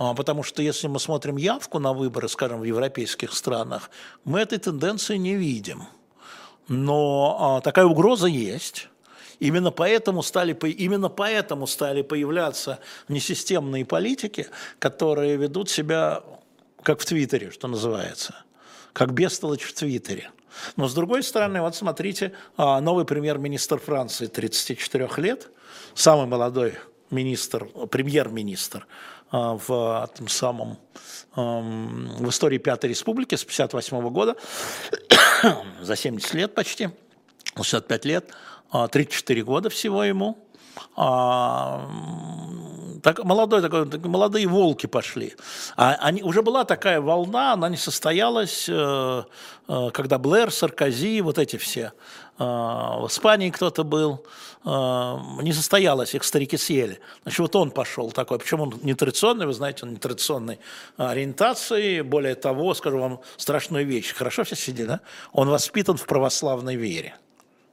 А, 0.01 0.15
потому 0.15 0.43
что 0.43 0.63
если 0.63 0.89
мы 0.89 0.99
смотрим 0.99 1.37
явку 1.37 1.79
на 1.79 1.93
выборы, 1.93 2.29
скажем, 2.29 2.61
в 2.61 2.65
европейских 2.65 3.35
странах, 3.35 3.91
мы 4.25 4.41
этой 4.41 4.59
тенденции 4.59 5.17
не 5.17 5.35
видим. 5.35 5.85
Но 6.69 7.37
а, 7.39 7.61
такая 7.61 7.85
угроза 7.85 8.27
есть. 8.27 8.89
Именно 9.41 9.71
поэтому, 9.71 10.23
стали, 10.23 10.53
именно 10.53 11.09
поэтому 11.11 11.67
стали 11.67 12.03
появляться 12.03 12.79
несистемные 13.09 13.85
политики, 13.85 14.47
которые 14.79 15.37
ведут 15.37 15.69
себя 15.69 16.23
как 16.83 17.01
в 17.01 17.05
Твиттере, 17.05 17.51
что 17.51 17.69
называется, 17.69 18.35
как 18.95 19.13
бестолочь 19.13 19.63
в 19.63 19.75
Твиттере. 19.75 20.31
Но 20.77 20.89
с 20.89 20.95
другой 20.95 21.23
стороны, 21.23 21.61
вот 21.61 21.77
смотрите, 21.77 22.33
а, 22.57 22.81
новый 22.81 23.05
премьер-министр 23.05 23.79
Франции 23.79 24.27
34 24.27 25.09
лет, 25.19 25.51
самый 25.95 26.27
молодой 26.27 26.75
министр, 27.11 27.67
премьер-министр 27.91 28.87
а, 29.31 29.55
в 29.55 30.09
этом 30.13 30.29
самом 30.29 30.79
в 31.37 32.29
истории 32.29 32.59
Пятой 32.59 32.91
Республики 32.91 33.37
с 33.37 33.45
58 33.45 34.11
года, 34.11 34.37
за 35.81 35.95
70 35.95 36.35
лет 36.35 36.55
почти, 36.55 36.91
65 37.57 38.05
лет, 38.05 38.31
34 38.91 39.41
а, 39.41 39.45
года 39.45 39.71
всего 39.71 40.03
ему, 40.03 40.39
а, 40.97 41.89
так, 43.03 43.25
молодой 43.25 43.63
такой, 43.63 43.87
молодые 44.01 44.47
волки 44.47 44.87
пошли. 44.87 45.35
А 45.77 45.95
они, 46.01 46.23
уже 46.23 46.43
была 46.43 46.65
такая 46.65 47.01
волна, 47.01 47.53
она 47.53 47.69
не 47.69 47.77
состоялась, 47.77 48.67
э, 48.69 49.23
э, 49.69 49.91
когда 49.93 50.19
Блэр, 50.19 50.51
Саркози, 50.51 51.21
вот 51.21 51.39
эти 51.39 51.57
все. 51.57 51.93
Э, 52.39 52.45
в 52.45 53.07
Испании 53.09 53.51
кто-то 53.51 53.85
был, 53.85 54.25
не 54.63 55.55
состоялась, 55.55 56.15
их 56.15 56.23
старики 56.23 56.59
съели. 56.59 57.01
Значит, 57.23 57.39
вот 57.39 57.57
он 57.57 57.71
пошел 57.71 58.11
такой, 58.11 58.39
причем 58.39 58.61
он 58.61 58.79
нетрадиционный, 58.83 59.47
вы 59.47 59.55
знаете, 59.55 59.87
он 59.87 59.95
нетрадиционной 59.95 60.59
ориентации, 60.99 62.03
более 62.03 62.35
того, 62.35 62.75
скажу 62.75 62.99
вам 62.99 63.21
страшную 63.39 63.87
вещь, 63.87 64.13
хорошо 64.13 64.45
все 64.45 64.57
сидели, 64.57 64.87
да? 64.87 65.01
Он 65.33 65.49
воспитан 65.49 65.97
в 65.97 66.05
православной 66.05 66.77
вере. 66.77 67.17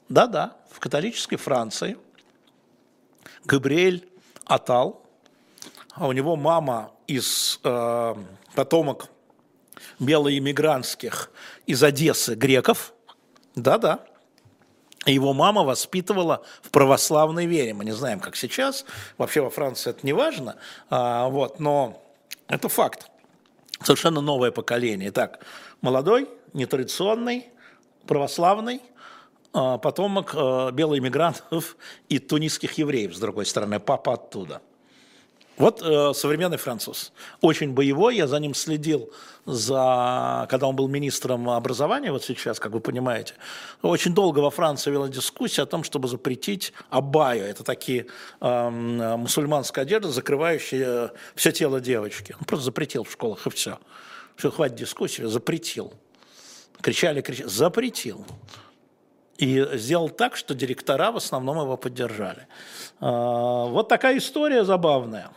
Да-да, 0.07 0.55
в 0.71 0.79
католической 0.79 1.35
Франции 1.35 1.97
Габриэль 3.43 4.07
Атал, 4.45 5.06
а 5.99 6.07
у 6.07 6.11
него 6.11 6.35
мама 6.35 6.91
из 7.07 7.59
э, 7.63 8.15
потомок 8.53 9.09
белоиммигрантских 9.99 11.31
из 11.65 11.83
Одессы 11.83 12.35
греков, 12.35 12.93
да-да, 13.55 14.01
его 15.05 15.33
мама 15.33 15.63
воспитывала 15.63 16.43
в 16.61 16.69
православной 16.69 17.45
вере. 17.45 17.73
Мы 17.73 17.85
не 17.85 17.93
знаем, 17.93 18.19
как 18.19 18.35
сейчас. 18.35 18.85
Вообще 19.17 19.41
во 19.41 19.49
Франции 19.49 19.89
это 19.89 20.05
не 20.05 20.13
важно. 20.13 20.57
А, 20.89 21.29
вот, 21.29 21.59
но 21.59 22.03
это 22.47 22.67
факт. 22.67 23.09
Совершенно 23.81 24.21
новое 24.21 24.51
поколение. 24.51 25.09
Итак, 25.09 25.39
молодой, 25.81 26.29
нетрадиционный, 26.53 27.47
православный, 28.05 28.81
а, 29.53 29.77
потомок 29.77 30.31
а, 30.35 30.71
белоиммигрантов 30.71 31.77
и 32.09 32.19
тунисских 32.19 32.73
евреев, 32.77 33.15
с 33.15 33.19
другой 33.19 33.45
стороны, 33.45 33.79
папа 33.79 34.13
оттуда– 34.13 34.61
вот 35.57 35.81
э, 35.81 36.13
современный 36.13 36.57
француз. 36.57 37.11
Очень 37.41 37.73
боевой, 37.73 38.15
я 38.15 38.27
за 38.27 38.39
ним 38.39 38.53
следил, 38.53 39.11
за, 39.45 40.45
когда 40.49 40.67
он 40.67 40.75
был 40.75 40.87
министром 40.87 41.49
образования, 41.49 42.11
вот 42.11 42.23
сейчас, 42.23 42.59
как 42.59 42.73
вы 42.73 42.79
понимаете. 42.79 43.33
Очень 43.81 44.13
долго 44.13 44.39
во 44.39 44.51
Франции 44.51 44.91
вела 44.91 45.07
дискуссия 45.07 45.63
о 45.63 45.65
том, 45.65 45.83
чтобы 45.83 46.07
запретить 46.07 46.73
абаю. 46.89 47.43
Это 47.43 47.63
такие 47.63 48.05
э, 48.39 48.69
мусульманская 48.69 49.83
одежда, 49.83 50.09
закрывающая 50.09 51.11
все 51.33 51.51
тело 51.51 51.81
девочки. 51.81 52.35
Он 52.39 52.45
просто 52.45 52.65
запретил 52.65 53.03
в 53.03 53.11
школах, 53.11 53.47
и 53.47 53.49
все. 53.49 53.79
Все, 54.35 54.51
хватит 54.51 54.75
дискуссии, 54.75 55.23
запретил. 55.23 55.93
Кричали, 56.81 57.21
кричали, 57.21 57.47
запретил. 57.47 58.25
И 59.39 59.67
сделал 59.73 60.09
так, 60.09 60.35
что 60.35 60.53
директора 60.53 61.11
в 61.11 61.17
основном 61.17 61.57
его 61.57 61.77
поддержали. 61.77 62.47
Э, 63.01 63.65
вот 63.69 63.87
такая 63.87 64.19
история 64.19 64.63
забавная. 64.63 65.31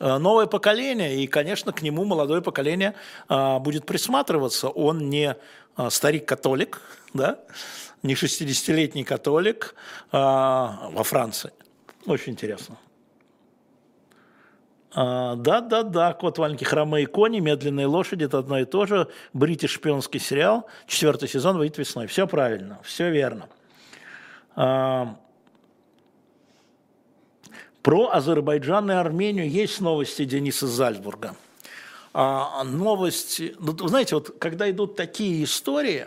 Э, 0.00 0.18
новое 0.18 0.46
поколение, 0.46 1.16
и, 1.16 1.26
конечно, 1.26 1.72
к 1.72 1.82
нему 1.82 2.04
молодое 2.04 2.40
поколение 2.40 2.94
а, 3.28 3.58
будет 3.58 3.84
присматриваться. 3.84 4.68
Он 4.68 5.10
не 5.10 5.36
а, 5.76 5.90
старик-католик, 5.90 6.80
да, 7.14 7.38
не 8.02 8.14
60-летний 8.14 9.04
католик 9.04 9.74
а, 10.12 10.88
во 10.92 11.02
Франции. 11.02 11.52
Очень 12.06 12.32
интересно. 12.32 12.76
Да-да-да, 14.94 16.14
«Кот 16.14 16.38
маленький 16.38 16.64
хромые 16.64 17.06
кони», 17.06 17.40
«Медленные 17.40 17.86
лошади»– 17.86 18.24
это 18.24 18.38
одно 18.38 18.58
и 18.58 18.64
то 18.64 18.86
же. 18.86 19.06
Бритиш 19.34 19.72
шпионский 19.72 20.18
сериал, 20.18 20.66
четвертый 20.86 21.28
сезон 21.28 21.58
выйдет 21.58 21.76
весной. 21.76 22.06
Все 22.06 22.26
правильно, 22.26 22.80
все 22.82 23.10
верно. 23.10 23.48
Про 27.88 28.10
Азербайджан 28.12 28.90
и 28.90 28.94
Армению 28.94 29.48
есть 29.48 29.80
новости 29.80 30.26
Дениса 30.26 30.66
Зальцбурга. 30.66 31.34
А 32.12 32.62
новости, 32.62 33.56
ну, 33.58 33.88
знаете, 33.88 34.16
вот 34.16 34.34
когда 34.38 34.70
идут 34.70 34.94
такие 34.94 35.42
истории, 35.42 36.06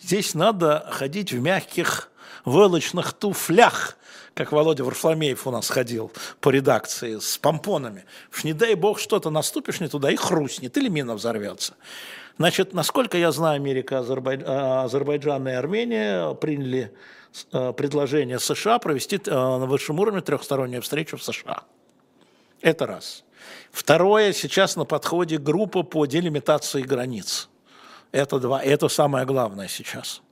здесь 0.00 0.34
надо 0.34 0.88
ходить 0.92 1.32
в 1.32 1.40
мягких 1.40 2.12
войлочных 2.44 3.12
туфлях, 3.12 3.96
как 4.34 4.52
Володя 4.52 4.84
Варфломеев 4.84 5.48
у 5.48 5.50
нас 5.50 5.68
ходил 5.68 6.12
по 6.40 6.50
редакции 6.50 7.18
с 7.18 7.38
помпонами. 7.38 8.04
Уж 8.32 8.44
не 8.44 8.52
дай 8.52 8.76
бог 8.76 9.00
что-то 9.00 9.30
наступишь 9.30 9.80
не 9.80 9.88
туда 9.88 10.12
и 10.12 10.14
хрустнет, 10.14 10.76
или 10.76 10.88
мина 10.88 11.16
взорвется. 11.16 11.74
Значит, 12.38 12.72
насколько 12.72 13.18
я 13.18 13.32
знаю, 13.32 13.56
Америка, 13.56 13.98
Азербайджан 13.98 15.48
и 15.48 15.50
Армения 15.50 16.34
приняли 16.34 16.92
Э, 16.92 17.15
предложение 17.50 18.38
США 18.38 18.78
провести 18.78 19.20
э, 19.24 19.30
на 19.30 19.66
высшем 19.66 19.98
уровне 20.00 20.20
трехстороннюю 20.20 20.82
встречу 20.82 21.16
в 21.16 21.22
США. 21.22 21.64
Это 22.60 22.86
раз. 22.86 23.24
Второе, 23.70 24.32
сейчас 24.32 24.76
на 24.76 24.84
подходе 24.84 25.38
группа 25.38 25.82
по 25.82 26.06
делимитации 26.06 26.82
границ. 26.82 27.48
Это 28.12 28.38
два. 28.38 28.62
Это 28.62 28.88
самое 28.88 29.26
главное 29.26 29.68
сейчас. 29.68 30.22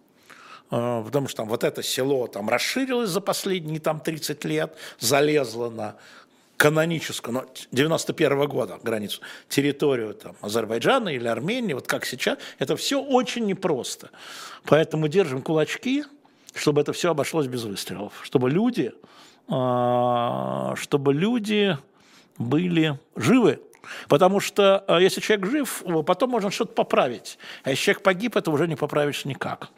Э, 0.70 1.02
потому 1.05 1.28
что 1.28 1.39
там 1.39 1.48
вот 1.48 1.64
это 1.64 1.82
село 1.82 2.26
там 2.26 2.48
расширилось 2.48 3.10
за 3.10 3.20
последние 3.20 3.81
там 3.81 4.01
30 4.01 4.44
лет, 4.44 4.76
залезло 4.98 5.70
на 5.70 5.97
каноническую, 6.56 7.35
но 7.35 7.44
91 7.72 8.32
-го 8.32 8.47
года 8.47 8.78
границу, 8.82 9.20
территорию 9.48 10.14
там, 10.14 10.36
Азербайджана 10.40 11.10
или 11.10 11.26
Армении, 11.26 11.74
вот 11.74 11.86
как 11.86 12.06
сейчас, 12.06 12.39
это 12.59 12.76
все 12.76 13.02
очень 13.02 13.47
непросто. 13.47 14.10
Поэтому 14.64 15.09
держим 15.09 15.43
кулачки, 15.43 16.05
чтобы 16.55 16.81
это 16.81 16.93
все 16.93 17.10
обошлось 17.10 17.47
без 17.47 17.64
выстрелов, 17.64 18.12
чтобы 18.22 18.51
люди, 18.51 18.93
а, 19.48 20.74
чтобы 20.76 21.12
люди 21.12 21.76
были 22.39 22.98
живы. 23.16 23.60
Потому 24.09 24.40
что 24.40 24.85
а, 24.86 24.98
если 24.98 25.20
человек 25.20 25.47
жив, 25.47 25.82
потом 26.06 26.31
можно 26.31 26.51
что-то 26.51 26.72
поправить. 26.72 27.39
А 27.64 27.70
если 27.70 27.85
человек 27.85 28.02
погиб, 28.02 28.36
это 28.36 28.51
уже 28.51 28.66
не 28.68 28.76
поправишь 28.76 29.24
никак. 29.24 29.68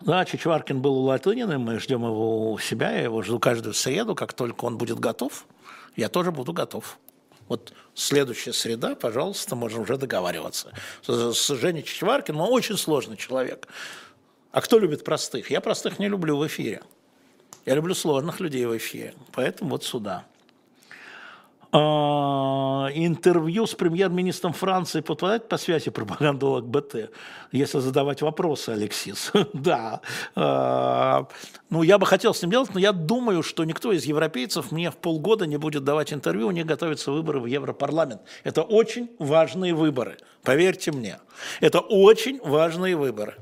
Да, 0.00 0.24
Чичваркин 0.24 0.80
был 0.80 0.96
у 0.98 1.02
Латынина, 1.02 1.58
мы 1.58 1.80
ждем 1.80 2.04
его 2.04 2.52
у 2.52 2.58
себя, 2.58 2.92
я 2.92 3.02
его 3.02 3.20
жду 3.22 3.40
каждую 3.40 3.74
среду, 3.74 4.14
как 4.14 4.32
только 4.32 4.64
он 4.64 4.78
будет 4.78 5.00
готов, 5.00 5.44
я 5.96 6.08
тоже 6.08 6.30
буду 6.30 6.52
готов. 6.52 6.98
Вот 7.48 7.72
следующая 7.94 8.52
среда, 8.52 8.94
пожалуйста, 8.94 9.56
можем 9.56 9.82
уже 9.82 9.96
договариваться. 9.96 10.72
С 11.02 11.48
Женей 11.56 11.82
Чичваркиным 11.82 12.42
он 12.42 12.52
очень 12.52 12.76
сложный 12.76 13.16
человек. 13.16 13.66
А 14.50 14.60
кто 14.60 14.78
любит 14.78 15.04
простых? 15.04 15.50
Я 15.50 15.60
простых 15.60 15.98
не 15.98 16.08
люблю 16.08 16.36
в 16.36 16.46
эфире. 16.46 16.82
Я 17.66 17.74
люблю 17.74 17.94
сложных 17.94 18.40
людей 18.40 18.64
в 18.66 18.76
эфире. 18.76 19.14
Поэтому 19.32 19.70
вот 19.70 19.84
сюда. 19.84 20.24
А, 21.70 22.88
интервью 22.94 23.66
с 23.66 23.74
премьер-министром 23.74 24.54
Франции 24.54 25.02
попадает 25.02 25.48
по 25.48 25.58
связи 25.58 25.90
пропагандолог 25.90 26.66
БТ, 26.66 27.10
если 27.52 27.80
задавать 27.80 28.22
вопросы, 28.22 28.70
Алексис? 28.70 29.32
да. 29.52 30.00
А, 30.34 31.28
ну, 31.68 31.82
я 31.82 31.98
бы 31.98 32.06
хотел 32.06 32.32
с 32.32 32.40
ним 32.40 32.52
делать, 32.52 32.70
но 32.72 32.80
я 32.80 32.92
думаю, 32.92 33.42
что 33.42 33.64
никто 33.64 33.92
из 33.92 34.06
европейцев 34.06 34.72
мне 34.72 34.90
в 34.90 34.96
полгода 34.96 35.46
не 35.46 35.58
будет 35.58 35.84
давать 35.84 36.14
интервью, 36.14 36.48
у 36.48 36.52
них 36.52 36.64
готовятся 36.64 37.12
выборы 37.12 37.40
в 37.40 37.46
Европарламент. 37.46 38.22
Это 38.44 38.62
очень 38.62 39.10
важные 39.18 39.74
выборы, 39.74 40.16
поверьте 40.42 40.90
мне. 40.90 41.18
Это 41.60 41.80
очень 41.80 42.40
важные 42.42 42.96
выборы. 42.96 43.36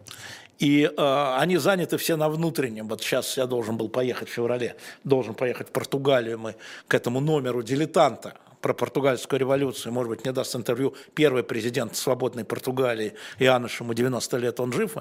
И 0.59 0.85
э, 0.85 1.35
они 1.39 1.59
заняты 1.59 1.99
все 1.99 2.17
на 2.17 2.29
внутреннем. 2.29 2.89
Вот 2.89 3.03
сейчас 3.03 3.37
я 3.37 3.47
должен 3.47 3.77
был 3.77 3.89
поехать 3.89 4.29
в 4.29 4.33
феврале, 4.33 4.77
должен 5.05 5.35
поехать 5.35 5.69
в 5.69 5.71
Португалию, 5.71 6.39
мы 6.39 6.57
к 6.89 6.95
этому 6.95 7.21
номеру 7.21 7.63
дилетанта 7.63 8.35
про 8.61 8.73
португальскую 8.73 9.39
революцию, 9.39 9.93
может 9.93 10.11
быть, 10.11 10.25
мне 10.25 10.33
даст 10.33 10.57
интервью 10.57 10.95
первый 11.15 11.45
президент 11.45 11.95
свободной 11.95 12.45
Португалии, 12.45 13.15
Иоанниш, 13.39 13.81
ему 13.81 13.95
90 13.95 14.37
лет, 14.39 14.59
он 14.59 14.73
жив, 14.73 14.97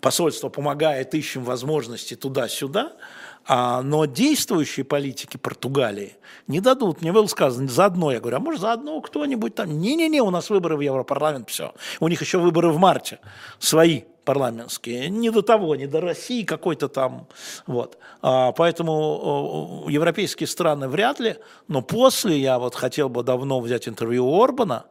посольство 0.00 0.48
помогает, 0.48 1.14
ищем 1.14 1.44
возможности 1.44 2.14
туда-сюда, 2.14 2.92
а, 3.46 3.82
но 3.82 4.06
действующие 4.06 4.84
политики 4.84 5.36
Португалии 5.36 6.16
не 6.46 6.60
дадут. 6.60 7.02
Мне 7.02 7.12
было 7.12 7.26
сказано, 7.26 7.68
заодно, 7.68 8.12
я 8.12 8.20
говорю, 8.20 8.36
а 8.38 8.40
может 8.40 8.60
заодно 8.60 9.00
кто-нибудь 9.00 9.54
там? 9.54 9.78
Не-не-не, 9.78 10.22
у 10.22 10.30
нас 10.30 10.50
выборы 10.50 10.76
в 10.76 10.80
Европарламент, 10.80 11.50
все. 11.50 11.74
У 12.00 12.08
них 12.08 12.20
еще 12.20 12.38
выборы 12.38 12.70
в 12.70 12.78
марте, 12.78 13.18
свои 13.58 14.02
парламентские. 14.24 15.10
Не 15.10 15.30
до 15.30 15.42
того, 15.42 15.76
не 15.76 15.86
до 15.86 16.00
России 16.00 16.44
какой-то 16.44 16.88
там. 16.88 17.28
Вот. 17.66 17.98
А, 18.22 18.52
поэтому 18.52 19.84
европейские 19.88 20.46
страны 20.46 20.88
вряд 20.88 21.20
ли, 21.20 21.36
но 21.68 21.82
после 21.82 22.38
я 22.38 22.58
вот 22.58 22.74
хотел 22.74 23.08
бы 23.08 23.22
давно 23.22 23.60
взять 23.60 23.88
интервью 23.88 24.26
у 24.26 24.42
Орбана, 24.42 24.86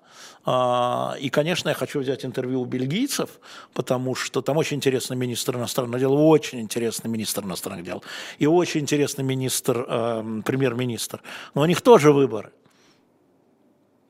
и, 0.46 1.30
конечно, 1.30 1.70
я 1.70 1.76
хочу 1.76 2.02
взять 2.02 2.26
интервью 2.26 2.62
у 2.62 2.66
бельгийцев, 2.66 3.30
потому 3.74 4.14
что 4.14 4.42
там 4.42 4.58
очень 4.58 4.78
интересный 4.78 5.16
министр 5.16 5.56
иностранных 5.56 6.02
дел, 6.02 6.14
очень 6.14 6.60
интересный 6.60 7.10
министр 7.10 7.46
иностранных 7.46 7.86
дел, 7.86 8.04
и 8.40 8.46
очень 8.46 8.82
интересный 8.82 9.24
министр, 9.24 9.86
э, 9.88 10.42
премьер-министр. 10.46 11.22
Но 11.56 11.62
у 11.62 11.66
них 11.66 11.82
тоже 11.82 12.12
выборы. 12.12 12.52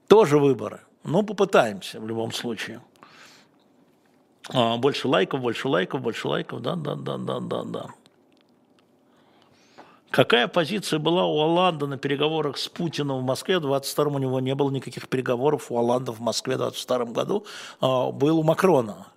Тоже 0.07 0.39
выборы. 0.39 0.79
Ну, 1.03 1.21
попытаемся 1.21 1.99
в 1.99 2.07
любом 2.07 2.31
случае. 2.31 2.81
А, 4.49 4.77
больше 4.77 5.07
лайков, 5.07 5.41
больше 5.41 5.67
лайков, 5.67 6.01
больше 6.01 6.27
лайков, 6.27 6.61
да, 6.61 6.75
да, 6.75 6.95
да, 6.95 7.17
да, 7.17 7.39
да, 7.39 7.63
да. 7.63 7.87
Какая 10.13 10.47
позиция 10.47 10.99
была 10.99 11.25
у 11.25 11.39
Оланда 11.39 11.87
на 11.87 11.97
переговорах 11.97 12.57
с 12.57 12.69
Путиным 12.69 13.17
в 13.17 13.23
Москве? 13.23 13.57
В 13.57 13.61
22 13.61 14.05
у 14.05 14.17
него 14.19 14.39
не 14.39 14.53
было 14.53 14.69
никаких 14.69 15.09
переговоров 15.09 15.71
у 15.71 15.77
Оланда 15.77 16.11
в 16.11 16.19
Москве 16.19 16.55
в 16.55 16.59
22 16.59 17.05
году. 17.05 17.45
А, 17.81 18.11
был 18.11 18.39
у 18.39 18.43
Макрона. 18.43 19.07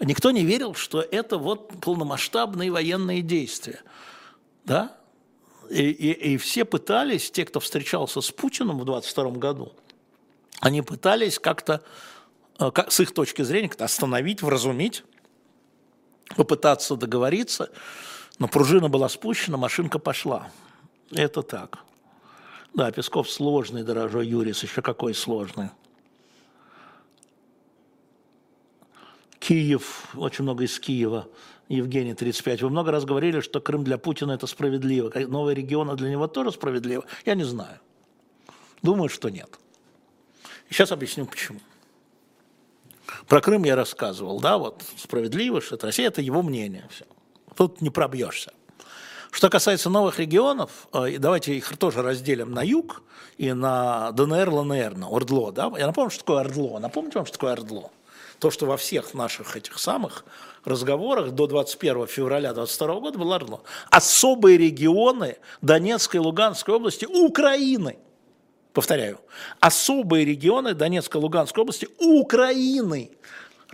Никто 0.00 0.32
не 0.32 0.44
верил, 0.44 0.74
что 0.74 1.00
это 1.00 1.38
вот 1.38 1.68
полномасштабные 1.80 2.72
военные 2.72 3.22
действия. 3.22 3.82
Да? 4.64 4.96
И, 5.70 5.82
и, 5.82 6.32
и 6.32 6.36
все 6.38 6.64
пытались, 6.64 7.30
те, 7.30 7.44
кто 7.44 7.60
встречался 7.60 8.20
с 8.20 8.32
Путиным 8.32 8.80
в 8.80 8.84
22 8.84 9.30
году, 9.30 9.72
они 10.60 10.82
пытались 10.82 11.38
как-то 11.38 11.82
Э, 12.58 12.70
как, 12.70 12.92
с 12.92 13.00
их 13.00 13.12
точки 13.12 13.42
зрения, 13.42 13.68
как-то 13.68 13.84
остановить, 13.84 14.42
вразумить, 14.42 15.04
попытаться 16.36 16.96
договориться, 16.96 17.70
но 18.38 18.48
пружина 18.48 18.88
была 18.88 19.08
спущена, 19.08 19.56
машинка 19.56 19.98
пошла. 19.98 20.50
Это 21.10 21.42
так. 21.42 21.80
Да, 22.74 22.90
Песков 22.90 23.30
сложный, 23.30 23.84
дорогой 23.84 24.26
Юрис, 24.26 24.62
еще 24.62 24.82
какой 24.82 25.14
сложный. 25.14 25.70
Киев, 29.38 30.08
очень 30.16 30.42
много 30.42 30.64
из 30.64 30.78
Киева. 30.80 31.28
Евгений, 31.68 32.14
35. 32.14 32.62
Вы 32.62 32.70
много 32.70 32.90
раз 32.90 33.04
говорили, 33.04 33.40
что 33.40 33.60
Крым 33.60 33.84
для 33.84 33.96
Путина 33.96 34.32
это 34.32 34.46
справедливо. 34.46 35.10
Новые 35.28 35.54
регионы 35.54 35.94
для 35.96 36.10
него 36.10 36.26
тоже 36.26 36.50
справедливо? 36.52 37.04
Я 37.24 37.34
не 37.34 37.44
знаю. 37.44 37.78
Думаю, 38.82 39.08
что 39.08 39.28
нет. 39.28 39.48
Сейчас 40.68 40.92
объясню 40.92 41.26
почему. 41.26 41.60
Про 43.28 43.40
Крым 43.40 43.64
я 43.64 43.76
рассказывал, 43.76 44.40
да, 44.40 44.58
вот 44.58 44.82
справедливо, 44.96 45.60
что 45.60 45.76
это 45.76 45.86
Россия, 45.86 46.08
это 46.08 46.20
его 46.20 46.42
мнение. 46.42 46.88
Все. 46.90 47.04
Тут 47.56 47.80
не 47.80 47.90
пробьешься. 47.90 48.52
Что 49.30 49.50
касается 49.50 49.90
новых 49.90 50.18
регионов, 50.20 50.88
э, 50.92 51.18
давайте 51.18 51.56
их 51.56 51.76
тоже 51.76 52.02
разделим 52.02 52.52
на 52.52 52.62
юг 52.62 53.02
и 53.36 53.52
на 53.52 54.12
ДНР, 54.12 54.48
ЛНР, 54.48 54.96
на 54.96 55.08
Ордло. 55.08 55.50
Да? 55.50 55.72
Я 55.76 55.86
напомню, 55.86 56.10
что 56.10 56.20
такое 56.20 56.40
Ордло. 56.40 56.78
Напомните 56.78 57.18
вам, 57.18 57.26
что 57.26 57.34
такое 57.34 57.52
Ордло? 57.52 57.90
То, 58.38 58.50
что 58.50 58.66
во 58.66 58.76
всех 58.76 59.12
наших 59.14 59.56
этих 59.56 59.78
самых 59.78 60.24
разговорах 60.64 61.32
до 61.32 61.46
21 61.46 62.06
февраля 62.06 62.52
2022 62.52 63.00
года 63.00 63.18
было 63.18 63.34
Ордло. 63.34 63.60
Особые 63.90 64.56
регионы 64.56 65.36
Донецкой 65.62 66.20
и 66.20 66.22
Луганской 66.22 66.74
области 66.74 67.06
Украины– 67.06 67.98
повторяю, 68.74 69.20
особые 69.60 70.26
регионы 70.26 70.74
Донецкой 70.74 71.20
и 71.20 71.24
Луганской 71.24 71.62
области 71.62 71.88
Украины. 71.98 73.10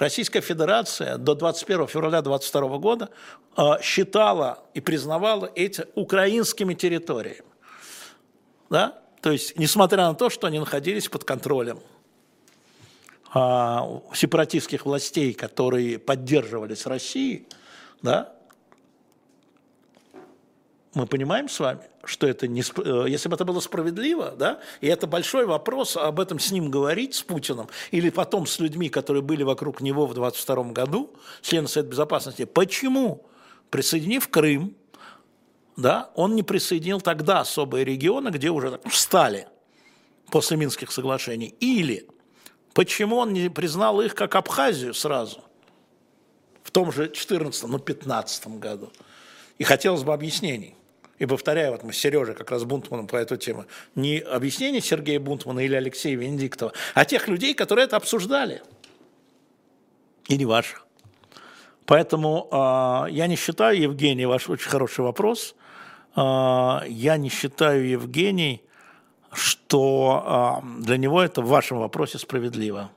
Российская 0.00 0.40
Федерация 0.40 1.18
до 1.18 1.34
21 1.34 1.86
февраля 1.86 2.22
2022 2.22 2.78
года 2.78 3.10
э, 3.54 3.62
считала 3.82 4.64
и 4.72 4.80
признавала 4.80 5.52
эти 5.54 5.84
украинскими 5.94 6.72
территориями. 6.72 7.44
Да? 8.70 8.98
То 9.20 9.30
есть, 9.30 9.58
несмотря 9.58 10.08
на 10.08 10.14
то, 10.14 10.30
что 10.30 10.46
они 10.46 10.58
находились 10.58 11.06
под 11.10 11.24
контролем 11.24 11.80
э, 13.34 13.38
сепаратистских 14.14 14.86
властей, 14.86 15.34
которые 15.34 15.98
поддерживались 15.98 16.86
Россией, 16.86 17.46
да, 18.00 18.32
мы 20.94 21.06
понимаем 21.06 21.48
с 21.48 21.60
вами, 21.60 21.82
что 22.04 22.26
это 22.26 22.48
не, 22.48 22.62
э, 22.62 23.04
если 23.08 23.28
бы 23.28 23.36
это 23.36 23.44
было 23.44 23.60
справедливо, 23.60 24.32
да, 24.36 24.60
и 24.80 24.88
это 24.88 25.06
большой 25.06 25.46
вопрос 25.46 25.96
об 25.96 26.18
этом 26.18 26.40
с 26.40 26.50
ним 26.50 26.70
говорить, 26.70 27.14
с 27.14 27.22
Путиным, 27.22 27.68
или 27.92 28.10
потом 28.10 28.46
с 28.46 28.58
людьми, 28.58 28.88
которые 28.88 29.22
были 29.22 29.44
вокруг 29.44 29.80
него 29.80 30.06
в 30.06 30.14
22 30.14 30.72
году, 30.72 31.10
члены 31.42 31.68
Совета 31.68 31.90
Безопасности, 31.90 32.44
почему, 32.44 33.24
присоединив 33.70 34.28
Крым, 34.28 34.74
да, 35.76 36.10
он 36.14 36.34
не 36.34 36.42
присоединил 36.42 37.00
тогда 37.00 37.40
особые 37.40 37.84
регионы, 37.84 38.30
где 38.30 38.50
уже 38.50 38.80
встали 38.86 39.46
после 40.30 40.56
Минских 40.56 40.90
соглашений, 40.90 41.54
или 41.60 42.08
почему 42.74 43.16
он 43.16 43.32
не 43.32 43.48
признал 43.48 44.00
их 44.00 44.16
как 44.16 44.34
Абхазию 44.34 44.92
сразу, 44.92 45.44
в 46.64 46.72
том 46.72 46.90
же 46.90 47.10
14 47.10 47.64
ну, 47.64 47.78
15 47.78 48.46
году. 48.58 48.92
И 49.58 49.64
хотелось 49.64 50.02
бы 50.02 50.12
объяснений. 50.12 50.74
И 51.20 51.26
повторяю, 51.26 51.72
вот 51.72 51.84
мы 51.84 51.92
с 51.92 51.98
Сережей 51.98 52.34
как 52.34 52.50
раз 52.50 52.64
Бунтманом 52.64 53.06
по 53.06 53.16
эту 53.16 53.36
тему, 53.36 53.66
не 53.94 54.20
объяснение 54.20 54.80
Сергея 54.80 55.20
Бунтмана 55.20 55.60
или 55.60 55.74
Алексея 55.74 56.16
Венедиктова, 56.16 56.72
а 56.94 57.04
тех 57.04 57.28
людей, 57.28 57.52
которые 57.52 57.84
это 57.84 57.96
обсуждали. 57.96 58.62
И 60.28 60.38
не 60.38 60.46
ваше. 60.46 60.76
Поэтому 61.84 62.48
э, 62.50 63.10
я 63.10 63.26
не 63.26 63.36
считаю, 63.36 63.78
Евгений, 63.78 64.24
ваш 64.24 64.48
очень 64.48 64.70
хороший 64.70 65.04
вопрос, 65.04 65.54
э, 66.16 66.20
я 66.88 67.18
не 67.18 67.28
считаю, 67.28 67.86
Евгений, 67.86 68.62
что 69.30 70.62
э, 70.64 70.82
для 70.84 70.96
него 70.96 71.20
это 71.20 71.42
в 71.42 71.48
вашем 71.48 71.80
вопросе 71.80 72.18
справедливо. 72.18 72.90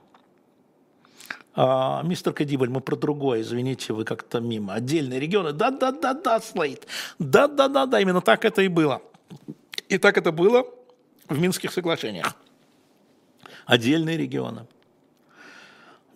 А, 1.56 2.02
мистер 2.02 2.32
Кадибль, 2.32 2.68
мы 2.68 2.80
про 2.80 2.96
другое, 2.96 3.42
извините, 3.42 3.92
вы 3.92 4.04
как-то 4.04 4.40
мимо. 4.40 4.74
Отдельные 4.74 5.20
регионы, 5.20 5.52
да-да-да-да, 5.52 6.40
Слейд, 6.40 6.86
да-да-да-да, 7.18 8.00
именно 8.00 8.20
так 8.20 8.44
это 8.44 8.62
и 8.62 8.68
было. 8.68 9.00
И 9.88 9.98
так 9.98 10.18
это 10.18 10.32
было 10.32 10.66
в 11.28 11.38
Минских 11.38 11.72
соглашениях. 11.72 12.34
Отдельные 13.66 14.16
регионы. 14.16 14.66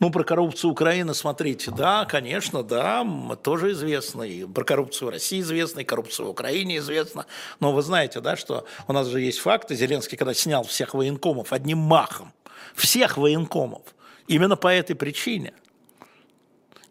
Ну, 0.01 0.11
про 0.11 0.23
коррупцию 0.23 0.71
Украины 0.71 1.13
смотрите. 1.13 1.73
Да, 1.73 2.05
конечно, 2.05 2.63
да, 2.63 3.05
тоже 3.43 3.73
известно. 3.73 4.23
И 4.23 4.45
про 4.45 4.65
коррупцию 4.65 5.09
в 5.09 5.11
России 5.11 5.41
известно, 5.41 5.81
и 5.81 5.85
коррупцию 5.85 6.27
в 6.27 6.31
Украине 6.31 6.77
известно. 6.79 7.27
Но 7.59 7.73
вы 7.73 7.83
знаете, 7.83 8.21
да, 8.21 8.37
что 8.37 8.65
у 8.87 8.93
нас 8.93 9.09
же 9.09 9.21
есть 9.21 9.41
факты. 9.41 9.75
Зеленский, 9.75 10.17
когда 10.17 10.35
снял 10.35 10.63
всех 10.63 10.95
военкомов 10.95 11.53
одним 11.53 11.79
махом, 11.79 12.33
всех 12.77 13.17
военкомов, 13.17 13.83
именно 14.29 14.57
по 14.57 14.69
этой 14.69 14.95
причине– 14.95 15.55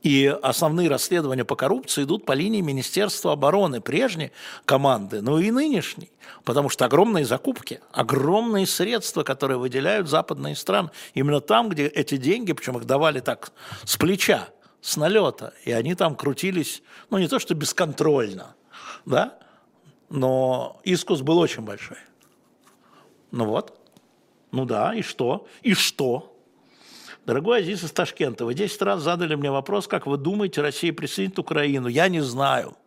и 0.04 0.26
основные 0.42 0.90
расследования 0.90 1.44
по 1.44 1.56
коррупции 1.56 2.04
идут 2.04 2.26
по 2.26 2.32
линии 2.32 2.62
Министерства 2.62 3.34
обороны, 3.34 3.82
прежней 3.82 4.32
команды, 4.64 5.22
но 5.22 5.40
и 5.40 5.52
нынешней. 5.52 6.12
Потому 6.46 6.70
что 6.70 6.86
огромные 6.86 7.26
закупки, 7.26 7.82
огромные 7.92 8.68
средства, 8.68 9.24
которые 9.24 9.58
выделяют 9.58 10.08
западные 10.08 10.56
страны. 10.56 10.92
Именно 11.14 11.42
там, 11.42 11.68
где 11.68 11.88
эти 11.88 12.16
деньги, 12.16 12.54
причем 12.54 12.78
их 12.78 12.86
давали 12.86 13.20
так 13.20 13.52
с 13.84 13.98
плеча, 13.98 14.48
с 14.82 14.96
налета, 14.98 15.54
и 15.66 15.72
они 15.72 15.96
там 15.96 16.16
крутились, 16.16 16.84
ну 17.10 17.18
не 17.18 17.28
то 17.28 17.40
что 17.40 17.54
бесконтрольно, 17.56 18.56
да, 19.06 19.38
но 20.10 20.80
искус 20.86 21.22
был 21.22 21.40
очень 21.40 21.64
большой. 21.64 21.98
Ну 23.32 23.46
вот, 23.46 23.78
ну 24.52 24.64
да, 24.64 24.94
и 24.96 25.02
что? 25.02 25.48
И 25.64 25.74
что? 25.74 26.37
Дорогой 27.28 27.60
Азиз 27.60 27.84
из 27.84 27.92
Ташкента, 27.92 28.46
вы 28.46 28.54
10 28.54 28.82
раз 28.84 29.02
задали 29.02 29.36
мне 29.36 29.52
вопрос, 29.52 29.86
как 29.86 30.08
вы 30.08 30.16
думаете, 30.16 30.62
Россия 30.62 30.94
присоединит 30.94 31.38
Украину. 31.38 31.90
Я 31.90 32.08
не 32.08 32.22
знаю. 32.22 32.78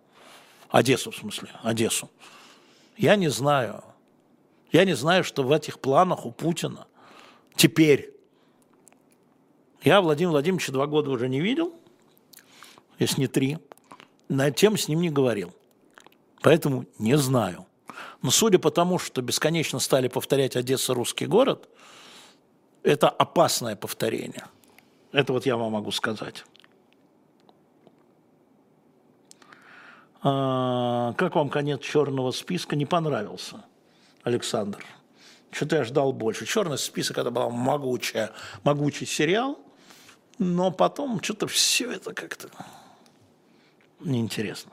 Одессу, 0.71 1.11
в 1.11 1.17
смысле, 1.17 1.51
Одессу. 1.63 2.09
Я 2.97 3.17
не 3.17 3.29
знаю. 3.29 3.85
Я 4.73 4.87
не 4.87 4.95
знаю, 4.95 5.25
что 5.25 5.43
в 5.43 5.53
этих 5.53 5.79
планах 5.79 6.25
у 6.25 6.31
Путина 6.31 6.87
теперь. 7.55 8.15
Я 9.83 10.01
Владимира 10.01 10.31
Владимировича 10.31 10.73
два 10.73 10.87
года 10.87 11.11
уже 11.11 11.29
не 11.29 11.43
видел, 11.43 11.75
если 12.99 13.21
не 13.21 13.27
три. 13.27 13.59
На 14.31 14.51
тему 14.51 14.79
с 14.79 14.89
ним 14.89 15.03
не 15.03 15.11
говорил. 15.11 15.53
Поэтому 16.41 16.87
не 16.99 17.19
знаю. 17.19 17.67
Но 18.23 18.31
судя 18.31 18.59
по 18.59 18.71
тому, 18.71 18.99
что 18.99 19.21
бесконечно 19.21 19.81
стали 19.81 20.09
повторять 20.09 20.57
Одесса 20.57 20.95
русский 20.95 21.27
город– 21.27 21.69
это 22.83 23.09
опасное 23.09 23.77
повторение. 23.77 24.45
Это 25.13 25.33
вот 25.33 25.47
я 25.47 25.57
вам 25.57 25.73
могу 25.73 25.91
сказать. 25.91 26.45
А, 30.23 31.15
как 31.15 31.35
вам 31.35 31.49
конец 31.49 31.81
черного 31.81 32.31
списка 32.31 32.77
не 32.77 32.87
понравился, 32.87 33.65
Александр? 34.23 34.85
Что-то 35.51 35.77
я 35.77 35.85
ждал 35.85 36.13
больше. 36.13 36.47
Черный 36.47 36.79
список 36.79 37.19
это 37.19 37.31
был 37.31 37.51
могучая, 37.51 38.33
могучий 38.63 39.07
сериал, 39.07 39.59
но 40.39 40.71
потом 40.71 41.23
что-то 41.23 41.47
все 41.47 41.91
это 41.91 42.15
как-то 42.15 42.49
неинтересно. 43.99 44.73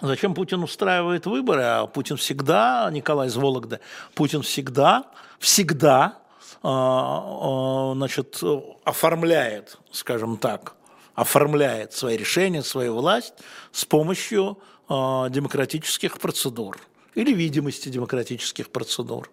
Зачем 0.00 0.34
Путин 0.34 0.62
устраивает 0.62 1.26
выборы? 1.26 1.62
А 1.62 1.86
Путин 1.86 2.16
всегда, 2.16 2.88
Николай 2.92 3.28
из 3.28 3.36
Вологды, 3.36 3.80
Путин 4.14 4.42
всегда, 4.42 5.04
всегда 5.40 6.18
а, 6.62 7.90
а, 7.90 7.94
значит, 7.94 8.40
оформляет, 8.84 9.78
скажем 9.90 10.36
так, 10.36 10.74
оформляет 11.14 11.92
свои 11.92 12.16
решения, 12.16 12.62
свою 12.62 12.94
власть 12.94 13.34
с 13.72 13.84
помощью 13.84 14.58
а, 14.88 15.28
демократических 15.30 16.18
процедур 16.18 16.78
или 17.14 17.32
видимости 17.32 17.88
демократических 17.88 18.70
процедур. 18.70 19.30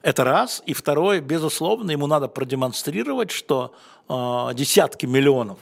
Это 0.00 0.24
раз. 0.24 0.62
И 0.64 0.72
второе, 0.72 1.20
безусловно, 1.20 1.90
ему 1.90 2.06
надо 2.06 2.26
продемонстрировать, 2.26 3.30
что 3.30 3.74
десятки 4.08 5.04
миллионов 5.04 5.58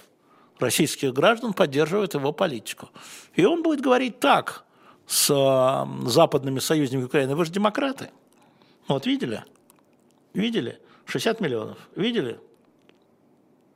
российских 0.58 1.12
граждан 1.12 1.52
поддерживают 1.52 2.14
его 2.14 2.32
политику. 2.32 2.90
И 3.34 3.44
он 3.44 3.62
будет 3.62 3.80
говорить 3.80 4.20
так 4.20 4.64
с 5.06 5.86
западными 6.04 6.58
союзниками 6.58 7.04
Украины. 7.04 7.34
Вы 7.34 7.44
же 7.44 7.52
демократы. 7.52 8.10
Вот 8.88 9.06
видели? 9.06 9.44
Видели? 10.34 10.80
60 11.06 11.40
миллионов. 11.40 11.78
Видели? 11.96 12.38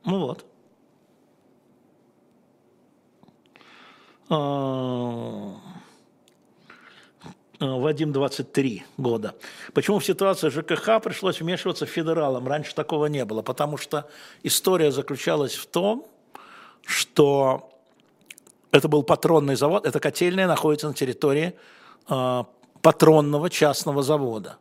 Ну 0.05 0.19
вот. 0.19 0.45
А, 4.29 5.55
а, 7.59 7.77
Вадим 7.77 8.11
23 8.11 8.85
года. 8.97 9.35
Почему 9.73 9.99
в 9.99 10.05
ситуации 10.05 10.49
ЖКХ 10.49 11.01
пришлось 11.01 11.41
вмешиваться 11.41 11.85
федералам? 11.85 12.47
Раньше 12.47 12.75
такого 12.75 13.07
не 13.07 13.25
было, 13.25 13.41
потому 13.41 13.77
что 13.77 14.09
история 14.43 14.91
заключалась 14.91 15.55
в 15.55 15.65
том, 15.65 16.07
что 16.85 17.69
это 18.71 18.87
был 18.87 19.03
патронный 19.03 19.55
завод, 19.55 19.85
эта 19.85 19.99
котельная 19.99 20.47
находится 20.47 20.87
на 20.87 20.93
территории 20.93 21.53
э, 22.09 22.43
патронного 22.81 23.49
частного 23.49 24.01
завода, 24.03 24.57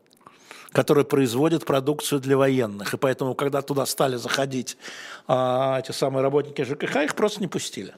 который 0.73 1.05
производит 1.05 1.65
продукцию 1.65 2.21
для 2.21 2.37
военных. 2.37 2.95
И 2.95 2.97
поэтому, 2.97 3.35
когда 3.35 3.63
туда 3.63 3.87
стали 3.87 4.17
заходить 4.17 4.77
э, 5.29 5.77
эти 5.79 5.93
самые 5.93 6.23
работники 6.23 6.63
ЖКХ, 6.63 6.97
их 6.97 7.15
просто 7.15 7.41
не 7.41 7.49
пустили. 7.49 7.95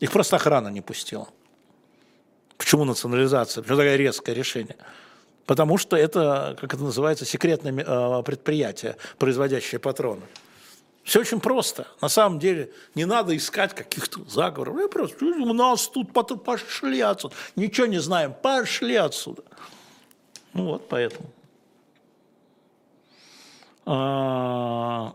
Их 0.00 0.10
просто 0.10 0.36
охрана 0.36 0.68
не 0.68 0.80
пустила. 0.80 1.28
Почему 2.56 2.84
национализация? 2.84 3.62
Почему 3.62 3.78
такое 3.78 3.96
резкое 3.96 4.34
решение? 4.34 4.76
Потому 5.44 5.78
что 5.78 5.96
это, 5.96 6.56
как 6.60 6.74
это 6.74 6.82
называется, 6.82 7.24
секретное 7.24 7.72
э, 7.72 8.22
предприятие, 8.22 8.96
производящее 9.18 9.78
патроны. 9.80 10.22
Все 11.02 11.20
очень 11.20 11.40
просто. 11.40 11.86
На 12.00 12.08
самом 12.08 12.38
деле 12.38 12.72
не 12.94 13.04
надо 13.04 13.36
искать 13.36 13.74
каких-то 13.74 14.20
заговоров. 14.28 14.78
Я 14.78 14.88
просто, 14.88 15.24
у 15.24 15.52
нас 15.52 15.88
тут 15.88 16.12
пошли 16.12 17.00
отсюда. 17.00 17.34
Ничего 17.56 17.86
не 17.86 17.98
знаем, 17.98 18.34
пошли 18.34 18.96
отсюда. 18.96 19.42
Ну 20.52 20.66
вот, 20.66 20.88
поэтому. 20.88 21.30
А, 23.86 25.14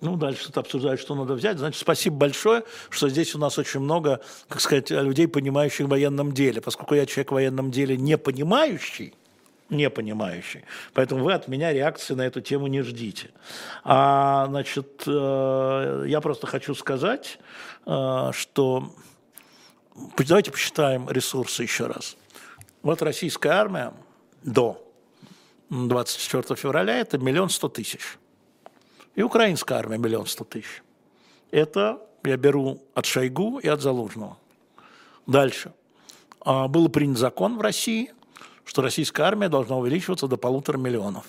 ну, 0.00 0.16
дальше 0.16 0.42
что-то 0.42 0.60
обсуждают, 0.60 1.00
что 1.00 1.14
надо 1.14 1.34
взять. 1.34 1.58
Значит, 1.58 1.80
спасибо 1.80 2.16
большое, 2.16 2.64
что 2.90 3.08
здесь 3.08 3.34
у 3.34 3.38
нас 3.38 3.58
очень 3.58 3.80
много, 3.80 4.20
как 4.48 4.60
сказать, 4.60 4.90
людей, 4.90 5.28
понимающих 5.28 5.86
в 5.86 5.90
военном 5.90 6.32
деле. 6.32 6.60
Поскольку 6.60 6.94
я 6.94 7.06
человек 7.06 7.30
в 7.30 7.34
военном 7.34 7.70
деле 7.70 7.96
не 7.96 8.18
понимающий, 8.18 9.14
не 9.74 9.90
понимающий. 9.90 10.64
Поэтому 10.94 11.24
вы 11.24 11.32
от 11.32 11.48
меня 11.48 11.72
реакции 11.72 12.14
на 12.14 12.22
эту 12.22 12.40
тему 12.40 12.66
не 12.66 12.82
ждите. 12.82 13.30
А, 13.82 14.46
значит, 14.48 15.02
э, 15.06 16.04
я 16.06 16.20
просто 16.20 16.46
хочу 16.46 16.74
сказать, 16.74 17.38
э, 17.86 18.30
что 18.32 18.94
давайте 20.16 20.50
посчитаем 20.50 21.08
ресурсы 21.10 21.62
еще 21.62 21.86
раз. 21.86 22.16
Вот 22.82 23.02
российская 23.02 23.50
армия 23.50 23.92
до 24.42 24.80
24 25.70 26.56
февраля 26.56 26.98
это 26.98 27.18
миллион 27.18 27.50
сто 27.50 27.68
тысяч. 27.68 28.18
И 29.14 29.22
украинская 29.22 29.78
армия 29.78 29.98
миллион 29.98 30.26
сто 30.26 30.44
тысяч. 30.44 30.82
Это 31.50 32.00
я 32.24 32.36
беру 32.36 32.82
от 32.94 33.06
Шойгу 33.06 33.58
и 33.58 33.68
от 33.68 33.80
Залужного. 33.80 34.38
Дальше. 35.26 35.72
А, 36.40 36.68
был 36.68 36.88
принят 36.88 37.18
закон 37.18 37.58
в 37.58 37.60
России– 37.60 38.12
что 38.64 38.82
российская 38.82 39.24
армия 39.24 39.48
должна 39.48 39.76
увеличиваться 39.76 40.26
до 40.26 40.36
полутора 40.36 40.78
миллионов. 40.78 41.24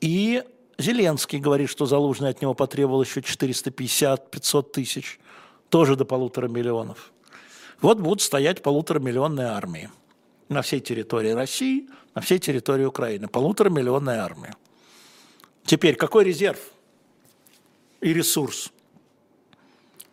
И 0.00 0.42
Зеленский 0.78 1.38
говорит, 1.38 1.70
что 1.70 1.86
Залужный 1.86 2.30
от 2.30 2.42
него 2.42 2.54
потребовал 2.54 3.02
еще 3.02 3.20
450-500 3.20 4.70
тысяч, 4.70 5.18
тоже 5.68 5.96
до 5.96 6.04
полутора 6.04 6.48
миллионов. 6.48 7.12
Вот 7.80 7.98
будут 7.98 8.22
стоять 8.22 8.62
полуторамиллионные 8.62 9.48
армии 9.48 9.90
на 10.48 10.62
всей 10.62 10.80
территории 10.80 11.30
России, 11.30 11.88
на 12.14 12.22
всей 12.22 12.38
территории 12.38 12.84
Украины. 12.84 13.28
Полуторамиллионная 13.28 14.22
армия. 14.22 14.54
Теперь, 15.64 15.96
какой 15.96 16.24
резерв 16.24 16.60
и 18.00 18.12
ресурс? 18.12 18.70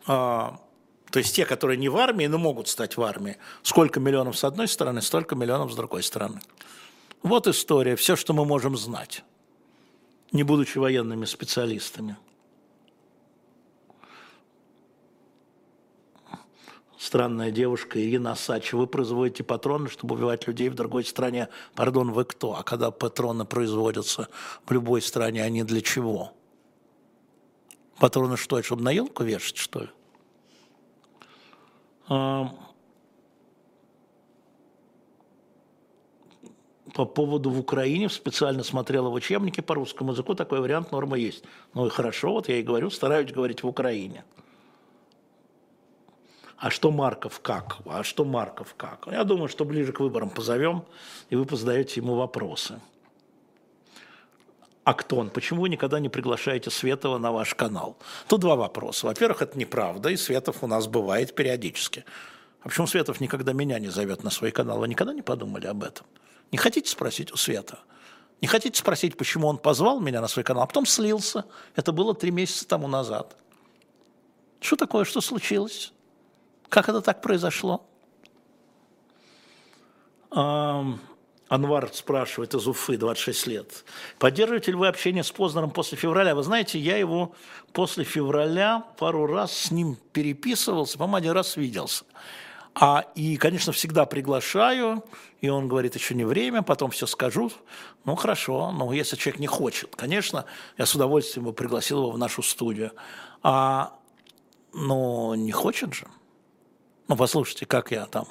А, 0.06 0.58
то 1.12 1.18
есть 1.18 1.36
те, 1.36 1.44
которые 1.44 1.76
не 1.76 1.90
в 1.90 1.96
армии, 1.98 2.26
но 2.26 2.38
могут 2.38 2.68
стать 2.68 2.96
в 2.96 3.02
армии. 3.02 3.36
Сколько 3.62 4.00
миллионов 4.00 4.38
с 4.38 4.44
одной 4.44 4.66
стороны, 4.66 5.02
столько 5.02 5.34
миллионов 5.36 5.70
с 5.70 5.76
другой 5.76 6.02
стороны. 6.02 6.40
Вот 7.22 7.46
история, 7.46 7.96
все, 7.96 8.16
что 8.16 8.32
мы 8.32 8.46
можем 8.46 8.78
знать, 8.78 9.22
не 10.32 10.42
будучи 10.42 10.78
военными 10.78 11.26
специалистами. 11.26 12.16
Странная 16.98 17.50
девушка 17.50 18.02
Ирина 18.02 18.32
Асачева. 18.32 18.80
Вы 18.80 18.86
производите 18.86 19.44
патроны, 19.44 19.90
чтобы 19.90 20.14
убивать 20.14 20.46
людей 20.46 20.70
в 20.70 20.74
другой 20.74 21.04
стране. 21.04 21.48
Пардон, 21.74 22.12
вы 22.12 22.24
кто? 22.24 22.54
А 22.56 22.62
когда 22.62 22.90
патроны 22.90 23.44
производятся 23.44 24.28
в 24.64 24.72
любой 24.72 25.02
стране, 25.02 25.42
они 25.42 25.62
для 25.62 25.82
чего? 25.82 26.32
Патроны 27.98 28.38
что, 28.38 28.62
чтобы 28.62 28.82
на 28.82 28.92
елку 28.92 29.24
вешать, 29.24 29.58
что 29.58 29.80
ли? 29.80 29.88
по 32.08 32.50
поводу 37.06 37.50
в 37.50 37.58
Украине, 37.58 38.08
специально 38.08 38.62
смотрела 38.62 39.08
в 39.08 39.14
учебнике 39.14 39.62
по 39.62 39.74
русскому 39.74 40.12
языку, 40.12 40.34
такой 40.34 40.60
вариант 40.60 40.92
норма 40.92 41.16
есть. 41.16 41.44
Ну 41.74 41.86
и 41.86 41.90
хорошо, 41.90 42.32
вот 42.32 42.48
я 42.48 42.58
и 42.58 42.62
говорю, 42.62 42.90
стараюсь 42.90 43.32
говорить 43.32 43.62
в 43.62 43.68
Украине. 43.68 44.24
А 46.58 46.70
что 46.70 46.92
Марков 46.92 47.40
как? 47.40 47.78
А 47.86 48.04
что 48.04 48.24
Марков 48.24 48.74
как? 48.76 49.08
Я 49.10 49.24
думаю, 49.24 49.48
что 49.48 49.64
ближе 49.64 49.92
к 49.92 50.00
выборам 50.00 50.30
позовем, 50.30 50.84
и 51.28 51.34
вы 51.34 51.44
позадаете 51.44 52.00
ему 52.00 52.14
вопросы. 52.14 52.80
Актон, 54.84 55.30
почему 55.30 55.62
вы 55.62 55.68
никогда 55.68 56.00
не 56.00 56.08
приглашаете 56.08 56.70
Светова 56.70 57.18
на 57.18 57.30
ваш 57.30 57.54
канал? 57.54 57.96
Тут 58.26 58.40
два 58.40 58.56
вопроса. 58.56 59.06
Во-первых, 59.06 59.42
это 59.42 59.56
неправда, 59.56 60.08
и 60.08 60.16
Светов 60.16 60.62
у 60.62 60.66
нас 60.66 60.88
бывает 60.88 61.34
периодически. 61.34 62.04
А 62.62 62.68
почему 62.68 62.88
Светов 62.88 63.20
никогда 63.20 63.52
меня 63.52 63.78
не 63.78 63.88
зовет 63.88 64.24
на 64.24 64.30
свой 64.30 64.50
канал? 64.50 64.80
Вы 64.80 64.88
никогда 64.88 65.14
не 65.14 65.22
подумали 65.22 65.66
об 65.66 65.84
этом? 65.84 66.06
Не 66.50 66.58
хотите 66.58 66.90
спросить 66.90 67.32
у 67.32 67.36
Света? 67.36 67.78
Не 68.40 68.48
хотите 68.48 68.76
спросить, 68.76 69.16
почему 69.16 69.46
он 69.46 69.56
позвал 69.56 70.00
меня 70.00 70.20
на 70.20 70.26
свой 70.26 70.44
канал, 70.44 70.64
а 70.64 70.66
потом 70.66 70.84
слился? 70.84 71.44
Это 71.76 71.92
было 71.92 72.12
три 72.12 72.32
месяца 72.32 72.66
тому 72.66 72.88
назад. 72.88 73.36
Что 74.60 74.74
такое, 74.74 75.04
что 75.04 75.20
случилось? 75.20 75.92
Как 76.68 76.88
это 76.88 77.02
так 77.02 77.22
произошло? 77.22 77.86
Анвар 81.52 81.90
спрашивает 81.92 82.54
из 82.54 82.66
Уфы, 82.66 82.96
26 82.96 83.46
лет. 83.46 83.84
Поддерживаете 84.18 84.70
ли 84.70 84.76
вы 84.78 84.88
общение 84.88 85.22
с 85.22 85.30
Познером 85.30 85.70
после 85.70 85.98
февраля? 85.98 86.34
Вы 86.34 86.42
знаете, 86.44 86.78
я 86.78 86.96
его 86.96 87.34
после 87.74 88.04
февраля 88.04 88.86
пару 88.98 89.26
раз 89.26 89.52
с 89.52 89.70
ним 89.70 89.98
переписывался, 90.14 90.96
по-моему, 90.96 91.16
один 91.16 91.32
раз 91.32 91.58
виделся. 91.58 92.06
А, 92.74 93.04
и, 93.14 93.36
конечно, 93.36 93.70
всегда 93.74 94.06
приглашаю, 94.06 95.04
и 95.42 95.50
он 95.50 95.68
говорит, 95.68 95.94
еще 95.94 96.14
не 96.14 96.24
время, 96.24 96.62
потом 96.62 96.90
все 96.90 97.04
скажу. 97.04 97.52
Ну, 98.06 98.14
хорошо, 98.14 98.72
но 98.72 98.90
если 98.94 99.16
человек 99.16 99.38
не 99.38 99.46
хочет, 99.46 99.94
конечно, 99.94 100.46
я 100.78 100.86
с 100.86 100.94
удовольствием 100.94 101.44
бы 101.44 101.52
пригласил 101.52 101.98
его 101.98 102.12
в 102.12 102.18
нашу 102.18 102.42
студию. 102.42 102.92
А, 103.42 103.92
но 104.72 105.34
не 105.34 105.52
хочет 105.52 105.92
же. 105.92 106.06
Ну, 107.08 107.16
послушайте, 107.16 107.66
как 107.66 107.90
я 107.90 108.06
там 108.06 108.26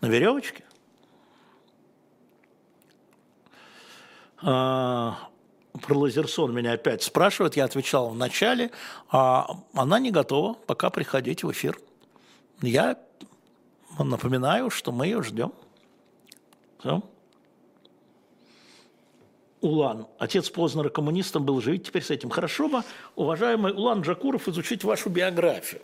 на 0.00 0.06
веревочке. 0.06 0.63
Про 4.44 5.98
Лазерсон 5.98 6.54
меня 6.54 6.72
опять 6.72 7.02
спрашивают, 7.02 7.56
я 7.56 7.64
отвечал 7.64 8.10
в 8.10 8.16
начале, 8.16 8.70
а 9.08 9.58
она 9.72 9.98
не 9.98 10.10
готова 10.10 10.54
пока 10.54 10.90
приходить 10.90 11.42
в 11.42 11.50
эфир. 11.50 11.78
Я 12.60 12.98
напоминаю, 13.98 14.70
что 14.70 14.92
мы 14.92 15.06
ее 15.06 15.22
ждем. 15.22 15.52
Все. 16.78 17.02
Улан. 19.62 20.06
Отец 20.18 20.50
Познера 20.50 20.90
коммунистом 20.90 21.44
был, 21.46 21.60
живите 21.62 21.86
теперь 21.86 22.02
с 22.02 22.10
этим. 22.10 22.28
Хорошо 22.28 22.68
бы, 22.68 22.82
уважаемый 23.16 23.72
Улан 23.72 24.02
Джакуров, 24.02 24.46
изучить 24.46 24.84
вашу 24.84 25.08
биографию. 25.08 25.80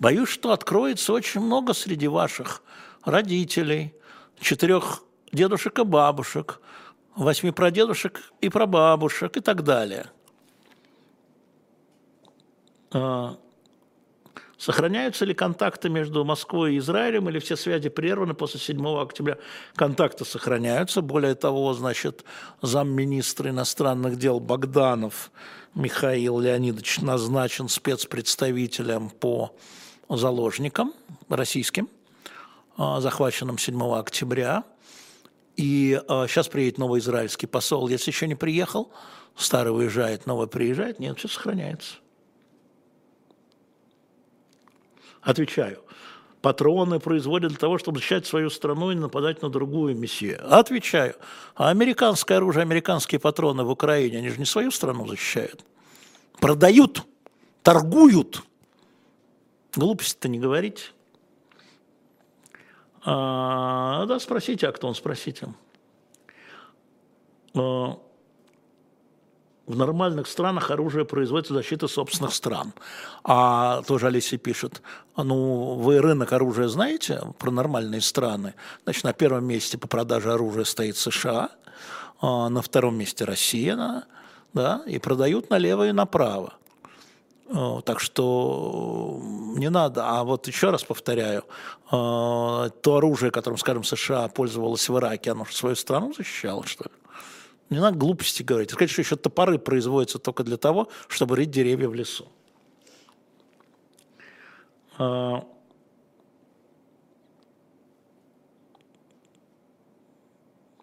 Боюсь, 0.00 0.28
что 0.28 0.50
откроется 0.50 1.12
очень 1.12 1.40
много 1.40 1.74
среди 1.74 2.08
ваших 2.08 2.64
родителей, 3.04 3.94
четырех 4.40 5.04
дедушек 5.30 5.78
и 5.78 5.84
бабушек, 5.84 6.60
восьми 7.16 7.50
прадедушек 7.50 8.22
и 8.40 8.48
прабабушек 8.48 9.36
и 9.36 9.40
так 9.40 9.62
далее. 9.62 10.10
А, 12.92 13.36
сохраняются 14.58 15.24
ли 15.24 15.34
контакты 15.34 15.88
между 15.88 16.24
Москвой 16.24 16.74
и 16.74 16.78
Израилем 16.78 17.28
или 17.28 17.38
все 17.38 17.56
связи 17.56 17.88
прерваны 17.88 18.34
после 18.34 18.60
7 18.60 18.86
октября? 18.98 19.38
Контакты 19.74 20.24
сохраняются. 20.24 21.00
Более 21.00 21.34
того, 21.34 21.72
значит, 21.74 22.24
замминистра 22.60 23.50
иностранных 23.50 24.16
дел 24.16 24.40
Богданов 24.40 25.30
Михаил 25.74 26.38
Леонидович 26.38 27.00
назначен 27.00 27.68
спецпредставителем 27.68 29.08
по 29.08 29.54
заложникам 30.08 30.92
российским, 31.30 31.88
а, 32.76 33.00
захваченным 33.00 33.56
7 33.56 33.98
октября. 33.98 34.64
И 35.56 36.00
сейчас 36.26 36.48
а, 36.48 36.50
приедет 36.50 36.78
новый 36.78 37.00
израильский 37.00 37.46
посол. 37.46 37.88
Если 37.88 38.10
еще 38.10 38.26
не 38.26 38.34
приехал, 38.34 38.90
старый 39.36 39.74
уезжает, 39.74 40.26
новый 40.26 40.46
приезжает, 40.46 40.98
нет, 40.98 41.18
все 41.18 41.28
сохраняется. 41.28 41.96
Отвечаю. 45.20 45.82
Патроны 46.40 46.98
производят 46.98 47.50
для 47.50 47.58
того, 47.58 47.78
чтобы 47.78 47.98
защищать 47.98 48.26
свою 48.26 48.50
страну 48.50 48.90
и 48.90 48.96
нападать 48.96 49.42
на 49.42 49.50
другую 49.50 49.96
месье. 49.96 50.36
Отвечаю. 50.36 51.14
А 51.54 51.68
американское 51.68 52.38
оружие, 52.38 52.62
американские 52.62 53.20
патроны 53.20 53.62
в 53.62 53.70
Украине, 53.70 54.18
они 54.18 54.30
же 54.30 54.38
не 54.38 54.44
свою 54.44 54.72
страну 54.72 55.06
защищают. 55.06 55.64
Продают, 56.40 57.02
торгуют– 57.62 58.42
Глупости-то 59.74 60.28
не 60.28 60.38
говорите. 60.38 60.84
А, 63.04 64.06
да, 64.06 64.18
спросите, 64.20 64.68
а 64.68 64.72
кто 64.72 64.88
он, 64.88 64.94
спросите. 64.94 65.48
А, 67.54 67.98
в 69.66 69.76
нормальных 69.76 70.26
странах 70.26 70.70
оружие 70.70 71.04
производится 71.04 71.54
защита 71.54 71.88
собственных 71.88 72.34
стран. 72.34 72.72
А 73.24 73.82
тоже 73.82 74.08
Алисия 74.08 74.38
пишет, 74.38 74.82
ну, 75.16 75.74
вы 75.74 76.00
рынок 76.00 76.32
оружия 76.32 76.68
знаете 76.68 77.22
про 77.38 77.50
нормальные 77.50 78.00
страны? 78.00 78.54
Значит, 78.84 79.04
на 79.04 79.12
первом 79.12 79.44
месте 79.44 79.78
по 79.78 79.88
продаже 79.88 80.32
оружия 80.32 80.64
стоит 80.64 80.96
США, 80.96 81.50
а 82.20 82.48
на 82.48 82.62
втором 82.62 82.96
месте 82.96 83.24
Россия, 83.24 84.04
да, 84.52 84.82
и 84.86 84.98
продают 84.98 85.50
налево 85.50 85.88
и 85.88 85.92
направо. 85.92 86.54
Так 87.84 88.00
что 88.00 89.20
не 89.56 89.68
надо. 89.68 90.06
А 90.08 90.24
вот 90.24 90.46
еще 90.46 90.70
раз 90.70 90.84
повторяю, 90.84 91.44
то 91.90 92.72
оружие, 92.84 93.30
которым, 93.30 93.58
скажем, 93.58 93.84
США 93.84 94.28
пользовалось 94.28 94.88
в 94.88 94.96
Ираке, 94.96 95.32
оно 95.32 95.44
же 95.44 95.54
свою 95.54 95.76
страну 95.76 96.14
защищало, 96.14 96.66
что 96.66 96.84
ли? 96.84 96.90
Не 97.68 97.78
надо 97.78 97.98
глупости 97.98 98.42
говорить. 98.42 98.70
Сказать, 98.70 98.90
что 98.90 99.02
еще 99.02 99.16
топоры 99.16 99.58
производятся 99.58 100.18
только 100.18 100.44
для 100.44 100.56
того, 100.56 100.88
чтобы 101.08 101.36
рыть 101.36 101.50
деревья 101.50 101.88
в 101.88 101.94
лесу. 101.94 102.26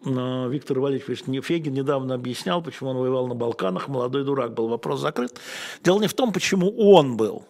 Виктор 0.02 0.80
Валерьевич 0.80 1.46
Фегин 1.46 1.74
недавно 1.74 2.16
объяснял, 2.16 2.62
почему 2.62 2.92
он 2.92 2.98
воевал 2.98 3.28
на 3.28 3.36
Балканах, 3.36 3.90
молодой 3.90 4.24
дурак 4.24 4.54
был, 4.54 4.70
вопрос 4.70 5.02
закрыт. 5.02 5.38
Дело 5.84 6.00
не 6.00 6.08
в 6.08 6.14
том, 6.14 6.32
почему 6.32 6.70
он 6.70 7.18
был, 7.18 7.46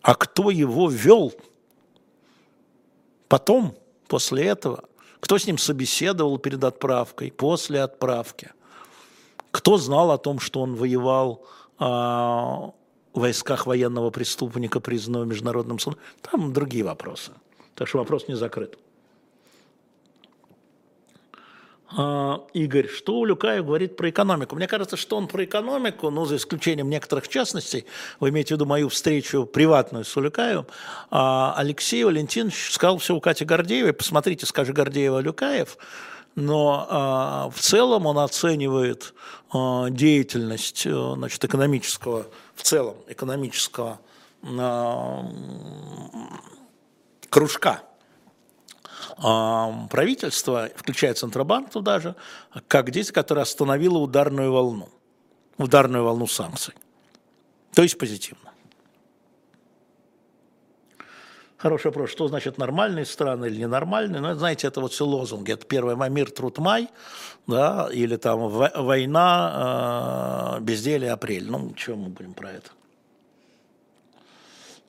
а 0.00 0.14
кто 0.14 0.50
его 0.50 0.88
вел 0.88 1.34
потом, 3.28 3.76
после 4.08 4.46
этого, 4.46 4.84
кто 5.20 5.38
с 5.38 5.46
ним 5.46 5.58
собеседовал 5.58 6.38
перед 6.38 6.64
отправкой, 6.64 7.30
после 7.30 7.80
отправки, 7.80 8.50
кто 9.50 9.76
знал 9.76 10.10
о 10.10 10.18
том, 10.18 10.40
что 10.40 10.60
он 10.60 10.74
воевал 10.74 11.44
а, 11.78 12.72
в 13.12 13.20
войсках 13.20 13.66
военного 13.66 14.10
преступника, 14.10 14.80
признанного 14.80 15.24
международным 15.24 15.78
судом, 15.78 16.00
там 16.22 16.52
другие 16.52 16.84
вопросы. 16.84 17.32
Так 17.74 17.88
что 17.88 17.98
вопрос 17.98 18.26
не 18.26 18.34
закрыт. 18.34 18.76
А, 18.76 18.92
Игорь, 22.54 22.88
что 22.88 23.18
Улюкаев 23.18 23.66
говорит 23.66 23.96
про 23.96 24.08
экономику? 24.08 24.56
Мне 24.56 24.66
кажется, 24.66 24.96
что 24.96 25.16
он 25.16 25.28
про 25.28 25.44
экономику, 25.44 26.10
ну, 26.10 26.24
за 26.24 26.36
исключением 26.36 26.88
некоторых 26.88 27.28
частностей, 27.28 27.84
вы 28.18 28.30
имеете 28.30 28.54
в 28.54 28.56
виду 28.56 28.66
мою 28.66 28.88
встречу 28.88 29.44
приватную 29.44 30.04
с 30.04 30.16
Улюкаевым, 30.16 30.66
а 31.10 31.54
Алексей 31.56 32.02
Валентинович 32.04 32.72
сказал 32.72 32.98
все 32.98 33.14
у 33.14 33.20
Кати 33.20 33.44
Гордеевой, 33.44 33.92
посмотрите, 33.92 34.46
скажи 34.46 34.72
Гордеева 34.72 35.18
Улюкаев, 35.18 35.76
но 36.34 36.86
а, 36.88 37.50
в 37.50 37.60
целом 37.60 38.06
он 38.06 38.18
оценивает 38.18 39.12
а, 39.52 39.90
деятельность 39.90 40.86
а, 40.86 41.14
значит, 41.14 41.44
экономического, 41.44 42.26
в 42.54 42.62
целом 42.62 42.96
экономического 43.08 44.00
а, 44.42 45.26
кружка 47.28 47.82
правительство, 49.16 50.68
включая 50.76 51.14
Центробанк 51.14 51.70
туда 51.70 52.00
же, 52.00 52.14
как 52.68 52.90
действие, 52.90 53.14
которое 53.14 53.42
остановило 53.42 53.98
ударную 53.98 54.52
волну, 54.52 54.88
ударную 55.58 56.04
волну 56.04 56.26
санкций. 56.26 56.74
То 57.74 57.82
есть 57.82 57.98
позитивно. 57.98 58.52
Хороший 61.62 61.86
вопрос, 61.86 62.10
что 62.10 62.26
значит 62.26 62.58
нормальные 62.58 63.04
страны 63.04 63.46
или 63.46 63.60
ненормальные? 63.60 64.20
Ну, 64.20 64.34
знаете, 64.34 64.66
это 64.66 64.80
вот 64.80 64.92
все 64.92 65.06
лозунги. 65.06 65.52
Это 65.52 65.64
первый 65.64 65.94
мир, 66.10 66.28
труд, 66.28 66.58
май, 66.58 66.88
да, 67.46 67.88
или 67.92 68.16
там 68.16 68.48
война, 68.48 70.56
э, 70.58 70.60
безделие, 70.60 71.12
апрель. 71.12 71.48
Ну, 71.48 71.72
чего 71.74 71.96
мы 71.96 72.08
будем 72.08 72.34
про 72.34 72.50
это? 72.50 72.70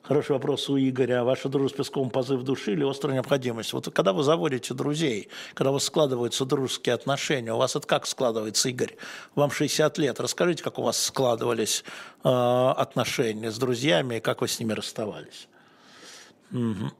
Хороший 0.04 0.32
вопрос 0.32 0.68
у 0.68 0.76
Игоря. 0.76 1.24
Ваша 1.24 1.48
дружба 1.48 1.76
с 1.76 1.78
Песковым 1.78 2.10
позыв 2.10 2.42
души 2.42 2.72
или 2.72 2.84
острая 2.84 3.14
необходимость? 3.14 3.72
Вот 3.72 3.90
когда 3.90 4.12
вы 4.12 4.22
заводите 4.22 4.74
друзей, 4.74 5.30
когда 5.54 5.70
у 5.70 5.72
вас 5.72 5.84
складываются 5.84 6.44
дружеские 6.44 6.94
отношения, 6.94 7.54
у 7.54 7.56
вас 7.56 7.74
это 7.74 7.86
как 7.86 8.06
складывается, 8.06 8.68
Игорь? 8.68 8.96
Вам 9.34 9.50
60 9.50 9.96
лет. 9.96 10.20
Расскажите, 10.20 10.62
как 10.62 10.78
у 10.78 10.82
вас 10.82 11.02
складывались 11.02 11.84
э, 12.22 12.28
отношения 12.28 13.50
с 13.50 13.56
друзьями 13.56 14.16
и 14.16 14.20
как 14.20 14.42
вы 14.42 14.48
с 14.48 14.60
ними 14.60 14.74
расставались? 14.74 15.48
Угу. 16.52 16.90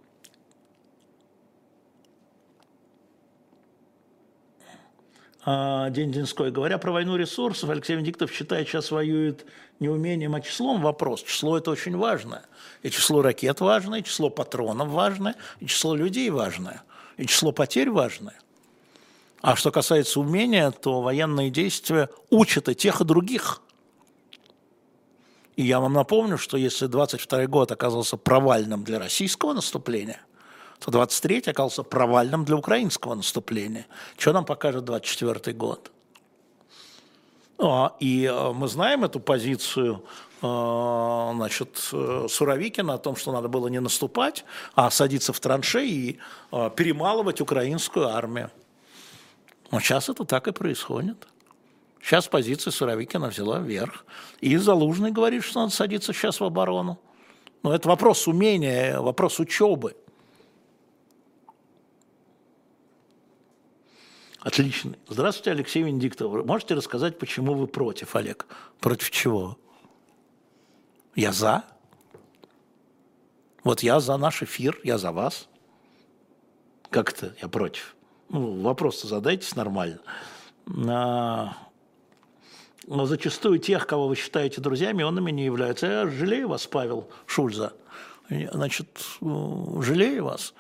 День 5.91 6.11
Денской. 6.11 6.51
Говоря 6.51 6.79
про 6.79 6.91
войну 6.91 7.17
ресурсов, 7.17 7.69
Алексей 7.69 7.97
Венедиктов 7.97 8.33
считает, 8.33 8.67
сейчас 8.67 8.91
воюет 8.91 9.45
не 9.79 9.91
умением, 9.91 10.35
а 10.35 10.41
числом 10.41 10.81
вопрос. 10.81 11.23
Число– 11.23 11.59
это 11.59 11.71
очень 11.71 11.99
важно. 11.99 12.47
И 12.85 12.91
число 12.91 13.21
ракет 13.21 13.61
важное, 13.61 13.99
и 13.99 14.05
число 14.05 14.31
патронов 14.31 14.91
важное, 14.91 15.35
и 15.59 15.67
число 15.67 15.97
людей 15.97 16.31
важное, 16.31 16.85
и 17.17 17.27
число 17.27 17.51
потерь 17.51 17.91
важное. 17.91 18.39
А 19.41 19.57
что 19.57 19.73
касается 19.73 20.21
умения, 20.21 20.71
то 20.71 21.03
военные 21.03 21.51
действия 21.51 22.09
учат 22.31 22.69
и 22.69 22.77
тех, 22.77 23.01
и 23.01 23.05
других. 23.05 23.61
И 25.57 25.65
я 25.65 25.81
вам 25.81 25.95
напомню, 25.95 26.39
что 26.39 26.57
если 26.57 26.87
22 26.87 27.49
год 27.49 27.73
оказался 27.73 28.17
провальным 28.17 28.85
для 28.85 29.01
российского 29.01 29.53
наступления– 29.53 30.21
то 30.85 30.91
23-й 30.91 31.51
оказался 31.51 31.83
провальным 31.83 32.45
для 32.45 32.57
украинского 32.57 33.15
наступления. 33.15 33.87
Что 34.19 34.33
нам 34.33 34.45
покажет 34.45 34.85
24-й 34.85 35.55
год? 35.55 35.91
А, 37.59 37.95
и 38.01 38.25
э, 38.25 38.53
мы 38.53 38.69
знаем 38.69 39.05
эту 39.05 39.21
позицию 39.21 40.05
э, 40.43 41.31
значит, 41.35 41.89
э, 41.93 42.27
Суровикина 42.29 42.95
о 42.95 42.99
том, 42.99 43.17
что 43.17 43.33
надо 43.33 43.49
было 43.49 43.69
не 43.69 43.81
наступать, 43.81 44.45
а 44.75 44.91
садиться 44.91 45.33
в 45.33 45.41
траншеи 45.41 45.91
и 45.91 46.19
перемалывать 46.77 47.41
украинскую 47.41 48.09
армию. 48.09 48.51
Но 49.71 49.81
сейчас 49.81 50.09
это 50.09 50.25
так 50.25 50.49
и 50.49 50.53
происходит. 50.53 51.27
Сейчас 52.03 52.29
позиция 52.29 52.71
Суровикина 52.71 53.29
взяла 53.29 53.59
вверх. 53.59 54.05
И 54.41 54.57
Залужный 54.57 55.11
говорит, 55.11 55.43
что 55.43 55.61
надо 55.61 55.73
садиться 55.73 56.13
сейчас 56.13 56.39
в 56.39 56.45
оборону. 56.45 56.99
Но 57.63 57.75
это 57.75 57.89
вопрос 57.89 58.29
умения, 58.29 59.01
вопрос 59.01 59.41
учебы. 59.41 59.97
Отлично. 64.45 64.95
Здравствуйте, 65.09 65.53
Алексей 65.53 65.83
Венедиктов. 65.83 66.45
Можете 66.45 66.75
рассказать, 66.75 67.19
почему 67.19 67.55
вы 67.55 67.67
против, 67.67 68.15
Олег? 68.15 68.47
Против 68.79 69.11
чего? 69.11 69.57
Я 71.15 71.33
за. 71.33 71.65
Вот 73.65 73.83
я 73.83 74.01
за 74.01 74.19
наш 74.19 74.43
эфир, 74.43 74.79
я 74.85 74.99
за 74.99 75.13
вас. 75.13 75.49
Как 76.91 77.11
это 77.15 77.35
я 77.41 77.49
против? 77.49 77.97
Ну, 78.29 78.61
вопрос-то 78.61 79.07
задайтесь 79.07 79.57
нормально. 79.57 80.01
А, 80.89 81.57
но 82.87 83.07
зачастую 83.07 83.59
тех, 83.59 83.87
кого 83.87 84.09
вы 84.09 84.15
считаете 84.15 84.61
друзьями, 84.61 85.03
он 85.05 85.19
ими 85.19 85.31
не 85.31 85.47
является. 85.47 85.87
Я 85.87 86.07
жалею 86.07 86.49
вас, 86.49 86.67
Павел 86.67 87.09
Шульза. 87.25 87.73
Значит, 88.29 89.07
жалею 89.23 90.25
вас. 90.27 90.53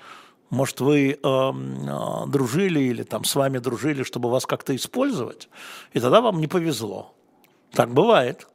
Может, 0.54 0.80
вы 0.80 1.10
э, 1.10 1.16
э, 1.20 2.26
дружили 2.28 2.78
или 2.78 3.02
там 3.02 3.24
с 3.24 3.34
вами 3.34 3.58
дружили, 3.58 4.04
чтобы 4.04 4.30
вас 4.30 4.46
как-то 4.46 4.74
использовать, 4.76 5.48
и 5.92 5.98
тогда 6.00 6.20
вам 6.20 6.40
не 6.40 6.46
повезло. 6.46 7.12
Так 7.72 7.92
бывает. 7.92 8.46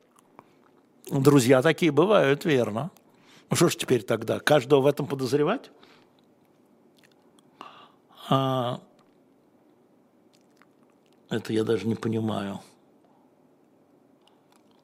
Друзья 1.12 1.62
такие 1.62 1.92
бывают, 1.92 2.46
верно. 2.46 2.92
Ну 3.50 3.58
что 3.58 3.68
ж 3.68 3.76
теперь 3.76 4.04
тогда, 4.04 4.40
каждого 4.40 4.82
в 4.82 4.88
этом 4.88 5.08
подозревать? 5.08 5.72
А, 8.30 8.80
это 11.30 11.52
я 11.52 11.66
даже 11.66 11.86
не 11.86 11.96
понимаю. 11.96 12.62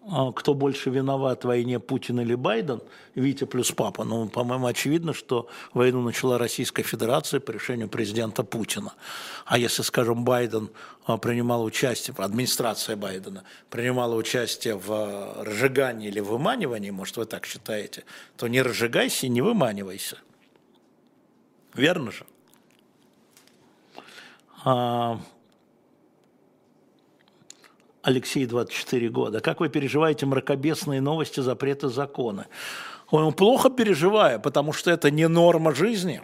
А 0.07 0.31
кто 0.31 0.53
больше 0.53 0.91
виноват 0.91 1.43
в 1.43 1.47
войне, 1.47 1.79
Путин 1.79 2.19
или 2.19 2.35
Байден, 2.35 2.79
Витя 3.15 3.45
плюс 3.45 3.71
папа. 3.71 4.03
Ну, 4.03 4.27
по-моему, 4.29 4.67
очевидно, 4.67 5.13
что 5.15 5.47
войну 5.73 6.01
начала 6.03 6.37
Российская 6.37 6.83
Федерация 6.83 7.39
по 7.39 7.49
решению 7.49 7.89
президента 7.89 8.43
Путина. 8.43 8.93
А 9.45 9.57
если, 9.57 9.81
скажем, 9.81 10.23
Байден 10.23 10.69
а, 11.07 11.17
принимал 11.17 11.63
участие, 11.63 12.13
администрация 12.19 12.95
Байдена 12.95 13.45
принимала 13.71 14.15
участие 14.15 14.75
в 14.75 14.91
а, 14.91 15.43
разжигании 15.43 16.07
или 16.07 16.19
выманивании, 16.19 16.91
может, 16.91 17.17
вы 17.17 17.25
так 17.25 17.47
считаете, 17.47 18.03
то 18.37 18.47
не 18.47 18.61
разжигайся 18.61 19.25
и 19.25 19.29
не 19.29 19.41
выманивайся. 19.41 20.19
Верно 21.73 22.11
же? 22.11 22.25
Алексей, 28.05 28.45
24 28.45 29.09
года. 29.09 29.39
Как 29.39 29.59
вы 29.59 29.67
переживаете 29.67 30.27
мракобесные 30.27 31.01
новости, 31.01 31.39
запреты 31.39 31.89
закона? 31.89 32.45
Он 33.09 33.33
плохо 33.33 33.71
переживаю, 33.71 34.39
потому 34.39 34.73
что 34.73 34.91
это 34.91 35.09
не 35.09 35.27
норма 35.27 35.73
жизни. 35.73 36.21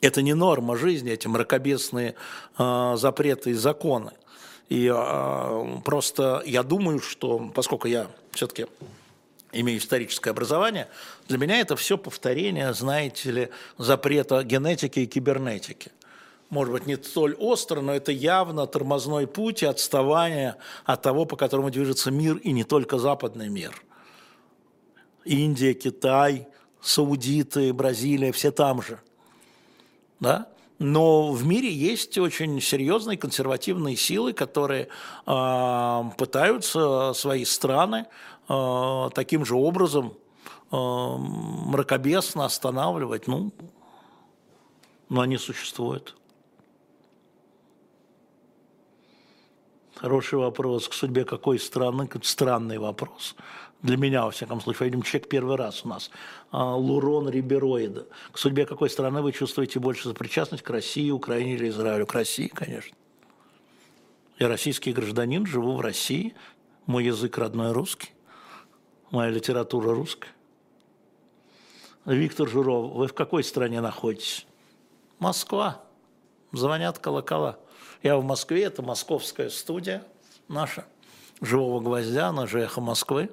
Это 0.00 0.22
не 0.22 0.32
норма 0.32 0.76
жизни, 0.76 1.12
эти 1.12 1.26
мракобесные 1.26 2.14
э, 2.56 2.94
запреты 2.96 3.50
и 3.50 3.52
законы. 3.52 4.12
И 4.70 4.90
э, 4.90 5.66
просто 5.84 6.42
я 6.46 6.62
думаю, 6.62 7.00
что, 7.00 7.50
поскольку 7.54 7.86
я 7.86 8.06
все-таки 8.32 8.64
имею 9.52 9.78
историческое 9.78 10.30
образование, 10.30 10.88
для 11.28 11.36
меня 11.36 11.60
это 11.60 11.76
все 11.76 11.98
повторение, 11.98 12.72
знаете 12.72 13.30
ли, 13.30 13.48
запрета 13.76 14.42
генетики 14.42 15.00
и 15.00 15.06
кибернетики 15.06 15.92
может 16.54 16.72
быть, 16.72 16.86
не 16.86 16.96
столь 16.96 17.34
остро, 17.34 17.80
но 17.80 17.92
это 17.92 18.12
явно 18.12 18.68
тормозной 18.68 19.26
путь 19.26 19.64
и 19.64 19.66
отставание 19.66 20.54
от 20.84 21.02
того, 21.02 21.24
по 21.24 21.36
которому 21.36 21.68
движется 21.70 22.12
мир, 22.12 22.36
и 22.36 22.52
не 22.52 22.62
только 22.62 22.98
западный 22.98 23.48
мир. 23.48 23.82
Индия, 25.24 25.74
Китай, 25.74 26.46
Саудиты, 26.80 27.72
Бразилия, 27.72 28.30
все 28.30 28.52
там 28.52 28.82
же. 28.82 29.00
Да? 30.20 30.46
Но 30.78 31.32
в 31.32 31.44
мире 31.44 31.72
есть 31.72 32.16
очень 32.18 32.60
серьезные 32.60 33.18
консервативные 33.18 33.96
силы, 33.96 34.32
которые 34.32 34.88
э, 35.26 36.02
пытаются 36.16 37.12
свои 37.14 37.44
страны 37.44 38.06
э, 38.48 39.10
таким 39.12 39.44
же 39.44 39.56
образом 39.56 40.14
э, 40.70 40.76
мракобесно 40.76 42.44
останавливать. 42.44 43.26
Ну, 43.26 43.50
но 45.08 45.22
они 45.22 45.36
существуют. 45.36 46.14
Хороший 50.04 50.38
вопрос. 50.38 50.86
К 50.86 50.92
судьбе 50.92 51.24
какой 51.24 51.58
страны? 51.58 52.06
Странный 52.22 52.76
вопрос. 52.76 53.34
Для 53.80 53.96
меня, 53.96 54.26
во 54.26 54.30
всяком 54.32 54.60
случае, 54.60 54.90
видим, 54.90 55.00
человек 55.00 55.30
первый 55.30 55.56
раз 55.56 55.82
у 55.82 55.88
нас. 55.88 56.10
А, 56.50 56.76
Лурон 56.76 57.30
Рибероида. 57.30 58.06
К 58.30 58.36
судьбе 58.36 58.66
какой 58.66 58.90
страны 58.90 59.22
вы 59.22 59.32
чувствуете 59.32 59.80
больше 59.80 60.02
сопричастность? 60.02 60.62
К 60.62 60.68
России, 60.68 61.10
Украине 61.10 61.54
или 61.54 61.70
Израилю? 61.70 62.04
К 62.04 62.12
России, 62.12 62.48
конечно. 62.48 62.94
Я 64.38 64.48
российский 64.48 64.92
гражданин, 64.92 65.46
живу 65.46 65.74
в 65.74 65.80
России. 65.80 66.34
Мой 66.84 67.06
язык 67.06 67.38
родной 67.38 67.72
русский. 67.72 68.10
Моя 69.10 69.30
литература 69.30 69.94
русская. 69.94 70.32
Виктор 72.04 72.46
Журов, 72.46 72.92
вы 72.92 73.06
в 73.06 73.14
какой 73.14 73.42
стране 73.42 73.80
находитесь? 73.80 74.46
Москва. 75.18 75.82
Звонят 76.52 76.98
колокола. 76.98 77.58
Я 78.04 78.18
в 78.18 78.22
Москве, 78.22 78.64
это 78.64 78.82
московская 78.82 79.48
студия 79.48 80.04
наша, 80.46 80.84
«Живого 81.40 81.80
гвоздя», 81.80 82.28
она 82.28 82.46
же 82.46 82.60
«Эхо 82.60 82.82
Москвы». 82.82 83.30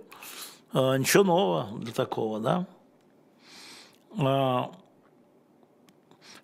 А, 0.72 0.95
ничего 0.95 1.26
нового 1.26 1.77
для 1.77 1.91
такого, 1.91 2.39
да? 2.39 2.68
А, 4.18 4.72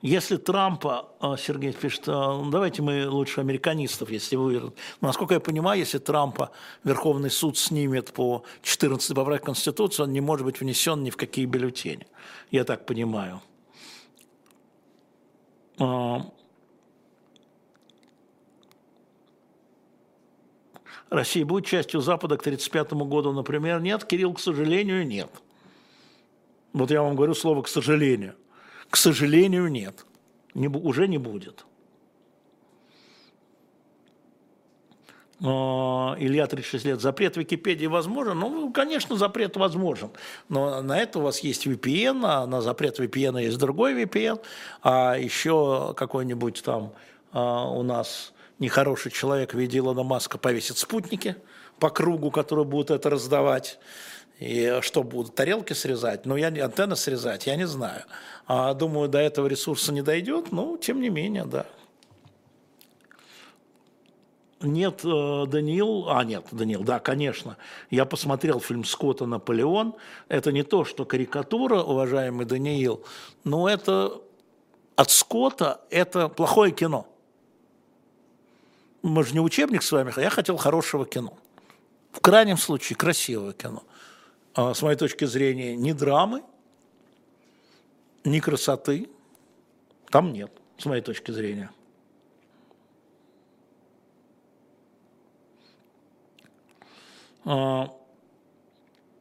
если 0.02 0.36
Трампа, 0.36 1.08
а, 1.22 1.38
Сергей 1.38 1.72
пишет, 1.72 2.04
давайте 2.06 2.82
мы 2.82 3.08
лучше 3.08 3.40
американистов, 3.40 4.10
если 4.10 4.36
вы... 4.36 4.74
Насколько 5.00 5.36
я 5.36 5.40
понимаю, 5.40 5.80
если 5.80 5.98
Трампа 5.98 6.52
Верховный 6.84 7.32
суд 7.32 7.58
снимет 7.58 8.12
по 8.12 8.44
14 8.62 9.16
поправке 9.16 9.46
Конституции, 9.46 10.04
он 10.04 10.12
не 10.12 10.20
может 10.20 10.46
быть 10.46 10.60
внесен 10.60 11.02
ни 11.02 11.12
в 11.12 11.16
какие 11.16 11.46
бюллетени. 11.46 12.06
Я 12.52 12.66
так 12.66 12.86
понимаю. 12.86 13.42
Россия 21.10 21.46
будет 21.46 21.66
частью 21.66 22.02
Запада 22.02 22.38
к 22.38 22.42
1935 22.42 23.08
году, 23.08 23.32
например? 23.32 23.80
Нет, 23.82 24.04
Кирилл, 24.04 24.34
к 24.34 24.40
сожалению, 24.40 25.06
нет. 25.06 25.30
Вот 26.74 26.92
я 26.92 27.02
вам 27.02 27.16
говорю 27.16 27.34
слово 27.34 27.62
«к 27.62 27.68
сожалению». 27.68 28.36
К 28.90 28.96
сожалению, 28.96 29.68
нет. 29.68 30.06
Не, 30.54 30.68
уже 30.68 31.08
не 31.08 31.18
будет. 31.18 31.66
Илья 35.40 36.48
36 36.48 36.86
лет, 36.86 37.02
запрет 37.02 37.38
Википедии 37.38 37.86
возможен? 37.86 38.40
Ну, 38.40 38.72
конечно, 38.72 39.16
запрет 39.16 39.56
возможен, 39.56 40.10
но 40.50 40.82
на 40.82 40.98
это 40.98 41.20
у 41.20 41.22
вас 41.22 41.42
есть 41.42 41.68
VPN, 41.68 42.22
а 42.26 42.48
на 42.48 42.62
запрет 42.62 43.00
VPN 43.00 43.44
есть 43.44 43.60
другой 43.60 43.94
VPN, 43.94 44.42
а 44.82 45.16
еще 45.16 45.94
какой-нибудь 45.96 46.64
там 46.64 46.92
а, 47.34 47.70
у 47.70 47.84
нас 47.84 48.34
нехороший 48.60 49.12
человек 49.12 49.54
в 49.54 49.58
виде 49.58 49.78
Илона 49.78 50.04
Маска 50.04 50.38
повесит 50.38 50.78
спутники 50.78 51.36
по 51.80 51.90
кругу, 51.90 52.32
которые 52.32 52.66
будут 52.66 52.92
это 52.92 53.10
раздавать. 53.10 53.80
И 54.40 54.80
что 54.82 55.04
будут, 55.04 55.36
тарелки 55.36 55.74
срезать? 55.74 56.26
Ну, 56.26 56.36
я 56.36 56.48
антенны 56.48 56.96
срезать, 56.96 57.48
я 57.48 57.56
не 57.56 57.66
знаю. 57.66 58.04
А, 58.46 58.74
думаю, 58.74 59.10
до 59.10 59.18
этого 59.18 59.48
ресурса 59.48 59.92
не 59.92 60.04
дойдет, 60.04 60.52
но 60.52 60.78
тем 60.78 61.02
не 61.02 61.10
менее, 61.10 61.46
да. 61.46 61.66
Нет, 64.62 65.02
э, 65.04 65.46
Даниил, 65.48 66.10
а 66.10 66.24
нет, 66.24 66.46
Даниил, 66.52 66.84
да, 66.84 67.00
конечно. 67.00 67.58
Я 67.92 68.06
посмотрел 68.06 68.60
фильм 68.60 68.86
Скотта 68.86 69.28
«Наполеон». 69.28 69.96
Это 70.30 70.52
не 70.52 70.64
то, 70.64 70.84
что 70.84 71.06
карикатура, 71.06 71.82
уважаемый 71.82 72.46
Даниил, 72.46 73.04
но 73.44 73.70
это 73.70 74.20
от 74.96 75.12
Скотта 75.12 75.82
это 75.92 76.28
плохое 76.28 76.72
кино. 76.72 77.08
Мы 79.08 79.24
же 79.24 79.34
не 79.34 79.40
учебник 79.40 79.84
с 79.84 79.92
вами, 79.94 80.12
а 80.14 80.22
я 80.22 80.30
хотел 80.30 80.58
хорошего 80.58 81.06
кино. 81.06 81.38
В 82.12 82.20
крайнем 82.20 82.58
случае 82.58 82.98
красивого 82.98 83.54
кино. 83.54 83.84
А, 84.54 84.74
с 84.74 84.82
моей 84.82 84.98
точки 84.98 85.24
зрения, 85.24 85.78
ни 85.78 85.94
драмы, 85.94 86.44
ни 88.26 88.40
красоты 88.40 89.10
там 90.10 90.34
нет, 90.34 90.52
с 90.78 90.86
моей 90.86 91.02
точки 91.02 91.32
зрения. 91.32 91.72
А, 97.46 97.94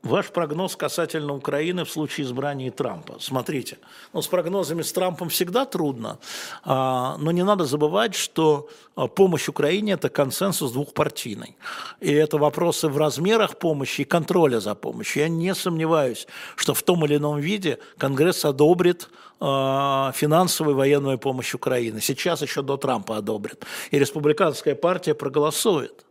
ваш 0.07 0.31
прогноз 0.31 0.77
касательно 0.77 1.35
Украины 1.35 1.85
в 1.85 1.91
случае 1.91 2.27
избрания 2.27 2.71
Трампа. 2.71 3.17
Смотрите, 3.21 3.79
ну, 4.13 4.23
с 4.23 4.27
прогнозами 4.27 4.83
с 4.83 4.93
Трампом 4.93 5.29
всегда 5.29 5.67
трудно, 5.67 6.19
а, 6.65 7.17
но 7.19 7.33
не 7.33 7.45
надо 7.45 7.65
забывать, 7.65 8.15
что 8.15 8.69
а, 8.95 9.07
помощь 9.09 9.49
Украине– 9.49 9.93
это 9.95 10.09
консенсус 10.09 10.73
двухпартийный. 10.73 11.57
И 12.01 12.13
это 12.13 12.39
вопросы 12.39 12.89
в 12.89 12.97
размерах 12.97 13.59
помощи 13.59 14.03
и 14.03 14.05
контроля 14.05 14.61
за 14.61 14.75
помощью. 14.75 15.23
Я 15.23 15.29
не 15.29 15.55
сомневаюсь, 15.55 16.27
что 16.57 16.75
в 16.75 16.83
том 16.83 17.05
или 17.05 17.17
ином 17.17 17.39
виде 17.39 17.79
Конгресс 17.99 18.45
одобрит 18.45 19.09
финансовую 19.39 20.75
и 20.75 20.79
военную 20.79 21.19
помощь 21.19 21.55
Украины. 21.55 22.01
Сейчас 22.01 22.41
еще 22.41 22.63
до 22.63 22.79
Трампа 22.79 23.19
одобрит. 23.19 23.67
И 23.91 23.99
республиканская 23.99 24.75
партия 24.75 25.15
проголосует. 25.15 26.07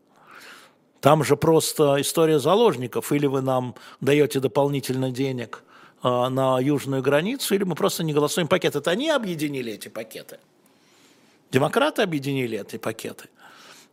Там 1.05 1.23
же 1.23 1.37
просто 1.37 2.01
история 2.01 2.39
заложников. 2.39 3.11
Или 3.11 3.27
вы 3.27 3.41
нам 3.41 3.75
даете 4.01 4.39
дополнительно 4.39 5.11
денег 5.11 5.63
а, 6.01 6.31
на 6.31 6.59
южную 6.59 7.03
границу, 7.03 7.53
или 7.53 7.63
мы 7.63 7.75
просто 7.75 8.03
не 8.03 8.11
голосуем 8.11 8.47
пакет. 8.47 8.75
Это 8.75 8.89
они 8.89 9.11
объединили 9.11 9.71
эти 9.71 9.87
пакеты. 9.87 10.39
Демократы 11.51 12.01
объединили 12.01 12.59
эти 12.59 12.77
пакеты. 12.77 13.29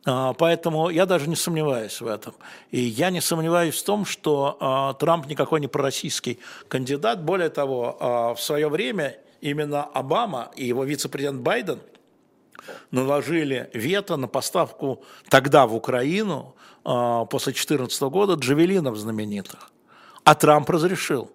А, 0.07 0.33
поэтому 0.33 0.89
я 0.89 1.05
даже 1.05 1.29
не 1.29 1.37
сомневаюсь 1.37 2.01
в 2.01 2.07
этом. 2.07 2.33
И 2.71 2.81
я 2.81 3.11
не 3.11 3.21
сомневаюсь 3.21 3.75
в 3.75 3.85
том, 3.85 4.07
что 4.07 4.57
а, 4.59 4.95
Трамп 4.95 5.27
никакой 5.27 5.61
не 5.61 5.69
пророссийский 5.69 6.39
кандидат. 6.69 7.23
Более 7.23 7.51
того, 7.51 8.35
в 8.35 8.41
свое 8.41 8.71
время 8.71 9.19
именно 9.43 9.85
Обама 9.85 10.51
и 10.57 10.65
его 10.65 10.83
вице-президент 10.85 11.43
Байден 11.43 11.81
наложили 12.91 13.69
вето 13.75 14.17
на 14.17 14.29
поставку 14.29 15.03
тогда 15.29 15.67
в 15.67 15.75
Украину 15.75 16.55
после 16.83 17.53
2014 17.53 18.03
года 18.03 18.35
джавелинов 18.35 18.97
знаменитых. 18.97 19.71
А 20.25 20.35
Трамп 20.35 20.69
разрешил. 20.71 21.31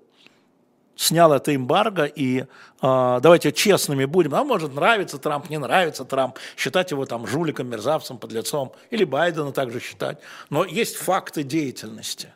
Снял 0.95 1.31
это 1.31 1.55
эмбарго, 1.55 2.05
и 2.05 2.39
э, 2.39 2.45
давайте 2.81 3.51
честными 3.51 4.05
будем. 4.05 4.33
А 4.33 4.43
может, 4.43 4.73
нравится 4.73 5.19
Трамп, 5.19 5.49
не 5.49 5.59
нравится 5.59 6.05
Трамп, 6.05 6.39
считать 6.57 6.89
его 6.89 7.05
там 7.05 7.27
жуликом, 7.27 7.67
мерзавцем, 7.67 8.17
подлецом, 8.17 8.73
или 8.89 9.03
Байдена 9.03 9.51
также 9.51 9.79
считать. 9.79 10.17
Но 10.49 10.65
есть 10.65 10.95
факты 10.95 11.43
деятельности. 11.43 12.33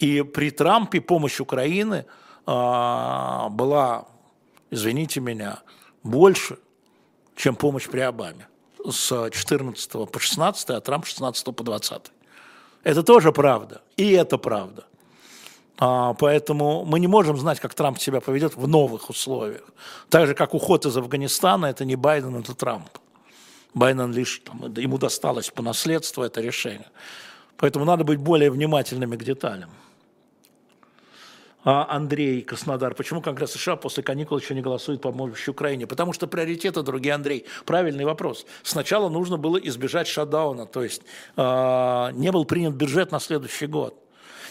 И 0.00 0.22
при 0.22 0.50
Трампе 0.50 1.00
помощь 1.00 1.38
Украины 1.38 2.06
э, 2.44 3.48
была, 3.50 4.06
извините 4.72 5.20
меня, 5.20 5.60
больше, 6.02 6.58
чем 7.36 7.54
помощь 7.54 7.88
при 7.88 8.00
Обаме 8.00 8.48
с 8.90 9.30
14 9.30 10.10
по 10.10 10.18
16, 10.18 10.70
а 10.70 10.80
Трамп 10.80 11.06
16 11.06 11.54
по 11.54 11.64
20. 11.64 12.02
Это 12.84 13.02
тоже 13.02 13.32
правда. 13.32 13.80
И 13.96 14.12
это 14.12 14.38
правда. 14.38 14.84
А, 15.78 16.14
поэтому 16.14 16.84
мы 16.84 17.00
не 17.00 17.08
можем 17.08 17.36
знать, 17.36 17.60
как 17.60 17.74
Трамп 17.74 17.98
себя 17.98 18.20
поведет 18.20 18.56
в 18.56 18.68
новых 18.68 19.10
условиях. 19.10 19.64
Так 20.08 20.26
же, 20.26 20.34
как 20.34 20.54
уход 20.54 20.86
из 20.86 20.96
Афганистана, 20.96 21.66
это 21.66 21.84
не 21.84 21.96
Байден, 21.96 22.36
это 22.36 22.54
Трамп. 22.54 22.88
Байден 23.74 24.12
лишь, 24.12 24.40
там, 24.44 24.72
ему 24.76 24.98
досталось 24.98 25.50
по 25.50 25.62
наследству 25.62 26.22
это 26.22 26.40
решение. 26.40 26.90
Поэтому 27.56 27.84
надо 27.84 28.04
быть 28.04 28.18
более 28.18 28.50
внимательными 28.50 29.16
к 29.16 29.24
деталям. 29.24 29.70
А 31.64 31.86
Андрей 31.88 32.42
Краснодар. 32.42 32.94
Почему 32.94 33.22
Конгресс 33.22 33.52
США 33.52 33.76
после 33.76 34.02
каникул 34.02 34.38
еще 34.38 34.54
не 34.54 34.60
голосует 34.60 35.00
по 35.00 35.10
помощи 35.10 35.48
Украине? 35.48 35.86
Потому 35.86 36.12
что 36.12 36.26
приоритеты 36.26 36.82
другие, 36.82 37.14
Андрей. 37.14 37.46
Правильный 37.64 38.04
вопрос. 38.04 38.44
Сначала 38.62 39.08
нужно 39.08 39.38
было 39.38 39.56
избежать 39.56 40.06
шатдауна, 40.06 40.66
то 40.66 40.84
есть 40.84 41.02
э, 41.36 42.10
не 42.12 42.30
был 42.30 42.44
принят 42.44 42.74
бюджет 42.74 43.12
на 43.12 43.18
следующий 43.18 43.66
год. 43.66 43.98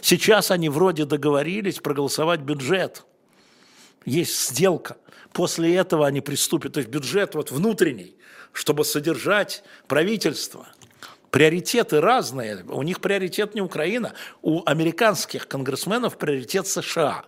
Сейчас 0.02 0.50
они 0.50 0.70
вроде 0.70 1.06
договорились 1.06 1.80
проголосовать 1.80 2.40
бюджет. 2.40 3.06
Есть 4.06 4.50
сделка. 4.50 4.98
После 5.34 5.76
этого 5.76 6.08
они 6.08 6.22
приступят, 6.22 6.74
то 6.74 6.80
есть 6.80 6.90
бюджет 6.90 7.36
вот 7.36 7.52
внутренний, 7.52 8.16
чтобы 8.54 8.86
содержать 8.86 9.64
правительство– 9.88 10.68
Приоритеты 11.34 12.00
разные. 12.00 12.64
У 12.70 12.84
них 12.84 13.02
приоритет 13.02 13.56
не 13.56 13.62
Украина, 13.62 14.14
у 14.44 14.62
американских 14.68 15.48
конгрессменов 15.48 16.20
приоритет 16.20 16.68
США. 16.68 17.26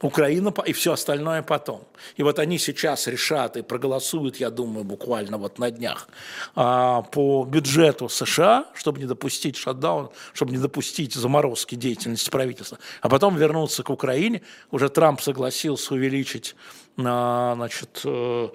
Украина 0.00 0.52
и 0.66 0.72
все 0.72 0.94
остальное 0.94 1.42
потом. 1.42 1.86
И 2.16 2.24
вот 2.24 2.40
они 2.40 2.58
сейчас 2.58 3.06
решат 3.06 3.56
и 3.56 3.62
проголосуют, 3.62 4.38
я 4.38 4.50
думаю, 4.50 4.82
буквально 4.82 5.38
вот 5.38 5.60
на 5.60 5.70
днях 5.70 6.08
а, 6.56 7.02
по 7.02 7.44
бюджету 7.44 8.08
США, 8.08 8.66
чтобы 8.74 8.98
не 8.98 9.06
допустить 9.06 9.56
шатдаун, 9.56 10.10
чтобы 10.32 10.50
не 10.50 10.58
допустить 10.58 11.14
заморозки 11.14 11.76
деятельности 11.76 12.30
правительства, 12.30 12.78
а 13.00 13.08
потом 13.08 13.36
вернуться 13.36 13.84
к 13.84 13.90
Украине. 13.90 14.42
Уже 14.72 14.88
Трамп 14.88 15.20
согласился 15.20 15.94
увеличить 15.94 16.56
а, 16.98 17.54
значит, 17.54 18.00
э, 18.04 18.48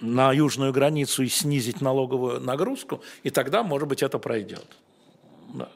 на 0.00 0.32
южную 0.32 0.72
границу 0.72 1.22
и 1.22 1.28
снизить 1.28 1.80
налоговую 1.80 2.40
нагрузку, 2.40 3.02
и 3.22 3.30
тогда, 3.30 3.62
может 3.62 3.88
быть, 3.88 4.02
это 4.02 4.18
пройдет. 4.18 4.66
Да. 5.54 5.68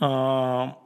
А, 0.00 0.78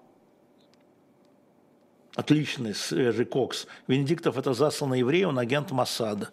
отличный 2.14 2.74
свежий 2.74 3.24
кокс. 3.24 3.66
Венедиктов– 3.86 4.36
это 4.38 4.54
засланный 4.54 5.00
еврей, 5.00 5.24
он 5.24 5.38
агент 5.38 5.70
Масада. 5.70 6.30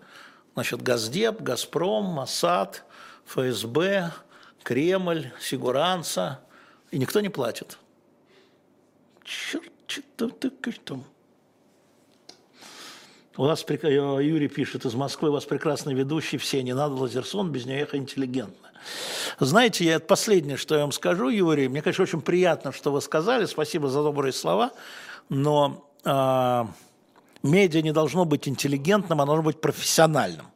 Значит, 0.54 0.82
Газдеп, 0.82 1.42
Газпром, 1.42 2.06
Масад, 2.06 2.84
ФСБ, 3.26 4.12
Кремль, 4.64 5.32
Сигуранца. 5.40 6.42
И 6.92 6.98
никто 6.98 7.22
не 7.22 7.30
платит. 7.30 7.78
Черт, 9.24 9.72
что 9.88 10.28
там? 10.28 11.06
У 13.38 13.46
нас, 13.46 13.64
э, 13.68 13.76
Юрий 14.22 14.50
пишет, 14.50 14.86
из 14.86 14.94
Москвы 14.94 15.30
у 15.30 15.32
вас 15.32 15.46
прекрасный 15.46 15.94
ведущий, 15.94 16.38
все, 16.38 16.62
не 16.64 16.74
надо 16.74 16.96
Лазерсон, 16.96 17.50
без 17.50 17.66
нее 17.66 17.80
ехать 17.80 18.02
интеллигентно. 18.02 18.70
Знаете, 19.40 19.86
я, 19.86 19.96
это 19.96 20.06
последнее, 20.06 20.58
что 20.58 20.76
я 20.76 20.82
вам 20.82 20.92
скажу, 20.92 21.30
Юрий, 21.30 21.70
мне, 21.70 21.82
конечно, 21.82 22.04
очень 22.04 22.22
приятно, 22.22 22.74
что 22.74 22.92
вы 22.92 23.00
сказали, 23.00 23.46
спасибо 23.46 23.88
за 23.88 24.04
добрые 24.04 24.34
слова, 24.34 24.72
но 25.30 25.90
э, 26.04 26.66
медиа 27.44 27.82
не 27.82 27.94
должно 27.94 28.26
быть 28.26 28.50
интеллигентным, 28.50 29.22
оно 29.22 29.34
должно 29.34 29.44
быть 29.44 29.62
профессиональным. 29.62 30.48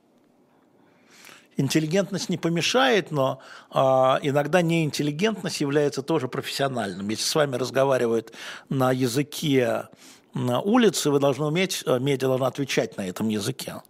Интеллигентность 1.56 2.27
не 2.27 2.38
помешает, 2.38 3.11
но 3.11 3.39
э, 3.73 3.77
иногда 3.77 4.61
неинтеллигентность 4.61 5.61
является 5.61 6.02
тоже 6.02 6.27
профессиональным. 6.27 7.07
Если 7.07 7.23
с 7.23 7.35
вами 7.35 7.56
разговаривают 7.56 8.34
на 8.68 8.91
языке 8.91 9.88
на 10.35 10.59
улице, 10.59 11.09
вы 11.09 11.19
должны 11.19 11.45
уметь, 11.45 11.83
э, 11.85 12.17
должна 12.17 12.47
отвечать 12.47 12.97
на 12.97 13.07
этом 13.07 13.29
языке. 13.29 13.81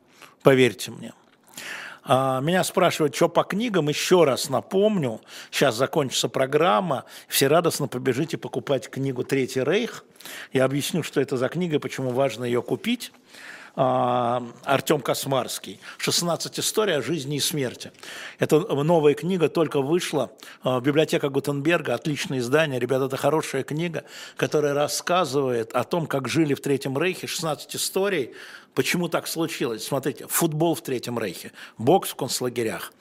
Поверьте 0.43 0.91
мне. 0.91 1.13
А, 2.03 2.39
меня 2.39 2.63
спрашивают, 2.63 3.15
что 3.15 3.27
по 3.27 3.43
книгам, 3.43 3.89
еще 3.89 4.26
раз 4.26 4.49
напомню, 4.49 5.22
сейчас 5.49 5.76
закончится 5.76 6.30
программа, 6.30 7.05
все 7.27 7.47
радостно 7.47 7.88
побежите 7.88 8.38
покупать 8.38 8.89
книгу 8.89 9.23
«Третий 9.23 9.63
рейх». 9.63 10.05
Я 10.53 10.65
объясню, 10.65 11.01
что 11.01 11.19
это 11.19 11.35
за 11.35 11.49
книга, 11.49 11.80
почему 11.80 12.11
важно 12.11 12.45
ее 12.45 12.61
купить. 12.61 13.11
Артем 13.76 15.02
Космарский. 15.02 15.80
16 15.97 16.60
историй 16.60 16.95
о 16.95 17.02
жизни 17.02 17.38
и 17.38 17.39
смерти. 17.39 17.91
Это 18.39 18.60
новая 18.60 19.14
книга, 19.14 19.49
только 19.49 19.81
вышла. 19.81 20.31
в 20.64 20.80
Библиотека 20.81 21.30
Гутенберга, 21.30 21.93
отличное 21.93 22.39
издание. 22.39 22.80
Ребята, 22.80 23.06
это 23.06 23.18
хорошая 23.18 23.64
книга, 23.64 24.06
которая 24.38 24.73
рассказывает 24.73 25.73
о 25.73 25.84
том, 25.84 26.07
как 26.07 26.27
жили 26.27 26.53
в 26.53 26.61
Третьем 26.61 26.97
Рейхе. 26.97 27.27
16 27.27 27.76
историй, 27.76 28.34
почему 28.73 29.10
так 29.10 29.27
случилось. 29.27 29.85
Смотрите, 29.85 30.27
футбол 30.27 30.76
в 30.76 30.81
Третьем 30.81 31.19
Рейхе, 31.19 31.52
бокс 31.77 32.11
в 32.11 32.15
концлагерях, 32.15 32.93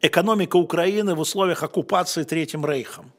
экономика 0.00 0.56
Украины 0.56 1.14
в 1.14 1.20
условиях 1.20 1.62
оккупации 1.62 2.24
Третьим 2.24 2.66
Рейхом, 2.66 3.12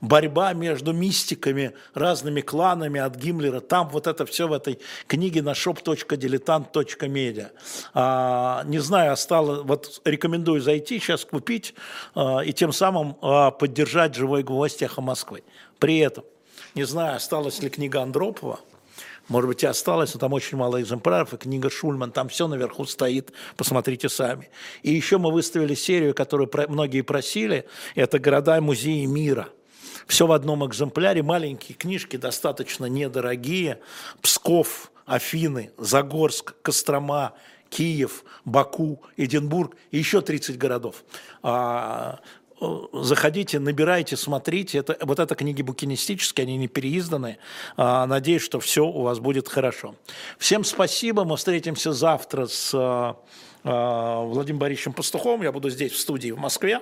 борьба 0.00 0.52
между 0.52 0.92
мистиками, 0.92 1.72
разными 1.94 2.40
кланами 2.40 3.00
от 3.00 3.16
Гиммлера, 3.16 3.60
там 3.60 3.88
вот 3.88 4.06
это 4.06 4.24
все 4.26 4.46
в 4.48 4.52
этой 4.52 4.78
книге 5.06 5.42
на 5.42 5.52
shop.diletant.media. 5.52 7.50
А, 7.94 8.62
не 8.64 8.78
знаю, 8.78 9.12
осталось, 9.12 9.60
вот 9.64 10.00
рекомендую 10.04 10.60
зайти, 10.60 10.98
сейчас 10.98 11.24
купить 11.24 11.74
а, 12.14 12.40
и 12.40 12.52
тем 12.52 12.72
самым 12.72 13.16
а, 13.20 13.50
поддержать 13.50 14.14
«Живой 14.14 14.42
гвоздь 14.42 14.82
эхо 14.82 15.00
Москвы». 15.00 15.42
При 15.78 15.98
этом, 15.98 16.24
не 16.74 16.84
знаю, 16.84 17.16
осталась 17.16 17.60
ли 17.62 17.68
книга 17.68 18.02
Андропова– 18.02 18.60
может 19.32 19.48
быть, 19.48 19.62
и 19.62 19.66
осталось, 19.66 20.12
но 20.12 20.20
там 20.20 20.34
очень 20.34 20.58
мало 20.58 20.80
экземпляров, 20.80 21.32
и 21.32 21.38
книга 21.38 21.70
Шульман, 21.70 22.12
там 22.12 22.28
все 22.28 22.46
наверху 22.46 22.84
стоит, 22.84 23.32
посмотрите 23.56 24.10
сами. 24.10 24.50
И 24.82 24.92
еще 24.92 25.16
мы 25.16 25.32
выставили 25.32 25.74
серию, 25.74 26.14
которую 26.14 26.50
многие 26.68 27.00
просили, 27.00 27.66
это 27.94 28.18
«Города 28.18 28.58
и 28.58 28.60
музеи 28.60 29.06
мира». 29.06 29.48
Все 30.06 30.26
в 30.26 30.32
одном 30.32 30.66
экземпляре, 30.66 31.22
маленькие 31.22 31.76
книжки, 31.76 32.16
достаточно 32.16 32.84
недорогие. 32.86 33.80
Псков, 34.20 34.92
Афины, 35.06 35.70
Загорск, 35.78 36.54
Кострома, 36.60 37.32
Киев, 37.70 38.24
Баку, 38.44 39.02
Эдинбург 39.16 39.76
и 39.90 39.98
еще 39.98 40.20
30 40.20 40.58
городов. 40.58 41.04
А, 41.42 42.20
заходите, 42.92 43.58
набирайте, 43.58 44.16
смотрите. 44.16 44.78
Это, 44.78 44.96
вот 45.00 45.18
это 45.18 45.34
книги 45.34 45.62
букинистические, 45.62 46.44
они 46.44 46.56
не 46.56 46.68
переизданные. 46.68 47.38
А, 47.76 48.06
надеюсь, 48.06 48.42
что 48.42 48.60
все 48.60 48.86
у 48.86 49.02
вас 49.02 49.18
будет 49.18 49.48
хорошо. 49.48 49.94
Всем 50.38 50.64
спасибо. 50.64 51.24
Мы 51.24 51.36
встретимся 51.36 51.92
завтра 51.92 52.46
с 52.46 52.72
а, 52.74 53.16
а, 53.64 54.22
Владимиром 54.22 54.60
Борисовичем 54.60 54.92
Пастуховым. 54.92 55.42
Я 55.42 55.52
буду 55.52 55.70
здесь, 55.70 55.92
в 55.92 55.98
студии 55.98 56.30
в 56.30 56.38
Москве. 56.38 56.80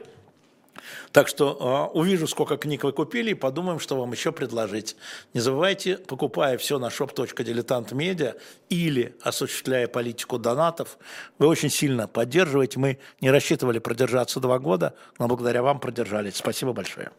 Так 1.13 1.27
что 1.27 1.91
э, 1.93 1.99
увижу, 1.99 2.27
сколько 2.27 2.57
книг 2.57 2.85
вы 2.85 2.93
купили, 2.93 3.33
и 3.33 3.35
подумаем, 3.35 3.81
что 3.81 3.99
вам 3.99 4.13
еще 4.13 4.31
предложить. 4.31 4.97
Не 5.35 5.41
забывайте, 5.41 5.97
покупая 5.97 6.57
все 6.59 6.79
на 6.79 6.87
shop.diletant.media 6.87 8.41
или 8.69 9.17
осуществляя 9.23 9.89
политику 9.89 10.39
донатов, 10.39 10.99
вы 11.39 11.49
очень 11.49 11.71
сильно 11.71 12.07
поддерживаете. 12.07 12.79
Мы 12.79 12.99
не 13.21 13.31
рассчитывали 13.31 13.81
продержаться 13.81 14.39
два 14.39 14.59
года, 14.59 14.95
но 15.19 15.27
благодаря 15.27 15.63
вам 15.63 15.81
продержались. 15.81 16.37
Спасибо 16.37 16.73
большое. 16.73 17.11